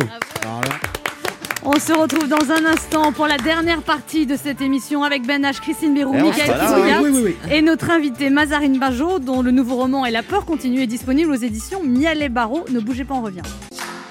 On 1.63 1.79
se 1.79 1.93
retrouve 1.93 2.27
dans 2.27 2.51
un 2.51 2.65
instant 2.65 3.11
pour 3.11 3.27
la 3.27 3.37
dernière 3.37 3.83
partie 3.83 4.25
de 4.25 4.35
cette 4.35 4.61
émission 4.61 5.03
avec 5.03 5.27
Ben 5.27 5.43
H, 5.43 5.59
Christine 5.61 5.93
Bérou, 5.93 6.11
Michael 6.13 6.55
oui, 7.03 7.09
oui, 7.11 7.21
oui. 7.23 7.35
et 7.51 7.61
notre 7.61 7.91
invité 7.91 8.31
Mazarine 8.31 8.79
Bajot, 8.79 9.19
dont 9.19 9.43
le 9.43 9.51
nouveau 9.51 9.75
roman 9.75 10.07
Et 10.07 10.11
la 10.11 10.23
peur 10.23 10.45
continue 10.45 10.81
est 10.81 10.87
disponible 10.87 11.29
aux 11.29 11.35
éditions 11.35 11.83
Miel 11.83 12.23
et 12.23 12.29
Barreau. 12.29 12.65
Ne 12.71 12.79
bougez 12.79 13.05
pas, 13.05 13.13
on 13.13 13.21
revient. 13.21 13.43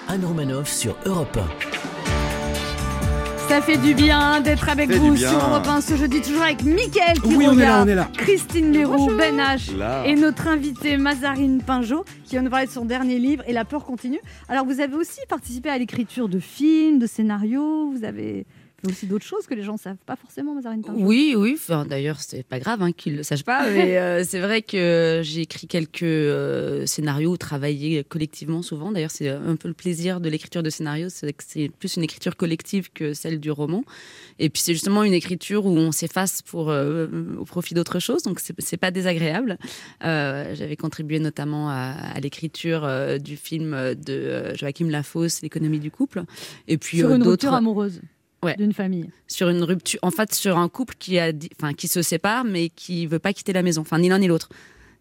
Anne 0.07 0.25
Romanoff 0.25 0.69
sur 0.69 0.97
Europe 1.07 1.39
Ça 3.51 3.61
fait 3.61 3.79
du 3.79 3.95
bien 3.95 4.41
d'être 4.41 4.69
avec 4.69 4.93
vous 4.93 5.17
sur 5.17 5.33
Europe 5.33 5.67
1 5.67 5.81
ce 5.81 5.97
jeudi, 5.97 6.21
toujours 6.23 6.45
avec 6.45 6.63
Mickaël 6.63 7.21
qui 7.21 7.35
Oui, 7.35 7.47
on 7.49 7.59
est 7.59 7.63
là, 7.67 7.83
regarde, 7.83 7.89
on 7.89 7.91
est 7.91 7.95
là. 7.97 8.09
Christine 8.17 8.71
Bérou, 8.71 9.11
Ben 9.19 9.39
H 9.39 9.77
Là. 9.77 10.05
et 10.07 10.15
notre 10.15 10.47
invité 10.47 10.97
Mazarine 10.97 11.61
Pinjot 11.61 12.05
qui 12.25 12.37
va 12.37 12.43
nous 12.43 12.49
parler 12.51 12.67
de 12.67 12.71
son 12.71 12.85
dernier 12.85 13.19
livre 13.19 13.43
Et 13.49 13.53
la 13.53 13.65
peur 13.65 13.85
continue. 13.85 14.21
Alors 14.49 14.65
vous 14.67 14.79
avez 14.79 14.95
aussi 14.95 15.19
participé 15.29 15.69
à 15.69 15.79
l'écriture 15.79 16.29
de 16.29 16.39
films, 16.39 17.01
de 17.01 17.09
scénarios, 17.09 17.91
vous 17.91 18.05
avez 18.05 18.47
fait 18.81 18.89
aussi 18.89 19.07
d'autres 19.07 19.25
choses 19.25 19.47
que 19.47 19.55
les 19.55 19.63
gens 19.63 19.75
ne 19.75 19.79
savent 19.79 19.97
pas 20.07 20.17
forcément, 20.17 20.55
Mazarine 20.55 20.83
Pinjot. 20.83 21.05
Oui, 21.05 21.35
oui. 21.37 21.53
Enfin, 21.55 21.85
D'ailleurs, 21.85 22.21
c'est 22.21 22.43
pas 22.43 22.59
grave 22.59 22.83
hein, 22.83 22.93
qu'ils 22.93 23.17
le 23.17 23.23
sachent 23.23 23.45
pas, 23.45 23.69
mais 23.71 23.99
euh, 23.99 24.25
c'est 24.25 24.41
vrai 24.41 24.63
que 24.63 25.21
j'ai 25.23 25.43
écrit 25.43 25.67
quelques 25.67 26.03
euh, 26.03 26.87
scénarios, 26.87 27.37
travaillé 27.37 28.05
collectivement 28.05 28.63
souvent. 28.63 28.93
D'ailleurs, 28.93 29.11
c'est 29.11 29.29
un 29.29 29.57
peu 29.57 29.69
le 29.69 29.75
plaisir 29.75 30.21
de 30.21 30.29
l'écriture 30.29 30.63
de 30.63 30.71
scénarios, 30.71 31.09
c'est 31.09 31.33
que 31.33 31.45
c'est 31.47 31.71
plus 31.79 31.97
une 31.97 32.03
écriture 32.03 32.37
collective 32.37 32.91
que 32.93 33.13
celle 33.15 33.41
du 33.41 33.51
roman. 33.51 33.85
Et 34.39 34.49
puis 34.49 34.63
c'est 34.63 34.73
justement 34.73 35.05
une 35.05 35.13
écriture 35.13 35.67
où 35.67 35.77
on 35.77 35.93
s'efface 35.93 36.43
pour 36.43 36.71
euh, 36.71 37.07
au 37.39 37.45
profit 37.45 37.75
d'autre 37.75 37.99
chose, 37.99 38.23
donc 38.23 38.41
c'est 38.41 38.77
pas 38.77 38.91
désagréable. 38.91 39.59
Euh, 40.05 40.55
J'avais 40.55 40.77
contribué 40.77 41.19
notamment 41.19 41.71
à, 41.71 41.93
à 42.15 42.21
l'écriture 42.21 42.89
du 43.21 43.37
film 43.37 43.95
de 43.95 44.55
Joachim 44.55 44.89
Lafosse, 44.89 45.43
L'économie 45.43 45.81
du 45.81 45.91
couple, 45.91 46.23
et 46.69 46.79
puis 46.79 46.99
sur 46.99 47.13
une 47.13 47.23
rupture 47.23 47.53
amoureuse 47.55 48.01
Ouais. 48.43 48.57
d'une 48.57 48.73
famille. 48.73 49.11
sur 49.29 49.49
une 49.51 49.63
rupture, 49.63 50.01
en 50.03 50.11
fait, 50.11 50.33
sur 50.35 50.57
un 50.59 50.69
couple 50.69 50.95
qui 50.99 51.19
a, 51.19 51.31
enfin, 51.61 51.75
qui 51.75 51.89
se 51.89 52.01
sépare, 52.01 52.45
mais 52.45 52.71
qui 52.71 53.07
veut 53.07 53.19
pas 53.19 53.33
quitter 53.35 53.53
la 53.53 53.63
maison, 53.63 53.83
enfin, 53.83 53.99
ni 53.99 54.09
l'un 54.09 54.19
ni 54.19 54.29
l'autre. 54.29 54.49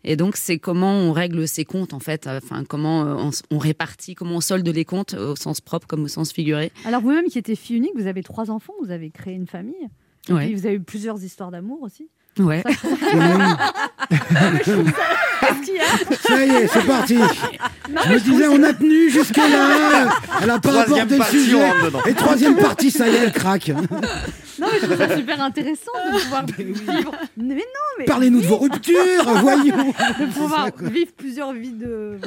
Et 0.04 0.16
donc, 0.16 0.36
c'est 0.38 0.60
comment 0.60 0.94
on 0.94 1.12
règle 1.14 1.48
ses 1.48 1.66
comptes, 1.66 1.94
en 1.94 2.00
fait, 2.00 2.28
enfin, 2.28 2.64
comment 2.66 3.04
euh, 3.28 3.30
on, 3.52 3.58
répartit, 3.58 4.16
comment 4.16 4.36
on 4.38 4.42
solde 4.42 4.68
les 4.68 4.86
comptes 4.86 5.14
au 5.14 5.36
sens 5.36 5.60
propre 5.62 5.88
comme 5.88 6.04
au 6.04 6.08
sens 6.08 6.32
figuré. 6.34 6.72
Alors 6.86 7.02
vous-même 7.02 7.26
qui 7.28 7.38
êtes 7.38 7.54
fille 7.56 7.76
unique, 7.78 7.92
vous 7.96 8.08
avez 8.08 8.24
trois 8.24 8.50
enfants, 8.52 8.74
vous 8.82 8.92
avez 8.92 9.10
créé 9.10 9.34
une 9.36 9.48
famille. 9.48 9.88
Et 10.30 10.34
Ouais. 10.34 10.46
puis 10.46 10.56
vous 10.56 10.66
avez 10.66 10.76
eu 10.76 10.82
plusieurs 10.82 11.24
histoires 11.24 11.52
d'amour 11.52 11.82
aussi. 11.82 12.08
Ouais. 12.40 12.64
Ça, 12.70 14.16
y 15.66 15.80
a 15.80 16.16
Ça 16.22 16.46
y 16.46 16.50
est, 16.50 16.68
c'est 16.68 16.86
parti. 16.86 17.16
Non, 17.16 18.02
Je 18.06 18.14
me 18.14 18.20
disais, 18.20 18.48
on 18.48 18.64
a 18.64 18.74
tenu 18.74 19.10
jusque-là. 19.10 20.10
Elle 20.42 20.50
a 20.50 20.60
pas 20.60 20.82
abordé 20.82 21.18
le 21.18 21.24
sujet. 21.26 21.70
Et 22.08 22.14
troisième 22.14 22.56
partie, 22.56 22.92
ça 22.92 23.08
y 23.10 23.16
est, 23.16 23.20
elle 23.20 23.32
craque. 23.32 23.70
Non, 23.70 24.68
mais 24.72 24.80
je 24.82 24.86
trouve 24.86 24.98
ça 24.98 25.16
super 25.16 25.42
intéressant 25.42 25.92
de 26.14 26.20
pouvoir 26.20 26.46
vivre. 26.46 27.12
Mais 27.38 27.56
non, 27.56 27.62
mais 27.98 28.06
Parlez-nous 28.06 28.42
de 28.42 28.48
vos 28.48 28.58
ruptures, 28.58 29.24
voyons. 29.42 29.64
de 30.20 30.26
pouvoir 30.34 30.68
vivre 30.82 31.12
plusieurs 31.16 31.54
vies 31.54 31.72
de. 31.74 32.20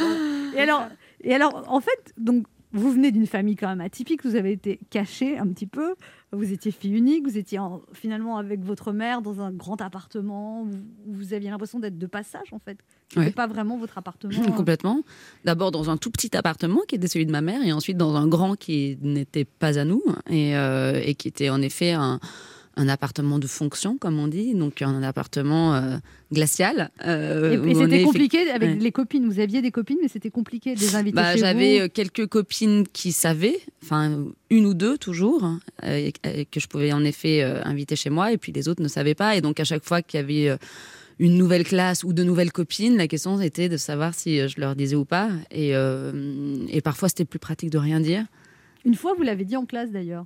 Et 0.56 0.60
alors, 0.60 0.86
et 1.22 1.34
alors, 1.34 1.64
en 1.68 1.80
fait, 1.80 2.12
donc 2.16 2.44
vous 2.72 2.90
venez 2.90 3.10
d'une 3.12 3.26
famille 3.26 3.56
quand 3.56 3.68
même 3.68 3.80
atypique. 3.82 4.24
Vous 4.24 4.36
avez 4.36 4.52
été 4.52 4.80
caché 4.90 5.38
un 5.38 5.46
petit 5.48 5.66
peu. 5.66 5.94
Vous 6.34 6.50
étiez 6.52 6.70
fille 6.72 6.94
unique. 6.96 7.24
Vous 7.28 7.36
étiez 7.36 7.58
en- 7.58 7.82
finalement 7.92 8.38
avec 8.38 8.64
votre 8.64 8.92
mère 8.92 9.20
dans 9.20 9.40
un 9.42 9.50
grand 9.52 9.80
appartement. 9.82 10.62
Où 10.62 10.68
vous 11.06 11.34
aviez 11.34 11.50
l'impression 11.50 11.78
d'être 11.78 11.98
de 11.98 12.06
passage 12.06 12.52
en 12.52 12.58
fait. 12.58 12.78
C'était 13.08 13.20
Ouais. 13.26 13.30
pas 13.32 13.46
vraiment 13.46 13.76
votre 13.76 13.98
appartement. 13.98 14.30
Complètement. 14.56 15.02
D'abord 15.44 15.70
dans 15.72 15.90
un 15.90 15.98
tout 15.98 16.10
petit 16.10 16.34
appartement 16.36 16.80
qui 16.88 16.94
était 16.94 17.08
celui 17.08 17.26
de 17.26 17.32
ma 17.32 17.42
mère, 17.42 17.62
et 17.62 17.72
ensuite 17.72 17.98
dans 17.98 18.16
un 18.16 18.26
grand 18.26 18.56
qui 18.56 18.96
n'était 19.02 19.44
pas 19.44 19.78
à 19.78 19.84
nous, 19.84 20.02
et, 20.30 20.56
euh, 20.56 20.98
et 21.04 21.14
qui 21.14 21.28
était 21.28 21.50
en 21.50 21.60
effet 21.60 21.92
un, 21.92 22.18
un 22.76 22.88
appartement 22.88 23.38
de 23.38 23.46
fonction, 23.46 23.98
comme 23.98 24.18
on 24.18 24.28
dit, 24.28 24.54
donc 24.54 24.80
un 24.82 25.02
appartement 25.02 25.74
euh, 25.74 25.96
glacial. 26.32 26.90
euh, 27.06 27.62
Et, 27.66 27.70
et 27.70 27.74
c'était 27.74 28.02
compliqué 28.02 28.50
avec 28.50 28.70
Ouais. 28.70 28.76
les 28.80 28.92
copines. 28.92 29.26
Vous 29.28 29.40
aviez 29.40 29.60
des 29.60 29.70
copines, 29.70 29.98
mais 30.00 30.08
c'était 30.08 30.30
compliqué 30.30 30.74
de 30.74 30.80
les 30.80 30.96
inviter 30.96 31.14
Bah, 31.16 31.32
chez 31.34 31.40
J'avais 31.40 31.80
euh, 31.82 31.88
quelques 31.88 32.26
copines 32.26 32.84
qui 32.92 33.12
savaient, 33.12 33.60
enfin 33.82 34.24
une 34.50 34.66
ou 34.66 34.74
deux 34.74 34.96
toujours, 34.98 35.44
hein, 35.44 35.60
euh, 35.84 36.10
et- 36.24 36.44
que 36.46 36.60
je 36.60 36.66
pouvais 36.66 36.92
en 36.92 37.04
effet 37.04 37.42
inviter 37.42 37.94
chez 37.96 38.10
moi, 38.10 38.32
et 38.32 38.38
puis 38.38 38.52
les 38.52 38.68
autres 38.68 38.82
ne 38.82 38.88
savaient 38.88 39.14
pas. 39.14 39.36
Et 39.36 39.40
donc 39.40 39.60
à 39.60 39.64
chaque 39.64 39.84
fois 39.84 40.00
qu'il 40.02 40.18
y 40.18 40.22
avait 40.22 40.56
une 41.18 41.36
nouvelle 41.36 41.64
classe 41.64 42.04
ou 42.04 42.12
de 42.14 42.24
nouvelles 42.24 42.52
copines, 42.52 42.96
la 42.96 43.06
question 43.06 43.38
était 43.40 43.68
de 43.68 43.76
savoir 43.76 44.14
si 44.14 44.48
je 44.48 44.58
leur 44.60 44.74
disais 44.76 44.96
ou 44.96 45.04
pas. 45.04 45.28
Et, 45.50 45.72
et 46.68 46.80
parfois 46.80 47.08
c'était 47.10 47.24
plus 47.26 47.38
pratique 47.38 47.70
de 47.70 47.78
rien 47.78 48.00
dire. 48.00 48.24
Une 48.84 48.94
fois, 48.96 49.14
vous 49.16 49.22
l'avez 49.22 49.44
dit 49.44 49.56
en 49.56 49.64
classe 49.64 49.90
d'ailleurs. 49.92 50.24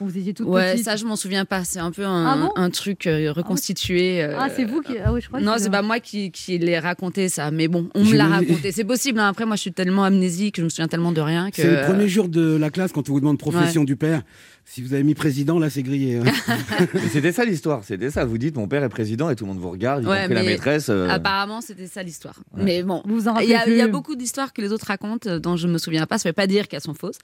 Vous 0.00 0.18
étiez 0.18 0.34
toute 0.34 0.46
Ouais, 0.48 0.72
petite 0.72 0.84
ça 0.84 0.96
je 0.96 1.04
m'en 1.04 1.16
souviens 1.16 1.44
pas. 1.44 1.64
C'est 1.64 1.78
un 1.78 1.90
peu 1.90 2.04
un, 2.04 2.26
Ah 2.26 2.36
bon 2.36 2.50
un 2.56 2.70
truc 2.70 3.06
euh, 3.06 3.32
reconstitué. 3.32 4.22
euh, 4.22 4.36
Ah, 4.38 4.48
c'est 4.54 4.64
vous 4.64 4.80
qui. 4.82 4.94
Ah 5.04 5.12
oui, 5.12 5.20
je 5.20 5.28
crois 5.28 5.40
Non, 5.40 5.54
c'est 5.58 5.70
pas 5.70 5.82
moi 5.82 6.00
qui, 6.00 6.30
qui 6.30 6.58
l'ai 6.58 6.78
raconté 6.78 7.28
ça, 7.28 7.50
mais 7.50 7.68
bon, 7.68 7.88
on 7.94 8.04
me 8.04 8.14
l'a 8.16 8.26
raconté. 8.28 8.72
C'est 8.72 8.84
possible. 8.84 9.20
hein. 9.20 9.28
Après, 9.28 9.46
moi, 9.46 9.56
je 9.56 9.62
suis 9.62 9.72
tellement 9.72 10.04
amnésique, 10.04 10.56
je 10.58 10.62
me 10.64 10.68
souviens 10.68 10.88
tellement 10.88 11.12
de 11.12 11.20
rien 11.20 11.50
que. 11.50 11.56
C'est 11.56 11.70
le 11.80 11.86
premier 11.86 12.08
jour 12.08 12.28
de 12.28 12.56
la 12.56 12.70
classe 12.70 12.92
quand 12.92 13.08
on 13.08 13.12
vous 13.12 13.20
demande 13.20 13.38
profession 13.38 13.82
Ouais. 13.82 13.86
du 13.86 13.96
père. 13.96 14.22
Si 14.66 14.80
vous 14.80 14.94
avez 14.94 15.02
mis 15.02 15.12
président, 15.14 15.58
là, 15.58 15.68
c'est 15.68 15.82
grillé. 15.82 16.16
hein. 16.16 16.22
Mais 16.94 17.00
C'était 17.12 17.32
ça 17.32 17.44
l'histoire, 17.44 17.84
c'était 17.84 18.08
ça. 18.10 18.24
Vous 18.24 18.38
dites 18.38 18.56
mon 18.56 18.66
père 18.66 18.82
est 18.82 18.88
président 18.88 19.28
et 19.28 19.36
tout 19.36 19.44
le 19.44 19.52
monde 19.52 19.60
vous 19.60 19.68
regarde, 19.70 20.04
y 20.04 20.06
Ouais, 20.06 20.20
compris 20.22 20.34
la 20.34 20.40
mais 20.42 20.46
maîtresse. 20.52 20.86
euh, 20.88 21.06
Apparemment, 21.10 21.60
c'était 21.60 21.86
ça 21.86 22.02
l'histoire. 22.02 22.36
Ouais. 22.56 22.62
Mais 22.64 22.82
bon, 22.82 23.02
Vous 23.04 23.14
vous 23.14 23.28
en 23.28 23.38
il 23.40 23.50
y, 23.50 23.54
a- 23.54 23.58
rappelez 23.58 23.74
il 23.74 23.78
y 23.78 23.82
a 23.82 23.88
beaucoup 23.88 24.16
d'histoires 24.16 24.54
que 24.54 24.62
les 24.62 24.72
autres 24.72 24.86
racontent 24.86 25.36
dont 25.38 25.56
je 25.56 25.68
me 25.68 25.76
souviens 25.76 26.06
pas. 26.06 26.16
Ça 26.16 26.30
veut 26.30 26.32
pas 26.32 26.46
dire 26.46 26.66
qu'elles 26.68 26.80
sont 26.80 26.94
fausses. 26.94 27.18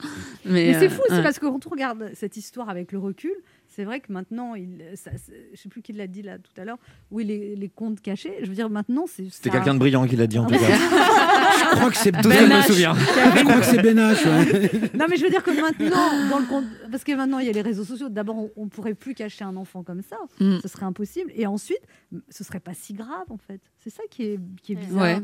Mais, 0.45 0.51
Mais 0.71 0.73
c'est 0.79 0.85
euh, 0.85 0.89
fou, 0.89 1.01
c'est 1.09 1.23
parce 1.23 1.39
que 1.39 1.47
quand 1.47 1.65
on 1.65 1.69
regarde 1.71 2.11
cette 2.13 2.37
histoire 2.37 2.60
avec 2.69 2.91
le 2.91 2.99
recul, 2.99 3.33
c'est 3.67 3.83
vrai 3.83 3.99
que 4.01 4.11
maintenant, 4.11 4.55
il, 4.55 4.83
ça, 4.95 5.11
c'est- 5.17 5.49
je 5.53 5.59
sais 5.59 5.69
plus 5.69 5.81
qui 5.81 5.93
l'a 5.93 6.07
dit 6.07 6.21
là 6.21 6.37
tout 6.37 6.51
à 6.59 6.65
l'heure, 6.65 6.77
oui, 7.11 7.23
les, 7.23 7.55
les 7.55 7.69
comptes 7.69 8.01
cachés. 8.01 8.33
Je 8.41 8.47
veux 8.47 8.55
dire, 8.55 8.69
maintenant, 8.69 9.05
c'est. 9.07 9.29
C'était 9.31 9.49
quelqu'un 9.49 9.73
de 9.73 9.79
brillant 9.79 10.05
qui 10.07 10.15
l'a 10.15 10.27
dit 10.27 10.37
en 10.39 10.45
tout 10.45 10.55
cas. 10.55 10.59
Je 11.71 11.75
crois 11.77 11.89
que 11.91 11.97
c'est 11.97 12.11
que 12.11 12.21
je 12.21 12.27
me 12.27 12.61
souviens. 12.63 12.93
Je 12.95 13.43
crois 13.43 13.59
que 13.59 13.65
c'est 13.65 13.81
Ben 13.81 13.97
H, 13.97 14.25
ouais. 14.27 14.89
Non, 14.97 15.05
mais 15.09 15.15
je 15.15 15.23
veux 15.23 15.29
dire 15.29 15.43
que 15.43 15.51
maintenant, 15.51 16.29
dans 16.29 16.39
le 16.39 16.45
compte, 16.45 16.65
parce 16.89 17.03
que 17.03 17.13
maintenant 17.13 17.39
il 17.39 17.47
y 17.47 17.49
a 17.49 17.53
les 17.53 17.61
réseaux 17.61 17.83
sociaux. 17.83 18.09
D'abord, 18.09 18.37
on, 18.37 18.51
on 18.55 18.67
pourrait 18.67 18.93
plus 18.93 19.13
cacher 19.13 19.43
un 19.45 19.55
enfant 19.55 19.83
comme 19.83 20.01
ça, 20.01 20.17
Mm. 20.39 20.57
ce 20.61 20.67
serait 20.67 20.85
impossible. 20.85 21.31
Et 21.35 21.45
ensuite, 21.47 21.81
ce 22.29 22.43
serait 22.43 22.59
pas 22.59 22.73
si 22.73 22.93
grave 22.93 23.25
en 23.29 23.37
fait. 23.37 23.61
C'est 23.79 23.89
ça 23.89 24.03
qui 24.09 24.23
est, 24.23 24.39
qui 24.61 24.73
est 24.73 24.75
bizarre. 24.75 25.01
Ouais. 25.03 25.21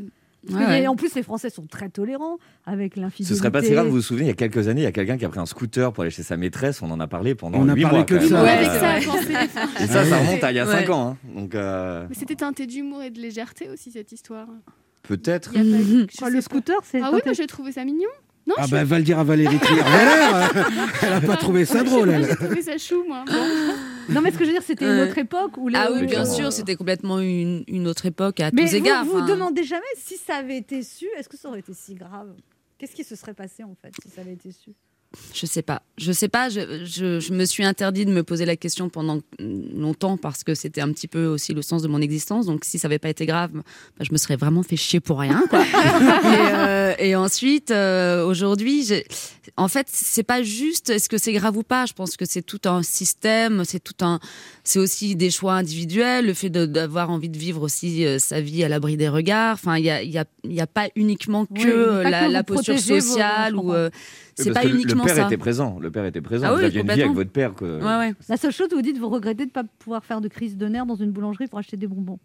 Ouais. 0.50 0.86
En 0.86 0.94
plus, 0.96 1.14
les 1.14 1.22
Français 1.22 1.50
sont 1.50 1.66
très 1.66 1.88
tolérants 1.88 2.38
avec 2.64 2.96
l'infidélité. 2.96 3.34
Ce 3.34 3.38
serait 3.38 3.50
pas 3.50 3.62
si 3.62 3.72
grave, 3.72 3.86
vous 3.86 3.96
vous 3.96 4.00
souvenez, 4.02 4.26
il 4.26 4.28
y 4.28 4.30
a 4.30 4.34
quelques 4.34 4.68
années, 4.68 4.82
il 4.82 4.84
y 4.84 4.86
a 4.86 4.92
quelqu'un 4.92 5.18
qui 5.18 5.24
a 5.24 5.28
pris 5.28 5.40
un 5.40 5.46
scooter 5.46 5.92
pour 5.92 6.02
aller 6.02 6.10
chez 6.10 6.22
sa 6.22 6.36
maîtresse, 6.36 6.80
on 6.80 6.90
en 6.90 7.00
a 7.00 7.06
parlé 7.08 7.34
pendant 7.34 7.58
On 7.58 7.68
a 7.68 7.74
8 7.74 7.82
parlé 7.82 7.96
mois. 7.98 8.04
que 8.06 8.20
ça. 8.20 8.42
Ouais, 8.44 8.64
ça, 8.64 8.98
Et 8.98 9.86
ça, 9.86 10.04
ça 10.04 10.16
remonte 10.18 10.42
à 10.44 10.52
il 10.52 10.56
y 10.56 10.60
a 10.60 10.66
Ouais. 10.66 10.72
5 10.72 10.90
ans. 10.90 11.08
hein. 11.10 11.16
Donc 11.34 11.54
euh, 11.54 12.06
Mais 12.08 12.14
c'était 12.14 12.36
teinté 12.36 12.66
d'humour 12.66 13.02
et 13.02 13.10
de 13.10 13.20
légèreté 13.20 13.68
aussi, 13.68 13.90
cette 13.90 14.12
histoire. 14.12 14.46
peut-être. 15.02 15.52
Pas- 15.52 15.58
sais 16.26 16.30
le 16.30 16.40
scooter, 16.40 16.76
c'est. 16.84 17.00
Ah 17.02 17.10
oui, 17.12 17.20
moi 17.24 17.34
j'ai 17.34 17.46
trouvé 17.46 17.72
ça 17.72 17.84
mignon. 17.84 18.08
Non, 18.46 18.54
Ah 18.56 18.64
je- 18.66 18.70
bah, 18.70 18.84
va 18.84 18.96
le 18.98 19.04
dire 19.04 19.18
à 19.18 19.24
Valérie 19.24 19.58
Trierweiler. 19.58 20.46
Elle 21.02 21.12
a 21.12 21.20
pas 21.20 21.36
trouvé 21.36 21.64
ça 21.66 21.82
drôle, 21.82 22.08
elle. 22.08 22.26
j'ai 22.26 22.34
trouvé 22.34 22.62
ça 22.62 22.78
chou, 22.78 23.04
moi. 23.06 23.24
Bon. 23.26 23.32
Non, 24.08 24.20
mais 24.20 24.30
ce 24.30 24.38
que 24.38 24.44
je 24.44 24.48
veux 24.50 24.54
dire, 24.54 24.62
c'était 24.62 24.84
une 24.86 25.00
autre 25.08 25.18
époque 25.18 25.56
où 25.56 25.68
les. 25.68 25.76
Ah 25.78 25.90
oui, 25.92 26.06
bien 26.06 26.24
sûr, 26.24 26.52
c'était 26.52 26.76
complètement 26.76 27.20
une, 27.20 27.64
une 27.68 27.86
autre 27.88 28.06
époque 28.06 28.40
à 28.40 28.50
Mais 28.52 28.62
tous 28.64 28.70
vous, 28.70 28.76
égards. 28.76 29.04
vous 29.04 29.16
enfin. 29.18 29.26
demandez 29.26 29.64
jamais 29.64 29.82
si 29.96 30.16
ça 30.16 30.36
avait 30.36 30.56
été 30.58 30.82
su, 30.82 31.06
est-ce 31.18 31.28
que 31.28 31.36
ça 31.36 31.48
aurait 31.48 31.60
été 31.60 31.72
si 31.74 31.94
grave? 31.94 32.34
Qu'est-ce 32.78 32.94
qui 32.94 33.04
se 33.04 33.16
serait 33.16 33.34
passé 33.34 33.64
en 33.64 33.74
fait 33.80 33.92
si 34.02 34.08
ça 34.10 34.20
avait 34.20 34.32
été 34.34 34.50
su? 34.52 34.70
Je 35.34 35.46
sais 35.46 35.62
pas. 35.62 35.80
Je 35.96 36.12
sais 36.12 36.28
pas. 36.28 36.50
Je, 36.50 36.84
je- 36.84 37.18
je 37.18 37.32
me 37.32 37.46
suis 37.46 37.64
interdit 37.64 38.04
de 38.04 38.12
me 38.12 38.22
poser 38.22 38.44
la 38.44 38.56
question 38.56 38.90
pendant 38.90 39.20
longtemps 39.38 40.18
parce 40.18 40.44
que 40.44 40.54
c'était 40.54 40.82
un 40.82 40.92
petit 40.92 41.08
peu 41.08 41.24
aussi 41.26 41.54
le 41.54 41.62
sens 41.62 41.80
de 41.82 41.88
mon 41.88 42.00
existence. 42.02 42.44
Donc 42.44 42.64
si 42.66 42.78
ça 42.78 42.88
avait 42.88 42.98
pas 42.98 43.08
été 43.08 43.24
grave, 43.24 43.50
bah, 43.54 43.62
je 44.06 44.12
me 44.12 44.18
serais 44.18 44.36
vraiment 44.36 44.62
fait 44.62 44.76
chier 44.76 45.00
pour 45.00 45.18
rien. 45.20 45.42
Quoi. 45.48 45.62
et, 45.64 46.54
euh, 46.54 46.94
et 46.98 47.16
ensuite, 47.16 47.70
euh, 47.70 48.22
aujourd'hui, 48.26 48.84
j'ai- 48.84 49.06
en 49.56 49.68
fait, 49.68 49.86
c'est 49.90 50.22
pas 50.22 50.42
juste 50.42 50.90
est-ce 50.90 51.08
que 51.08 51.18
c'est 51.18 51.32
grave 51.32 51.56
ou 51.56 51.62
pas. 51.62 51.86
Je 51.86 51.92
pense 51.92 52.16
que 52.16 52.24
c'est 52.24 52.42
tout 52.42 52.60
un 52.66 52.82
système. 52.82 53.64
C'est 53.64 53.80
tout 53.82 54.04
un. 54.04 54.20
C'est 54.64 54.78
aussi 54.78 55.16
des 55.16 55.30
choix 55.30 55.54
individuels. 55.54 56.26
Le 56.26 56.34
fait 56.34 56.50
d'avoir 56.50 57.10
envie 57.10 57.28
de 57.28 57.38
vivre 57.38 57.62
aussi 57.62 58.04
euh, 58.04 58.18
sa 58.18 58.40
vie 58.40 58.64
à 58.64 58.68
l'abri 58.68 58.96
des 58.96 59.08
regards. 59.08 59.54
Enfin, 59.54 59.76
il 59.78 59.84
y 59.84 59.90
a, 59.90 60.02
il 60.02 60.10
y 60.10 60.18
a, 60.18 60.24
il 60.44 60.52
y 60.52 60.60
a 60.60 60.66
pas 60.66 60.88
uniquement 60.96 61.46
que 61.46 61.52
Oui, 61.54 61.64
euh, 61.66 62.02
pas 62.02 62.10
la, 62.10 62.26
que 62.26 62.32
la 62.32 62.38
vous 62.40 62.44
posture 62.44 62.74
vos- 62.74 62.80
sociale 62.80 63.56
ou. 63.56 63.72
euh, 63.72 63.90
c'est 64.36 64.52
pas 64.52 64.64
uniquement 64.64 65.02
Le 65.02 65.06
père 65.08 65.16
ça. 65.16 65.26
était 65.26 65.36
présent. 65.36 65.78
Le 65.80 65.90
père 65.90 66.04
était 66.04 66.20
présent. 66.20 66.46
Ah 66.48 66.52
vous 66.52 66.58
oui, 66.60 66.64
aviez 66.66 66.80
une 66.82 66.86
vie 66.92 67.02
avec 67.02 67.12
votre 67.14 67.30
père. 67.32 67.54
Que... 67.54 67.64
Ouais, 67.64 68.08
ouais. 68.08 68.14
La 68.28 68.36
seule 68.36 68.52
chose, 68.52 68.68
vous 68.72 68.82
dites, 68.82 68.96
vous 68.98 69.08
regrettez 69.08 69.44
de 69.44 69.50
ne 69.50 69.52
pas 69.52 69.64
pouvoir 69.80 70.04
faire 70.04 70.20
de 70.20 70.28
crise 70.28 70.56
de 70.56 70.66
nerfs 70.68 70.86
dans 70.86 70.94
une 70.94 71.10
boulangerie 71.10 71.48
pour 71.48 71.58
acheter 71.58 71.76
des 71.76 71.88
bonbons. 71.88 72.20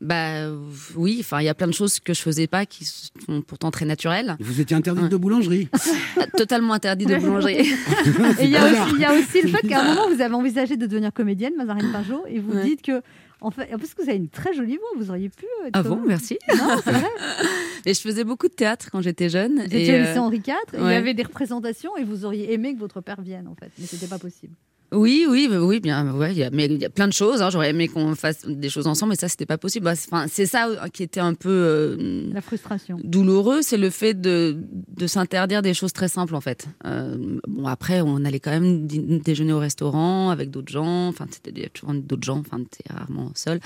Bah 0.00 0.36
euh, 0.44 0.56
oui, 0.94 1.16
enfin 1.20 1.40
il 1.40 1.44
y 1.46 1.48
a 1.48 1.54
plein 1.54 1.66
de 1.66 1.72
choses 1.72 1.98
que 1.98 2.14
je 2.14 2.20
faisais 2.20 2.46
pas 2.46 2.66
qui 2.66 2.84
sont 2.84 3.42
pourtant 3.44 3.70
très 3.72 3.84
naturelles. 3.84 4.36
Vous 4.38 4.60
étiez 4.60 4.76
interdite 4.76 5.02
Ouais. 5.04 5.08
de 5.08 5.16
boulangerie. 5.16 5.68
Totalement 6.36 6.74
interdit 6.74 7.04
de 7.06 7.16
boulangerie. 7.18 7.56
Et 7.58 8.44
il 8.44 8.50
y, 8.50 8.56
a 8.56 8.64
aussi- 8.64 8.94
il 8.94 9.00
y 9.00 9.04
a 9.04 9.12
aussi 9.12 9.42
le 9.42 9.48
fait 9.48 9.66
qu'à 9.66 9.80
un 9.82 9.94
moment, 9.94 10.08
vous 10.08 10.20
avez 10.20 10.34
envisagé 10.34 10.76
de 10.76 10.86
devenir 10.86 11.12
comédienne, 11.12 11.54
Mazarine 11.56 11.90
Pinjot, 11.90 12.24
et 12.28 12.38
vous 12.38 12.52
Ouais. 12.52 12.64
dites 12.64 12.82
que. 12.82 13.02
En 13.40 13.52
fait, 13.52 13.72
en 13.72 13.78
plus 13.78 13.94
que 13.94 14.02
vous 14.02 14.08
avez 14.08 14.18
une 14.18 14.28
très 14.28 14.52
jolie 14.52 14.76
voix, 14.78 14.88
vous 14.96 15.10
auriez 15.10 15.28
pu. 15.28 15.44
Être 15.66 15.70
Ah 15.74 15.82
bon, 15.84 15.90
comme- 15.96 16.08
merci. 16.08 16.38
Non, 16.56 16.76
c'est 16.84 16.90
vrai. 16.90 17.06
Et 17.86 17.94
je 17.94 18.00
faisais 18.00 18.24
beaucoup 18.24 18.48
de 18.48 18.52
théâtre 18.54 18.88
quand 18.90 19.00
j'étais 19.00 19.28
jeune. 19.28 19.58
Vous 19.60 19.64
étiez 19.66 19.90
et, 19.90 19.94
au 19.94 19.98
lycée 20.00 20.16
euh, 20.16 20.20
Henri 20.20 20.36
IV, 20.38 20.54
et 20.74 20.76
il 20.80 20.90
y 20.90 20.94
avait 20.94 21.14
des 21.14 21.22
représentations, 21.22 21.96
et 21.96 22.02
vous 22.04 22.24
auriez 22.24 22.52
aimé 22.52 22.74
que 22.74 22.80
votre 22.80 23.00
père 23.00 23.20
vienne, 23.20 23.46
en 23.46 23.54
fait, 23.54 23.70
mais 23.78 23.86
c'était 23.86 24.08
pas 24.08 24.18
possible. 24.18 24.54
Oui, 24.90 25.26
oui, 25.28 25.48
oui, 25.50 25.80
bien, 25.80 26.10
ouais, 26.14 26.32
il 26.32 26.38
y 26.38 26.44
a, 26.44 26.50
mais 26.50 26.64
il 26.64 26.78
y 26.80 26.84
a 26.86 26.88
plein 26.88 27.06
de 27.08 27.12
choses. 27.12 27.42
hein. 27.42 27.50
J'aurais 27.50 27.70
aimé 27.70 27.88
qu'on 27.88 28.14
fasse 28.14 28.46
des 28.46 28.70
choses 28.70 28.86
ensemble, 28.86 29.10
mais 29.10 29.16
ça, 29.16 29.28
c'était 29.28 29.44
pas 29.44 29.58
possible. 29.58 29.84
Bah, 29.84 29.94
c'est- 29.94 30.08
Enfin, 30.10 30.26
c'est 30.30 30.46
ça 30.46 30.66
euh, 30.68 30.88
qui 30.88 31.02
était 31.02 31.20
un 31.20 31.34
peu 31.34 31.50
euh, 31.50 32.30
La 32.32 32.40
frustration. 32.40 32.98
douloureux, 33.04 33.60
c'est 33.60 33.76
le 33.76 33.90
fait 33.90 34.14
de, 34.18 34.56
de 34.96 35.06
s'interdire 35.06 35.60
des 35.60 35.74
choses 35.74 35.92
très 35.92 36.08
simples 36.08 36.34
en 36.34 36.40
fait. 36.40 36.66
Euh, 36.86 37.38
bon 37.46 37.66
après, 37.66 38.00
on 38.00 38.24
allait 38.24 38.40
quand 38.40 38.50
même 38.50 38.86
déjeuner 38.86 39.52
au 39.52 39.58
restaurant 39.58 40.30
avec 40.30 40.50
d'autres 40.50 40.72
gens. 40.72 41.08
Enfin, 41.08 41.26
c'était 41.30 41.68
toujours 41.68 41.92
d'autres 41.94 42.24
gens. 42.24 42.38
Enfin, 42.38 42.58
t'es 42.70 42.90
rarement 42.90 43.30
seul. 43.34 43.60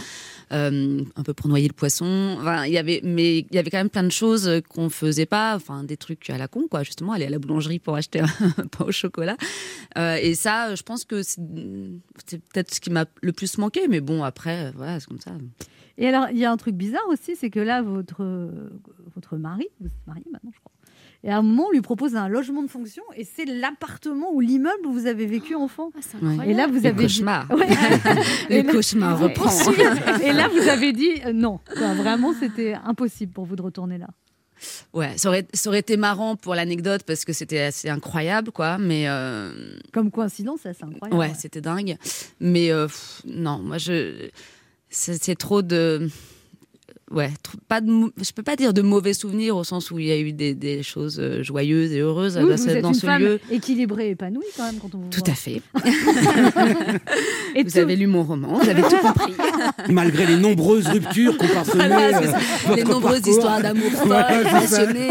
Euh, 0.52 1.02
un 1.14 1.22
peu 1.22 1.34
pour 1.34 1.46
noyer 1.48 1.68
le 1.68 1.72
poisson. 1.74 2.36
Enfin, 2.40 2.64
il 2.66 2.72
y 2.72 2.78
avait, 2.78 3.00
mais 3.04 3.38
il 3.38 3.46
y 3.54 3.58
avait 3.58 3.70
quand 3.70 3.78
même 3.78 3.90
plein 3.90 4.02
de 4.02 4.10
choses 4.10 4.50
qu'on 4.68 4.90
faisait 4.90 5.26
pas. 5.26 5.54
Enfin, 5.54 5.84
des 5.84 5.96
trucs 5.96 6.28
à 6.30 6.36
la 6.38 6.48
con 6.48 6.66
quoi. 6.68 6.82
Justement, 6.82 7.12
aller 7.12 7.26
à 7.26 7.30
la 7.30 7.38
boulangerie 7.38 7.78
pour 7.78 7.94
acheter 7.94 8.18
un 8.20 8.26
pain 8.76 8.84
au 8.86 8.90
chocolat. 8.90 9.36
Et 10.20 10.34
ça, 10.34 10.74
je 10.74 10.82
pense 10.82 11.04
que 11.04 11.11
c'est 11.22 11.40
c'est 12.26 12.38
peut-être 12.42 12.74
ce 12.74 12.80
qui 12.80 12.90
m'a 12.90 13.04
le 13.20 13.32
plus 13.32 13.58
manqué. 13.58 13.86
Mais 13.88 14.00
bon, 14.00 14.22
après, 14.24 14.66
euh, 14.66 14.70
voilà, 14.76 14.98
c'est 15.00 15.06
comme 15.08 15.20
ça. 15.20 15.32
Et 15.98 16.08
alors, 16.08 16.28
il 16.30 16.38
y 16.38 16.44
a 16.46 16.50
un 16.50 16.56
truc 16.56 16.74
bizarre 16.74 17.06
aussi, 17.08 17.36
c'est 17.36 17.50
que 17.50 17.60
là, 17.60 17.82
votre, 17.82 18.24
votre 19.14 19.36
mari, 19.36 19.66
vous 19.80 19.86
êtes 19.88 20.06
marié 20.06 20.24
maintenant, 20.32 20.50
je 20.54 20.58
crois, 20.60 20.72
et 21.24 21.30
à 21.30 21.36
un 21.38 21.42
moment, 21.42 21.66
on 21.68 21.70
lui 21.70 21.82
propose 21.82 22.16
un 22.16 22.28
logement 22.28 22.62
de 22.62 22.68
fonction, 22.68 23.02
et 23.14 23.24
c'est 23.24 23.44
l'appartement 23.44 24.32
ou 24.32 24.40
l'immeuble 24.40 24.86
où 24.86 24.92
vous 24.92 25.06
avez 25.06 25.26
vécu 25.26 25.54
enfant. 25.54 25.90
Ah, 25.94 25.98
c'est 26.00 26.16
Ouais. 26.20 26.30
incroyable. 26.32 26.50
Et 26.50 26.54
là, 26.54 26.66
vous 26.66 26.72
Le 26.80 26.86
avez 26.86 26.92
dit- 26.96 27.02
cauchemar. 27.02 27.50
Ouais. 27.50 27.68
Le 28.48 28.54
Et 28.56 28.62
là- 28.62 28.72
cauchemar 28.72 29.20
Ouais. 29.20 29.28
reprend. 29.28 29.50
Et 30.24 30.32
là, 30.32 30.48
vous 30.48 30.66
avez 30.68 30.92
dit 30.92 31.10
euh, 31.26 31.32
non. 31.32 31.60
Vraiment, 31.76 32.32
c'était 32.32 32.74
impossible 32.84 33.32
pour 33.32 33.44
vous 33.44 33.54
de 33.54 33.62
retourner 33.62 33.98
là. 33.98 34.08
Ouais, 34.92 35.16
ça 35.16 35.28
aurait, 35.28 35.46
ça 35.52 35.68
aurait 35.70 35.78
été 35.80 35.96
marrant 35.96 36.36
pour 36.36 36.54
l'anecdote 36.54 37.02
parce 37.06 37.24
que 37.24 37.32
c'était 37.32 37.60
assez 37.60 37.88
incroyable, 37.88 38.50
quoi. 38.52 38.78
Mais 38.78 39.08
euh, 39.08 39.52
Comme 39.92 40.10
coïncidence, 40.10 40.60
c'est 40.62 40.82
incroyable. 40.82 41.14
ouais, 41.18 41.32
c'était 41.38 41.60
dingue. 41.60 41.96
Mais 42.40 42.70
euh, 42.70 42.86
pff, 42.86 43.22
non, 43.24 43.58
moi, 43.58 43.78
je, 43.78 44.28
c'est 44.90 45.36
trop 45.38 45.62
de. 45.62 46.08
Ouais, 47.12 47.30
pas 47.68 47.80
de, 47.82 47.90
je 48.22 48.32
peux 48.32 48.42
pas 48.42 48.56
dire 48.56 48.72
de 48.72 48.80
mauvais 48.80 49.12
souvenirs 49.12 49.54
au 49.56 49.64
sens 49.64 49.90
où 49.90 49.98
il 49.98 50.06
y 50.06 50.12
a 50.12 50.18
eu 50.18 50.32
des, 50.32 50.54
des 50.54 50.82
choses 50.82 51.18
euh, 51.20 51.42
joyeuses 51.42 51.92
et 51.92 51.98
heureuses 52.00 52.38
Oui, 52.38 52.48
dans 52.48 52.56
vous 52.56 52.62
ce, 52.62 52.68
êtes 52.70 52.80
dans 52.82 52.88
une 52.88 52.94
ce 53.00 53.04
femme 53.06 53.20
lieu. 53.22 53.40
équilibrée, 53.50 54.10
épanouie 54.10 54.42
quand 54.56 54.64
même 54.64 54.76
quand 54.80 54.94
on 54.94 54.98
vous 54.98 55.10
Tout 55.10 55.20
voit. 55.24 55.32
à 55.32 55.36
fait. 55.36 55.60
Et 57.54 57.64
Vous 57.64 57.70
tout- 57.70 57.78
avez 57.78 57.96
lu 57.96 58.06
mon 58.06 58.22
roman, 58.22 58.58
vous 58.58 58.68
avez 58.68 58.82
tout 58.82 58.96
compris. 58.96 59.34
Malgré 59.90 60.24
les 60.26 60.36
nombreuses 60.38 60.86
ruptures 60.88 61.36
qu'on. 61.36 61.46
Voilà, 61.74 62.18
euh, 62.18 62.32
les 62.76 62.84
nombreuses 62.84 63.20
parcours. 63.20 63.28
histoires 63.32 63.60
d'amour 63.60 63.90
folles, 63.92 64.08
Ouais, 64.10 64.42
passionnées, 64.50 65.08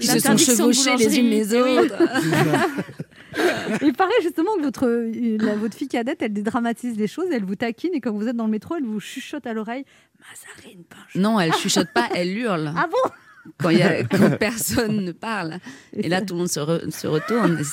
qui 0.00 0.06
se 0.06 0.18
sont 0.20 0.36
chevauchées 0.38 0.96
les 0.96 1.18
unes 1.18 1.28
les 1.30 1.54
autres. 1.54 1.94
Il 3.82 3.92
paraît 3.92 4.10
justement 4.22 4.56
que 4.56 4.62
votre, 4.62 4.86
euh, 4.86 5.38
la- 5.40 5.54
votre 5.56 5.76
fille 5.76 5.88
cadette, 5.88 6.22
elle 6.22 6.32
dédramatise 6.32 6.96
les 6.96 7.06
choses, 7.06 7.26
elle 7.32 7.44
vous 7.44 7.56
taquine 7.56 7.90
et 7.94 8.00
quand 8.00 8.12
vous 8.12 8.26
êtes 8.28 8.36
dans 8.36 8.44
le 8.46 8.50
métro, 8.50 8.76
elle 8.76 8.84
vous 8.84 9.00
chuchote 9.00 9.46
à 9.46 9.52
l'oreille 9.52 9.84
Mazarine. 10.20 10.84
Non, 11.14 11.38
elle 11.40 11.52
chuchote 11.54 11.92
pas, 11.92 12.08
elle 12.14 12.36
hurle. 12.36 12.72
Ah 12.76 12.86
bon? 12.90 13.10
Quand, 13.58 13.70
il 13.70 13.78
y 13.78 13.82
a, 13.82 14.04
quand 14.04 14.36
personne 14.38 15.04
ne 15.04 15.12
parle. 15.12 15.58
Et 15.96 16.08
là, 16.08 16.20
tout 16.20 16.34
le 16.34 16.38
monde 16.40 16.48
se, 16.48 16.60
re- 16.60 16.90
se 16.90 17.06
retourne. 17.06 17.58
et 17.60 17.64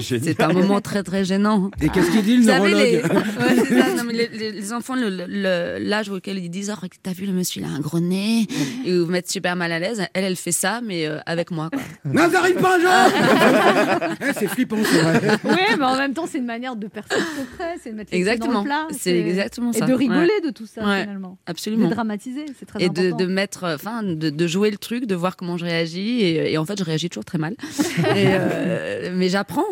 C'est 0.00 0.40
un 0.42 0.52
moment 0.52 0.80
très, 0.80 1.02
très 1.02 1.24
gênant. 1.24 1.70
Et 1.80 1.88
qu'est-ce 1.88 2.10
qu'il 2.10 2.22
dit, 2.22 2.36
le 2.36 2.42
Vous 2.42 2.48
savez, 2.48 2.74
les, 2.74 3.02
neurologue 3.02 3.22
Ouais, 3.40 3.64
c'est 3.68 3.80
ça. 3.80 3.94
Non, 3.94 4.04
mais 4.06 4.12
les, 4.14 4.28
les- 4.28 4.52
les 4.52 4.72
enfants, 4.72 4.94
le- 4.94 5.08
le- 5.26 5.78
l'âge 5.80 6.08
auquel 6.10 6.38
ils 6.38 6.50
disent 6.50 6.72
Oh, 6.82 6.86
T'as 7.02 7.12
vu 7.12 7.26
le 7.26 7.32
monsieur, 7.32 7.62
il 7.62 7.64
a 7.64 7.70
un 7.70 7.80
gros 7.80 8.00
nez 8.00 8.46
Et 8.84 8.98
vous 8.98 9.06
mettre 9.06 9.30
super 9.30 9.56
mal 9.56 9.72
à 9.72 9.78
l'aise. 9.78 10.02
Elle, 10.14 10.24
elle 10.24 10.36
fait 10.36 10.52
ça, 10.52 10.80
mais 10.84 11.06
euh, 11.06 11.18
avec 11.26 11.50
moi. 11.50 11.70
Quoi. 11.72 11.82
Nazarine 12.04 12.56
Pinjot 12.56 12.88
Eh, 14.20 14.32
C'est 14.38 14.48
flippant, 14.48 14.76
c'est 14.84 15.00
vrai. 15.00 15.20
Oui, 15.44 15.76
mais 15.78 15.84
en 15.84 15.96
même 15.96 16.14
temps, 16.14 16.26
c'est 16.26 16.38
une 16.38 16.46
manière 16.46 16.76
de 16.76 16.86
percer 16.86 17.16
le 17.16 17.42
secret, 17.44 17.74
c'est 17.82 17.90
de 17.90 17.96
mettre 17.96 18.12
les 18.12 18.18
pieds 18.18 18.24
dans 18.26 18.32
Exactement. 18.32 18.60
le 18.60 18.64
plat. 18.66 18.86
C'est 18.90 19.18
exactement 19.18 19.70
Et 19.72 19.78
ça. 19.78 19.86
de 19.86 19.92
rigoler 19.94 20.20
Ouais. 20.22 20.40
de 20.46 20.50
tout 20.50 20.66
ça, 20.66 20.84
Ouais. 20.86 21.00
finalement. 21.02 21.38
Absolument. 21.46 21.88
De 21.88 21.94
dramatiser, 21.94 22.44
c'est 22.58 22.66
très 22.66 22.82
et 22.84 22.88
de, 22.88 23.08
important. 23.08 23.16
de 23.24 23.30
mettre, 23.32 23.64
euh, 23.64 23.74
enfin, 23.74 24.02
de, 24.02 24.30
de 24.30 24.46
jouer 24.46 24.70
le 24.70 24.76
truc, 24.78 25.06
de 25.06 25.14
voir 25.22 25.36
comment 25.36 25.56
je 25.56 25.64
réagis. 25.64 26.20
Et, 26.20 26.52
et 26.52 26.58
en 26.58 26.66
fait, 26.66 26.78
je 26.78 26.84
réagis 26.84 27.08
toujours 27.08 27.24
très 27.24 27.38
mal. 27.38 27.54
Et, 28.14 28.26
euh, 28.28 29.10
mais 29.14 29.28
j'apprends. 29.30 29.64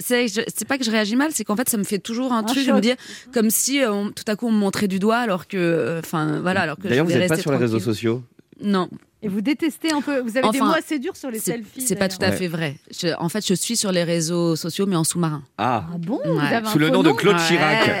C'est 0.00 0.64
pas 0.68 0.76
que 0.76 0.84
je 0.84 0.90
réagis 0.90 1.16
mal, 1.16 1.30
c'est 1.32 1.44
qu'en 1.44 1.56
fait, 1.56 1.68
ça 1.70 1.78
me 1.78 1.84
fait 1.84 1.98
toujours 1.98 2.32
un, 2.34 2.38
Un 2.40 2.42
truc 2.42 2.58
de 2.60 2.64
choc. 2.66 2.74
me 2.76 2.80
dire 2.82 2.96
comme 3.32 3.48
si 3.50 3.82
euh, 3.82 3.90
on- 3.92 4.10
tout 4.10 4.24
à 4.26 4.36
coup 4.36 4.46
on 4.48 4.52
me 4.52 4.58
montrait 4.58 4.88
du 4.88 4.98
doigt, 4.98 5.16
alors 5.18 5.46
que, 5.48 5.56
euh, 5.56 6.00
enfin, 6.00 6.40
voilà, 6.42 6.60
alors 6.60 6.76
que. 6.76 6.88
D'ailleurs, 6.88 7.06
je 7.08 7.12
vous 7.14 7.18
n'êtes 7.18 7.28
pas 7.28 7.36
sur 7.38 7.50
les 7.52 7.56
réseaux 7.58 7.80
sociaux 7.80 8.22
Non. 8.62 8.88
Et 9.22 9.28
vous 9.28 9.42
détestez 9.42 9.92
un 9.92 10.00
peu. 10.00 10.20
Vous 10.20 10.38
avez 10.38 10.48
des 10.50 10.60
Enfin, 10.60 10.68
mots 10.70 10.72
assez 10.78 10.98
durs 10.98 11.14
sur 11.14 11.30
les 11.30 11.38
selfies. 11.40 11.82
c'est 11.82 11.94
pas 11.96 12.08
tout 12.08 12.16
à 12.22 12.32
fait 12.32 12.48
vrai. 12.48 12.76
Je- 12.90 13.14
en 13.18 13.28
fait, 13.28 13.46
je 13.46 13.52
suis 13.52 13.76
sur 13.76 13.92
les 13.92 14.02
réseaux 14.02 14.56
sociaux, 14.56 14.86
mais 14.86 14.96
en 14.96 15.04
sous-marin. 15.04 15.42
Ah, 15.58 15.84
Ah 15.92 15.96
bon? 15.98 16.16
Ouais. 16.24 16.30
Vous 16.30 16.38
avez 16.38 16.56
un 16.56 16.64
sous 16.64 16.78
le 16.78 16.88
nom 16.88 17.02
de 17.02 17.12
Claude 17.12 17.36
Ouais. 17.36 17.46
Chirac. 17.46 17.86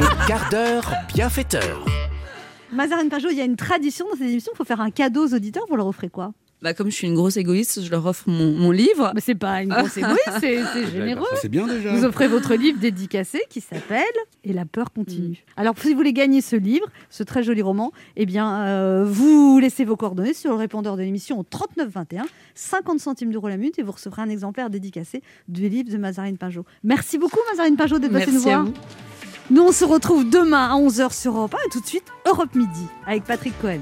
Le 0.00 0.26
quart 0.28 0.48
d'heure 0.50 0.92
bienfaiteur. 1.12 1.84
Mazarine 2.72 3.08
Pajot, 3.08 3.28
il 3.30 3.36
y 3.36 3.40
a 3.40 3.44
une 3.44 3.56
tradition 3.56 4.06
dans 4.10 4.16
cette 4.16 4.28
émission. 4.28 4.52
Il 4.54 4.56
faut 4.56 4.64
faire 4.64 4.80
un 4.80 4.90
cadeau 4.90 5.26
aux 5.26 5.34
auditeurs. 5.34 5.64
Vous 5.68 5.76
leur 5.76 5.86
offrez 5.86 6.08
quoi? 6.08 6.32
Bah, 6.60 6.74
comme 6.74 6.90
je 6.90 6.96
suis 6.96 7.06
une 7.06 7.14
grosse 7.14 7.36
égoïste, 7.36 7.84
je 7.84 7.90
leur 7.90 8.04
offre 8.04 8.28
mon, 8.28 8.50
mon 8.52 8.72
livre. 8.72 9.12
Mais 9.14 9.20
c'est 9.20 9.36
pas 9.36 9.62
une 9.62 9.68
grosse 9.68 9.96
égoïste, 9.96 10.32
c'est 10.40 10.60
c'est 10.72 10.90
généreux. 10.90 11.24
C'est 11.40 11.48
bien 11.48 11.68
déjà. 11.68 11.92
Vous 11.94 12.04
offrez 12.04 12.26
votre 12.26 12.54
livre 12.56 12.80
dédicacé 12.80 13.40
qui 13.48 13.60
s'appelle 13.60 14.02
Et 14.42 14.52
la 14.52 14.64
peur 14.64 14.92
continue. 14.92 15.44
Alors, 15.56 15.74
si 15.78 15.90
vous 15.92 15.96
voulez 15.96 16.12
gagner 16.12 16.40
ce 16.40 16.56
livre, 16.56 16.86
ce 17.10 17.22
très 17.22 17.44
joli 17.44 17.62
roman, 17.62 17.92
eh 18.16 18.26
bien, 18.26 18.64
euh, 18.66 19.04
vous 19.06 19.60
laissez 19.60 19.84
vos 19.84 19.94
coordonnées 19.96 20.34
sur 20.34 20.50
le 20.50 20.56
répondeur 20.56 20.96
de 20.96 21.02
l'émission 21.02 21.38
au 21.38 21.44
3921, 21.44 22.24
50 22.56 22.98
centimes 22.98 23.30
d'euros 23.30 23.46
la 23.48 23.56
minute, 23.56 23.78
et 23.78 23.82
vous 23.82 23.92
recevrez 23.92 24.22
un 24.22 24.28
exemplaire 24.28 24.68
dédicacé 24.68 25.22
du 25.46 25.68
livre 25.68 25.92
de 25.92 25.96
Mazarine 25.96 26.38
Pajot. 26.38 26.64
Merci 26.82 27.18
beaucoup, 27.18 27.38
Mazarine 27.52 27.76
Pajot, 27.76 28.00
d'être 28.00 28.12
passée 28.12 28.32
nous 28.32 28.32
Merci 28.32 28.50
à 28.50 28.62
voir. 28.62 28.64
vous. 28.66 28.72
Nous, 29.50 29.62
on 29.62 29.72
se 29.72 29.84
retrouve 29.84 30.28
demain 30.28 30.68
à 30.68 30.74
11h 30.78 31.12
sur 31.18 31.36
Europe 31.36 31.54
1 31.54 31.58
et 31.66 31.70
tout 31.70 31.80
de 31.80 31.86
suite 31.86 32.04
Europe 32.26 32.54
Midi 32.54 32.86
avec 33.06 33.24
Patrick 33.24 33.58
Cohen. 33.60 33.80